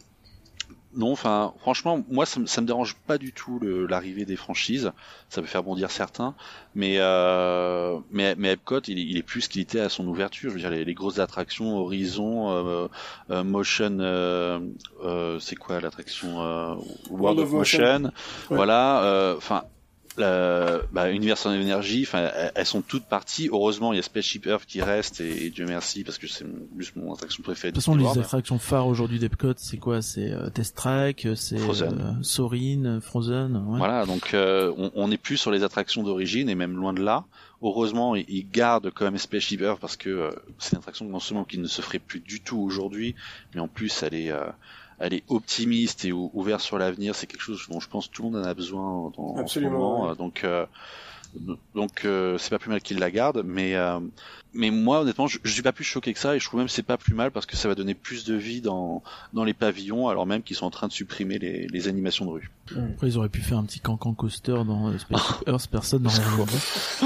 [0.95, 4.91] non, enfin, franchement, moi, ça, me- ça me dérange pas du tout l'arrivée des franchises.
[5.30, 6.34] Ça peut faire bondir certains,
[6.73, 10.49] mais euh, mais, mais Epcot, il, est- il est plus qu'il était à son ouverture.
[10.49, 12.88] Je veux dire, les, les grosses attractions, Horizon, euh,
[13.30, 14.60] euh, Motion, euh,
[15.06, 16.73] euh, c'est quoi l'attraction euh,
[17.11, 17.80] World, of Motion.
[18.49, 18.56] Ouais.
[18.56, 19.65] Voilà, euh, enfin.
[20.19, 23.49] La- bah, Universal Energy, enfin, elles, sont toutes parties.
[23.51, 26.45] Heureusement, il y a Spaceship Earth qui reste et, et Dieu merci parce que c'est
[26.77, 27.71] juste mon attraction préférée.
[27.71, 30.01] De toute façon, les attractions phares aujourd'hui d'Epcot, c'est quoi?
[30.01, 31.99] C'est euh, Test Track, c'est Frozen.
[31.99, 33.55] euh, Soarin', Frozen.
[33.67, 33.77] Ouais.
[33.77, 37.01] Voilà, donc euh, on, on est plus sur les attractions d'origine et même loin de
[37.01, 37.25] là.
[37.61, 41.43] Heureusement, ils, gardent quand même Spaceship Earth parce que euh, c'est une attraction non seulement
[41.43, 43.15] qui ne se ferait plus du tout aujourd'hui,
[43.53, 44.45] mais en plus elle est, euh,
[44.99, 47.15] elle est optimiste et ou- ouverte sur l'avenir.
[47.15, 49.35] C'est quelque chose dont je pense que tout le monde en a besoin dans, en
[49.35, 50.09] ce Absolument, moment.
[50.09, 50.15] ouais.
[50.15, 50.65] Donc, euh,
[51.76, 53.99] donc euh, c'est pas plus mal qu'ils la gardent, mais euh,
[54.53, 56.65] mais moi honnêtement, je, je suis pas plus choqué que ça et je trouve même
[56.65, 59.03] que c'est pas plus mal parce que ça va donner plus de vie dans
[59.34, 62.31] dans les pavillons, alors même qu'ils sont en train de supprimer les, les animations de
[62.31, 62.49] rue.
[62.71, 66.45] Après, ils auraient pu faire un petit cancan coaster dans euh, Spaceship Earth, personne rien
[66.45, 67.05] dit.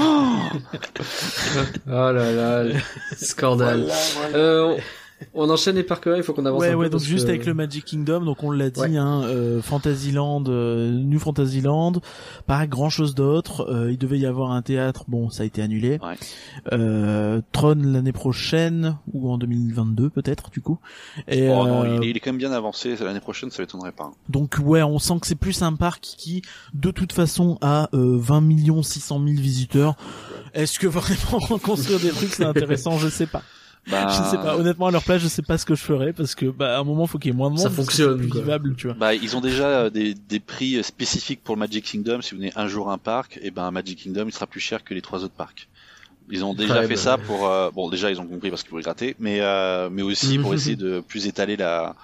[1.86, 2.74] Oh là là, le
[3.16, 3.82] scandale.
[3.82, 4.36] Voilà, voilà.
[4.38, 4.78] Euh,
[5.34, 7.24] on, on enchaîne les parcs, il faut qu'on avance Ouais, un peu ouais, donc juste
[7.26, 8.96] que- avec le Magic Kingdom, donc on l'a dit, Ouais.
[8.96, 11.92] hein, euh, Fantasyland, euh, New Fantasyland,
[12.46, 13.66] pas grand chose d'autre.
[13.70, 15.98] Euh, il devait y avoir un théâtre, bon, ça a été annulé.
[16.02, 16.16] Ouais.
[16.72, 20.78] Euh, Tron l'année prochaine ou en 2022 peut-être du coup.
[21.28, 22.96] Et Oh non, euh, il est, il est quand même bien avancé.
[22.96, 24.10] L'année prochaine, ça m'étonnerait pas.
[24.28, 26.42] donc ouais, on sent que c'est plus un parc qui,
[26.74, 29.96] de toute façon, a euh, 20 millions 600 000 visiteurs.
[30.54, 32.98] Est-ce que vraiment construire des trucs c'est intéressant?
[32.98, 33.42] Je sais pas.
[33.90, 34.56] Bah, Je sais pas.
[34.56, 36.80] Honnêtement, à leur place, je sais pas ce que je ferais parce que bah à
[36.80, 37.62] un moment, faut qu'il y ait moins de monde.
[37.62, 38.40] Ça fonctionne, plus quoi.
[38.40, 38.96] vivable, tu vois.
[38.96, 42.22] Bah, ils ont déjà euh, des, des prix spécifiques pour le Magic Kingdom.
[42.22, 44.60] Si vous venez un jour à un parc, et ben Magic Kingdom, il sera plus
[44.60, 45.68] cher que les trois autres parcs.
[46.30, 47.22] Ils ont déjà Ouais, fait bah, ça ouais.
[47.26, 50.38] pour euh, bon déjà ils ont compris parce qu'ils voulaient gratter, mais euh, mais aussi
[50.42, 51.94] pour essayer de plus étaler la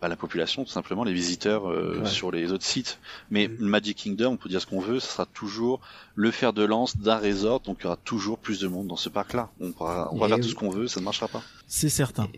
[0.00, 2.06] bah, la population tout simplement les visiteurs euh, Ouais.
[2.08, 2.98] sur les autres sites.
[3.30, 5.80] Mais le Magic Kingdom, on peut dire ce qu'on veut, ça sera toujours
[6.14, 8.96] le fer de lance d'un resort, donc il y aura toujours plus de monde dans
[8.96, 9.50] ce parc-là.
[9.60, 10.42] On pourra on va faire oui.
[10.42, 11.42] tout ce qu'on veut, ça ne marchera pas.
[11.66, 12.28] C'est certain.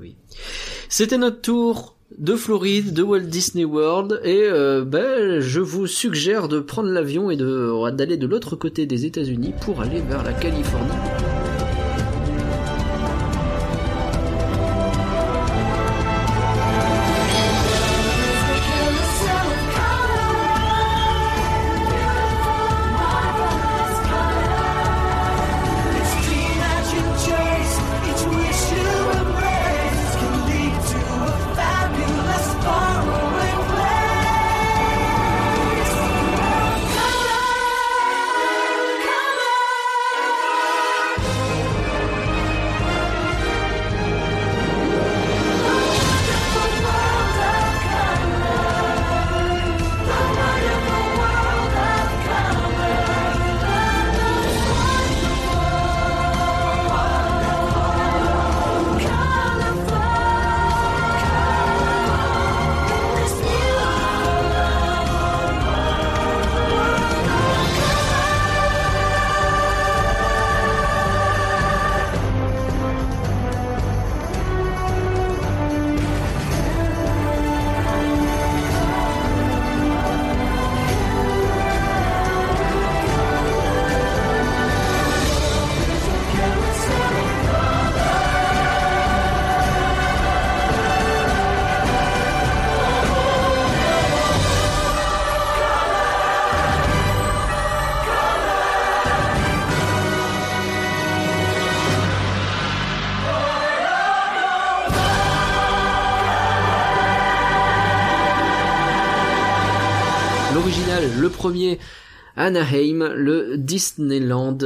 [0.00, 0.16] Oui.
[0.88, 6.48] C'était notre tour de Floride, de Walt Disney World, et euh, ben, je vous suggère
[6.48, 10.32] de prendre l'avion et de d'aller de l'autre côté des États-Unis pour aller vers la
[10.32, 10.92] Californie.
[112.56, 114.58] Anaheim, le Disneyland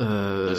[0.00, 0.54] euh,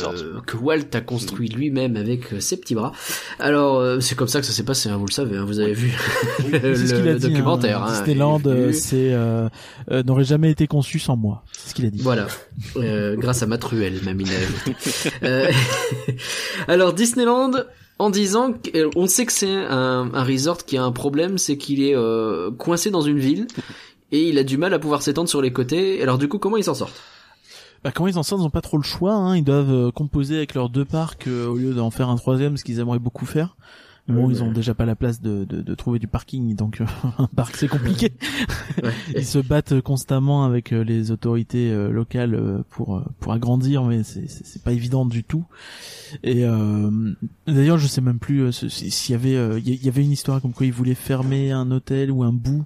[0.46, 2.92] que Walt a construit lui-même avec euh, ses petits bras.
[3.40, 5.60] Alors euh, c'est comme ça que ça s'est passé, hein, vous le savez, hein, vous
[5.62, 5.94] avez vu
[6.52, 7.28] le, dit.
[7.30, 7.82] documentaire.
[7.84, 7.90] hein.
[8.00, 9.48] Disneyland, euh, c'est euh,
[9.92, 11.44] euh, n'aurait jamais été conçu sans moi.
[11.54, 12.02] C'est ce qu'il a dit.
[12.02, 12.28] Voilà,
[12.76, 14.76] Euh, grâce à Matruel, même il a ajouté.
[15.24, 15.50] Euh,
[16.68, 17.52] Alors Disneyland,
[17.98, 21.82] en disant qu'on sait que c'est un, un resort qui a un problème, c'est qu'il
[21.84, 23.48] est euh, coincé dans une ville
[24.12, 26.02] et il a du mal à pouvoir s'étendre sur les côtés.
[26.02, 27.02] Alors du coup, comment ils s'en sortent?
[27.84, 28.42] Bah, comment ils en sortent?
[28.42, 29.14] Ils n'ont pas trop le choix.
[29.14, 29.38] Hein.
[29.38, 32.58] Ils doivent euh, composer avec leurs deux parcs euh, au lieu d'en faire un troisième,
[32.58, 33.56] ce qu'ils aimeraient beaucoup faire.
[34.08, 36.56] Mais bon, Ouais, ils ont déjà pas la place de, de, de trouver du parking,
[36.56, 36.86] donc euh,
[37.20, 38.12] un parc c'est compliqué.
[38.84, 38.92] Ouais.
[39.16, 44.46] Ils se battent constamment avec les autorités euh, locales pour pour agrandir, mais c'est c'est
[44.46, 45.46] c'est pas évident du tout.
[46.24, 46.90] Et euh,
[47.48, 50.12] d'ailleurs, je sais même plus euh, s'il y avait euh, il y y avait une
[50.12, 52.66] histoire comme quoi ils voulaient fermer un hôtel ou un bout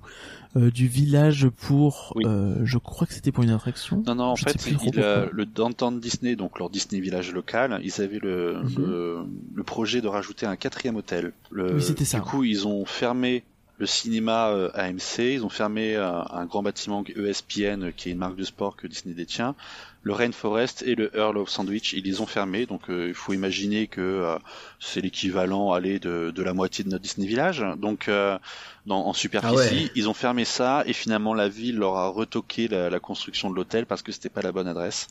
[0.55, 2.23] euh, du village pour, Oui.
[2.27, 4.03] euh, je crois que c'était pour une attraction.
[4.05, 7.79] Non, non, en Je fait, il, euh, le Downtown Disney, donc leur Disney village local,
[7.83, 8.75] ils avaient le, Mhm.
[8.77, 9.17] le,
[9.55, 11.33] le projet de rajouter un quatrième hôtel.
[11.51, 12.19] Le, Oui, c'était ça.
[12.19, 13.43] Du coup, ils ont fermé
[13.79, 18.19] le cinéma euh, AMC, ils ont fermé un grand bâtiment ESPN, euh, qui est une
[18.19, 19.55] marque de sport que Disney détient.
[20.03, 23.31] Le Rainforest et le Earl of Sandwich, ils les ont fermés, donc euh, il faut
[23.33, 24.37] imaginer que euh,
[24.79, 27.63] c'est l'équivalent allez, de, de la moitié de notre Disney Village.
[27.77, 28.37] Donc euh,
[28.85, 29.91] dans, en superficie, Ah ouais.
[29.95, 33.55] ils ont fermé ça et finalement la ville leur a retoqué la, la construction de
[33.55, 35.07] l'hôtel parce que c'était pas la bonne adresse.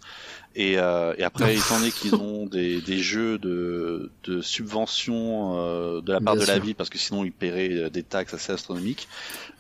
[0.55, 6.01] Et, euh, et après, étant donné qu'ils ont des, des jeux de, de subvention euh,
[6.01, 8.35] de la part Bien de la ville, parce que sinon ils paieraient euh, des taxes
[8.35, 9.09] assez astronomiques,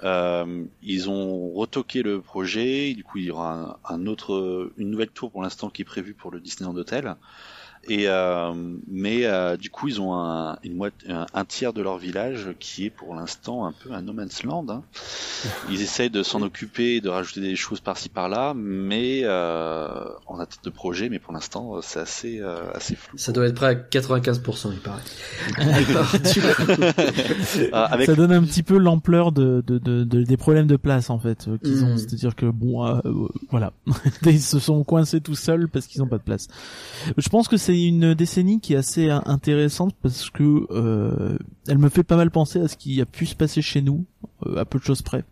[0.04, 2.94] euh, ils ont retoqué le projet.
[2.94, 5.86] Du coup, il y aura un, un autre, une nouvelle tour pour l'instant qui est
[5.86, 7.16] prévue pour le Disneyland Hotel.
[7.88, 8.52] Et euh,
[8.88, 12.50] mais euh, du coup, ils ont un, une moite- un, un tiers de leur village
[12.60, 14.66] qui est pour l'instant un peu un no man's land.
[14.68, 14.82] hein.
[15.68, 19.88] Ils essayent de s'en occuper, de rajouter des choses par-ci par-là, mais euh,
[20.28, 23.18] on a de projet, mais pour l'instant, c'est assez euh, assez flou.
[23.18, 25.02] Ça doit être prêt à 95%, il paraît.
[25.90, 26.06] Alors,
[27.56, 30.76] Euh, avec Ça donne un petit peu l'ampleur de, de, de, de- des problèmes de
[30.76, 31.84] place en fait qu'ils Mm.
[31.84, 33.72] ont, c'est-à-dire que bon, euh, euh, voilà,
[34.26, 36.48] ils se sont coincés tout seuls parce qu'ils n'ont pas de place.
[37.16, 41.36] Je pense que c'est une décennie qui est assez intéressante parce que euh,
[41.68, 44.04] elle me fait pas mal penser à ce qui a pu se passer chez nous,
[44.46, 45.24] euh, à peu de choses près.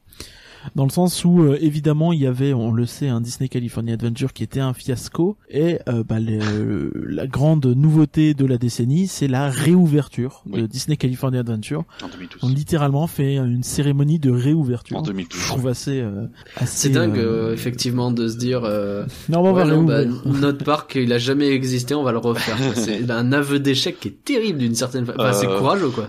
[0.75, 3.95] Dans le sens où euh, évidemment il y avait, on le sait, un Disney California
[3.95, 9.07] Adventure qui était un fiasco et euh, bah, euh, la grande nouveauté de la décennie,
[9.09, 10.67] c'est la réouverture de.
[10.67, 11.85] Disney California Adventure.
[12.03, 12.41] en 2012.
[12.43, 14.97] On littéralement fait une cérémonie de réouverture.
[14.97, 15.41] En 2012.
[15.41, 16.27] Je trouve assez, euh,
[16.57, 16.89] assez.
[16.89, 18.63] c'est dingue, euh, euh, effectivement, de se dire...
[18.65, 22.03] Euh, Non, mais on va ouais, non, bah, notre parc, il a jamais existé, on
[22.03, 22.57] va le refaire.
[22.75, 25.19] C'est un aveu d'échec qui est terrible d'une certaine façon.
[25.21, 26.09] Enfin, c'est courageux, quoi.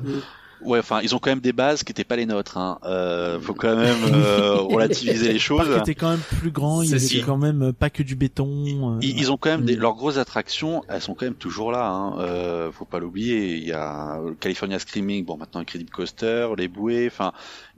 [0.63, 2.57] Ouais, enfin, ils ont quand même des bases qui n'étaient pas les nôtres.
[2.57, 2.79] Hein.
[2.83, 5.67] Euh, faut quand même euh, relativiser les Le choses.
[5.67, 8.95] parc était quand même plus grand, il y quand même euh, pas que du béton.
[8.95, 9.79] euh, Ils, ils ont quand même des, Mm.
[9.79, 11.88] leurs grosses attractions, elles sont quand même toujours là.
[11.89, 12.19] Hein.
[12.19, 13.57] Euh, faut pas l'oublier.
[13.57, 17.31] Il y a le California Screaming, bon maintenant Incredible Coaster, les bouées, enfin,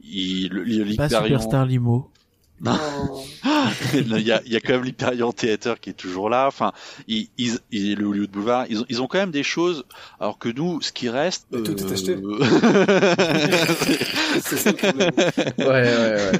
[0.03, 2.09] il, le, le- pas Superstar Limo.
[2.65, 2.77] Non.
[3.93, 6.47] il y a, il y a quand même l'Hyperion Theater qui est toujours là.
[6.47, 6.71] Enfin,
[7.07, 9.83] ils, ils, ils- le Hollywood Boulevard, ils ont, ils ont quand même des choses.
[10.19, 12.15] Alors que nous, ce qui reste, Mais tout est acheté.
[12.15, 12.39] euh,
[14.41, 15.11] C'est ça le problème.
[15.59, 16.31] Ouais, ouais, ouais.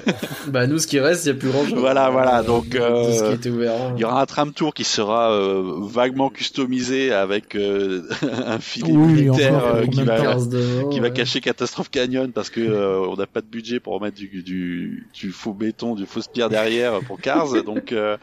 [0.47, 1.77] bah, nous, ce qui reste, il n'y a plus grand chose.
[1.79, 3.73] Voilà, voilà, donc, De ce qui euh, était ouvert.
[3.73, 3.93] hein.
[3.97, 8.07] Il y aura un tram tour qui sera euh, vaguement customisé avec euh,
[8.45, 11.13] un filet Oui, militaire euh, pour qui va, devant, qui va ouais.
[11.13, 15.07] cacher Catastrophe Canyon parce que euh, on n'a pas de budget pour remettre du, du,
[15.13, 17.63] du faux béton, du fausse pierre derrière pour Cars.
[17.65, 18.17] donc euh,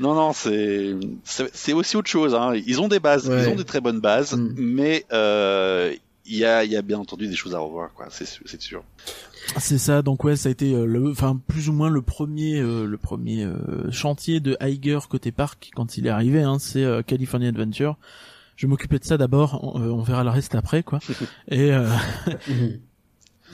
[0.00, 2.34] non, non, c'est aussi autre chose.
[2.34, 2.54] Hein.
[2.66, 3.42] Ils ont des bases, Ouais.
[3.44, 4.54] ils ont des très bonnes bases, Mm.
[4.56, 5.94] mais euh,
[6.26, 8.06] il y a il y a bien entendu des choses à revoir, quoi.
[8.10, 8.82] C'est sûr- c'est sûr.
[9.58, 12.60] C'est ça, donc ouais, ça a été euh, le, enfin plus ou moins le premier,
[12.60, 16.40] euh, le premier euh, chantier de Iger côté parc quand il est arrivé.
[16.42, 17.96] Hein, c'est euh, California Adventure.
[18.56, 20.98] Je m'occuper de ça d'abord, on, euh, on verra le reste après, quoi.
[21.50, 21.86] Et euh,
[22.48, 22.78] Mhm.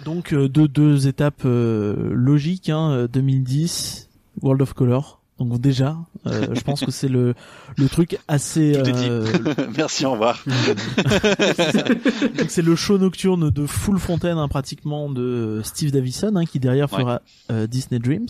[0.04, 4.08] Donc euh, deux deux étapes euh, logiques, hein, euh, 2010,
[4.42, 5.20] World of Color.
[5.38, 5.96] Donc déjà,
[6.26, 7.34] euh, je pense que c'est le
[7.78, 8.74] le truc assez.
[8.76, 9.26] Euh,
[9.76, 10.44] Merci, au revoir.
[12.48, 16.92] c'est le show nocturne de Full Fontaine, hein, pratiquement de Steve Davison, hein, qui derrière
[16.92, 17.00] Ouais.
[17.00, 18.26] fera euh, Disney Dreams.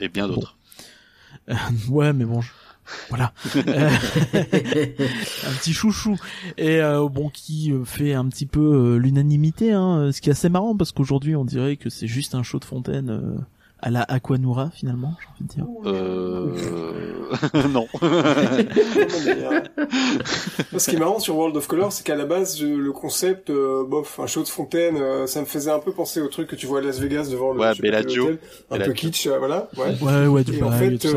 [0.00, 0.56] Et bien d'autres.
[1.88, 2.50] Ouais, mais bon, je-
[3.08, 3.32] voilà.
[3.68, 3.90] Euh,
[4.32, 6.16] un petit chouchou
[6.56, 10.48] et euh, bon qui euh, fait un petit peu l'unanimité, hein, ce qui est assez
[10.48, 13.38] marrant parce qu'aujourd'hui on dirait que c'est juste un show de fontaine euh,
[13.80, 15.66] à la Aquanura finalement, j'ai envie de dire.
[15.86, 16.52] Euh...
[17.68, 17.86] non.
[20.78, 23.84] Ce qui est marrant sur World of Color, c'est qu'à la base, le concept, euh,
[23.84, 26.56] bof, un show de fontaine, euh, ça me faisait un peu penser au truc que
[26.56, 28.24] tu vois à Las Vegas devant le Ouais, Bellagio.
[28.24, 28.38] hôtel.
[28.70, 28.92] un Bellagio.
[28.92, 29.68] peu kitsch, euh, voilà.
[29.76, 29.94] Ouais.
[30.02, 31.08] Ouais, ouais, du Et en fait, ça.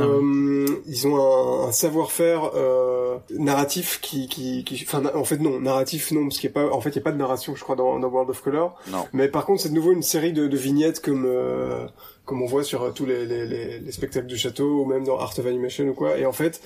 [0.88, 5.60] ils ont un, un savoir-faire euh, narratif qui, qui, qui, enfin, na- en fait non,
[5.60, 7.56] narratif non, parce qu'il y a pas, en fait, il y a pas de narration,
[7.56, 8.76] je crois, dans, dans World of Color.
[8.92, 9.06] Non.
[9.14, 11.86] Mais par contre, c'est de nouveau une série de, de vignettes comme, euh,
[12.32, 15.04] comme on voit sur euh, tous les, les, les, les spectacles du château ou même
[15.04, 16.18] dans Art of Animation ou quoi.
[16.18, 16.62] Et en fait,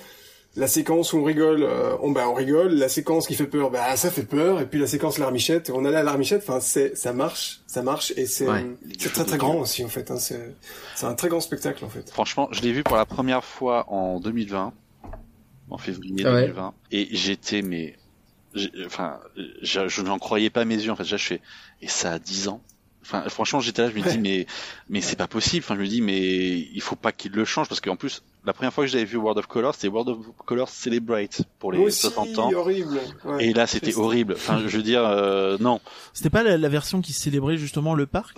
[0.54, 2.68] la séquence où on rigole, euh, on, bah, on rigole.
[2.74, 4.60] La séquence qui fait peur, bah, ça fait peur.
[4.60, 6.44] Et puis la séquence larmichette, on allait à larmichette.
[6.46, 8.12] Enfin, c'est, ça marche, ça marche.
[8.16, 8.64] Et c'est, Ouais.
[8.96, 10.08] c'est très très grand aussi, en fait.
[10.12, 10.54] Hein, c'est,
[10.94, 12.08] c'est un très grand spectacle, en fait.
[12.12, 14.72] Franchement, je l'ai vu pour la première fois en 2020,
[15.70, 16.42] en février Ah ouais.
[16.42, 17.96] 2020, et j'étais mais,
[18.54, 19.18] j'ai- enfin,
[19.62, 20.92] je, je n'en croyais pas mes yeux.
[20.92, 21.40] En fait, déjà, je fais,
[21.82, 22.60] et ça a 10 ans.
[23.06, 24.46] Enfin, franchement, j'étais là, je me dis, mais,
[24.88, 25.64] mais c'est pas possible.
[25.64, 28.52] Enfin, je me dis, mais il faut pas qu'il le change parce qu'en plus, la
[28.52, 31.78] première fois que j'avais vu World of Color, c'était World of Color Celebrate pour les
[31.80, 32.50] aussi, 60 ans.
[32.54, 32.98] horrible.
[33.24, 33.46] Ouais.
[33.46, 34.34] Et là, c'était horrible.
[34.36, 35.80] Enfin, je veux dire, euh, non.
[36.14, 38.36] C'était pas la, la version qui célébrait justement le parc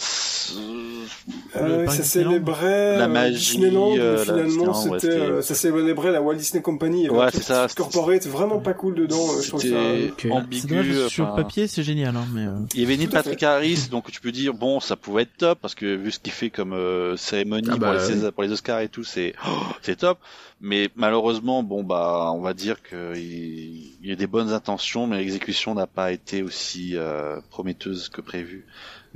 [1.57, 5.55] Euh, Le oui, parc ça célébrait La euh, magie, Disneyland, euh, finalement c'était, euh, ça
[5.55, 7.09] célébrait la Walt Disney Company.
[7.11, 9.17] Ouais, c'est ça, Corporate vraiment pas cool dedans.
[9.37, 9.67] euh, Je trouve ça.
[9.67, 10.45] C'était Ok.
[10.53, 11.09] C'est dommage, ambigu.
[11.11, 12.43] sur papier c'est génial, hein, mais.
[12.47, 15.37] euh, Il y avait à Patrick Harris, donc tu peux dire bon, ça pouvait être
[15.37, 18.07] top parce que vu ce qu'il fait comme euh, cérémonie Ah pour, bah, les oui.
[18.07, 19.51] César- pour les Oscars et tout, c'est oh,
[19.83, 20.19] c'est top.
[20.61, 25.19] Mais malheureusement, bon bah, on va dire qu'il il y a des bonnes intentions, mais
[25.19, 28.67] l'exécution n'a pas été aussi euh, prometteuse que prévu.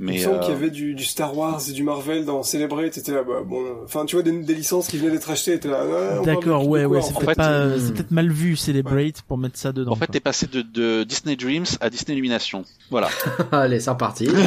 [0.03, 2.25] Il Mais me semble euh, qu'il y avait du, du Star Wars et du Marvel
[2.25, 5.29] dans Celebrate, c'était là, bah, bon, enfin, tu vois, des, des licences qui venaient d'être
[5.29, 8.57] achetées, étaient là, parle D'accord, ouais, ouais, quoi, c'est peut-être euh, c'est peut-être mal vu
[8.57, 9.93] Celebrate pour mettre ça dedans.
[9.93, 12.65] en fait, t'es passé de, de Disney Dreams à Disney Illumination.
[12.91, 13.07] Voilà.
[13.53, 14.27] Allez, c'est reparti.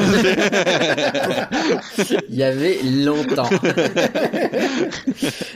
[2.29, 3.49] Il y avait longtemps.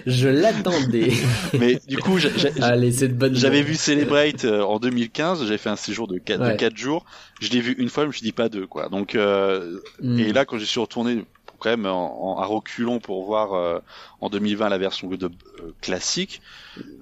[0.06, 1.12] Je l'attendais.
[1.59, 6.40] mais du coup, J'avais vu Celebrate euh, en 2015, j'avais fait un séjour de 4,
[6.40, 6.52] Ouais.
[6.52, 7.05] de quatre jours.
[7.40, 8.89] Je l'ai vu une fois, je me suis dit pas deux, quoi.
[8.89, 10.19] Donc, euh, Hmm.
[10.19, 11.25] et là, quand je suis retourné,
[11.59, 13.79] quand même, en, en- à reculons pour voir euh,
[14.23, 16.41] en 2020 la version de, euh, classique,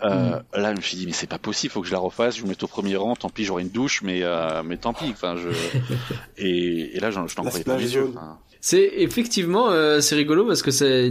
[0.02, 0.42] euh, Mm.
[0.60, 2.42] là, je me suis dit, mais c'est pas possible, faut que je la refasse, je
[2.42, 5.06] me mette au premier rang, tant pis, j'aurai une douche, mais, euh, mais tant pis,
[5.12, 5.48] enfin, je,
[6.38, 8.12] et, et là, je n'en La croyais pas mes yeux.
[8.60, 11.08] C'est effectivement, euh, c'est rigolo parce que c'est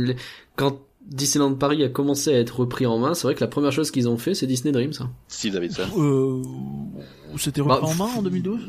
[0.58, 3.72] quand Disneyland Paris a commencé à être repris en main, c'est vrai que la première
[3.72, 4.92] chose qu'ils ont fait, c'est Disney Dreams.
[5.00, 5.10] hein.
[5.30, 5.84] Steve Davidson.
[5.98, 6.42] Euh,
[7.38, 8.68] c'était repris Bah, en main en 2012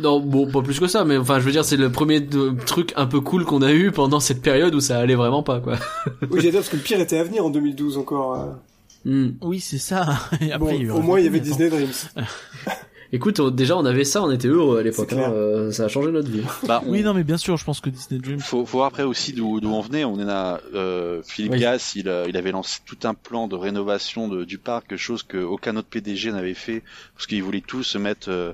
[0.00, 2.26] Non, bon, pas plus que ça, mais enfin, je veux dire, c'est le premier
[2.66, 5.60] truc un peu cool qu'on a eu pendant cette période où ça allait vraiment pas,
[5.60, 5.76] quoi.
[6.30, 8.34] Oui, dire, parce que le pire était à venir en 2012 encore.
[8.34, 8.46] euh.
[9.04, 9.32] Hmm.
[9.42, 10.06] Oui, c'est ça.
[10.40, 11.40] Et Bon, après, il y au moins, il y avait.
[11.40, 11.88] Disney Dreams.
[13.10, 15.14] Écoute, on- déjà, on avait ça, on était heureux à l'époque.
[15.14, 16.42] Hein, euh, ça a changé notre vie.
[16.66, 18.38] Bah, on- Oui, non, mais bien sûr, je pense que Disney Dream.
[18.38, 20.04] faut, faut voir après aussi d'où d'où on venait.
[20.04, 21.60] On est à euh, Philippe Oui.
[21.60, 25.22] Gass, il, euh, il avait lancé tout un plan de rénovation de, du parc, chose
[25.22, 26.82] que aucun autre PDG n'avait fait,
[27.14, 28.52] parce qu'ils voulaient tous se mettre euh,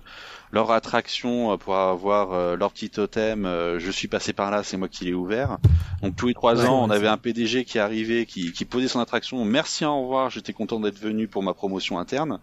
[0.54, 3.44] leur attraction euh, pour avoir euh, leur petit totem.
[3.46, 5.58] euh, je suis passé par là, c'est moi qui l'ai ouvert.
[6.02, 8.88] Donc tous les trois Ouais, ans, on avait un PDG qui arrivait, qui, qui posait
[8.88, 9.44] son attraction.
[9.44, 10.30] Merci, au revoir.
[10.30, 12.40] J'étais content d'être venu pour ma promotion interne.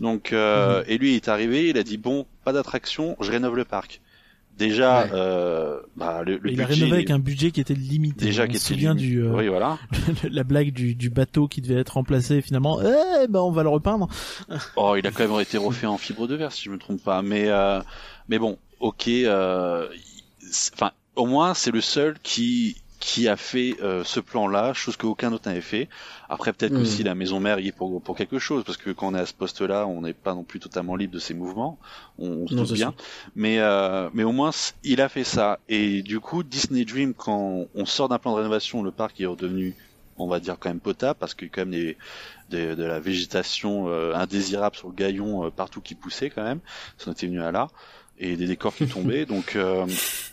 [0.00, 0.84] Donc euh, Mhm.
[0.88, 4.00] et lui il est arrivé, il a dit bon, pas d'attraction, je rénove le parc.
[4.56, 5.10] Déjà, Ouais.
[5.14, 8.26] euh, bah, le, le il a budget, rénové avec un budget qui était limité.
[8.26, 9.78] déjà On qui se était souvient du euh, Oui, voilà.
[10.30, 12.80] la blague du, du bateau qui devait être remplacé finalement.
[12.80, 14.08] Eh ben on va le repeindre.
[14.76, 17.02] Oh, il a quand même été refait en fibre de verre, si je me trompe
[17.02, 17.20] pas.
[17.22, 17.80] Mais, euh,
[18.28, 19.08] mais bon, ok.
[19.08, 19.88] euh,
[20.74, 22.76] Enfin, au moins, c'est le seul qui
[23.06, 25.88] qui a fait euh, ce plan-là, chose qu'aucun autre n'avait fait.
[26.28, 26.76] Après, peut-être Mm.
[26.76, 29.20] qu'aussi la maison mère y est pour pour quelque chose, parce que quand on est
[29.20, 31.78] à ce poste-là, on n'est pas non plus totalement libre de ses mouvements.
[32.18, 32.94] On, on se Non, doute bien.
[33.34, 34.50] Mais euh, mais au moins,
[34.82, 35.60] il a fait ça.
[35.68, 39.26] Et du coup, Disney Dream, quand on sort d'un plan de rénovation, le parc est
[39.26, 39.76] redevenu
[40.16, 41.98] on va dire quand même potable parce qu'il y a quand même des,
[42.48, 46.60] des- de la végétation euh, indésirable sur le gaillon euh, partout qui poussait quand même
[46.98, 47.66] ça en était venu à là
[48.18, 49.86] et des décors qui tombaient donc euh,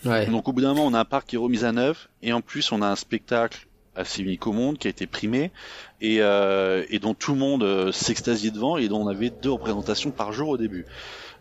[0.06, 0.26] Ouais.
[0.28, 2.34] donc au bout d'un moment on a un parc qui est remis à neuf et
[2.34, 5.52] en plus on a un spectacle assez unique au monde qui a été primé
[5.99, 9.52] et, euh, et dont tout le monde euh, s'extasiait devant et dont on avait deux
[9.52, 10.86] représentations par jour au début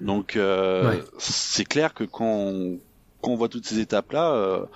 [0.01, 1.03] donc euh, Ouais.
[1.19, 2.79] c'est clair que quand on,
[3.21, 4.67] quand on voit toutes ces étapes là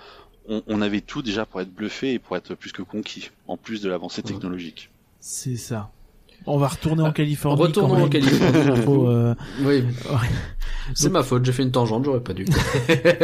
[0.47, 3.57] on, on avait tout déjà pour être bluffé et pour être plus que conquis, en
[3.57, 4.91] plus de l'avancée technologique.
[5.19, 5.89] C'est ça.
[6.47, 7.61] On va retourner en Californie.
[7.61, 8.09] Retournons en.
[8.09, 8.81] Californie.
[8.83, 9.83] Faut, euh, Oui.
[10.93, 12.45] C'est ma faute, j'ai fait une tangente, j'aurais pas dû.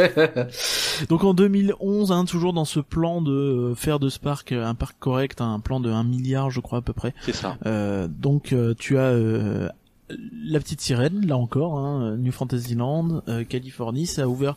[1.08, 4.66] Donc en 2011, hein, toujours dans ce plan de euh, faire de ce parc euh,
[4.66, 7.14] un parc correct, un plan de 1 milliard je crois à peu près.
[7.22, 7.56] C'est ça.
[7.66, 9.68] Euh, donc tu as euh,
[10.44, 14.56] la petite sirène, là encore, hein, New Fantasyland, euh, Californie, ça a ouvert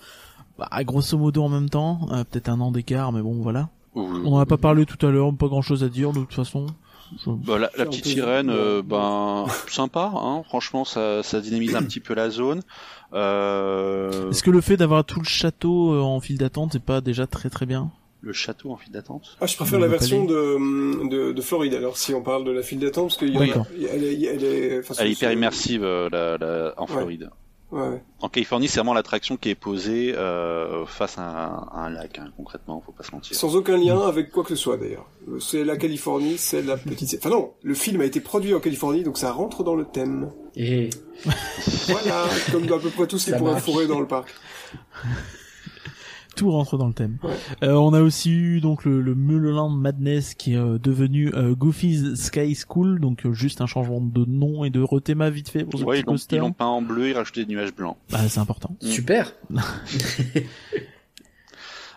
[0.57, 3.69] bah, grosso modo en même temps, euh, peut-être un an d'écart, mais bon voilà.
[3.97, 6.33] On en a pas parlé tout à l'heure, pas grand chose à dire de toute
[6.33, 6.65] façon.
[7.27, 10.43] Bah, la, la petite sirène, euh, ben sympa, hein.
[10.45, 12.61] Franchement, ça, ça dynamise un petit peu la zone.
[13.13, 17.01] Euh, Est-ce que le fait d'avoir tout le château euh, en file d'attente est pas
[17.01, 17.91] déjà très très bien?
[18.21, 19.37] Le château en file d'attente?
[19.39, 22.51] Ah, je préfère Le la version de, de, de Floride, alors, si on parle de
[22.51, 23.51] la file d'attente, parce qu'il y en Oui.
[23.51, 23.63] a,
[23.93, 26.87] elle est, elle est, enfin, Elle est hyper immersive euh, la, la- en.
[26.87, 27.23] Floride.
[27.23, 27.29] Ouais,
[27.75, 28.01] ouais.
[28.21, 32.17] En Californie, c'est vraiment l'attraction qui est posée euh, face à un, à un lac,
[32.19, 33.35] hein, concrètement, faut pas se mentir.
[33.37, 35.07] Sans aucun lien avec quoi que ce soit, d'ailleurs.
[35.39, 37.15] C'est la Californie, c'est la petite...
[37.19, 40.31] Enfin non, le film a été produit en Californie, donc ça rentre dans le thème.
[40.55, 40.89] Et
[41.87, 44.33] Voilà, comme à peu près tout ce qui pourrait fourrer dans le parc.
[46.35, 47.17] Tout rentre dans le thème.
[47.23, 47.31] Ouais.
[47.63, 51.55] Euh, on a aussi eu donc le, le Mulholland Madness qui est euh, devenu euh,
[51.55, 55.63] Goofy's Sky School, donc euh, juste un changement de nom et de rethéma vite fait
[55.63, 57.95] pour ce Ouais, petit ils l'ont- peint en bleu, ils rajouté des nuages blancs.
[58.11, 58.75] Bah, c'est important.
[58.81, 59.33] super.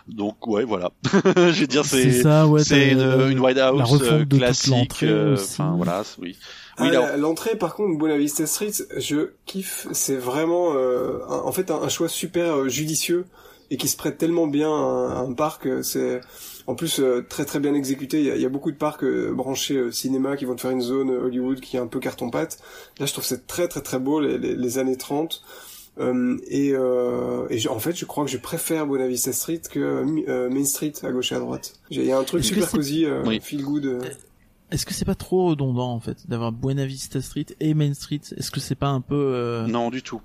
[0.06, 0.90] Donc ouais, voilà.
[1.12, 2.64] Je veux dire, C'est c'est ça, ouais.
[2.64, 4.70] c'est t'as- une, une White House la refonte euh, de toute classique.
[4.70, 5.52] l'entrée euh, aussi.
[5.60, 6.36] Enfin voilà, oui.
[6.78, 9.86] Ah, Oui, la- L'entrée, par contre, Buena Vista Street, je kiffe.
[9.92, 13.26] C'est vraiment, euh, un- en fait, un, un choix super euh, judicieux
[13.70, 15.66] et qui se prête tellement bien à un, à un parc.
[15.66, 16.20] euh, C'est,
[16.66, 18.20] en plus, euh, très très bien exécuté.
[18.20, 20.54] Il y a, il y a beaucoup de parcs euh, branchés euh, cinéma qui vont
[20.54, 22.58] te faire une zone euh, Hollywood qui est un peu carton-pâte.
[22.98, 25.42] Là, je trouve c'est très très très beau les, les, les années 30.
[26.00, 29.60] Euh, et euh, et je- en fait, je crois que je préfère Buena Vista Street
[29.68, 29.80] que
[30.28, 31.74] euh, Main Street à gauche et à droite.
[31.90, 33.40] J'ai- Il y a un truc super c'est- cosy, euh, Oui.
[33.42, 33.84] feel good.
[33.86, 34.00] euh.
[34.70, 38.20] Est-ce que c'est pas trop redondant en fait d'avoir Buena Vista Street et Main Street?
[38.36, 40.20] Est-ce que c'est pas un peu euh, Non, du tout.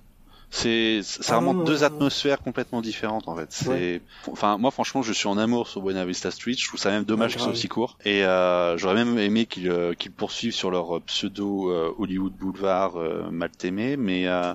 [0.56, 3.48] C'est, ça Ah, remonte deux atmosphères complètement différentes en fait.
[3.50, 4.02] C'est, Ouais.
[4.32, 6.54] enfin moi franchement je suis en amour sur Buena Vista Street.
[6.56, 7.98] Je trouve ça même dommage que ce soit aussi court.
[8.06, 12.34] Et euh, j'aurais même aimé qu'ils, euh, qu'ils poursuivent sur leur euh, pseudo euh, Hollywood
[12.34, 14.54] Boulevard euh, mal aimé, mais euh,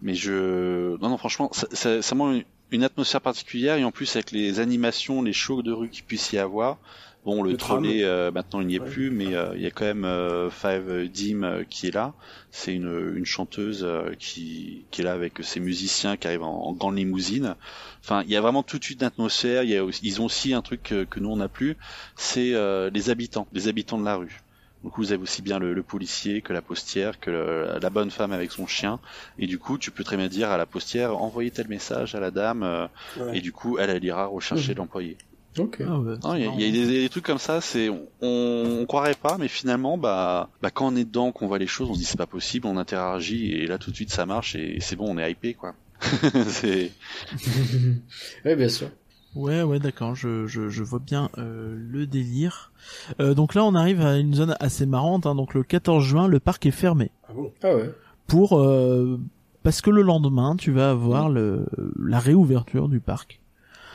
[0.00, 3.90] mais je, non non franchement ça, ça, ça manque une, une atmosphère particulière et en
[3.90, 6.78] plus avec les animations, les shows de rue qu'il puisse y avoir.
[7.24, 8.88] Bon, le, Le trolley euh, maintenant il n'y est Ouais.
[8.90, 12.14] plus, mais euh, il y a quand même euh, Five Dim euh, qui est là.
[12.50, 16.62] C'est une, une chanteuse euh, qui, qui est là avec ses musiciens qui arrivent en,
[16.68, 17.54] en grande limousine.
[18.02, 19.62] Enfin, il y a vraiment toute une atmosphère.
[19.64, 21.76] Il y a aussi- ils ont aussi un truc que, que nous on n'a plus,
[22.16, 24.40] c'est euh, les habitants, les habitants de la rue.
[24.84, 28.10] Donc vous avez aussi bien le, le policier que la postière, que le- la bonne
[28.12, 29.00] femme avec son chien.
[29.38, 32.20] Et du coup, tu peux très bien dire à la postière, envoyez tel message à
[32.20, 32.62] la dame.
[32.62, 32.86] euh,
[33.16, 33.36] Ouais.
[33.36, 34.78] Et du coup, elle, elle ira rechercher Mhm.
[34.78, 35.18] l'employé.
[35.58, 35.78] Ok.
[35.86, 38.84] ah ouais, Non, Il y, a- y des, des trucs comme ça, c'est on, on
[38.86, 41.94] croirait pas, mais finalement, bah, bah quand on est dedans, qu'on voit les choses, on
[41.94, 44.78] se dit c'est pas possible, on interagit et là tout de suite ça marche et
[44.80, 45.74] c'est bon, on est hypé quoi.
[46.48, 46.92] c'est
[48.44, 48.90] oui, bien sûr.
[49.34, 52.72] Ouais, ouais, d'accord, je, je, je vois bien euh, le délire.
[53.20, 55.26] Euh, donc là, on arrive à une zone assez marrante.
[55.26, 57.52] Hein, donc le 14 juin, le parc est fermé Ah bon?
[57.62, 57.90] Ah ouais.
[58.26, 59.20] pour euh,
[59.62, 61.66] parce que le lendemain, tu vas avoir le
[62.00, 63.40] la réouverture du parc.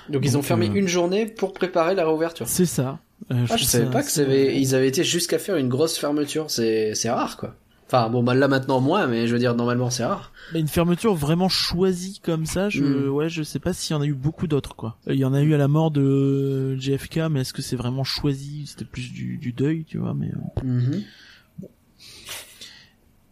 [0.09, 2.47] Donc ils ont fermé euh, une journée pour préparer la réouverture.
[2.47, 2.99] C'est ça.
[3.31, 4.59] Euh, Ah, je savais ça pas que ça assez- avait...
[4.59, 6.45] ils avaient été jusqu'à faire une grosse fermeture.
[6.49, 7.55] C'est c'est rare quoi.
[7.87, 10.31] Enfin bon, bah là maintenant moins, mais je veux dire normalement c'est rare.
[10.53, 13.09] Mais une fermeture vraiment choisie comme ça, je Mm.
[13.09, 14.97] ouais, je sais pas s'il y en a eu beaucoup d'autres quoi.
[15.07, 18.03] Il y en a eu à la mort de JFK, mais est-ce que c'est vraiment
[18.03, 18.65] choisi?
[18.67, 21.03] C'était plus du, du deuil, tu vois, mais euh, Mhm.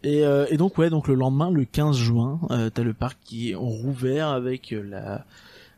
[0.04, 3.18] Et, euh, et donc ouais, donc le lendemain, le 15 juin, euh, t'as le parc
[3.24, 5.24] qui est rouvert avec euh, la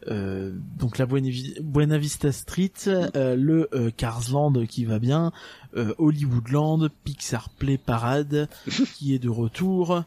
[0.09, 5.33] euh, donc la Buena Vi- Buena Vista Street, euh, le euh, Carsland qui va bien,
[5.77, 8.49] euh, Hollywoodland, Pixar Play Parade
[8.97, 10.03] qui est de retour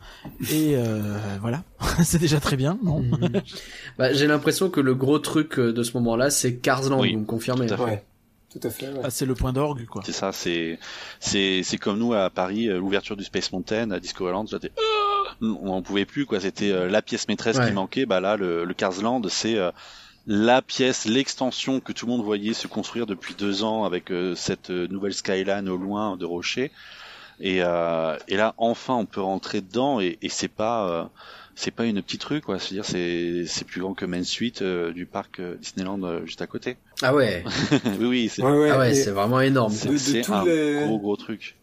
[0.52, 1.64] et euh, voilà,
[2.04, 3.42] c'est déjà très bien, non Mhm.
[3.98, 7.26] bah, j'ai l'impression que le gros truc de ce moment-là, c'est Carsland, Oui, vous me
[7.26, 7.68] confirmez.
[7.68, 7.84] tout à fait.
[7.84, 8.04] Ouais,
[8.52, 8.88] tout à fait.
[8.90, 9.02] ouais.
[9.04, 10.02] Ah, c'est le point d'orgue quoi.
[10.06, 10.80] c'est ça, c'est
[11.20, 14.72] c'est c'est comme nous à Paris, l'ouverture du Space Mountain à Discoveryland, j'étais
[15.42, 17.68] on en pouvait plus quoi, c'était euh, la pièce maîtresse Ouais.
[17.68, 18.06] qui manquait.
[18.06, 19.72] Bah là, le, le Carsland, c'est euh,
[20.26, 24.36] la pièce, l'extension que tout le monde voyait se construire depuis deux ans avec euh,
[24.36, 26.72] cette euh, nouvelle skyline au loin de Rocher.
[27.40, 31.04] Et, euh, et là, enfin, on peut rentrer dedans et, et c'est pas euh,
[31.54, 32.58] c'est pas une petite rue quoi.
[32.58, 36.42] C'est-à-dire c'est c'est plus grand que Main Street euh, du parc euh, Disneyland euh, juste
[36.42, 36.78] à côté.
[37.04, 37.44] Ah ouais.
[38.00, 39.72] oui oui, c'est Ouais, ouais, Ah ouais, c'est vraiment énorme.
[39.72, 41.56] c'est de- de c'est tous un les- gros gros truc.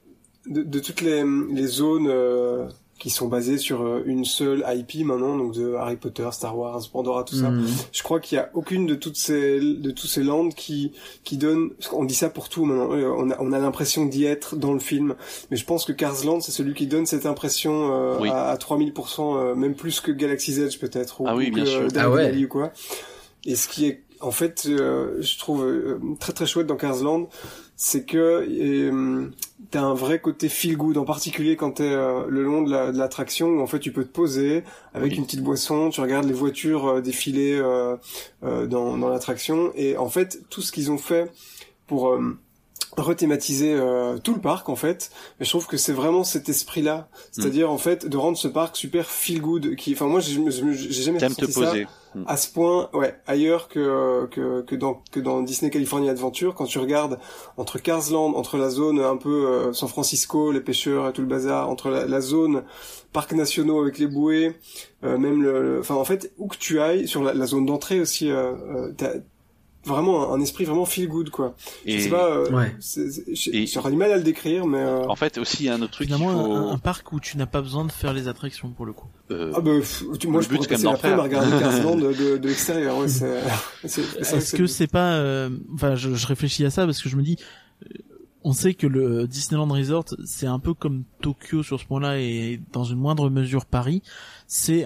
[0.46, 2.68] de, de toutes les, les zones euh,
[3.05, 6.81] qui sont basées sur euh, une seule IP maintenant, donc de Harry Potter, Star Wars,
[6.90, 7.51] Pandora, tout ça.
[7.51, 7.66] Mhm.
[7.93, 11.36] Je crois qu'il y a aucune de toutes ces de tous ces landes qui qui
[11.36, 11.68] donne.
[11.90, 12.93] qu'on dit ça pour tout maintenant.
[12.94, 15.14] euh, On a on a l'impression d'y être dans le film,
[15.51, 18.31] mais je pense que Cars Land c'est celui qui donne cette impression euh, Oui.
[18.31, 21.64] à, à 3000%, euh, même plus que Galaxy's Edge peut-être ou, Ah oui, ou bien
[21.64, 21.81] que sûr.
[21.82, 22.35] euh, Ah ouais.
[22.43, 22.72] Ou quoi.
[23.44, 27.02] Et ce qui est en fait, euh, je trouve euh, très très chouette dans Cars
[27.02, 27.28] Land,
[27.76, 29.28] c'est que euh,
[29.70, 32.92] t'as un vrai côté feel good, en particulier quand t'es euh, le long de la-
[32.92, 34.62] de l'attraction où en fait tu peux te poser
[34.94, 35.18] avec Oui.
[35.18, 37.96] une petite boisson, tu regardes les voitures euh, défiler euh,
[38.44, 41.30] euh, dans, dans l'attraction et en fait tout ce qu'ils ont fait
[41.86, 42.16] pour
[42.96, 45.10] rethématiser euh, tout le parc en fait
[45.40, 48.46] mais je trouve que c'est vraiment cet esprit là c'est-à-dire en fait de rendre ce
[48.46, 51.86] parc super feel good qui enfin moi j'ai jamais T'aimes te ressenti ça poser.
[52.15, 52.23] Mm.
[52.27, 56.66] à ce point ouais ailleurs que que que dans que dans Disney California Adventure quand
[56.66, 57.19] tu regardes
[57.57, 61.23] entre Cars Land entre la zone un peu euh, San Francisco les pêcheurs et tout
[61.23, 62.62] le bazar entre la, la zone
[63.12, 64.55] parcs nationaux avec les bouées
[65.03, 68.01] euh, même le enfin en fait où que tu ailles sur la, la zone d'entrée
[68.01, 68.53] aussi euh,
[69.03, 69.20] euh,
[69.85, 71.55] vraiment un, un esprit vraiment feel good quoi
[71.86, 72.74] je Et sais pas euh, Ouais.
[72.81, 75.74] je j'aurais du mal à le décrire mais euh, en fait aussi il y a
[75.74, 76.52] un autre truc Finalement, faut.
[76.52, 79.09] un, un parc où tu n'as pas besoin de faire les attractions pour le coup.
[79.31, 81.23] euh, ah bah, pff, tu- moi Le je but, pourrais passer même d'en l'après à
[81.23, 83.40] regarder Cars Land de, de, de l'extérieur ouais, c'est
[83.85, 87.02] c'est- c'est vrai Est-ce que c'est pas, euh, enfin, je, je réfléchis à ça parce
[87.02, 87.36] que je me dis,
[87.85, 87.89] euh,
[88.43, 92.61] on sait que le Disneyland Resort, c'est un peu comme Tokyo sur ce point-là et
[92.73, 94.02] dans une moindre mesure Paris,
[94.47, 94.85] c'est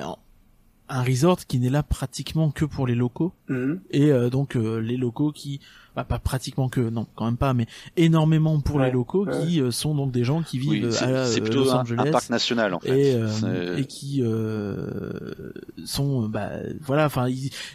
[0.88, 3.80] un, resort qui n'est là pratiquement que pour les locaux Mhm.
[3.90, 5.60] et euh, donc euh, les locaux qui,
[5.98, 7.66] bah, pas pratiquement que, non, quand même pas, mais
[7.96, 9.32] énormément pour Ouais, les locaux ouais.
[9.46, 11.70] qui euh, sont donc des gens qui oui, vivent c'est à c'est euh, plutôt Los
[11.72, 12.96] un, Angeles un parc national en fait.
[13.10, 15.52] et, euh, C'est- et qui euh,
[15.84, 16.50] sont bah
[16.80, 17.26] voilà enfin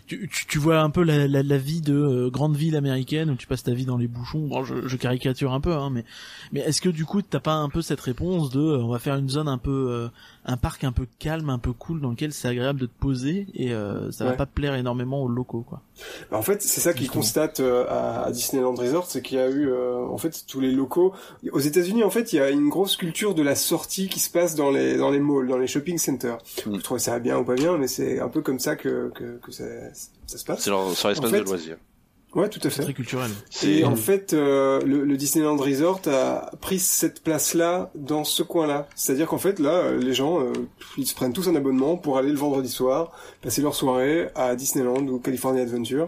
[0.08, 3.30] tu, tu, tu vois un peu la, la, la vie de euh, grande ville américaine
[3.30, 5.90] où tu passes ta vie dans les bouchons bon je, je caricature un peu hein
[5.90, 6.06] mais
[6.52, 9.00] mais est-ce que du coup t'as pas un peu cette réponse de euh, on va
[9.00, 10.08] faire une zone un peu euh,
[10.46, 13.48] un parc un peu calme un peu cool dans lequel c'est agréable de te poser
[13.54, 14.38] et euh, ça va Ouais.
[14.38, 15.82] pas plaire énormément aux locaux quoi?
[16.32, 19.42] Bah, en fait, c'est ça qu'ils constatent euh, à, à Disneyland Resort, c'est qu'il y
[19.42, 21.14] a eu, euh, en fait, tous les locaux.
[21.52, 24.30] Aux États-Unis, en fait, il y a une grosse culture de la sortie qui se
[24.30, 26.38] passe dans les dans les malls, dans les shopping centers.
[26.66, 26.76] Mm.
[26.76, 29.40] Je trouve ça bien ou pas bien, mais c'est un peu comme ça que que,
[29.44, 29.64] que ça,
[30.28, 30.64] ça se passe.
[30.64, 31.78] C'est leur, En fait, de loisirs.
[32.36, 32.82] Ouais, tout à fait.
[32.82, 37.92] très culturel C'est Et en fait, euh, le, le Disneyland Resort a pris cette place-là
[37.94, 38.88] dans ce coin-là.
[38.96, 40.52] C'est-à-dire qu'en fait, là, euh, les gens, euh,
[40.98, 43.12] ils se prennent tous un abonnement pour aller le vendredi soir,
[43.42, 46.08] passer leur soirée à Disneyland ou California Adventure.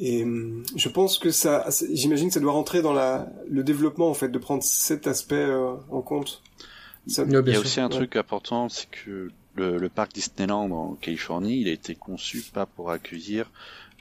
[0.00, 4.08] Et hum, je pense que ça, j'imagine que ça doit rentrer dans la, le développement
[4.10, 6.42] en fait, de prendre cet aspect euh, en compte.
[7.06, 7.60] Ça- Il bien y a sûr.
[7.60, 7.90] aussi un Ouais.
[7.90, 12.66] truc important, c'est que le, le parc Disneyland en Californie, il a été conçu pas
[12.66, 13.50] pour accueillir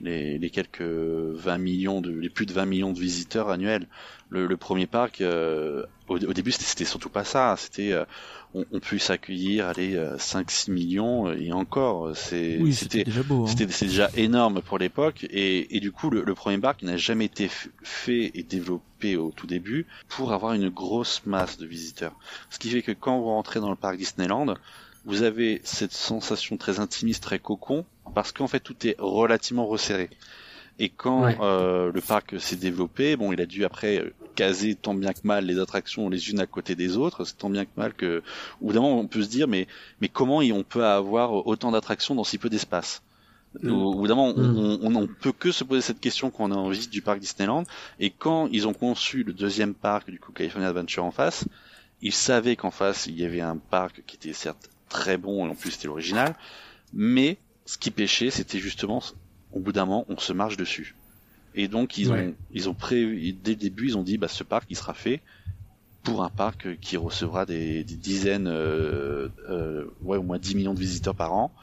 [0.01, 3.87] les, les quelques 20 millions de, les plus de 20 millions de visiteurs annuels.
[4.29, 7.55] Le, le premier parc, euh, au, au début, c'était surtout pas ça.
[7.57, 8.05] C'était, euh,
[8.53, 13.47] on, on puisse accueillir, allez, 5-6 millions et encore, c'est, oui c'était déjà beau hein.
[13.47, 16.97] c'était c'est déjà énorme pour l'époque et, et du coup le, le premier parc n'a
[16.97, 17.49] jamais été
[17.81, 22.13] fait et développé au tout début pour avoir une grosse masse de visiteurs.
[22.49, 24.53] Ce qui fait que quand vous rentrez dans le parc Disneyland,
[25.05, 30.09] vous avez cette sensation très intimiste, très cocon, parce qu'en fait tout est relativement resserré.
[30.79, 31.37] Et quand Ouais.
[31.39, 35.19] euh, le parc s'est développé, bon, il a dû après euh, caser tant bien que
[35.23, 37.25] mal les attractions les unes à côté des autres.
[37.25, 38.23] C'est tant bien que mal que,
[38.59, 39.67] au bout d'un moment, on peut se dire, mais
[40.01, 43.03] mais comment on peut avoir autant d'attractions dans si peu d'espace?
[43.61, 43.71] Mm.
[43.71, 44.79] Au bout d'un moment, Mm.
[44.81, 47.19] on, on peut que se poser cette question quand on est en visite du parc
[47.19, 47.65] Disneyland.
[47.99, 51.45] Et quand ils ont conçu le deuxième parc, du coup California Adventure en face,
[52.01, 55.49] ils savaient qu'en face il y avait un parc qui était certes très bon et
[55.51, 56.35] en plus c'était l'original,
[56.93, 59.01] mais ce qui pêchait, c'était justement,
[59.51, 60.95] au bout d'un moment, on se marche dessus.
[61.53, 62.29] Et donc ils Ouais.
[62.29, 64.93] ont, ils ont prévu dès le début, ils ont dit, bah ce parc il sera
[64.93, 65.21] fait
[66.03, 70.73] pour un parc qui recevra des, des dizaines, euh, euh, ouais au moins 10 millions
[70.73, 71.53] de visiteurs par an.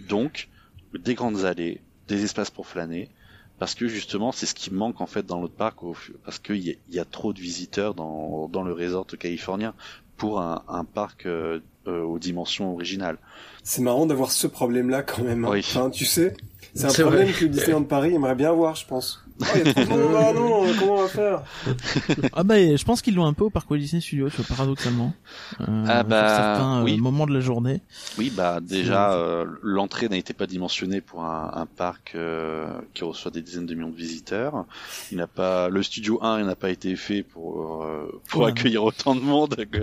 [0.00, 0.48] Donc
[0.94, 3.10] des grandes allées, des espaces pour flâner,
[3.58, 5.78] parce que justement c'est ce qui manque en fait dans l'autre parc,
[6.24, 9.74] parce qu'il y, a- il y a trop de visiteurs dans, dans le resort californien
[10.16, 13.16] pour un, un parc euh, euh, aux dimensions originales.
[13.62, 15.44] C'est marrant d'avoir ce problème-là quand même.
[15.44, 15.48] hein.
[15.52, 15.58] Oui.
[15.60, 16.34] Enfin, tu sais,
[16.74, 17.32] c'est un problème vrai.
[17.40, 19.24] que Disneyland Paris aimerait bien avoir, je pense.
[19.40, 21.42] Oh, il y a trop de monde, ah non, comment on va faire?
[22.32, 25.14] Ah bah je pense qu'ils l'ont un peu au parc Walt Disney Studios paradoxalement
[25.60, 26.98] euh, Ah bah, sur certains euh, oui.
[26.98, 27.80] moments de la journée
[28.18, 33.04] Oui, bah déjà euh, l'entrée n'a été pas dimensionnée pour un, un parc euh, qui
[33.04, 34.64] reçoit des dizaines de millions de visiteurs.
[35.12, 38.48] Il n'a pas le studio 1 il n'a pas été fait pour euh, pour Ouais.
[38.48, 39.78] accueillir autant de monde que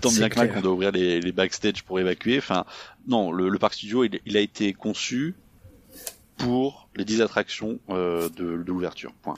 [0.00, 2.36] tant C'est bien que mal qu'on doit ouvrir les, les backstage pour évacuer.
[2.38, 2.64] Enfin
[3.08, 5.34] non, le, le parc studio il, il a été conçu
[6.36, 9.12] pour les 10 attractions euh, de, de l'ouverture.
[9.22, 9.34] Point.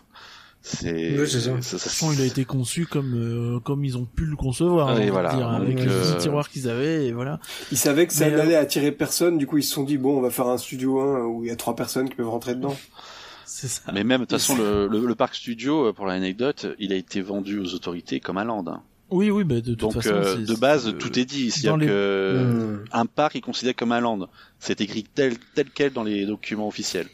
[0.64, 1.50] C'est Oui, c'est ça.
[1.50, 4.94] De toute façon, il a été conçu comme euh, comme ils ont pu le concevoir,
[5.10, 5.34] voilà.
[5.34, 7.40] dire, avec Donc, les euh, tiroirs qu'ils avaient, et voilà.
[7.72, 9.98] Ils savaient que ça Mais, euh, n'allait attirer personne, du coup ils se sont dit,
[9.98, 12.28] bon, on va faire un studio 1 où il y a trois personnes qui peuvent
[12.28, 12.76] rentrer dedans.
[13.44, 13.90] C'est ça.
[13.92, 17.20] Mais même de toute façon le, le, le parc studio pour l'anecdote, il a été
[17.22, 18.64] vendu aux autorités comme un land.
[18.68, 18.82] hein.
[19.10, 21.48] Oui, oui, bah, de toute Donc façon, euh, c'est- de base, c'est- tout est dit.
[21.48, 22.84] dans C'est-à-dire les- que Hmm.
[22.92, 24.28] un parc est considéré comme un land.
[24.60, 27.08] C'est écrit tel tel quel dans les documents officiels.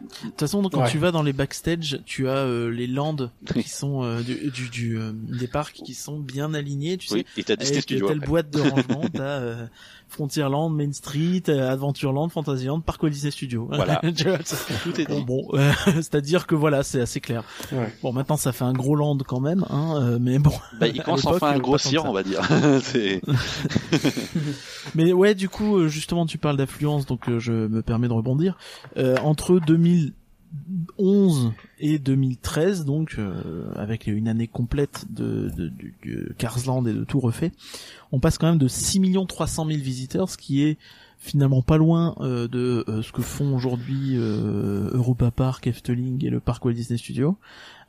[0.00, 0.90] De toute façon, donc, quand Ouais.
[0.90, 3.30] tu vas dans les backstage, tu as euh, les landes
[3.62, 7.14] qui sont euh, du, du, du, euh, des parcs qui sont bien alignés, tu sais.
[7.14, 9.66] Oui, et t'as Avec telle boîte de rangement, t'as euh,
[10.08, 13.68] Frontierland, Main Street, euh, Adventureland, Fantasyland, Parc Disney Studio.
[13.72, 13.96] Voilà.
[14.82, 15.24] Tout est bon, dit.
[15.24, 17.42] bon euh, c'est-à-dire que voilà, c'est assez clair.
[17.72, 17.92] Ouais.
[18.02, 20.52] Bon, maintenant ça fait un gros land quand même, hein, euh, mais bon.
[20.80, 22.40] Bah, il commence enfin à euh, grossir, on va dire.
[24.94, 28.12] Mais ouais, du coup, euh, justement, tu parles d'affluence, donc euh, je me permets de
[28.12, 28.56] rebondir.
[28.96, 36.34] Euh, entre 2011 et 2013, donc euh, avec une année complète de, de, du- du
[36.38, 37.52] Carsland et de tout refait,
[38.12, 40.78] on passe quand même de 6 300 000 visiteurs, ce qui est
[41.18, 46.30] finalement pas loin euh, de euh, ce que font aujourd'hui euh, Europa Park, Efteling et
[46.30, 47.36] le Parc Walt Disney Studio,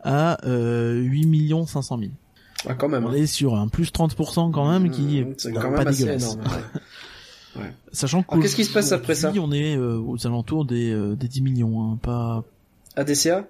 [0.03, 2.11] à euh, 8 500 000.
[2.67, 3.05] Ah, quand même.
[3.05, 3.13] On hein.
[3.13, 6.33] est sur un plus 30% quand même qui Mmh, est quand pas même assez dégueulasse.
[6.33, 6.41] énorme.
[7.57, 7.73] ouais.
[7.91, 11.15] Sachant Alors, qu'est-ce qui se passe après ça On est euh, aux alentours des, euh,
[11.15, 12.43] des 10 millions, hein, pas.
[12.95, 13.47] ADCA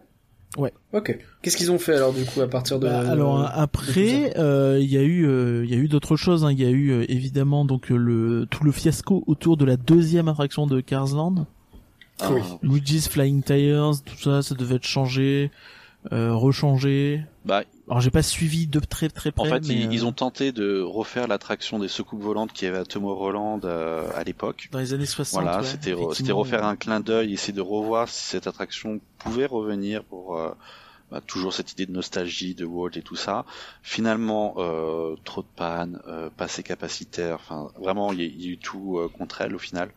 [0.58, 0.74] Ouais.
[0.92, 1.18] Ok.
[1.42, 4.92] Qu'est-ce qu'ils ont fait alors du coup à partir de Bah, alors après, euh, il
[4.92, 6.44] y a eu, euh, il y a eu d'autres choses.
[6.44, 6.52] hein.
[6.52, 9.78] Il y a eu euh, évidemment donc euh, le tout le fiasco autour de la
[9.78, 11.46] deuxième attraction de Carsland,
[12.20, 12.42] Ah, Oui.
[12.64, 15.52] Luigi's Flying Tires, tout ça, ça devait être changé,
[16.12, 17.22] euh, rechangé.
[17.46, 19.48] Bah, Alors j'ai pas suivi de très très près.
[19.48, 22.66] en fait, mais, ils, euh, ils ont tenté de refaire l'attraction des secoupes volantes qu'il
[22.66, 24.70] y avait à Tomorrowland euh, à l'époque.
[24.72, 25.42] dans les années 60.
[25.44, 29.46] Voilà, ouais, c'était c'était refaire un clin d'œil, essayer de revoir si cette attraction pouvait
[29.46, 30.52] revenir pour euh,
[31.12, 33.46] bah, toujours cette idée de nostalgie de Walt et tout ça.
[33.82, 38.42] Finalement, euh, trop de panne, euh, pas assez capacitaire, enfin vraiment il y, a- il
[38.46, 39.90] y a eu tout euh, contre elle au final.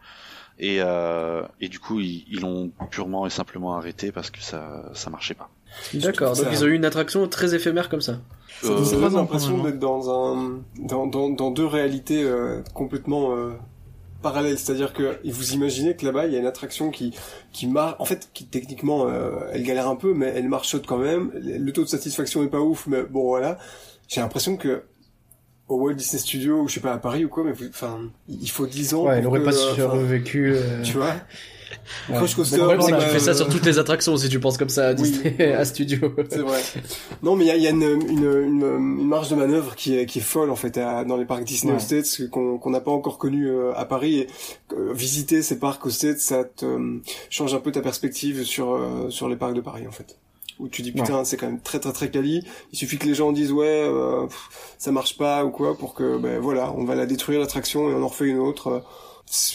[0.62, 4.84] Et, euh, et du coup ils ils l'ont purement et simplement arrêté parce que ça
[4.94, 5.48] ça marchait pas.
[5.94, 6.36] D'accord.
[6.36, 8.20] Donc ils ont eu une attraction très éphémère comme ça.
[8.64, 9.64] Euh, trois ans, l'impression hein.
[9.64, 13.52] d'être dans un dans, dans, dans deux réalités euh, complètement euh,
[14.22, 14.58] parallèles.
[14.58, 17.14] C'est-à-dire que vous imaginez que là-bas il y a une attraction qui
[17.52, 20.98] qui marche, en fait, qui techniquement euh, elle galère un peu, mais elle marchote quand
[20.98, 21.30] même.
[21.34, 23.58] Le taux de satisfaction est pas ouf, mais bon voilà.
[24.08, 24.82] J'ai l'impression que
[25.68, 28.50] au Walt Disney Studio ou je sais pas à Paris ou quoi, mais enfin il
[28.50, 29.04] faut 10 ans.
[29.06, 30.52] Ouais, elle aurait que, pas survécu.
[30.54, 31.14] euh, Tu vois.
[32.34, 34.40] Coaster, Le problème, c'est que tu fais ça euh, sur toutes les attractions si tu
[34.40, 35.02] penses comme ça à Oui.
[35.02, 36.14] Disney, à Studio.
[36.28, 36.60] C'est vrai.
[37.22, 38.62] Non, mais il y a, il y a une, une, une,
[39.00, 41.44] une marge de manœuvre qui est, qui est folle en fait à- dans les parcs
[41.44, 41.78] Disney Ouais.
[41.78, 44.18] aux States qu'on n'a pas encore connu euh, à Paris.
[44.18, 44.26] Et
[44.72, 48.72] euh, visiter ces parcs aux States, ça te euh, change un peu ta perspective sur
[48.72, 50.16] euh, sur les parcs de Paris en fait.
[50.58, 52.44] Où tu dis putain, c'est quand même très très très quali.
[52.72, 54.48] Il suffit que les gens disent ouais, euh, pff,
[54.78, 57.94] ça marche pas ou quoi pour que ben voilà, on va la détruire l'attraction et
[57.94, 58.82] on en refait une autre.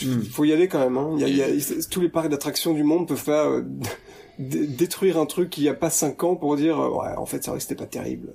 [0.02, 0.24] Il Mm.
[0.24, 0.98] faut y aller quand même.
[0.98, 1.12] Hein.
[1.18, 3.64] Il y a, il y a- tous les parcs d'attractions du monde peuvent pas euh,
[4.40, 7.26] dé- détruire un truc qui y a pas cinq ans pour dire euh, ouais en
[7.26, 8.30] fait ça restait pas terrible.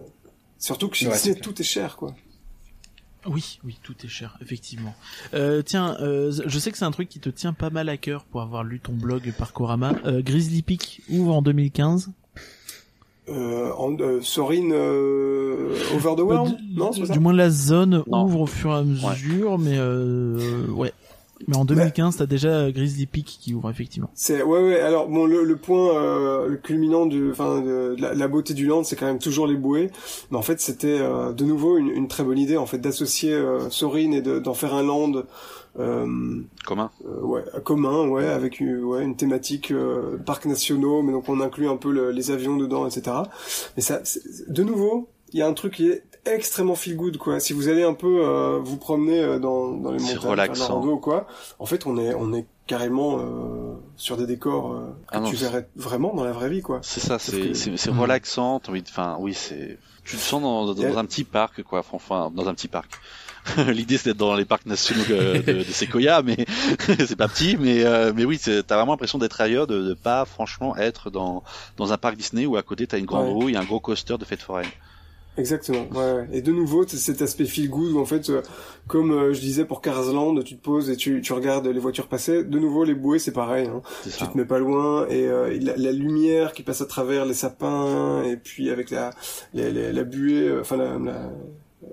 [0.59, 2.15] Surtout que chez Ouais, Disney c'est tout est cher quoi.
[3.27, 4.95] Oui, oui, tout est cher, effectivement.
[5.35, 7.99] Euh, tiens, euh, je sais que c'est un truc qui te tient pas mal à
[7.99, 9.93] cœur pour avoir lu ton blog Parkorama.
[10.07, 12.13] Euh, Grizzly Peak ouvre en 2015.
[13.29, 17.21] Euh, en, euh, Sorin euh, Over the Bah, World du, Non, c'est du pas ça
[17.21, 18.25] moins la zone Non.
[18.25, 20.93] ouvre au fur et à mesure, mais euh, ouais.
[21.49, 24.11] Mais en 2015, t'as déjà Grizzly Peak qui ouvre effectivement.
[24.15, 24.81] C'est ouais ouais.
[24.81, 28.53] Alors bon le, le point euh, le culminant du enfin de, de la, la beauté
[28.55, 29.91] du land c'est quand même toujours les bouées.
[30.31, 33.33] Mais en fait c'était euh, de nouveau une, une très bonne idée en fait d'associer
[33.33, 35.13] euh, Sorin et de- d'en faire un land.
[35.79, 36.91] Euh, commun.
[37.07, 41.41] euh, ouais, commun, ouais, avec une, ouais, une thématique euh, parcs nationaux, mais donc on
[41.41, 43.19] inclut un peu le- les avions dedans, etc.
[43.77, 47.17] Mais ça, c'est- de nouveau, il y a un truc qui est extrêmement feel good,
[47.19, 47.41] quoi.
[47.41, 50.65] Si vous allez un peu euh, vous promener euh, dans, dans les C'est montagnes, la
[50.67, 51.27] rando ou quoi,
[51.59, 55.29] en fait, on est, on est carrément euh, sur des décors euh, que Ah non,
[55.31, 56.81] tu verrais vraiment dans la vraie vie, quoi.
[56.83, 58.01] C'est ça, c'est que- c'est c'est Hmm.
[58.01, 58.61] relaxant.
[58.61, 59.79] T'as envie de, enfin, oui, c'est.
[60.05, 61.83] Tu te sens dans, dans un petit parc, quoi.
[61.93, 62.91] Enfin, dans un petit parc.
[63.69, 66.45] L'idée c'est d'être dans les parcs nationaux de, de, de Sequoia, mais
[67.07, 69.95] c'est pas petit, mais euh, mais oui, c'est- t'as vraiment l'impression d'être ailleurs, de, de
[69.95, 71.43] pas franchement être dans
[71.79, 73.33] dans un parc Disney où à côté t'as une grande Ouais.
[73.33, 74.69] roue et un gros coaster de fête foraine.
[75.39, 75.87] Exactement.
[75.95, 76.29] Ouais, ouais.
[76.33, 78.43] Et de nouveau, cet aspect feel good où en fait, euh,
[78.89, 82.09] comme euh, je disais pour Carsland, tu te poses et tu, tu regardes les voitures
[82.09, 82.45] passer.
[82.45, 83.69] De nouveau, les bouées, c'est pareil.
[83.69, 83.81] Hein.
[84.03, 84.27] Tu ça.
[84.27, 88.23] te mets pas loin et euh, la, la lumière qui passe à travers les sapins
[88.25, 89.11] et puis avec la
[89.55, 91.31] la, la, la buée, euh, enfin la, la-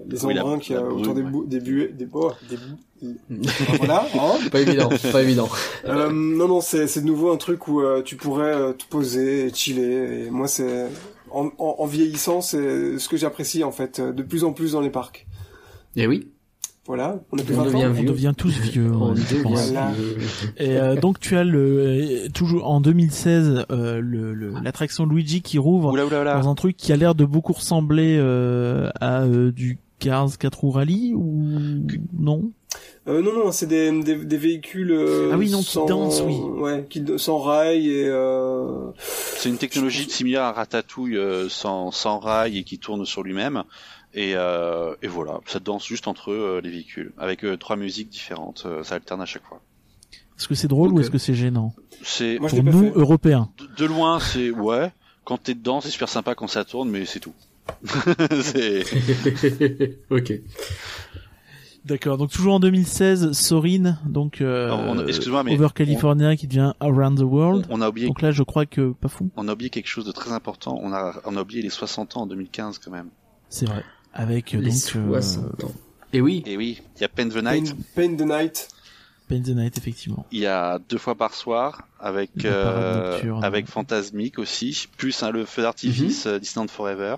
[0.09, 2.57] les Oui, embruns qu'il y a autour des, bou- des buées, des oh, des
[3.77, 4.05] voilà.
[4.15, 4.33] hein.
[4.51, 5.47] Pas évident, pas évident.
[5.85, 8.85] Euh, non non, c'est c'est de nouveau un truc où euh, tu pourrais euh, te
[8.85, 10.25] poser et chiller.
[10.25, 10.87] Et moi, c'est
[11.31, 14.73] en, en, en vieillissant, c'est ce que j'apprécie en fait euh, de plus en plus
[14.73, 15.27] dans les parcs.
[15.95, 16.27] Et Eh oui.
[16.85, 17.85] Voilà, on On 20 devient.
[17.99, 18.89] On devient tous vieux.
[18.93, 19.71] On je devient pense.
[19.71, 19.91] Voilà.
[19.91, 20.17] vieux.
[20.57, 25.41] Et euh, donc tu as le euh, toujours en 2016 euh, le le- l'attraction Luigi
[25.41, 26.39] qui rouvre Oula oula oula.
[26.39, 30.59] dans un truc qui a l'air de beaucoup ressembler euh, à euh, du Cars 4
[30.61, 31.49] roues rallye ou
[32.17, 32.51] non?
[33.07, 34.91] Euh, non, non, c'est des, des, des véhicules.
[34.91, 36.35] euh, Ah oui, non, qui dansent, oui.
[36.35, 38.07] Ouais, qui sans rail et.
[38.07, 38.91] Euh...
[38.97, 43.63] C'est une technologie similaire à Ratatouille euh, sans, sans rail et qui tourne sur lui-même.
[44.13, 48.09] Et, euh, et voilà, ça danse juste entre euh, les véhicules, avec euh, trois musiques
[48.09, 48.63] différentes.
[48.65, 49.61] euh, ça alterne à chaque fois.
[50.37, 51.73] Est-ce que c'est drôle ou est-ce que c'est gênant?
[52.03, 52.99] C'est Pour nous, fait.
[52.99, 53.49] Européens.
[53.57, 54.91] de, de loin, c'est ouais.
[55.23, 57.33] Quand t'es dedans, c'est super sympa quand ça tourne, mais c'est tout.
[58.41, 58.83] c'est
[60.09, 60.33] ok.
[61.87, 62.17] D'accord.
[62.17, 67.23] Donc toujours en 2016, Sorin, donc euh, excuse-moi, mais Over California qui devient Around the
[67.23, 67.65] World.
[67.69, 69.29] on a oublié Donc là, je crois que pas fou.
[69.37, 70.79] on a oublié quelque chose de très important.
[70.83, 73.07] On a on a oublié les 60 ans en 2015 quand même.
[73.49, 73.83] C'est vrai.
[74.13, 75.71] Avec euh, Les donc euh, 60 ans.
[76.13, 76.43] Et oui.
[76.45, 77.75] Et oui, il y a Pain the Night.
[77.95, 78.67] Pain the Night.
[79.29, 80.25] Pain the Night, effectivement.
[80.31, 83.43] Il y a deux fois par soir avec euh, nocturne.
[83.43, 86.31] avec Fantasmic aussi, plus hein, le feu d'artifice Mhm.
[86.31, 87.15] euh, Disneyland Forever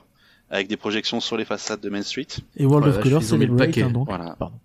[0.50, 2.28] avec des projections sur les façades de Main Street.
[2.58, 3.84] Et World Oh la of Color mis le paquet.
[3.84, 4.08] hein, donc.
[4.08, 4.36] Voilà.
[4.38, 4.56] Pardon.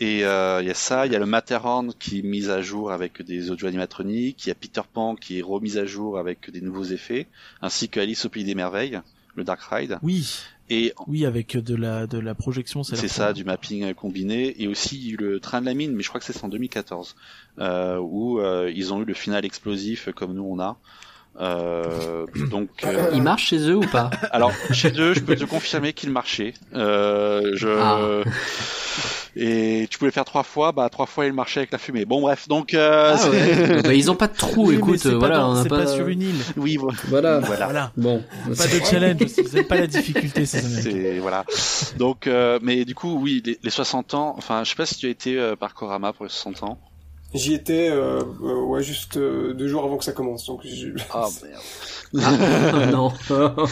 [0.00, 2.60] Et euh, il y a ça, il y a le Matterhorn qui est mis à
[2.60, 6.18] jour avec des audio animatroniques, il y a Peter Pan qui est remis à jour
[6.18, 7.28] avec des nouveaux effets,
[7.60, 9.00] ainsi que Alice au pays des merveilles,
[9.36, 9.98] le Dark Ride.
[10.02, 10.40] Oui,
[10.70, 12.82] Et oui, avec de la de la projection.
[12.82, 16.08] c'est ça, du mapping euh, combiné, et aussi le train de la mine, mais je
[16.08, 17.14] crois que c'est en 2014,
[17.60, 20.78] euh, où euh, ils ont eu le final explosif euh, comme nous on a.
[21.40, 25.44] Euh, donc, euh, Il marche chez eux ou pas alors chez eux, je peux te
[25.44, 26.52] confirmer qu'il marchait.
[26.74, 27.98] Euh, je Ah.
[29.34, 32.04] et tu pouvais le faire trois fois, bah trois fois il marchait avec la fumée.
[32.04, 33.82] Bon bref, donc euh, Ah ouais.
[33.82, 35.78] Bah, ils ont pas de trou, Oui, écoute, pas voilà, dans- on a pas...
[35.78, 36.36] pas sur une île.
[36.58, 36.76] oui
[37.08, 37.38] voilà.
[37.40, 37.92] Voilà.
[37.96, 38.22] Bon.
[38.46, 39.22] Pas de challenge.
[39.22, 40.44] Vous avez pas la difficulté.
[40.44, 41.44] C'est voilà.
[41.98, 44.34] Donc, euh, mais du coup, oui, les, les 60 ans.
[44.36, 46.78] Enfin, je sais pas si tu as été euh, par Korama pour les 60 ans.
[47.34, 50.44] J'y étais, euh, euh, ouais, juste euh, deux jours avant que ça commence.
[50.46, 51.62] Donc, j'ai- Ah merde.
[52.22, 53.10] Ah, non.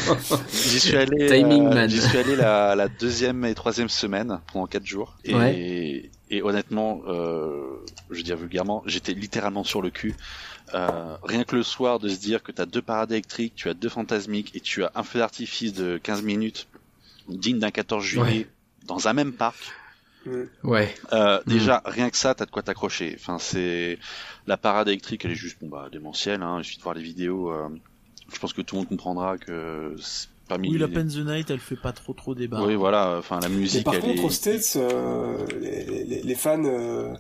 [0.51, 1.27] J'y suis allé.
[1.27, 1.91] Timing euh, man.
[1.91, 5.17] J'y suis allé la, la deuxième et troisième semaine pendant quatre jours.
[5.25, 6.11] Et, Ouais.
[6.31, 10.15] et honnêtement, euh, je veux dire vulgairement, j'étais littéralement sur le cul.
[10.73, 13.69] Euh, rien que le soir de se dire que tu as deux parades électriques, tu
[13.69, 16.69] as deux fantasmiques et tu as un feu d'artifice de 15 minutes
[17.29, 18.47] digne d'un 14 juillet Ouais.
[18.87, 19.59] dans un même parc.
[20.65, 20.95] Ouais.
[21.13, 23.17] Euh, déjà, rien que ça, t'as de quoi t'accrocher.
[23.19, 23.99] Enfin, c'est
[24.47, 26.43] la parade électrique, elle est juste bon bah démentielle.
[26.43, 26.57] Hein.
[26.59, 27.51] Il suffit de voir les vidéos.
[27.51, 27.69] euh,
[28.33, 30.81] Je pense que tout le monde comprendra que c'est parmi Oui, les...
[30.81, 32.63] la Pain the Night, elle fait pas trop trop débat.
[32.63, 33.17] Oui, voilà.
[33.19, 34.25] Enfin, la Mais musique, par elle contre, est.
[34.25, 37.15] aux States, euh, les, les, les fans euh,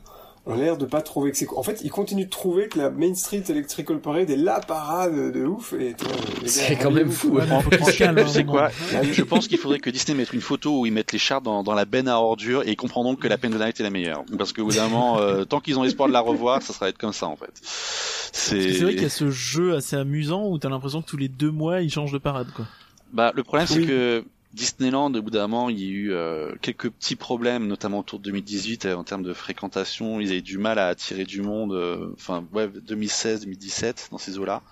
[0.50, 1.48] ont l'air de pas trouver que c'est.
[1.56, 5.32] En fait, ils continuent de trouver que la Main Street Electrical Parade est la parade
[5.32, 5.72] de ouf.
[5.72, 6.08] Et toi,
[6.38, 7.30] les gars, C'est quand même fou.
[7.30, 8.60] Ouais, se calment, hein, quoi
[8.92, 9.12] moment.
[9.12, 11.62] Je pense qu'il faudrait que Disney mette une photo où ils mettent les chars dans,
[11.62, 13.90] dans la benne à ordures et ils comprendront que la peine de Night est la
[13.90, 14.24] meilleure.
[14.36, 17.12] Parce que, évidemment, euh, tant qu'ils ont espoir de la revoir, ça sera être comme
[17.12, 17.52] ça, en fait.
[17.62, 21.28] C'est vrai qu'il y a ce jeu assez amusant où t'as l'impression que tous les
[21.28, 22.66] deux mois, ils changent de parade, quoi.
[23.12, 26.54] Bah, le problème, c'est que Disneyland, au bout d'un moment, il y a eu euh,
[26.60, 30.20] quelques petits problèmes, notamment autour de 2018, euh, en termes de fréquentation.
[30.20, 34.38] Ils avaient du mal à attirer du monde, euh, enfin, ouais, 2016, 2017, dans ces
[34.38, 34.62] eaux-là.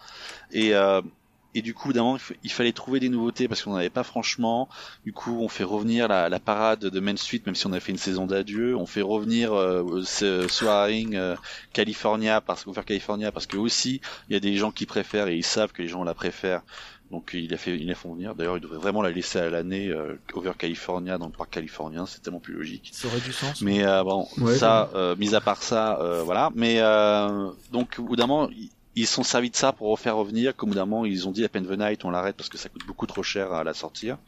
[0.53, 1.01] Et, euh,
[1.55, 4.05] et du coup, d'un il, fa- il fallait trouver des nouveautés parce qu'on n'avait pas
[4.05, 4.69] franchement.
[5.05, 7.81] Du coup, on fait revenir la, la parade de Main Street, même si on a
[7.81, 8.77] fait une saison d'adieu.
[8.77, 11.37] On fait revenir euh, ce Soaring euh,
[11.73, 15.37] California, parce qu'Over California, parce que aussi, il y a des gens qui préfèrent et
[15.37, 16.63] ils savent que les gens la préfèrent.
[17.10, 18.35] Donc il a fait, il la font venir.
[18.35, 22.05] D'ailleurs, il devrait vraiment la laisser à l'année euh, Over California dans le parc californien,
[22.05, 22.90] c'est tellement plus logique.
[22.93, 23.62] Ça aurait du sens.
[23.62, 26.51] Mais euh, bon, Ouais, ça, euh, mis à part ça, euh, voilà.
[26.55, 28.51] Mais euh, donc au bout d'un moment,
[28.94, 30.55] ils- sont servis de ça pour refaire revenir.
[30.55, 32.68] Comme au bout d'un moment, ils ont dit à Night, on l'arrête parce que ça
[32.68, 34.18] coûte beaucoup trop cher à la sortir.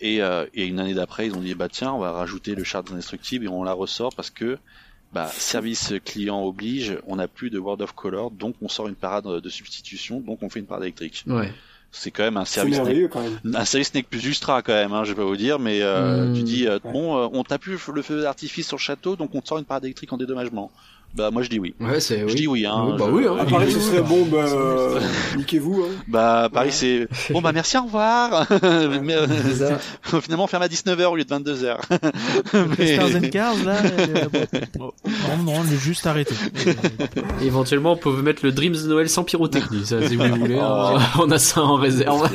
[0.00, 2.64] Et, euh, et une année d'après, ils ont dit bah tiens, on va rajouter le
[2.64, 4.58] char indestructible et on la ressort parce que
[5.12, 8.94] bah, service client oblige, on n'a plus de World of Color, donc on sort une
[8.94, 11.24] parade de substitution, donc on fait une parade électrique.
[11.26, 11.52] Ouais.
[11.90, 13.38] C'est quand même un service merveilleux quand même.
[13.54, 16.34] un service Snake plus Ultra quand même, hein, je vais pas vous dire, mais euh,
[16.34, 16.92] tu dis euh, Ouais.
[16.92, 19.58] bon, euh, on t'a plus le feu d'artifice sur le château, donc on te sort
[19.58, 20.70] une parade électrique en dédommagement.
[21.14, 21.74] Bah moi je dis oui.
[21.80, 22.64] Ouais, c'est Je dis oui.
[22.64, 23.36] Hein, Oui, bah je- oui, hein.
[23.40, 25.00] À Paris, ce serait bon, bah, euh,
[25.36, 25.84] niquez-vous.
[25.84, 25.94] Hein.
[26.06, 27.08] Bah Paris Ouais.
[27.12, 28.46] c'est bon bah merci au revoir.
[29.02, 29.26] Mais, euh,
[30.22, 31.76] finalement on ferme à 19h au lieu de 22h.
[32.78, 34.26] Les Stars and Cars, là, euh,
[34.78, 34.92] bon.
[35.06, 36.34] non, non, on est juste arrêté.
[37.42, 40.58] Éventuellement, on peut mettre le Dreams de Noël sans pyrotechnie, ça, si vous voulez.
[40.58, 40.98] hein.
[41.18, 42.28] On a ça en réserve.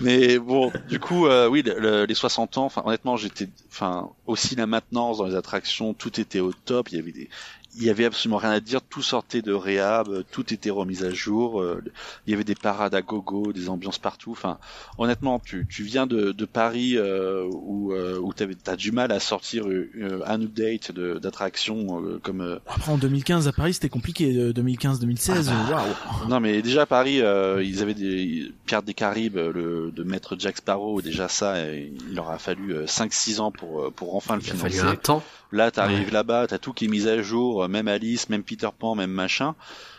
[0.00, 2.64] Mais bon, du coup, euh, oui, le- le- les 60 ans.
[2.66, 6.88] Enfin, honnêtement, j'étais, enfin, aussi la maintenance dans les attractions, tout était au top.
[6.90, 7.28] Il y avait des,
[7.76, 11.02] il y avait absolument rien à dire, tout sortait de réhab, euh, tout était remis
[11.04, 11.82] à jour, euh,
[12.26, 14.32] il y avait des parades à gogo, des ambiances partout.
[14.32, 14.58] Enfin,
[14.98, 19.12] honnêtement, tu, tu viens de, de Paris euh, où, euh, où t'avais- t'as du mal
[19.12, 22.40] à sortir euh, un update de- d'attraction euh, comme.
[22.40, 24.34] euh, Après en 2015 à Paris c'était compliqué.
[24.36, 25.84] euh, 2015-2016, Ah bah.
[26.28, 30.36] Non, mais déjà à Paris, euh, ils avaient des Pierre des Caraïbes, le de maître
[30.38, 31.02] Jack Sparrow.
[31.02, 34.74] Déjà ça, il leur a fallu 5-6 ans pour pour enfin le Il a fallu
[34.74, 34.92] financer.
[34.92, 35.22] un temps.
[35.52, 38.68] Là, t'arrives là-bas, t'as tout qui est mis à jour, euh, même Alice, même Peter
[38.78, 39.54] Pan, même machin.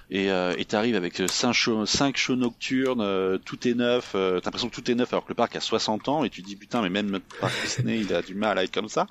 [0.09, 4.13] Et euh, et t'arrives avec euh, cinq shows, cinq shows nocturnes, euh, tout est neuf.
[4.15, 6.29] euh, t'as l'impression que tout est neuf alors que le parc a 60 ans et
[6.29, 8.73] tu te dis putain mais même notre parc Disney il a du mal à être
[8.73, 9.05] comme ça.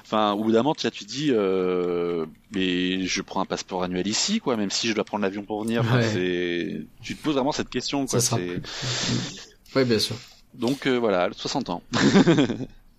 [0.00, 3.44] Enfin au bout d'un moment tu, là, tu te dis euh, mais je prends un
[3.44, 5.82] passeport annuel ici quoi même si je dois prendre l'avion pour venir.
[5.82, 6.80] Enfin, Ouais.
[7.02, 8.18] tu te poses vraiment cette question quoi.
[8.18, 8.38] Ça
[9.76, 10.16] Oui, bien sûr.
[10.54, 11.82] Donc euh, voilà 60 ans.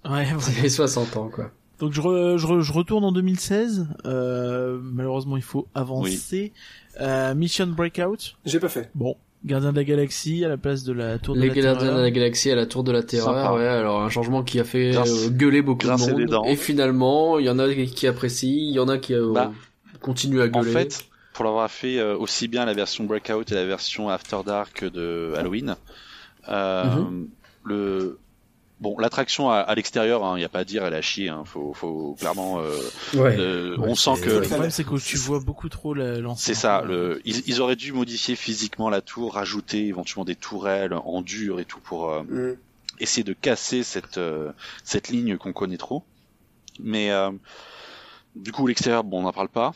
[0.06, 0.28] Ouais.
[0.40, 1.52] C'est les 60 ans, quoi.
[1.80, 3.88] Donc je, re- je, re- je retourne en 2016.
[4.06, 6.52] Euh, malheureusement, il faut avancer.
[7.00, 8.36] Euh, Mission Breakout.
[8.46, 8.90] J'ai pas fait.
[8.96, 9.16] Bon,
[9.46, 11.98] Gardien de la Galaxie à la place de la Tour de Les la gardiens Terreur.
[11.98, 13.54] de la galaxie à la tour de la terreur, Sympa.
[13.54, 16.46] ouais, alors un changement qui a fait Grince- euh, gueuler beaucoup de monde.
[16.48, 19.54] Et finalement, il y en a qui apprécient, il y en a qui euh, Bah,
[20.02, 20.72] continuent à En gueuler.
[20.74, 24.84] fait, pour l'avoir fait euh, aussi bien la version Breakout et la version After Dark
[24.84, 25.78] de Halloween,
[26.50, 27.28] euh, Mhm.
[27.64, 28.18] le
[28.80, 31.30] bon l'attraction à, à l'extérieur, il n'y a pas à dire, elle a chier.
[31.30, 32.60] Hein, faut, faut clairement.
[32.60, 32.80] euh,
[33.14, 33.38] ouais.
[33.38, 36.54] euh, Ouais, on sent que Le problème, c'est que tu vois beaucoup trop la- l'ancien.
[36.54, 36.82] c'est ça.
[36.84, 41.60] Le, ils, ils auraient dû modifier physiquement la tour, rajouter éventuellement des tourelles en dur
[41.60, 42.58] et tout pour euh, Mm.
[43.00, 44.52] essayer de casser cette euh,
[44.84, 46.04] cette ligne qu'on connaît trop.
[46.80, 47.32] Mais euh,
[48.36, 49.74] du coup, l'extérieur, bon, on n'en parle pas.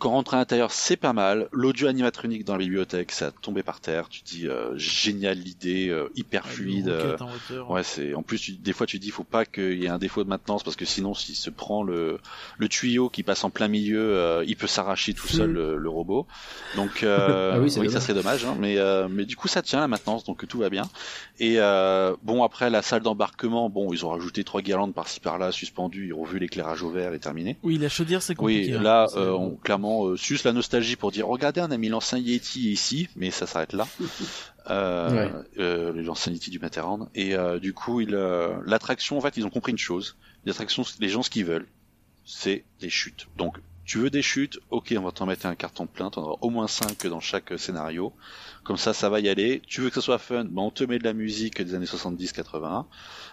[0.00, 1.48] Quand on rentre à l'intérieur, c'est pas mal.
[1.52, 4.08] L'audio animatronique dans la bibliothèque, ça a tombé par terre.
[4.08, 6.88] Tu dis euh, génial l'idée, euh, hyper Avec fluide.
[6.88, 7.70] euh, hauteur.
[7.70, 9.98] Ouais, c'est en plus tu- des fois tu dis faut pas qu'il y ait un
[9.98, 12.18] défaut de maintenance parce que sinon s'il se prend le
[12.58, 15.88] le tuyau qui passe en plein milieu, euh, il peut s'arracher tout seul le, le
[15.88, 16.26] robot.
[16.74, 19.78] Donc euh, Ah oui, ça serait dommage, hein, mais euh, mais du coup ça tient
[19.78, 20.90] la maintenance donc tout va bien.
[21.38, 25.52] Et euh, bon après la salle d'embarquement, bon ils ont rajouté trois guirlandes par-ci par-là
[25.52, 27.56] suspendues, ils ont revu l'éclairage au vert et terminé.
[27.62, 28.74] Oui, la chaudière, c'est Oui, compliqué.
[28.78, 28.82] hein.
[28.82, 32.70] là, on, clairement, euh, sus la nostalgie pour dire, regardez, on a mis l'ancien Yeti
[32.72, 33.86] ici, mais ça s'arrête là.
[34.68, 35.32] Euh, Ouais.
[35.60, 37.08] euh, l'ancien Yeti du Matterhorn.
[37.14, 40.16] Et euh, du coup, il, euh, l'attraction, en fait, ils ont compris une chose.
[40.44, 41.68] L'attraction, les gens, ce qu'ils veulent,
[42.24, 43.28] c'est des chutes.
[43.36, 46.38] Donc, tu veux des chutes, ok, on va t'en mettre un carton plein, t'en auras
[46.40, 48.12] au moins 5 dans chaque euh, scénario.
[48.66, 49.62] Comme ça, ça va y aller.
[49.66, 51.86] Tu veux que ce soit fun, ben on te met de la musique des années
[51.86, 52.84] 70-80.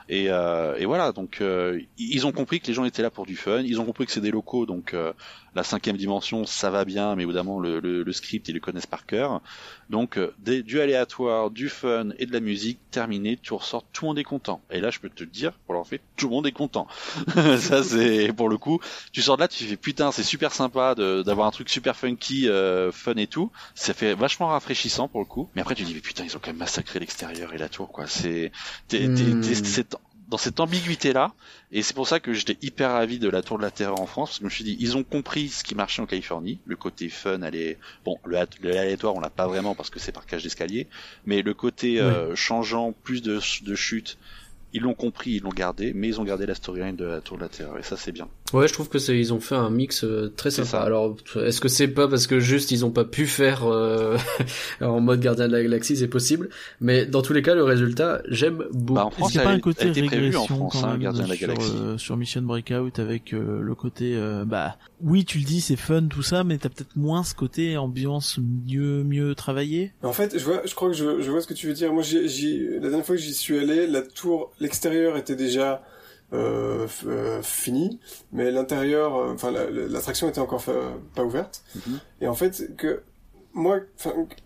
[0.09, 3.25] Et, euh, et voilà, donc euh, ils ont compris que les gens étaient là pour
[3.25, 3.61] du fun.
[3.61, 5.13] Ils ont compris que c'est des locaux, donc euh,
[5.55, 8.85] la cinquième dimension, ça va bien, mais évidemment le, le, le script ils le connaissent
[8.85, 9.41] par cœur.
[9.89, 14.05] Donc euh, des, du aléatoire, du fun et de la musique, terminé, tu ressors, tout
[14.05, 14.61] le monde est content.
[14.71, 16.87] Et là, je peux te dire, pour leur fait, tout le monde est content.
[17.57, 18.79] ça c'est pour le coup,
[19.11, 22.49] tu sors de là, tu fais putain, c'est super sympa d'avoir un truc super funky,
[22.49, 23.51] euh, fun et tout.
[23.75, 25.49] Ça fait vachement rafraîchissant pour le coup.
[25.55, 27.91] Mais après tu dis mais putain, ils ont quand même massacré l'extérieur et la tour
[27.91, 28.07] quoi.
[28.07, 28.51] C'est
[28.87, 29.83] t'es- t'es- Hmm.
[30.29, 31.33] dans cette ambiguïté là
[31.71, 34.07] et c'est pour ça que j'étais hyper ravi de la Tour de la Terreur en
[34.07, 36.59] France parce que je me suis dit ils ont compris ce qui marchait en Californie
[36.65, 39.99] le côté fun allait bon le, hat- le aléatoire on l'a pas vraiment parce que
[39.99, 40.87] c'est par cage d'escalier
[41.25, 44.17] mais le côté euh, changeant plus de, de chutes
[44.73, 47.37] ils l'ont compris ils l'ont gardé mais ils ont gardé la storyline de la Tour
[47.37, 49.55] de la Terreur et ça c'est bien Ouais, je trouve que c'est ils ont fait
[49.55, 50.67] un mix euh, très sympa.
[50.67, 50.81] ça.
[50.83, 54.15] Alors, est-ce que c'est pas parce que juste ils ont pas pu faire euh,
[54.81, 56.49] en mode gardien de la galaxie, c'est possible.
[56.79, 58.93] Mais dans tous les cas, le résultat, j'aime beaucoup.
[58.93, 61.29] Bah, en France pas un côté prévu en régression France quand hein, même Gardien de
[61.29, 65.39] la sur, Galaxie euh, sur Mission Breakout avec euh, le côté euh, bah oui tu
[65.39, 69.33] le dis c'est fun tout ça mais t'as peut-être moins ce côté ambiance mieux mieux
[69.33, 71.73] travaillé En fait, je vois, je crois que je, je vois ce que tu veux
[71.73, 71.91] dire.
[71.91, 75.83] Moi, j'ai, j'ai- la dernière fois que j'y suis allé, la tour, l'extérieur était déjà
[76.33, 77.99] euh, euh, fini,
[78.31, 80.63] mais l'intérieur, euh, enfin, la- la- l'attraction était encore
[81.13, 81.63] pas ouverte.
[81.75, 81.99] Mhm.
[82.21, 83.03] Et en fait, que
[83.53, 83.81] moi,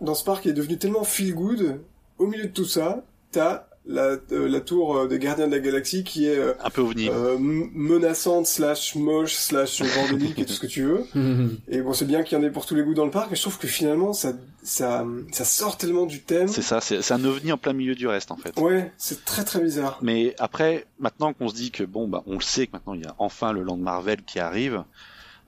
[0.01, 1.79] dans ce parc, il est devenu tellement feel good.
[2.17, 5.59] Au milieu de tout ça, t'as la, euh, la tour euh, des Gardiens de la
[5.59, 10.53] Galaxie qui est euh, un peu ovni euh, menaçante slash moche slash bordélique et tout
[10.53, 11.05] ce que tu veux.
[11.69, 13.29] Et bon, c'est bien qu'il y en ait pour tous les goûts dans le parc,
[13.29, 16.47] mais je trouve que finalement, ça, ça, ça sort tellement du thème.
[16.47, 19.23] c'est ça c'est c'est un ovni en plein milieu du reste en fait Ouais, c'est
[19.25, 19.99] très très bizarre.
[20.01, 23.03] Mais après, maintenant qu'on se dit que bon, bah, on le sait que maintenant il
[23.03, 24.83] y a enfin le Land Marvel qui arrive,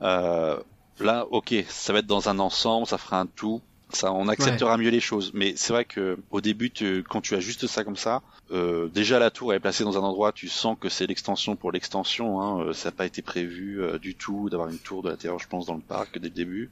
[0.01, 0.57] euh,
[0.99, 3.61] là, ok, ça va être dans un ensemble, ça fera un tout.
[3.91, 5.31] Ça, on acceptera mieux les choses.
[5.33, 8.21] Mais c'est vrai que au début, tu- quand tu as juste ça comme ça,
[8.51, 11.71] euh, déjà la tour est placée dans un endroit, tu sens que c'est l'extension pour
[11.71, 12.39] l'extension.
[12.41, 15.39] Hein, euh, ça n'a pas été prévu euh, du tout d'avoir une tour de l'intérieur,
[15.39, 16.69] je pense, dans le parc dès le début.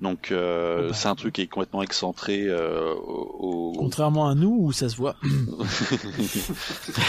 [0.00, 0.94] Donc euh, Oh bah.
[0.94, 4.88] c'est un truc qui est complètement excentré euh, au, au- Contrairement à nous où ça
[4.88, 5.16] se voit.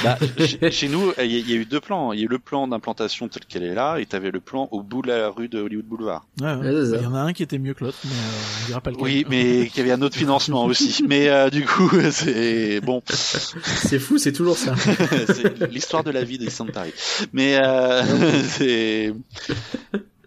[0.04, 2.14] Bah, chez, chez nous, il y, a- il y a eu deux plans.
[2.14, 4.68] Il y a eu le plan d'implantation tel qu'elle est là, et t'avais le plan
[4.72, 6.26] au bout de la rue de Hollywood Boulevard.
[6.42, 6.66] Ouais, ouais.
[6.72, 6.98] Ouais.
[6.98, 8.90] Il y en a un qui était mieux que l'autre, mais euh, on dira pas
[8.92, 9.04] lequel.
[9.04, 11.04] Oui, mais qu'il y avait un autre financement aussi.
[11.08, 13.02] Mais euh, du coup, c'est bon.
[13.08, 14.76] C'est fou, c'est toujours ça.
[15.28, 16.94] c'est l'histoire de la vie des Paris.
[17.34, 18.02] Mais euh,
[18.44, 19.14] c'est.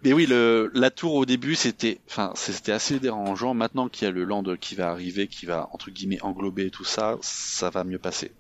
[0.05, 3.55] Mais oui, le, la tour au début, c'était, enfin, c'était assez dérangeant.
[3.55, 6.85] Maintenant qu'il y a le land qui va arriver, qui va entre guillemets englober tout
[6.85, 8.33] ça, ça va mieux passer.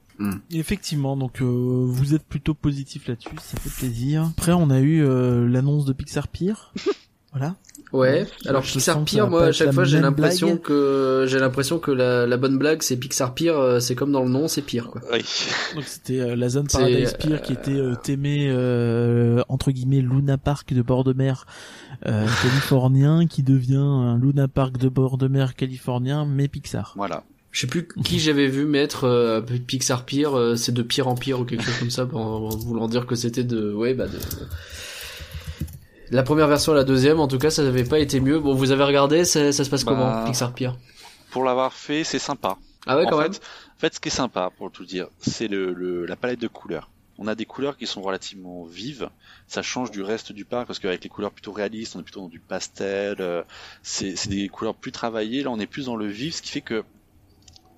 [0.51, 4.33] Effectivement, donc euh, vous êtes plutôt positif là-dessus, ça fait plaisir.
[4.37, 6.55] Après, on a eu euh, l'annonce de Pixar Pier.
[7.39, 7.55] voilà.
[7.93, 8.27] Ouais.
[8.45, 12.27] Alors Je Pixar va moi à chaque fois j'ai l'impression que j'ai l'impression que la,
[12.27, 15.01] la bonne blague c'est Pixar Pier, euh, c'est comme dans le nom, c'est pire quoi.
[15.11, 15.25] Oui.
[15.75, 20.75] Donc c'était euh, la zone Paradise Pier qui était euh, euh, entre guillemets Luna Park
[20.75, 21.47] de bord de mer
[22.07, 26.93] euh, californien qui devient un Luna Park de bord de mer californien mais Pixar.
[26.97, 27.25] Voilà.
[27.51, 31.15] Je sais plus qui j'avais vu mettre euh, Pixar Pier, euh, c'est de pire en
[31.15, 34.07] pire ou quelque chose comme ça, en, en voulant dire que c'était de, ouais, bah
[34.07, 34.19] de.
[36.11, 38.39] La première version et la deuxième, en tout cas, ça n'avait pas été mieux.
[38.41, 40.53] Bon, vous avez regardé, ça, ça se passe Bah, comment, Pixar
[41.31, 42.57] Pour l'avoir fait, c'est sympa.
[42.87, 43.33] Ah ouais, en quand fait, même?
[43.77, 46.49] en fait, ce qui est sympa, pour tout dire, c'est le, le- la palette de
[46.49, 46.91] couleurs.
[47.19, 49.11] On a des couleurs qui sont relativement vives.
[49.49, 52.21] Ça change du reste du parc parce qu'avec les couleurs plutôt réalistes, on est plutôt
[52.21, 53.17] dans du pastel.
[53.21, 53.43] euh,
[53.83, 55.43] c'est des couleurs plus travaillées.
[55.43, 56.85] Là, on est plus dans le vif, ce qui fait que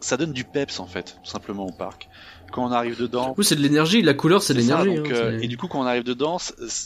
[0.01, 2.09] ça donne du peps en fait, tout simplement au parc.
[2.51, 4.03] Quand on arrive dedans, Oui, c'est de l'énergie.
[4.03, 4.97] La couleur, c'est de l'énergie.
[4.97, 6.39] hein, euh, et du coup, quand on arrive dedans,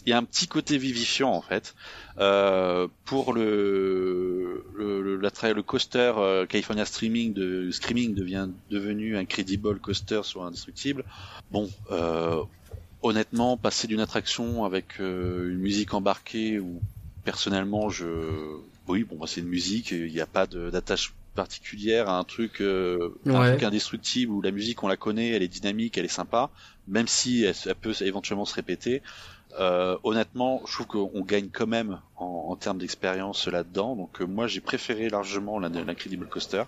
[0.07, 1.75] il y a un petit côté vivifiant en fait.
[2.19, 9.17] Euh, pour le le, le, la le coaster euh, California Streaming de Screaming devient devenu
[9.17, 11.05] un credible coaster sur Indestructible.
[11.51, 11.69] Bon,
[13.03, 16.81] honnêtement, passer d'une attraction avec une musique embarquée ou
[17.25, 18.07] personnellement, je
[18.87, 22.61] oui, bon, bah, c'est une musique, il n'y a pas d'attache particulière à un truc,
[22.63, 26.09] euh, un truc indestructible où la musique on la connaît, elle est dynamique, elle est
[26.09, 26.51] sympa,
[26.87, 29.03] même si elle, elle peut éventuellement se répéter.
[29.61, 33.97] Euh, honnêtement, je trouve qu'on gagne quand même en, en termes d'expérience là-dedans.
[33.97, 36.65] Donc euh, moi, j'ai préféré largement l'In- l'Incredible Coaster.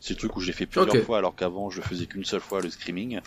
[0.00, 2.24] C'est le truc où je l'ai fait plusieurs fois, alors qu'avant je le faisais qu'une
[2.24, 3.20] seule fois, le Screaming.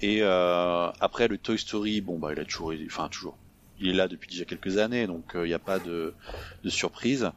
[0.00, 3.38] Et euh, après le Toy Story, bon bah il a toujours, enfin toujours,
[3.78, 6.14] il est là depuis déjà quelques années, donc il n'y a pas de,
[6.64, 7.30] de surprise.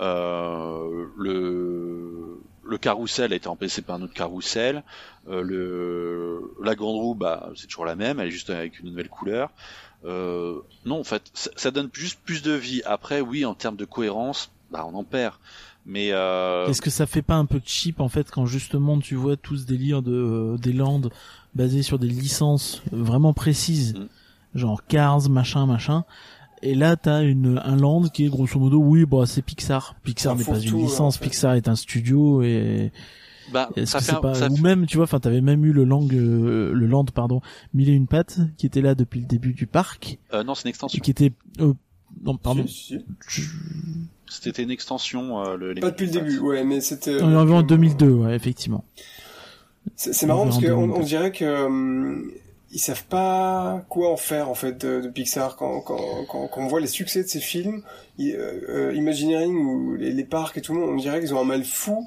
[0.00, 4.82] Euh, le le carrousel a été remplacé par un autre carrousel.
[5.28, 8.88] Euh, le la grande roue, bah c'est toujours la même, elle est juste avec une
[8.88, 9.50] nouvelle couleur.
[10.04, 12.82] Euh, non, en fait, ça, ça donne juste plus de vie.
[12.84, 15.34] Après, oui, en termes de cohérence, bah on en perd.
[15.86, 19.14] Mais euh, Est-ce que ça fait pas un peu cheap en fait quand justement tu
[19.16, 21.10] vois tout ce délire de euh, des landes
[21.54, 24.06] basées sur des licences vraiment précises, Mm.
[24.58, 26.04] genre Cars, machin, machin.
[26.62, 29.96] Et là t'as une un land qui est grosso modo oui bah c'est Pixar.
[30.02, 31.24] Pixar n'est pas une en licence, fait.
[31.24, 32.90] Pixar est un studio et
[33.52, 35.42] bah, est-ce ça que fait c'est un- pas ça ou même tu vois enfin t'avais
[35.42, 37.42] même eu le lang euh, le land pardon
[37.74, 40.64] mille et une pattes qui était là depuis le début du parc euh, non, c'est
[40.64, 40.98] une extension.
[41.02, 41.74] qui était euh,
[42.24, 42.98] non pardon Si, si.
[43.28, 43.42] Je-
[44.26, 45.42] C'était une extension.
[45.44, 47.22] Euh, le, les Pas depuis le début, ouais, mais c'était.
[47.22, 48.84] on est arrivé en 2002 ouais effectivement
[49.96, 50.92] C'est marrant parce qu'on 2002.
[50.94, 52.30] on dirait que hum,
[52.74, 55.96] ils savent pas quoi en faire en fait de, de Pixar quand, quand,
[56.28, 57.82] quand, quand on voit les succès de ces films,
[58.20, 61.40] euh, euh, Imagineering ou les, les parcs et tout le monde, on dirait qu'ils ont
[61.40, 62.04] un mal fou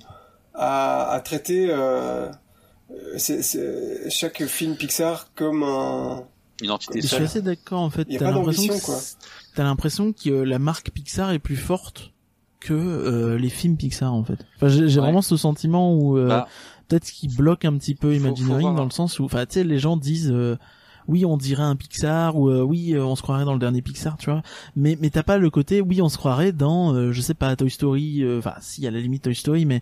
[0.53, 2.27] à, à traiter euh,
[2.91, 6.23] euh, c'est- c'est- chaque film Pixar comme un
[6.61, 7.23] Une entité Je suis seule.
[7.25, 8.05] assez d'accord en fait.
[8.09, 8.99] Y a T'as pas l'impression que d'ambition, quoi.
[8.99, 9.17] c'est-
[9.55, 12.11] t'as l'impression que euh, la marque Pixar est plus forte
[12.59, 14.39] que euh, les films Pixar en fait.
[14.57, 15.05] Enfin, j'ai j'ai Ouais.
[15.05, 16.47] vraiment ce sentiment où euh, Bah.
[16.87, 19.45] Peut-être ce qui bloque un petit peu Faut- faut Imagineering dans le sens où, enfin,
[19.45, 20.31] tu sais, les gens disent.
[20.31, 20.55] euh,
[21.09, 23.81] oui, on dirait un Pixar ou euh, oui, euh, on se croirait dans le dernier
[23.81, 24.41] Pixar, tu vois.
[24.75, 27.55] Mais mais t'as pas le côté oui, on se croirait dans euh, je sais pas
[27.55, 29.81] Toy Story, euh, enfin si à la limite Toy Story, mais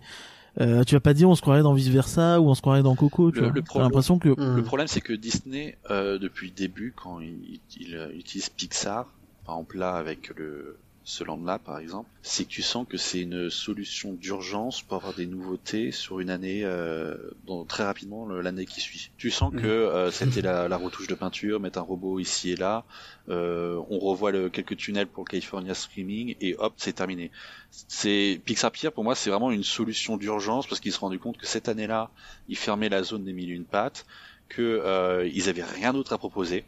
[0.62, 2.84] euh, tu vas pas dire on se croirait dans Vice Versa ou on se croirait
[2.84, 3.56] dans Coco, tu Le- vois.
[3.56, 4.56] le T'as problème- l'impression que Hmm.
[4.56, 9.08] Le problème, c'est que Disney, euh, depuis le début, quand il, il, euh, utilise Pixar,
[9.48, 10.78] par exemple là avec le
[11.08, 15.14] ce land-là, par exemple, c'est que tu sens que c'est une solution d'urgence pour avoir
[15.14, 17.16] des nouveautés sur une année, euh,
[17.46, 19.12] dans, très rapidement l'année qui suit.
[19.16, 22.56] Tu sens que euh, c'était la, la retouche de peinture, mettre un robot ici et
[22.56, 22.86] là,
[23.30, 27.30] euh, on revoit le, quelques tunnels pour le California Streaming et hop, c'est terminé.
[27.70, 31.20] C'est Pixar Pier pour moi, c'est vraiment une solution d'urgence parce qu'ils se sont rendus
[31.20, 32.10] compte que cette année-là,
[32.50, 34.08] ils fermaient la zone des mille et une pattes
[34.50, 36.66] que euh, ils avaient rien d'autre à proposer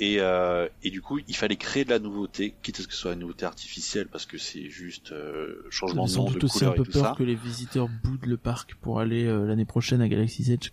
[0.00, 2.94] Et, euh, et du coup, il fallait créer de la nouveauté, quitte à ce que
[2.94, 6.64] ce soit une nouveauté artificielle, parce que c'est juste euh, changement de nom, de aussi
[6.64, 7.14] un couleur peu et tout peur ça.
[7.18, 10.70] que les visiteurs boudent le parc pour aller euh, l'année prochaine à Galaxy's Edge.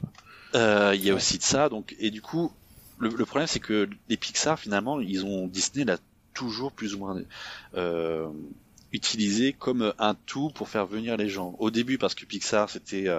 [0.54, 2.54] Il y a aussi de ça, donc et du coup,
[3.00, 5.98] le, le problème c'est que les Pixar finalement, ils ont Disney l'a
[6.36, 7.20] toujours plus ou moins
[8.92, 11.56] utilisé comme un tout pour faire venir les gens.
[11.58, 13.10] Au début, parce que Pixar c'était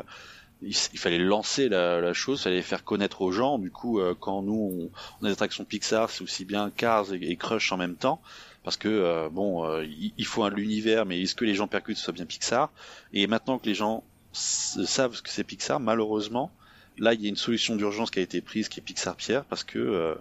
[0.63, 3.59] il, fallait lancer la, chose, il fallait faire connaître aux gens.
[3.59, 7.13] Du coup, euh, quand nous on, on a des attractions Pixar, c'est aussi bien Cars
[7.13, 8.21] et, Crush en même temps,
[8.65, 11.99] parce que euh, bon, euh, il, faut un l'univers, mais est-ce que les gens percutent
[11.99, 12.71] ce soit bien Pixar?
[13.13, 14.03] Et maintenant que les gens
[14.33, 16.51] savent ce que c'est Pixar, malheureusement,
[16.99, 19.45] là il y a une solution d'urgence qui a été prise, qui est Pixar Pierre,
[19.45, 20.15] parce que euh,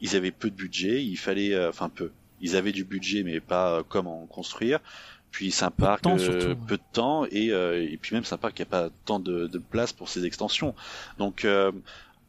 [0.00, 2.10] ils avaient peu de budget, il fallait, enfin peu,
[2.40, 4.80] ils avaient du budget, mais pas comment construire.
[5.30, 6.56] Puis c'est un Peu de parc temps, euh, surtout, ouais.
[6.66, 9.20] peu de temps et, euh, et puis même c'est un parc qui a pas tant
[9.20, 10.74] de, de place pour ses extensions.
[11.18, 11.70] Donc euh,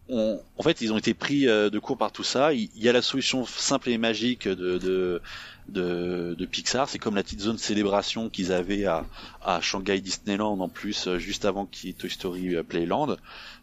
[0.08, 2.54] on, en fait ils ont été pris euh, de court par tout ça.
[2.54, 5.22] Il, y a la solution simple et magique de de,
[5.70, 9.06] de, de Pixar, c'est comme la petite zone célébration qu'ils avaient à,
[9.44, 13.16] à Shanghai Disneyland en plus euh, juste avant qu'il y ait Toy Story euh, Playland,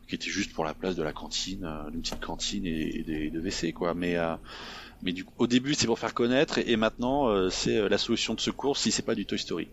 [0.09, 3.02] qui était juste pour la place de la cantine, euh, une petite cantine et, et
[3.02, 3.94] des de WC quoi.
[3.94, 4.35] Mais euh,
[5.03, 7.89] mais du coup, au début c'est pour faire connaître et, et maintenant euh, c'est euh,
[7.89, 9.69] la solution de secours si c'est pas du Toy Story.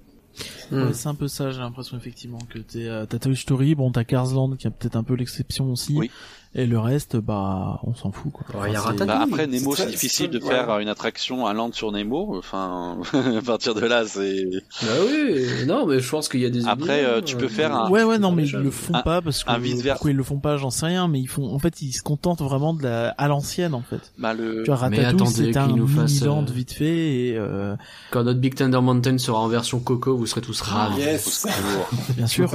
[0.70, 0.88] Hmm.
[0.88, 3.92] Ouais, c'est un peu ça, j'ai l'impression effectivement que t'es, euh, t'as Toy Story, bon
[3.92, 6.12] t'as Cars Land qui a peut-être un peu l'exception aussi, Oui.
[6.56, 8.62] Et le reste, bah on s'en fout quoi.
[8.62, 9.06] Ouais, il y a.
[9.06, 10.82] Bah après Nemo c'est difficile de faire ouais.
[10.82, 12.38] une attraction un land sur Nemo.
[12.38, 14.46] Enfin à partir de là c'est
[14.82, 17.76] Bah oui, non, mais je pense qu'il y a des Après, euh, tu peux faire
[17.76, 19.96] un- Ouais ouais non mais ils le font Un- pas parce que un vice-versa.
[19.96, 22.02] pourquoi ils le font pas j'en sais rien mais ils font en fait ils se
[22.02, 24.12] contentent vraiment de la à l'ancienne en fait.
[24.18, 27.38] bah le Tu vois mais Ratatouille attendez c'est un nous mini-land euh, vite fait et
[27.38, 27.76] euh,
[28.12, 31.02] Quand notre Big Thunder Mountain sera en version Coco, vous serez tous ravis.
[31.02, 31.28] Yes.
[31.28, 31.90] au secours.
[32.16, 32.50] bien sûr.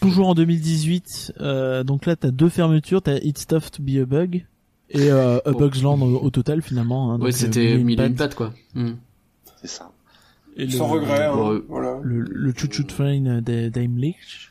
[0.00, 4.04] Toujours en 2018 euh, donc là t'as deux fermetures t'as It's Tough to Be a
[4.06, 4.44] Bug
[4.90, 5.52] et euh, A Oh.
[5.54, 7.12] Bug's Land au, au total finalement.
[7.12, 8.34] Hein, Ouais, c'était euh, mille et une pattes.
[8.34, 8.52] quoi.
[8.74, 8.92] Hmm.
[9.60, 9.90] c'est ça.
[10.56, 11.98] Et Sans le- regret, hein, voilà.
[12.02, 14.50] le, le Choo Train de Daimlich.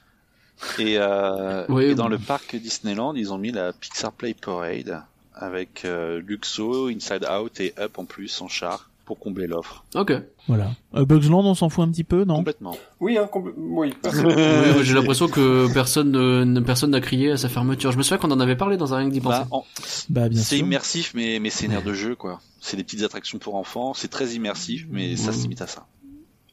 [0.79, 5.01] Et, euh, Oui, et dans le parc Disneyland ils ont mis la Pixar Play Parade
[5.33, 9.83] avec euh, Luxo, Inside Out et Up en plus en char pour combler l'offre.
[9.95, 10.13] Ok.
[10.47, 10.71] Voilà.
[10.93, 12.35] A Bug's Land, on s'en fout un petit peu, non?
[12.37, 12.77] Complètement.
[13.01, 13.93] Oui, hein, compl- oui.
[14.83, 17.91] j'ai l'impression que personne ne, ne- personne n'a crié à sa fermeture.
[17.91, 19.39] Je me souviens qu'on en avait parlé dans un rien que d'y penser.
[19.41, 19.65] Bah, en-
[20.09, 22.39] Bah bien c'est immersif mais mais c'est aire de jeu quoi.
[22.61, 25.85] C'est des petites attractions pour enfants, c'est très immersif mais ça se limite à ça.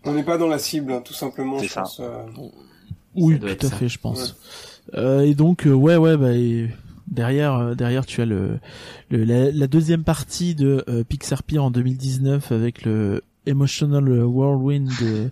[0.04, 1.58] On n'est pas dans la cible, hein, tout simplement.
[1.58, 1.82] C'est ça.
[1.82, 2.22] pense, euh.
[3.14, 3.76] Oui, tout à ça.
[3.76, 4.36] fait, je pense.
[4.94, 6.70] Euh, et donc, euh, ouais, ouais, bah et
[7.10, 8.58] derrière, euh, derrière, tu as le,
[9.10, 14.88] le la, la deuxième partie de euh, Pixar Pier en 2019 avec le Emotional Whirlwind
[15.00, 15.30] de,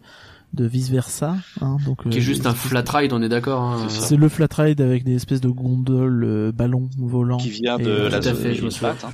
[0.55, 1.37] de vice versa.
[1.61, 3.63] Hein, donc Qui euh, est juste un flat ride, on est d'accord.
[3.63, 3.89] Hein.
[3.89, 7.37] C'est le flat ride avec des espèces de gondoles, euh, ballons volants.
[7.39, 9.13] Qui vient de euh, la tout à fait, je me pattes, hein.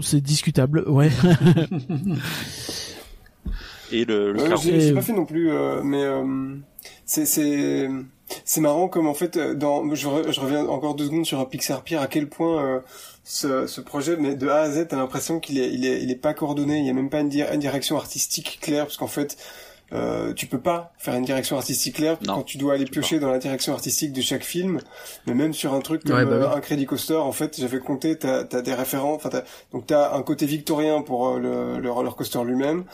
[0.00, 1.10] C'est discutable, ouais.
[3.92, 6.56] Et le, le Ouais, j'ai pas fait non plus, euh, mais euh,
[7.04, 7.88] c'est
[8.44, 11.40] c'est marrant comme en fait euh, dans je, re- je reviens encore deux secondes sur
[11.40, 12.80] un Pixar Pier à quel point euh,
[13.24, 16.10] ce, ce projet mais de A à Z t'as l'impression qu'il est il est il
[16.10, 18.96] est pas coordonné il y a même pas une, di- une direction artistique claire parce
[18.96, 19.36] qu'en fait
[19.92, 22.92] euh, tu peux pas faire une direction artistique claire Non, quand tu dois aller tu
[22.92, 24.78] piocher dans la direction artistique de chaque film.
[25.26, 27.80] Mais même sur un truc comme Ouais, bah euh, un crédit coaster en fait j'avais
[27.80, 29.42] compté t'as as des référents enfin t'as-
[29.72, 32.84] donc t'as un côté victorien pour euh, le, le roller coaster lui-même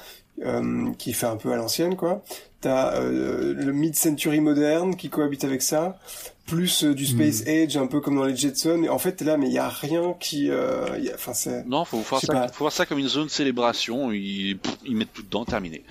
[0.42, 2.22] euh, qui fait un peu à l'ancienne quoi.
[2.66, 6.00] T'as euh, le mid-century moderne qui cohabite avec ça,
[6.46, 7.48] plus euh, du space Hmm.
[7.48, 8.82] age un peu comme dans les Jetsons.
[8.82, 11.32] Et en fait t'es là mais il y a rien qui, euh, y a- enfin
[11.32, 14.10] c'est Non, faut voir ça, faut voir ça comme une zone de célébration.
[14.10, 15.84] Ils, pff, ils mettent tout dedans, terminé.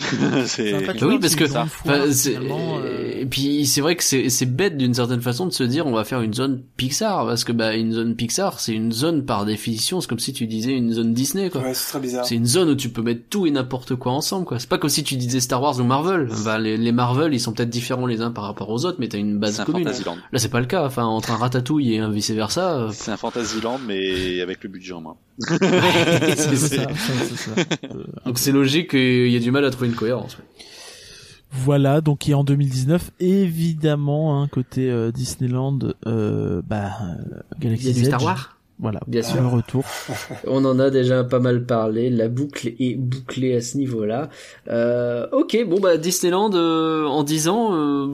[1.00, 3.20] Bah oui, parce que, finalement, euh.
[3.20, 5.92] et puis c'est vrai que c'est c'est bête d'une certaine façon de se dire on
[5.92, 9.44] va faire une zone Pixar parce que bah une zone Pixar c'est une zone par
[9.44, 11.62] définition c'est comme si tu disais une zone Disney quoi.
[11.62, 12.24] ouais, c'est très bizarre.
[12.24, 14.58] C'est une zone où tu peux mettre tout et n'importe quoi ensemble, quoi.
[14.58, 16.28] C'est pas comme si tu disais Star Wars ou Marvel.
[16.30, 19.08] Enfin, les, les Marvel, ils sont peut-être différents les uns par rapport aux autres, mais
[19.08, 19.84] t'as une base c'est un commune.
[19.84, 20.16] Fantasyland.
[20.32, 20.84] Là, c'est pas le cas.
[20.84, 22.88] Enfin, entre un Ratatouille et un vice versa.
[22.92, 25.14] C'est un Fantasyland, mais avec le budget en main.
[25.48, 27.50] c'est ça, ça, c'est ça.
[27.84, 30.38] Euh, donc c'est logique qu'il y ait du mal à trouver une cohérence.
[30.38, 30.44] ouais.
[31.52, 38.06] Voilà, donc qui est en 2019, évidemment, hein, côté euh, Disneyland, euh, bah, euh, Galaxy's
[38.06, 38.14] Edge.
[38.82, 39.42] Voilà, Bien sûr.
[39.42, 39.84] le retour.
[40.46, 42.08] On en a déjà pas mal parlé.
[42.08, 44.30] La boucle est bouclée à ce niveau-là.
[44.68, 48.06] Euh, ok, bon bah Disneyland euh, en 10 ans, euh,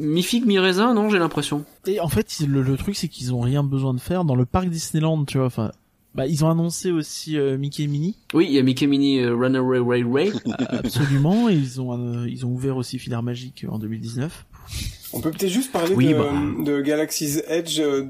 [0.00, 1.64] mi figue mi raisin, non J'ai l'impression.
[1.86, 4.46] Et en fait, le, le truc, c'est qu'ils ont rien besoin de faire dans le
[4.46, 5.46] parc Disneyland, tu vois.
[5.46, 5.70] Enfin,
[6.14, 9.20] bah, ils ont annoncé aussi euh, Mickey et Minnie, Oui, il y a Mickey Mini
[9.20, 10.32] euh, Runaway Railway.
[10.70, 11.48] absolument.
[11.48, 14.46] et ils ont, euh, ils ont ouvert aussi Filaire Magique en 2019.
[15.12, 16.32] On peut peut-être juste parler Oui, de, bah.
[16.64, 17.80] de Galaxy's Edge.
[17.80, 18.04] euh,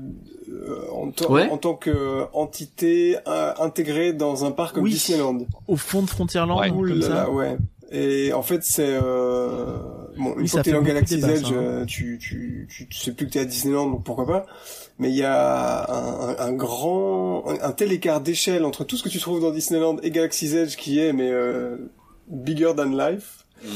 [0.50, 1.48] euh, en, tant- Ouais.
[1.50, 4.90] en tant que entité euh, intégrée dans un parc comme Oui.
[4.92, 5.38] Disneyland.
[5.68, 6.70] Au fond de Frontierland, Ouais.
[6.70, 7.14] Comme là ça.
[7.14, 7.56] là, ouais.
[7.92, 9.76] Et en fait, c'est euh...
[10.18, 11.54] bon, une Oui, fois que t'es dans Galaxy's débat, Edge, hein.
[11.54, 14.46] euh, tu, tu, tu, tu sais plus que t'es à Disneyland, donc pourquoi pas.
[14.98, 18.96] Mais il y a un, un, un grand, un, un tel écart d'échelle entre tout
[18.96, 21.76] ce que tu trouves dans Disneyland et Galaxy's Edge qui est mais euh,
[22.28, 23.44] bigger than life.
[23.64, 23.68] Mm.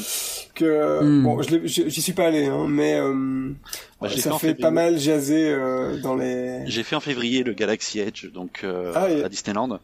[0.55, 1.23] Que Mm.
[1.25, 3.51] bon, je l'ai- je- j'y suis pas allé, hein, mais euh,
[4.01, 4.61] Bah, fait ça fait février.
[4.63, 6.61] pas mal jaser euh, dans les.
[6.67, 9.81] J'ai fait en février le Galaxy Edge, donc euh, Ah, et- à Disneyland.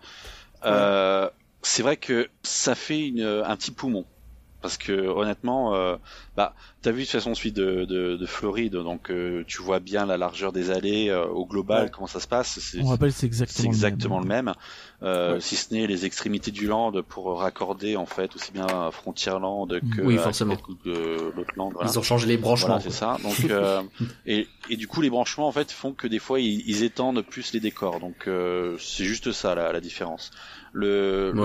[0.65, 1.29] Euh,
[1.63, 4.05] c'est vrai que ça fait une, un petit poumon.
[4.61, 5.97] Parce que honnêtement, euh,
[6.37, 6.53] bah,
[6.83, 10.05] t'as vu de toute façon celui de, de, de Floride, donc euh, tu vois bien
[10.05, 11.91] la largeur des allées euh, au global, Ouais.
[11.93, 12.59] comment ça se passe.
[12.59, 14.53] C'est On rappelle, c'est c'est exactement, exactement le même,
[15.05, 15.41] Euh, Ouais.
[15.41, 19.69] si ce n'est les extrémités du land pour raccorder en fait aussi bien à Frontierland
[19.97, 20.57] que Oui, forcément.
[20.57, 21.71] Que l'autre land.
[21.73, 21.89] Voilà.
[21.89, 22.79] Ils ont changé les branchements.
[22.79, 23.17] Voilà, c'est ça.
[23.23, 23.81] Donc, euh,
[24.27, 27.23] et, et du coup, les branchements en fait font que des fois ils, ils étendent
[27.23, 28.01] plus les décors.
[28.01, 30.33] Donc, euh, c'est juste ça la, la différence.
[30.73, 31.41] Le, le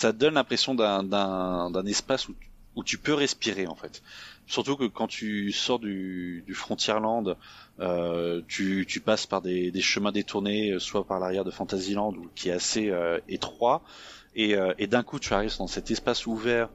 [0.00, 4.00] Ça donne l'impression d'un, espace où, tu peux respirer en fait.
[4.46, 7.36] Surtout que quand tu sors du, du Frontierland,
[7.80, 12.14] euh, tu, tu passes par des, des chemins détournés, euh, soit par l'arrière de Fantasyland,
[12.36, 13.82] qui est assez euh, étroit,
[14.36, 16.68] et, et d'un coup tu arrives dans cet espace ouvert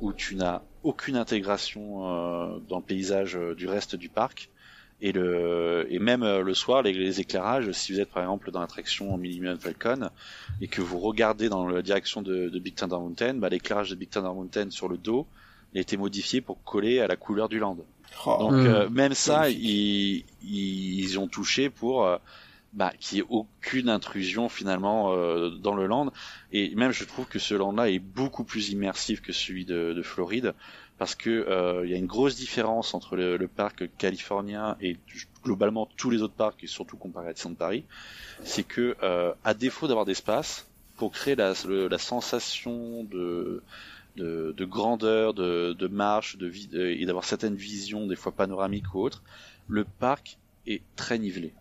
[0.00, 4.49] où tu n'as aucune intégration dans le paysage du reste du parc.
[5.02, 8.50] Et, le, et même euh, le soir, les, les éclairages, si vous êtes par exemple
[8.50, 10.10] dans l'attraction Millennium Falcon
[10.60, 13.94] et que vous regardez dans la direction de, de Big Thunder Mountain, bah, l'éclairage de
[13.94, 15.26] Big Thunder Mountain sur le dos
[15.72, 17.76] il a été modifié pour coller à la couleur du land.
[18.26, 18.36] Oh.
[18.40, 18.66] Donc Mm.
[18.66, 22.16] euh, même ça, ils, ils, ils ont touché pour euh,
[22.72, 26.12] bah, qu'il n'y ait aucune intrusion finalement euh, dans le land.
[26.52, 30.02] Et même je trouve que ce land-là est beaucoup plus immersif que celui de, de
[30.02, 30.54] Floride
[31.00, 34.98] parce que euh, il y a une grosse différence entre le, le parc californien et
[35.42, 37.84] globalement tous les autres parcs et surtout comparé à Disneyland Paris,
[38.44, 43.62] c'est que euh, à défaut d'avoir d'espace pour créer la, le- la sensation de
[44.16, 48.32] de, de grandeur, de, de marche, de vie, de- et d'avoir certaines visions, des fois
[48.32, 49.22] panoramiques ou autres,
[49.68, 51.54] le parc est très nivelé.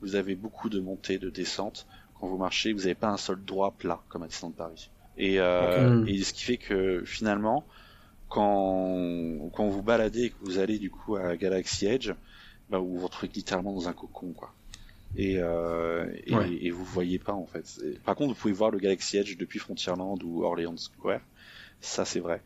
[0.00, 1.86] Vous avez beaucoup de montées, de descentes.
[2.18, 4.90] Quand vous marchez, vous n'avez pas un sol droit plat comme à Disneyland Paris.
[5.18, 7.66] Et, euh, et ce qui fait que finalement,
[8.30, 12.12] quand, quand vous baladez et que vous allez du coup à Galaxy Edge,
[12.70, 14.54] bah, vous vous retrouvez littéralement dans un cocon, quoi.
[15.16, 16.58] Et, euh, et, Ouais.
[16.62, 17.66] et vous voyez pas en fait.
[17.84, 21.20] Et- Par contre, vous pouvez voir le Galaxy Edge depuis Frontierland ou Orleans Square.
[21.80, 22.42] Ça, c'est vrai.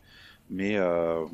[0.51, 1.25] Mais, euh,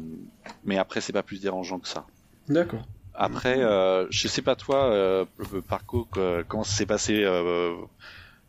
[0.65, 2.05] mais après, c'est pas plus dérangeant que ça.
[2.49, 2.83] D'accord.
[3.15, 5.25] Après, euh, je sais pas toi, euh,
[5.69, 7.77] parcours, que- comment ça s'est passé euh,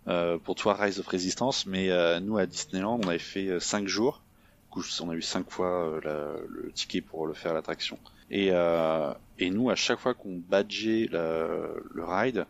[0.07, 3.87] euh, pour toi Rise of Resistance, mais euh, nous à Disneyland, on avait fait 5
[3.87, 4.23] jours.
[4.71, 7.53] Du coup, on a eu 5 fois euh, la- le ticket pour le faire à
[7.55, 7.99] l'attraction.
[8.29, 12.45] Et, euh, et nous, à chaque fois qu'on badgeait le, le ride,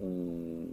[0.00, 0.66] on,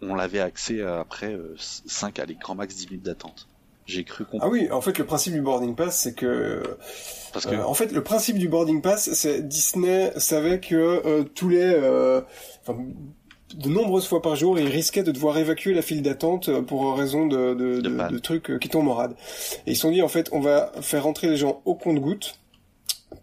[0.00, 3.48] on l'avait accès à, après 5 à les grands max 10 minutes d'attente.
[3.86, 4.52] J'ai cru Ah comprendre.
[4.52, 6.62] oui, en fait, le principe du boarding pass, c'est que
[7.32, 11.24] parce que Euh, en fait, le principe du boarding pass, c'est Disney savait que euh,
[11.24, 12.20] tous les, euh,
[12.62, 12.78] enfin,
[13.54, 16.96] de nombreuses fois par jour, il risquait de devoir évacuer la file d'attente euh, pour
[16.96, 19.14] raison de, de, De trucs euh, qui tombent en rade.
[19.66, 22.38] Et ils se sont dit, en fait, on va faire rentrer les gens au compte-gouttes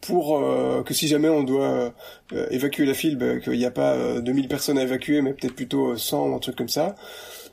[0.01, 1.93] pour euh, que si jamais on doit
[2.33, 5.33] euh, évacuer la file, bah, qu'il n'y a pas euh, 2000 personnes à évacuer, mais
[5.33, 6.95] peut-être plutôt euh, 100 ou un truc comme ça.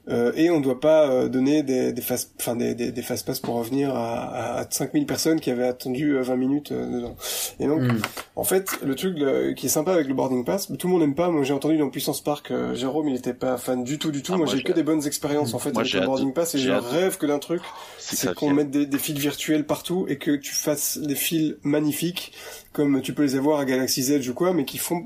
[0.09, 3.03] Euh, et on ne doit pas euh, donner des, des fast, enfin des, des, des
[3.03, 6.91] fast pass pour revenir à, à 5000 personnes qui avaient attendu euh, 20 minutes euh,
[6.97, 7.17] dedans.
[7.61, 8.01] Et donc, Mm.
[8.35, 11.03] en fait, le truc le- qui est sympa avec le boarding pass, tout le monde
[11.03, 11.31] n'aime pas.
[11.31, 14.23] Moi, j'ai entendu dans Puissance Park, euh, Jérôme, il était pas fan du tout, du
[14.23, 14.33] tout.
[14.35, 16.33] Ah, moi, moi, j'ai que des bonnes expériences en fait Moi, avec j'ai le boarding
[16.33, 17.63] pass et j'ai je rêve que d'un truc,
[17.99, 22.33] c'est qu'on mette des, des fils virtuels partout et que tu fasses des fils magnifiques
[22.73, 25.05] comme tu peux les avoir à Galaxy's Edge ou quoi, mais qui font,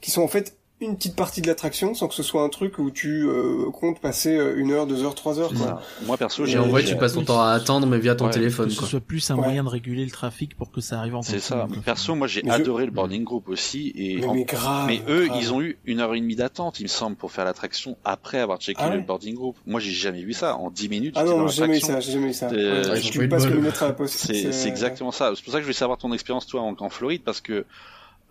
[0.00, 2.78] qui sont en fait une petite partie de l'attraction sans que ce soit un truc
[2.78, 5.48] où tu euh, comptes passer euh, une heure, deux heures, trois heures.
[5.48, 5.58] Quoi.
[5.58, 5.82] ça.
[6.06, 8.30] Moi perso, j'ai en vrai, tu passes ton temps à attendre, mais via ton Ouais,
[8.30, 8.88] téléphone, que ce quoi.
[8.88, 9.42] soit plus un Ouais.
[9.42, 11.66] moyen de réguler le trafic pour que ça arrive en C'est ça.
[11.68, 11.76] quoi.
[11.84, 14.86] Perso, moi j'ai je- adoré le boarding group aussi et Mais, en- mais grave.
[14.86, 15.38] mais eux, grave.
[15.42, 18.38] ils ont eu une heure et demie d'attente, il me semble, pour faire l'attraction après
[18.38, 19.56] avoir checké Ah le boarding group.
[19.66, 20.56] Moi, j'ai jamais vu ça.
[20.56, 22.50] En 10 minutes, Ah non, j'ai jamais eu ça, j'ai jamais eu ça.
[22.52, 24.16] Euh, ont tu pas lettre à la poste.
[24.32, 25.32] C'est exactement ça.
[25.34, 27.64] C'est pour ça que je voulais savoir ton expérience, toi, en, en Floride, parce que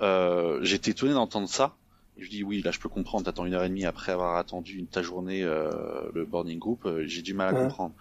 [0.02, 1.74] euh, j'étais étonné d'entendre ça.
[2.18, 3.26] Et je dis oui, là, je peux comprendre.
[3.26, 6.86] T'attends une heure et demie après avoir attendu une ta journée euh, le boarding group.
[6.86, 7.54] euh, j'ai du mal à Ouais.
[7.54, 7.96] comprendre.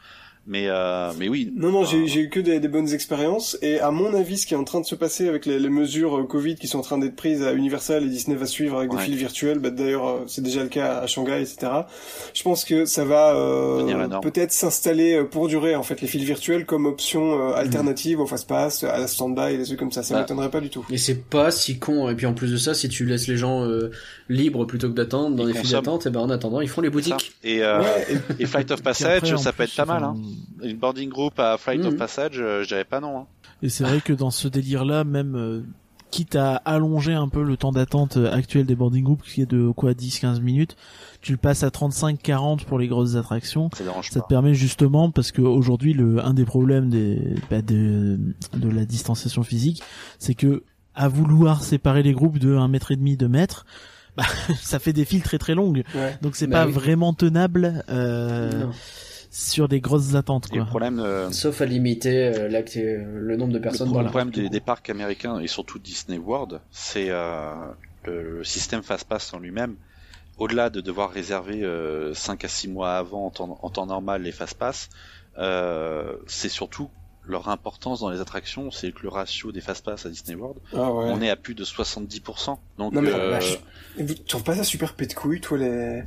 [0.48, 1.52] Mais euh, mais oui.
[1.56, 3.58] Non, non, j'ai Euh, j'ai eu que des, des bonnes expériences.
[3.62, 5.68] Et à mon avis, ce qui est en train de se passer avec les, les
[5.68, 8.78] mesures euh, Covid qui sont en train d'être prises à Universal et Disney va suivre
[8.78, 9.02] avec des Ouais.
[9.02, 11.66] fils virtuels, bah, d'ailleurs euh, c'est déjà le cas à Shanghai, etc.
[12.32, 16.64] Je pense que ça va euh, peut-être s'installer pour durer en fait les fils virtuels
[16.64, 20.02] comme option euh, alternative au fast-pass, à la stand-by et des trucs comme ça.
[20.04, 20.20] Ça Bah.
[20.20, 20.86] m'étonnerait pas du tout.
[20.90, 22.08] Et c'est pas si con.
[22.08, 23.66] Et puis en plus de ça, si tu laisses les gens
[24.28, 26.80] libres plutôt que d'attendre dans Ils les files d'attente, et ben en attendant, ils font
[26.80, 27.32] les boutiques.
[27.44, 28.06] Et, euh, Ouais,
[28.38, 30.02] et- Flight of Passage, après, ça peut plus, être pas mal.
[30.04, 30.16] Hein.
[30.62, 31.98] Une boarding group à Flight of Mhm.
[31.98, 33.18] Passage, euh, je dirais pas non.
[33.18, 33.26] Hein.
[33.62, 35.62] Et c'est vrai que dans ce délire-là, même euh,
[36.10, 39.50] quitte à allonger un peu le temps d'attente euh, actuel des boarding groups, qui est
[39.50, 40.76] de quoi 10-15 minutes,
[41.20, 43.70] tu le passes à 35-40 pour les grosses attractions.
[43.76, 47.62] Ça dérange Ça te permet justement parce que aujourd'hui le un des problèmes des bah,
[47.62, 48.18] de,
[48.56, 49.82] de la distanciation physique,
[50.18, 50.62] c'est que
[50.94, 53.66] à vouloir séparer les groupes de un mètre et demi, deux mètres,
[54.16, 54.24] bah,
[54.62, 55.82] ça fait des files très très longues.
[55.94, 56.16] ouais.
[56.22, 56.72] Donc c'est Bah pas oui.
[56.72, 58.66] vraiment tenable euh,
[59.30, 60.58] sur des grosses attentes Et quoi.
[60.60, 64.02] le problème, euh, Sauf à limiter euh, l'acte- euh, le nombre de personnes le dans
[64.02, 67.52] la problème des, des parcs américains et surtout Disney World, c'est euh,
[68.04, 69.76] le, le système Fastpass en lui-même.
[70.38, 74.22] Au-delà de devoir réserver euh, 5 à 6 mois avant en temps, en temps normal
[74.22, 74.88] les Fastpass,
[75.38, 76.90] euh, c'est surtout
[77.28, 80.92] leur importance dans les attractions, c'est que le ratio des Fastpass à Disney World, Ah
[80.92, 81.10] ouais.
[81.10, 82.56] on est à plus de 70%.
[82.78, 83.38] Donc Non mais euh.
[83.98, 86.02] Et vous- Tu trouves pas ça super couille, toi, les,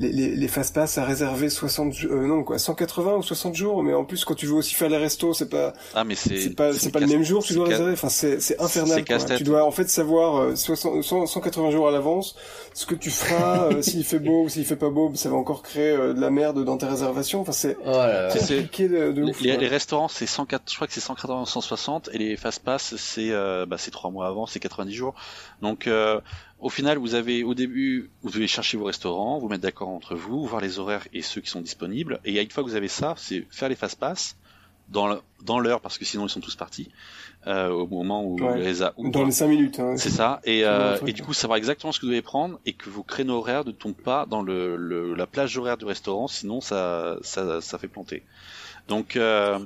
[0.00, 3.82] les, les, les fast-pass à réserver 60, jou- euh, non, quoi, 180 ou 60 jours,
[3.82, 6.38] mais en plus, quand tu veux aussi faire les restos, c'est pas, ah mais c'est
[6.40, 7.92] c'est pas, c'est pas le même jour que tu dois réserver.
[7.92, 9.18] Enfin, c'est, c'est infernal, quoi.
[9.36, 12.36] Tu dois, en fait, savoir, euh, 60, 100 180 jours à l'avance,
[12.74, 15.36] ce que tu feras, euh, s'il fait beau ou s'il fait pas beau, ça va
[15.36, 17.40] encore créer euh, de la merde dans tes réservations.
[17.40, 17.92] Enfin, c'est Oh
[18.32, 19.60] compliqué de, de Les, ouf, les- quoi.
[19.60, 23.66] les restaurants, c'est 104, je crois que c'est 180 160, et les fast-pass, c'est euh,
[23.66, 25.14] bah, c'est trois mois avant, c'est 90 jours.
[25.60, 26.20] Donc, euh,
[26.60, 30.14] au final, vous avez au début, vous devez chercher vos restaurants, vous mettre d'accord entre
[30.14, 32.20] vous, voir les horaires et ceux qui sont disponibles.
[32.24, 34.36] Et une fois que vous avez ça, c'est faire les fast-pass
[34.88, 36.88] dans le- dans l'heure, parce que sinon ils sont tous partis
[37.46, 38.58] euh, au moment où Ouais.
[38.60, 39.96] les a Dans les 5 minutes, hein.
[39.96, 40.40] c'est ça.
[40.44, 43.02] Et, euh, et du coup, savoir exactement ce que vous devez prendre et que vos
[43.02, 47.16] créneaux horaires ne tombent pas dans le, le- la plage horaire du restaurant, sinon ça,
[47.22, 48.22] ça, ça fait planter.
[48.88, 49.58] Donc, euh,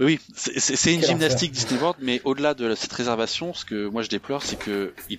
[0.00, 4.08] oui, c'est- une gymnastique Disney World, mais au-delà de cette réservation, ce que moi je
[4.08, 5.18] déplore, c'est que ils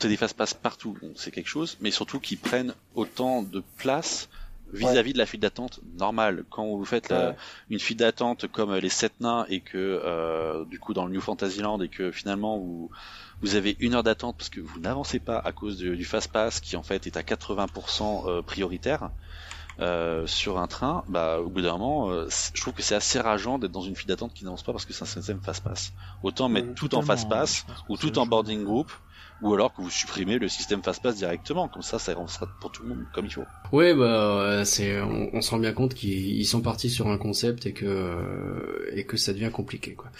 [0.00, 4.28] des passe partout, bon, c'est quelque chose, mais surtout qu'ils prennent autant de place
[4.72, 6.44] vis-à-vis de la file d'attente normale.
[6.50, 7.36] Quand vous faites la- Ouais.
[7.70, 11.20] une file d'attente comme les sept nains et que euh, du coup dans le New
[11.20, 12.90] Fantasyland et que finalement vous
[13.40, 16.30] vous avez une heure d'attente parce que vous n'avancez pas à cause du, du fast
[16.32, 19.10] pass qui en fait est à 80% euh, prioritaire
[19.80, 23.20] euh, sur un train, bah au bout d'un moment, euh, je trouve que c'est assez
[23.20, 25.62] rageant d'être dans une file d'attente qui n'avance pas parce que c'est un système fast
[25.62, 25.92] pass.
[26.24, 28.90] Autant mettre tout en Totalement, fast pass je pense que ou tout en boarding group
[29.42, 32.72] ou alors que vous supprimez le système fast pass directement comme ça ça sera pour
[32.72, 33.44] tout le monde comme il faut.
[33.72, 37.18] Ouais, bah euh, c'est, on, se rend bien compte qu'ils ils sont partis sur un
[37.18, 40.10] concept et que et que ça devient compliqué quoi.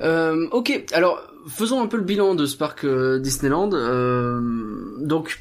[0.00, 3.70] Euh, ok, alors faisons un peu le bilan de ce parc euh, Disneyland.
[3.72, 4.40] Euh,
[5.00, 5.40] donc.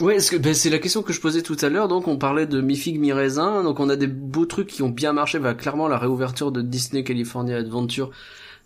[0.00, 1.86] Ouais, ben, c'est la question que je posais tout à l'heure.
[1.86, 3.62] Donc, on parlait de mi figue mi raisin.
[3.62, 5.38] Donc, on a des beaux trucs qui ont bien marché.
[5.38, 8.10] Bah, clairement, la réouverture de Disney California Adventure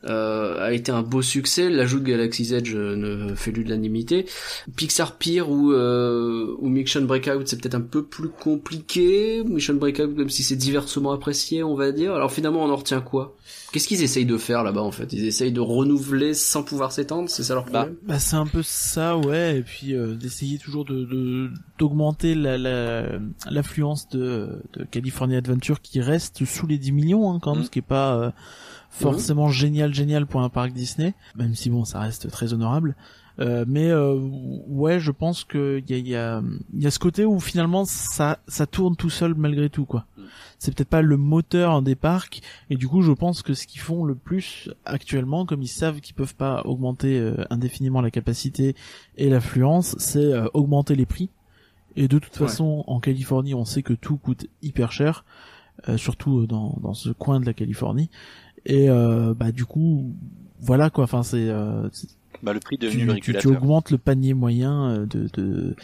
[0.06, 1.70] euh, a été un beau succès.
[1.70, 4.26] L'ajout de Galaxy's Edge euh, ne fait l'unanimité.
[4.76, 9.42] Pixar Pier ou euh, ou Mission Breakout, c'est peut-être un peu plus compliqué.
[9.44, 12.14] Mission Breakout, même si c'est diversement apprécié, on va dire.
[12.14, 13.36] Alors finalement, on en retient quoi?
[13.72, 15.12] Qu'est-ce qu'ils essayent de faire là-bas en fait?
[15.12, 17.96] Ils essayent de renouveler sans pouvoir s'étendre, c'est ça leur Bah, problème?
[18.06, 22.56] Bah c'est un peu ça ouais et puis euh, d'essayer toujours de de- d'augmenter la
[22.56, 23.18] la-
[23.50, 27.66] l'affluence de de California Adventure qui reste sous les 10 millions hein, quand même Mhm.
[27.66, 28.32] ce qui est pas
[29.02, 32.94] forcément génial génial pour un parc Disney même si bon ça reste très honorable
[33.40, 34.14] Euh, mais euh,
[34.68, 36.40] ouais je pense que y a y a
[36.72, 40.24] y a ce côté où finalement ça ça tourne tout seul malgré tout quoi Mhm.
[40.60, 43.80] c'est peut-être pas le moteur des parcs et du coup je pense que ce qu'ils
[43.80, 48.76] font le plus actuellement comme ils savent qu'ils peuvent pas augmenter euh, indéfiniment la capacité
[49.16, 51.28] et l'affluence c'est euh, augmenter les prix
[51.96, 52.46] et de toute Ouais.
[52.46, 55.24] façon en Californie on sait que tout coûte hyper cher
[55.88, 58.10] euh, surtout euh, dans dans ce coin de la Californie
[58.66, 60.14] et euh, bah du coup
[60.60, 61.88] voilà quoi enfin c'est euh,
[62.42, 65.76] Bah, le prix tu, devenu tu, tu augmentes le panier moyen euh, de de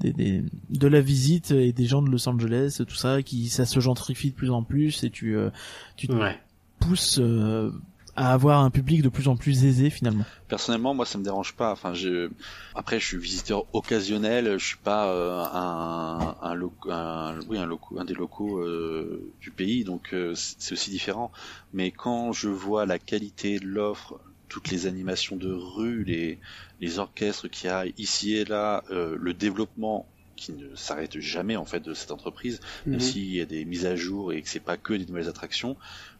[0.00, 3.64] des, des- de la visite et des gens de Los Angeles tout ça qui ça
[3.66, 5.50] se gentrifie de plus en plus et tu euh,
[5.96, 6.36] tu te Ouais.
[6.78, 7.72] pousses euh,
[8.18, 11.54] à avoir un public de plus en plus aisé finalement Personnellement, moi, ça me dérange
[11.54, 11.72] pas.
[11.72, 12.30] Enfin, je...
[12.74, 14.58] après, je suis visiteur occasionnel.
[14.58, 19.34] Je suis pas euh, un, un, loco- un, oui, un, loco, un des locaux euh,
[19.40, 21.30] du pays, donc euh, c'est aussi différent.
[21.72, 26.40] Mais quand je vois la qualité de l'offre, toutes les animations de rue, les,
[26.80, 31.56] les orchestres qu'il y a ici et là, euh, le développement qui ne s'arrête jamais
[31.56, 32.92] en fait de cette entreprise, Mhm.
[32.92, 35.28] même s'il y a des mises à jour et que c'est pas que des nouvelles
[35.28, 35.76] attractions.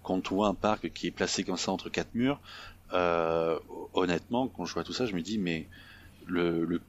[0.09, 2.41] Quand on voit un parc qui est placé comme ça entre quatre murs,
[2.95, 3.59] euh,
[3.93, 5.69] honnêtement, quand je vois tout ça, je me dis mais
[6.27, 6.81] le,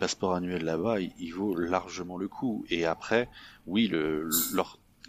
[0.00, 2.64] passeport annuel là-bas, il, vaut largement le coup.
[2.68, 3.28] Et après,
[3.68, 4.28] oui, le,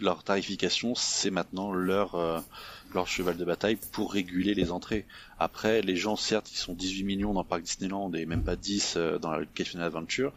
[0.00, 2.38] leur, tarification, c'est maintenant leur, euh,
[2.94, 5.04] leur cheval de bataille pour réguler les entrées.
[5.40, 8.54] Après, les gens, certes, ils sont 18 millions dans le parc Disneyland et même pas
[8.54, 10.32] 10 euh, dans la California Adventure,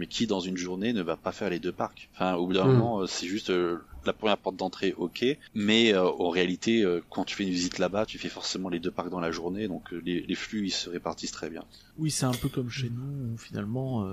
[0.00, 2.08] mais qui dans une journée ne va pas faire les deux parcs?
[2.14, 2.72] Enfin, au bout d'un Mm.
[2.72, 5.24] moment, euh, c'est juste euh, la première porte d'entrée, ok,
[5.54, 8.78] mais euh, en réalité, euh, quand tu fais une visite là-bas, tu fais forcément les
[8.80, 11.64] deux parcs dans la journée, donc les, les flux ils se répartissent très bien.
[11.98, 14.06] Oui, c'est un peu comme chez nous, où finalement,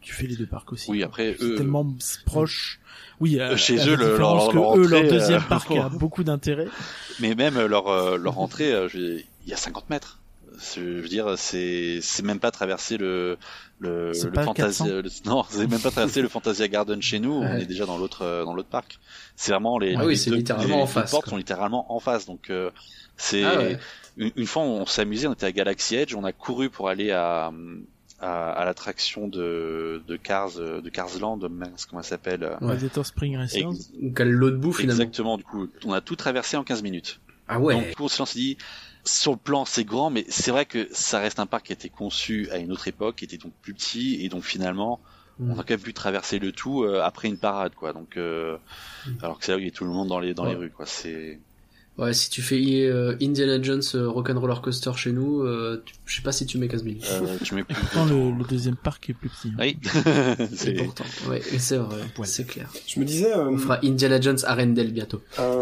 [0.00, 0.90] tu fais les deux parcs aussi.
[0.90, 1.86] Oui, après, C'est eux- tellement
[2.26, 2.80] proche.
[3.20, 6.66] Oui, Chez à eux, le- leur- eux, leur deuxième parc a beaucoup d'intérêt.
[7.20, 10.17] Mais même leur, leur entrée, il y a 50 mètres.
[10.74, 13.36] Je veux dire, c'est c'est même pas traverser le
[13.80, 14.84] le, C'est le pas Fantasia.
[14.84, 14.86] 400?
[14.86, 17.32] le- non, c'est même pas traverser le Fantasia Garden chez nous.
[17.32, 18.98] On est déjà dans l'autre euh, dans l'autre parc.
[19.36, 19.94] C'est vraiment les.
[19.96, 21.30] Ah oui, deux- littéralement les en deux face, portes quoi.
[21.30, 22.26] sont littéralement en face.
[22.26, 22.70] Donc euh,
[23.16, 23.78] c'est Ah ouais.
[24.16, 26.88] une, une fois on s'est amusé, on était à Galaxy Edge, on a couru pour
[26.88, 27.52] aller à
[28.20, 31.38] à, à l'attraction de de Cars euh, de Carsland,
[31.88, 32.74] comment ça s'appelle Ouais.
[32.74, 33.36] Predator Spring
[34.32, 35.02] lot de boue finalement.
[35.02, 35.36] Exactement.
[35.38, 37.20] Du coup, on a tout traversé en 15 minutes.
[37.46, 37.74] Ah ouais.
[37.74, 38.58] Donc du coup, on s'est dit,
[39.08, 41.74] sur le plan c'est grand, mais c'est vrai que ça reste un parc qui a
[41.74, 45.00] été conçu à une autre époque, qui était donc plus petit, et donc finalement,
[45.38, 45.52] Mm.
[45.52, 47.92] on a quand même pu traverser le tout euh, après une parade, quoi.
[47.92, 48.56] Donc, euh,
[49.06, 49.10] Mm.
[49.22, 50.54] alors que c'est là où il y a tout le monde dans les dans les
[50.56, 50.84] rues, quoi.
[50.84, 51.38] C'est
[51.98, 56.16] Ouais, si tu fais euh, Indiana Jones euh, Rock'n'Roller Coaster chez nous, euh, tu- je
[56.16, 56.94] sais pas si tu mets 15 000.
[57.10, 57.74] euh, tu mets plus.
[57.74, 59.48] Pourtant, le, le deuxième parc est plus petit.
[59.48, 59.56] hein.
[59.58, 59.78] Oui.
[60.54, 61.04] C'est pourtant.
[61.28, 62.70] Ouais, et c'est vrai, c'est clair.
[62.86, 65.20] Je me disais, euh, On fera Indiana Jones Arendelle bientôt.
[65.38, 65.60] un,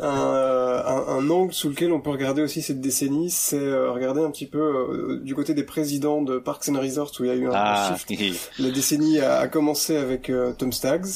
[0.00, 4.30] un, un- angle sous lequel on peut regarder aussi cette décennie, c'est euh, regarder un
[4.30, 7.34] petit peu euh, du côté des présidents de Parks and Resorts où il y a
[7.34, 8.48] eu un, un ah, shift.
[8.60, 11.06] La décennie a, a commencé avec euh, Tom Staggs.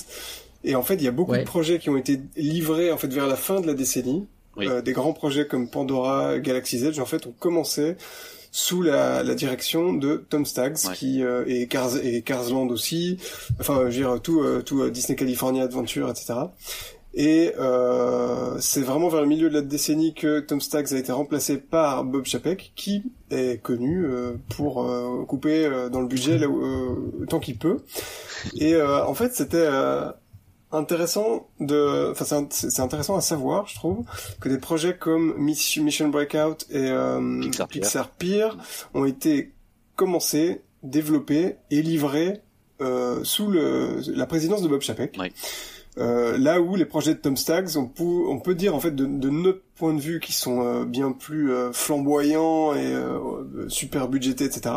[0.64, 1.38] Et en fait, il y a beaucoup Ouais.
[1.40, 4.26] de projets qui ont été livrés en fait vers la fin de la décennie.
[4.60, 4.68] Oui.
[4.68, 7.96] Euh, des grands projets comme Pandora, Galaxy's Edge, en fait, ont commencé
[8.52, 10.94] sous la, la direction de Tom Staggs, Ouais.
[10.94, 13.18] qui euh, et, Cars, et Carsland aussi.
[13.60, 16.34] Enfin, je veux dire tout, euh, tout euh, Disney California Adventure, etc.
[17.12, 21.10] Et euh, c'est vraiment vers le milieu de la décennie que Tom Staggs a été
[21.10, 26.38] remplacé par Bob Chapek, qui est connu euh, pour euh, couper euh, dans le budget
[26.38, 27.78] là où, euh, tant qu'il peut.
[28.56, 30.10] Et euh, en fait, c'était euh,
[30.72, 34.04] intéressant de, enfin c'est int- c'est intéressant à savoir, je trouve,
[34.40, 37.68] que des projets comme Miss- Mission Breakout et euh, Pixar.
[37.68, 38.48] Pixar Pier
[38.94, 39.52] ont été
[39.96, 42.40] commencés, développés et livrés
[42.80, 45.16] euh, sous le, la présidence de Bob Chapek.
[45.18, 45.32] Oui.
[45.98, 48.92] Euh, là où les projets de Tom Staggs, on peut, on peut dire en fait
[48.92, 53.66] de, de notre point de vue qui sont euh, bien plus euh, flamboyants et euh,
[53.68, 54.74] super budgétés, etc.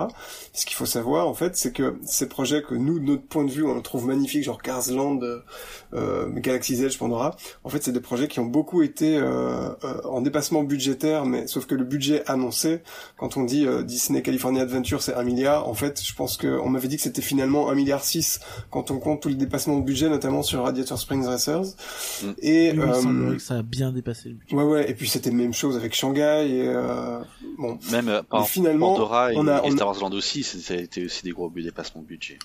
[0.54, 3.44] Ce qu'il faut savoir en fait, c'est que ces projets que nous, de notre point
[3.44, 5.20] de vue, on trouve magnifiques, genre Carsland,
[5.94, 7.36] euh, Galaxy's Edge, Pandora,
[7.66, 11.48] en fait, c'est des projets qui ont beaucoup été euh, euh, en dépassement budgétaire, mais
[11.48, 12.82] sauf que le budget annoncé,
[13.18, 16.48] quand on dit euh, Disney California Adventure, c'est un milliard, en fait, je pense que
[16.48, 18.40] on m'avait dit que c'était finalement un milliard six
[18.70, 21.76] quand on compte tous les dépassements de budget, notamment sur Radiator Springs Racers.
[22.24, 22.28] Mm.
[22.42, 24.56] Et Oui, il euh, que ça a bien dépassé le budget.
[24.56, 26.48] ouais, ouais, et puis c'était la même chose avec Shanghai.
[26.50, 27.20] Et, euh,
[27.58, 30.60] bon, même euh, par finalement, Pandora et, on a- on Star Wars Land aussi, c'est-
[30.60, 32.38] ça a été aussi des gros dépassements de budget.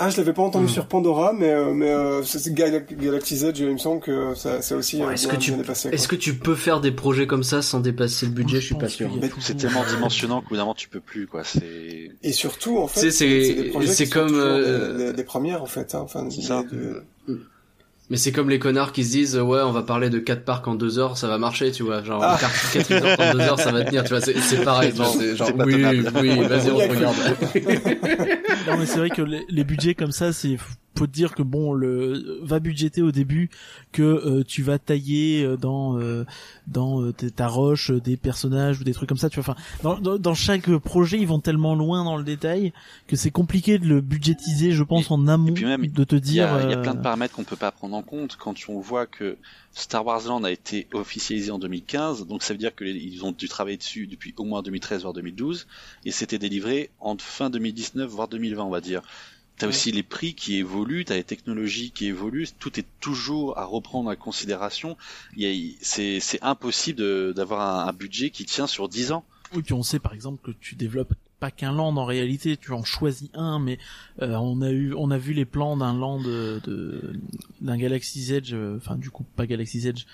[0.00, 0.68] ah, je l'avais pas entendu Mm.
[0.68, 4.32] sur Pandora, mais euh, mais euh, c'est- c'est Gal- Galaxy's Edge, il me semble que
[4.36, 5.88] ça, ça aussi Ouais, euh, est-ce bien, que tu-.
[5.92, 8.60] Est-ce que tu peux faire des projets comme ça sans dépasser le budget?
[8.60, 9.10] Je suis pas sûr.
[9.40, 11.42] C'est tellement dimensionnant qu'au bout d'un moment tu peux plus, quoi.
[11.42, 15.04] C'est Et surtout, en fait, c'est- des projets c'est qui sont comme, toujours euh, des,
[15.06, 15.92] des- des premières, en fait.
[15.96, 16.62] Hein, enfin, C'est ça.
[16.70, 17.02] de-
[18.10, 20.66] Mais c'est comme les connards qui se disent ouais on va parler de quatre parcs
[20.66, 22.02] en deux heures ça va marcher tu vois.
[22.02, 22.38] Genre Ah.
[22.40, 24.94] quatre, quatre exemples en deux heures ça va tenir tu vois c'est c'est pareil.
[24.96, 27.16] Genre c'est pas oui oui vas-y on regarde.
[28.66, 30.56] Non mais c'est vrai que les, les budgets comme ça, c'est
[30.98, 33.50] faut te dire que bon, le va budgéter au début
[33.92, 36.24] que euh, tu vas tailler euh, dans euh,
[36.66, 39.30] dans euh, ta- roche euh, des personnages ou des trucs comme ça.
[39.30, 42.72] Tu vois, enfin, dans, dans, dans chaque projet, ils vont tellement loin dans le détail
[43.06, 46.04] que c'est compliqué de le budgétiser, je pense, Et- en amont, et puis même, de
[46.04, 46.52] te Il y, dire.
[46.52, 48.80] a, il y a plein de paramètres qu'on peut pas prendre en compte quand on
[48.80, 49.36] voit que
[49.72, 53.48] Star Wars Land a été officialisé en 2015, donc ça veut dire qu'ils ont dû
[53.48, 55.66] travailler dessus depuis au moins 2013 voire 2012,
[56.04, 59.02] et c'était délivré en fin 2019 voire 2020 on va dire.
[59.58, 63.64] T'as aussi les prix qui évoluent, t'as les technologies qui évoluent, tout est toujours à
[63.64, 64.96] reprendre en considération.
[65.80, 69.24] C'est impossible d'avoir un, un budget qui tient sur 10 ans.
[69.54, 72.72] Oui, puis on sait par exemple que tu développes pas qu'un land en réalité, tu
[72.72, 73.78] en choisis un, mais
[74.22, 77.12] euh, on a eu, on a vu les plans d'un land de de-
[77.60, 80.04] d'un Galaxy's Edge, euh, enfin du coup pas Galaxy's Edge,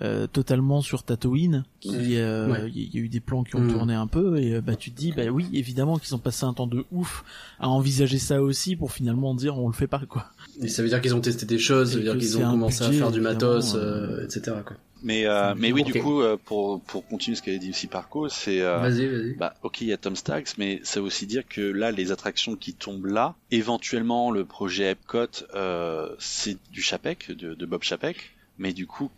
[0.00, 1.64] euh, totalement sur Tatooine.
[1.80, 2.70] Qui, euh, il Ouais.
[2.94, 3.72] y, a eu des plans qui ont Mm.
[3.72, 6.44] tourné un peu et euh, bah tu te dis bah oui évidemment qu'ils ont passé
[6.44, 7.24] un temps de ouf
[7.58, 10.26] à envisager ça aussi pour finalement dire on le fait pas quoi.
[10.60, 12.84] Et ça veut dire qu'ils ont testé des choses, ça veut dire qu'ils ont commencé
[12.84, 14.56] à faire du matos, euh, euh, etc.
[14.64, 14.76] Quoi.
[15.04, 18.28] Mais, euh, mais oui, du coup, euh, pour, pour continuer ce qu'avait dit aussi Parco,
[18.28, 18.60] c'est...
[18.62, 19.34] euh, Vas-y, vas-y.
[19.34, 22.12] Bah, ok, il y a Tom Staggs, mais ça veut aussi dire que là, les
[22.12, 27.82] attractions qui tombent là, éventuellement, le projet Epcot, euh, c'est du Chapek, de, de Bob
[27.82, 29.10] Chapek, mais du coup,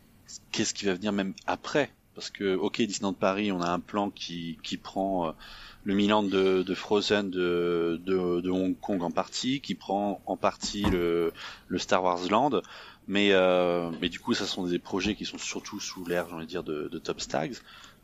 [0.52, 4.10] qu'est-ce qui va venir même après Parce que, ok, Disneyland Paris, on a un plan
[4.10, 5.32] qui, qui prend euh,
[5.84, 10.36] le Milan de, de Frozen de, de, de Hong Kong en partie, qui prend en
[10.36, 11.32] partie le,
[11.68, 12.62] le Star Wars Land,
[13.06, 16.34] mais, euh, mais du coup, ça sont des projets qui sont surtout sous l'air, j'ai
[16.34, 17.56] envie de dire, de, de Tom Staggs.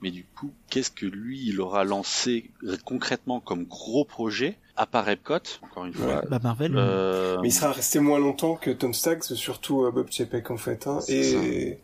[0.02, 2.50] Mais du coup, qu'est-ce que lui, il aura lancé
[2.86, 6.22] concrètement comme gros projet, à part Epcot, encore une fois?
[6.30, 6.72] Bah Marvel.
[6.76, 10.56] euh, Mais il sera resté moins longtemps que Tom Staggs, surtout euh, Bob Chapek en
[10.56, 10.86] fait.
[10.86, 11.00] Hein.
[11.02, 11.78] C'est Et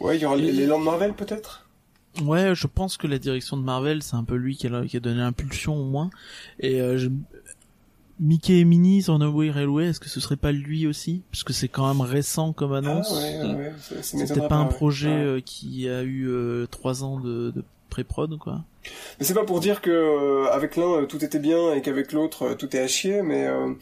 [0.00, 1.66] ouais, il y aura les, les Lands Marvel peut-être?
[2.24, 4.96] Ouais, je pense que la direction de Marvel, c'est un peu lui qui a, qui
[4.96, 6.10] a donné l'impulsion au moins.
[6.58, 7.08] Et euh, je...
[8.18, 11.22] Mickey et Minnie sur No Way Railway, est-ce que ce serait pas lui aussi?
[11.30, 13.08] Parce que c'est quand même récent comme annonce.
[13.12, 13.72] Ah, ouais, ouais,
[14.14, 15.14] ouais, peut-être pas un projet Ouais.
[15.14, 18.62] euh, qui a eu euh, trois ans de, de pré-prod, quoi.
[19.18, 22.12] Mais c'est pas pour dire que euh, avec l'un euh, tout était bien et qu'avec
[22.12, 23.72] l'autre euh, tout est à chier, mais euh,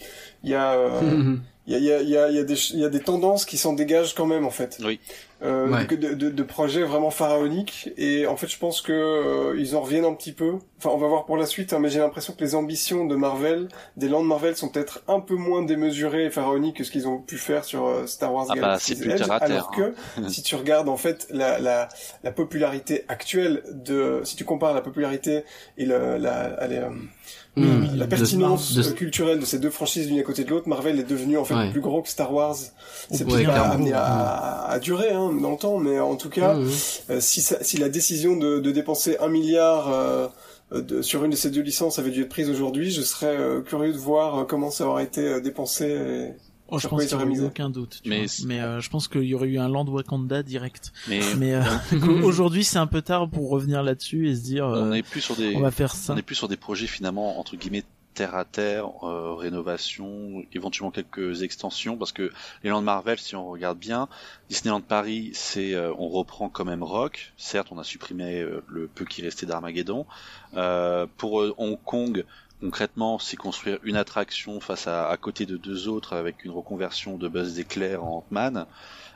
[0.45, 1.37] il y a euh,
[1.67, 2.43] il y a il y a il y a,
[2.81, 4.79] y a des tendances qui s'en dégagent quand même en fait.
[4.85, 5.01] Oui.
[5.41, 5.87] Euh, Ouais.
[5.87, 9.77] de, de, de- de projets vraiment pharaoniques et en fait je pense que euh, ils
[9.77, 10.55] en reviennent un petit peu.
[10.79, 13.15] Enfin on va voir pour la suite, hein, mais j'ai l'impression que les ambitions de
[13.15, 17.07] Marvel, des lands Marvel sont peut-être un peu moins démesurées et pharaoniques que ce qu'ils
[17.07, 19.71] ont pu faire sur euh, Star Wars Ah bah, Galaxy's c'est plus Edge, terre alors
[19.71, 19.95] que
[20.29, 21.89] si tu regardes en fait la, la,
[22.25, 25.45] la popularité actuelle de si tu compares la popularité
[25.77, 26.15] et la,
[26.59, 26.83] allez,
[27.59, 27.97] Hmm.
[27.97, 31.03] la pertinence de- culturelle de ces deux franchises l'une à côté de l'autre, Marvel est
[31.09, 31.71] devenu en fait Ouais.
[31.71, 32.57] plus gros que Star Wars.
[33.11, 36.29] C'est Ouais, peut-être pas amené à, à durer hein, dans le temps, mais en tout
[36.31, 36.71] cas, Mhm.
[37.11, 40.29] euh, si, ça- si la décision de, de dépenser un milliard euh,
[40.73, 43.61] de- sur une de ces deux licences avait dû être prise aujourd'hui, je serais euh,
[43.63, 45.85] curieux de voir comment ça aurait été dépensé.
[45.87, 46.33] et-
[46.69, 48.03] Oh, je pense qu'il n'y aurait eu aucun doute.
[48.05, 48.27] Mais
[48.61, 50.93] euh, je pense qu'il y aurait eu un Land Wakanda direct.
[51.09, 51.63] mais Mais euh,
[52.23, 55.21] aujourd'hui, c'est un peu tard pour revenir là-dessus et se dire on euh, est plus
[55.21, 56.13] sur des, on va faire ça.
[56.13, 57.85] on est plus sur des projets finalement entre guillemets
[58.19, 62.33] terre à terre, euh, rénovation, éventuellement quelques extensions, parce que
[62.65, 64.09] les Lands Marvel, si on regarde bien,
[64.49, 67.33] Disneyland Paris, c'est, euh, on reprend quand même Rock.
[67.37, 70.05] Certes, on a supprimé euh, le peu qui restait d'Armageddon.
[70.57, 72.25] Euh, pour euh, Hong Kong,
[72.61, 77.17] concrètement, c'est construire une attraction face à, à côté de deux autres avec une reconversion
[77.17, 78.67] de Buzz d'éclair en Ant-Man.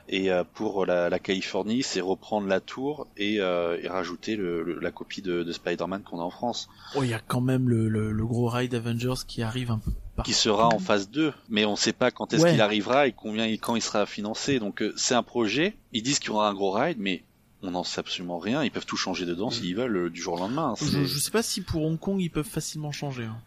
[0.09, 4.61] Et euh, pour la, la Californie, c'est reprendre la tour et, euh, et rajouter le,
[4.61, 6.67] le- la copie de, de Spider-Man qu'on a en France.
[6.95, 9.77] Oh, il y a quand même le, le, le gros ride Avengers qui arrive un
[9.77, 10.29] peu partout.
[10.29, 12.51] qui sera en phase 2, mais on ne sait pas quand est-ce Ouais.
[12.51, 14.59] qu'il arrivera et combien et quand il sera financé.
[14.59, 15.77] Donc euh, c'est un projet.
[15.93, 17.23] Ils disent qu'il y aura un gros ride, mais
[17.63, 18.63] on n'en sait absolument rien.
[18.63, 20.75] Ils peuvent tout changer dedans s'ils veulent euh, du jour au lendemain.
[20.79, 23.23] Je, C'est- je sais pas si pour Hong Kong ils peuvent facilement changer.
[23.23, 23.37] Hein.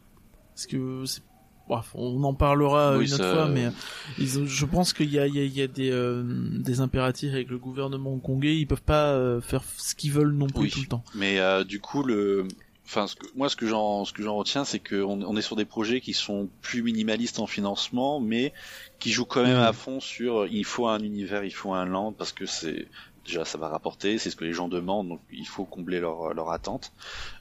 [0.54, 1.22] Parce que c'est...
[1.68, 3.70] Bref, on en parlera euh, Oui, une autre ça- fois, mais euh,
[4.18, 6.22] ils ont- je pense qu'il y a, il y a, il y a des, euh,
[6.24, 8.56] des impératifs avec le gouvernement hongkongais.
[8.56, 10.70] Ils peuvent pas euh, faire ce qu'ils veulent non plus Oui.
[10.70, 11.02] tout le temps.
[11.16, 12.46] Mais euh, du coup, le,
[12.86, 15.42] enfin, ce que, moi, ce que j'en, ce que j'en retiens, c'est qu'on on est
[15.42, 18.52] sur des projets qui sont plus minimalistes en financement, mais
[19.00, 22.12] qui jouent quand même à fond sur il faut un univers, il faut un land,
[22.12, 22.86] parce que c'est
[23.26, 26.32] déjà ça va rapporter, c'est ce que les gens demandent, donc il faut combler leur
[26.34, 26.92] leur attente.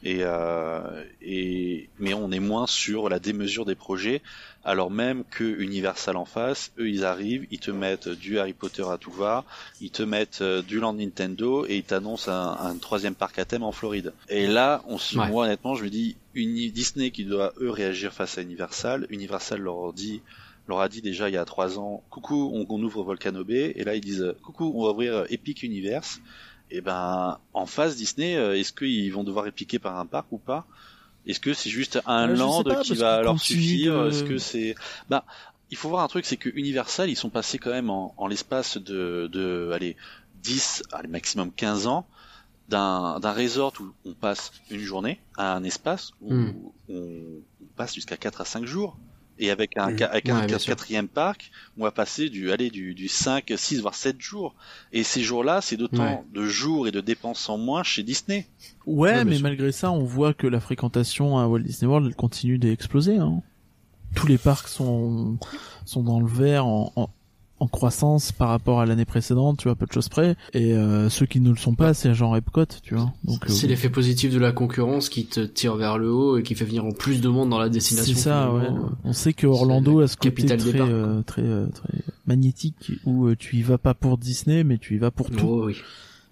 [0.03, 4.21] Et euh, et mais on est moins sur la démesure des projets.
[4.67, 8.83] Alors même que Universal en face, eux ils arrivent, ils te mettent du Harry Potter
[8.89, 9.43] à tout va,
[9.79, 13.45] ils te mettent euh, du Land Nintendo et ils t'annoncent un, un troisième parc à
[13.45, 14.11] thème en Floride.
[14.27, 15.27] Et là, on se, Ouais.
[15.29, 19.59] moi honnêtement, je me dis, Uni- Disney qui doit eux réagir face à Universal, Universal
[19.61, 20.21] leur dit,
[20.67, 23.73] leur a dit déjà il y a trois ans, coucou, on, on ouvre Volcano Bay,
[23.75, 26.21] et là ils disent, coucou, on va ouvrir Epic Universe.
[26.71, 30.39] Et ben, en face Disney, euh, est-ce qu'ils vont devoir répliquer par un parc ou
[30.39, 30.67] pas?
[31.25, 33.93] Est-ce que c'est juste un Euh, land pas, qui va leur suffire?
[33.97, 34.75] de- Est-ce que c'est,
[35.09, 35.25] bah,
[35.69, 38.27] il faut voir un truc, c'est que Universal, ils sont passés quand même en, en
[38.27, 39.97] l'espace de, de, allez,
[40.35, 42.07] 10, allez, maximum 15 ans,
[42.67, 46.51] d'un, d'un resort où on passe une journée à un espace où Hmm.
[46.89, 47.43] on, on
[47.75, 48.99] passe jusqu'à 4 à 5 jours.
[49.37, 53.51] Et avec un, avec Ouais, quatrième parc, on va passer du, allez, du, du 5,
[53.55, 54.55] 6, voire 7 jours.
[54.93, 56.23] Et ces jours-là, c'est d'autant Ouais.
[56.33, 58.47] de jours et de dépenses en moins chez Disney.
[58.85, 62.57] Ouais, mais malgré ça, on voit que la fréquentation à Walt Disney World elle continue
[62.57, 63.17] d'exploser.
[63.17, 63.41] Hein.
[64.15, 65.37] Tous les parcs sont
[65.83, 67.09] sont dans le vert en, en,
[67.59, 70.35] en croissance par rapport à l'année précédente, tu vois, peu de choses près.
[70.53, 73.13] Et euh, ceux qui ne le sont pas, c'est genre Epcot, tu vois.
[73.23, 76.43] Donc euh, C'est l'effet positif de la concurrence qui te tire vers le haut et
[76.43, 78.13] qui fait venir en plus de monde dans la destination.
[78.13, 78.65] c'est ça, ouais.
[78.65, 78.91] finalement.
[79.03, 81.93] On sait que Orlando a ce côté très, euh, très, euh, très
[82.25, 85.45] magnétique où euh, tu y vas pas pour Disney, mais tu y vas pour tout.
[85.47, 85.77] Oh, oui.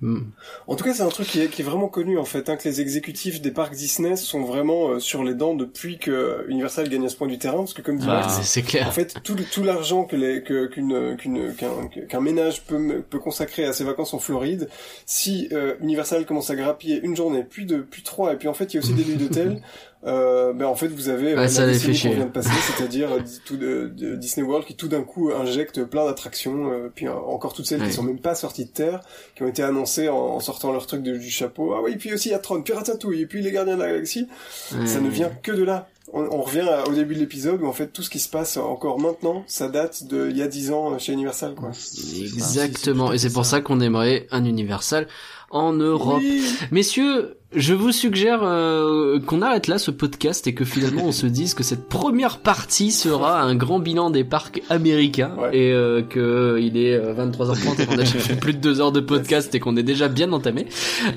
[0.03, 0.19] Mm.
[0.67, 2.57] En tout cas, c'est un truc qui est, qui est vraiment connu en fait, hein,
[2.57, 6.89] que les exécutifs des parcs Disney sont vraiment euh, sur les dents depuis que Universal
[6.89, 8.85] gagne à ce point du terrain, parce que comme dit Ah, Max, c'est- clair.
[8.87, 13.19] en fait, tout, tout l'argent que les, que, qu'une, qu'une, qu'un, qu'un ménage peut, peut
[13.19, 14.67] consacrer à ses vacances en Floride,
[15.05, 18.53] si euh, Universal commence à grappiller une journée, puis deux, puis trois, et puis en
[18.53, 19.61] fait, il y a aussi des nuits d'hôtel,
[20.05, 22.09] euh, ben en fait, vous avez euh, Ouais, ça la les décennie fait chier.
[22.11, 26.71] qu'on vient de passer, c'est-à-dire euh, Disney World qui tout d'un coup injecte plein d'attractions,
[26.71, 27.87] euh, puis euh, encore toutes celles Ouais.
[27.87, 28.99] qui sont même pas sorties de terre,
[29.35, 31.73] qui ont été annoncées en, en sortant leur truc de- du chapeau.
[31.73, 33.81] Ah oui, puis aussi il y a Tron, puis Ratatouille, et puis les Gardiens de
[33.81, 34.27] la Galaxie.
[34.85, 35.87] Ça ne vient que de là.
[36.15, 38.29] On, on revient à- au début de l'épisode où en fait tout ce qui se
[38.29, 41.71] passe encore maintenant, ça date de il y a 10 ans chez Universal quoi.
[42.21, 43.13] Exactement.
[43.13, 43.51] Et c'est pour ça.
[43.57, 45.07] ça qu'on aimerait un Universal
[45.49, 46.19] en Europe.
[46.21, 46.43] Oui.
[46.71, 51.25] Messieurs, je vous suggère euh, qu'on arrête là ce podcast et que finalement on se
[51.27, 55.57] dise que cette première partie sera un grand bilan des parcs américains Ouais.
[55.57, 58.81] et euh, que il est euh, 23h30 et qu'on a déjà fait plus de deux
[58.81, 60.65] heures de podcast et qu'on est déjà bien entamé.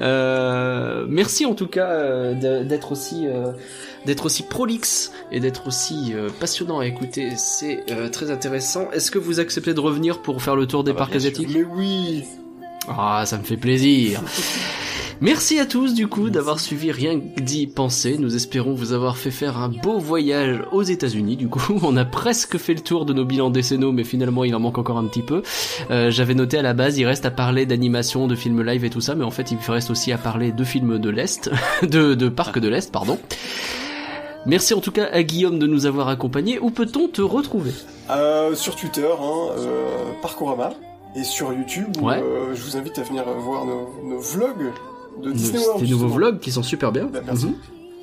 [0.03, 3.53] Euh, merci en tout cas euh, d'être aussi euh,
[4.05, 7.31] d'être aussi prolixe et d'être aussi euh, passionnant à écouter.
[7.37, 8.91] C'est euh, très intéressant.
[8.93, 11.17] Est-ce que vous acceptez de revenir pour faire le tour des Ah bah, parcs sûr.
[11.19, 11.49] asiatiques?
[11.55, 12.25] Mais oui.
[12.89, 14.23] ah, ça me fait plaisir.
[15.23, 18.17] Merci à tous du coup d'avoir suivi Rien que d'y penser.
[18.19, 21.37] Nous espérons vous avoir fait faire un beau voyage aux États-Unis.
[21.37, 24.55] Du coup, on a presque fait le tour de nos bilans décennaux, mais finalement il
[24.55, 25.43] en manque encore un petit peu.
[25.91, 28.91] Euh, J'avais noté à la base, il reste à parler d'animation, de films live et
[28.91, 31.51] tout ça, mais en fait il reste aussi à parler de films de l'Est,
[31.83, 33.19] de, de parcs de l'Est, pardon.
[34.45, 36.59] Merci en tout cas à Guillaume de nous avoir accompagnés.
[36.61, 37.73] Où peut-on te retrouver?
[38.11, 39.87] Euh, sur Twitter, hein, euh,
[40.23, 40.71] Parcourama,
[41.17, 42.23] et sur YouTube, où, Ouais.
[42.23, 44.73] euh, je vous invite à venir voir nos, nos vlogs
[45.23, 45.85] de Disney Nos- World.
[45.85, 47.07] Tes nouveaux vlogs qui sont super bien.
[47.07, 47.47] Bah, merci.
[47.47, 47.55] Mhm.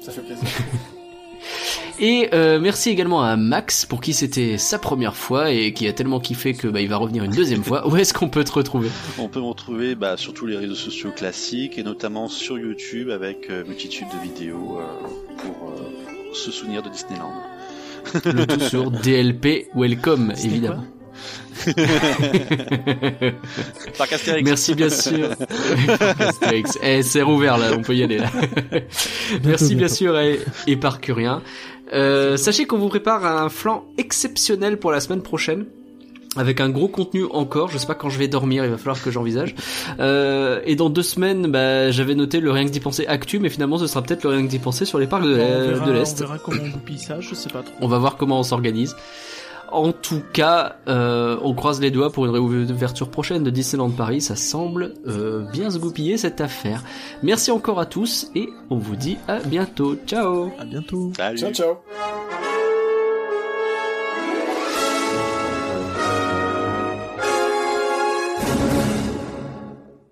[0.01, 0.43] Ça fait plaisir.
[2.00, 5.93] Et euh, merci également à Max pour qui c'était sa première fois et qui a
[5.93, 7.88] tellement kiffé que bah, il va revenir une deuxième fois.
[7.92, 8.90] Où est-ce qu'on peut te retrouver?
[9.19, 13.09] On peut me retrouver bah, sur tous les réseaux sociaux classiques et notamment sur YouTube
[13.09, 17.32] avec euh, multitude de vidéos euh, pour euh, se souvenir de Disneyland.
[18.25, 20.83] Le tout sur DLP Welcome évidemment.
[23.98, 24.48] Parc Astérix.
[24.48, 25.30] Merci bien sûr.
[26.82, 28.30] Eh, c'est rouvert là, on peut y aller là.
[29.44, 31.42] Merci bien sûr et, et Parcurien.
[31.94, 35.66] Euh, sachez qu'on vous prépare un flanc exceptionnel pour la semaine prochaine.
[36.36, 39.02] Avec un gros contenu encore, je sais pas quand je vais dormir, il va falloir
[39.02, 39.54] que j'envisage.
[40.00, 43.50] Euh, et dans deux semaines, bah, j'avais noté le rien que d'y penser actu, mais
[43.50, 45.86] finalement ce sera peut-être le rien que d'y penser sur les parcs de, on, verra,
[45.86, 46.20] de on l'Est.
[46.20, 47.76] verra comment on goupille ça, je sais pas trop.
[47.82, 48.96] On va voir comment on s'organise.
[49.74, 54.22] En tout cas, euh, on croise les doigts pour une réouverture prochaine de Disneyland Paris.
[54.22, 56.84] Ça semble euh, bien se goupiller cette affaire.
[57.24, 59.95] Merci encore à tous et on vous dit à bientôt.
[60.06, 61.11] Ciao À bientôt.
[61.18, 61.40] Salut.
[61.40, 62.53] ciao ciao.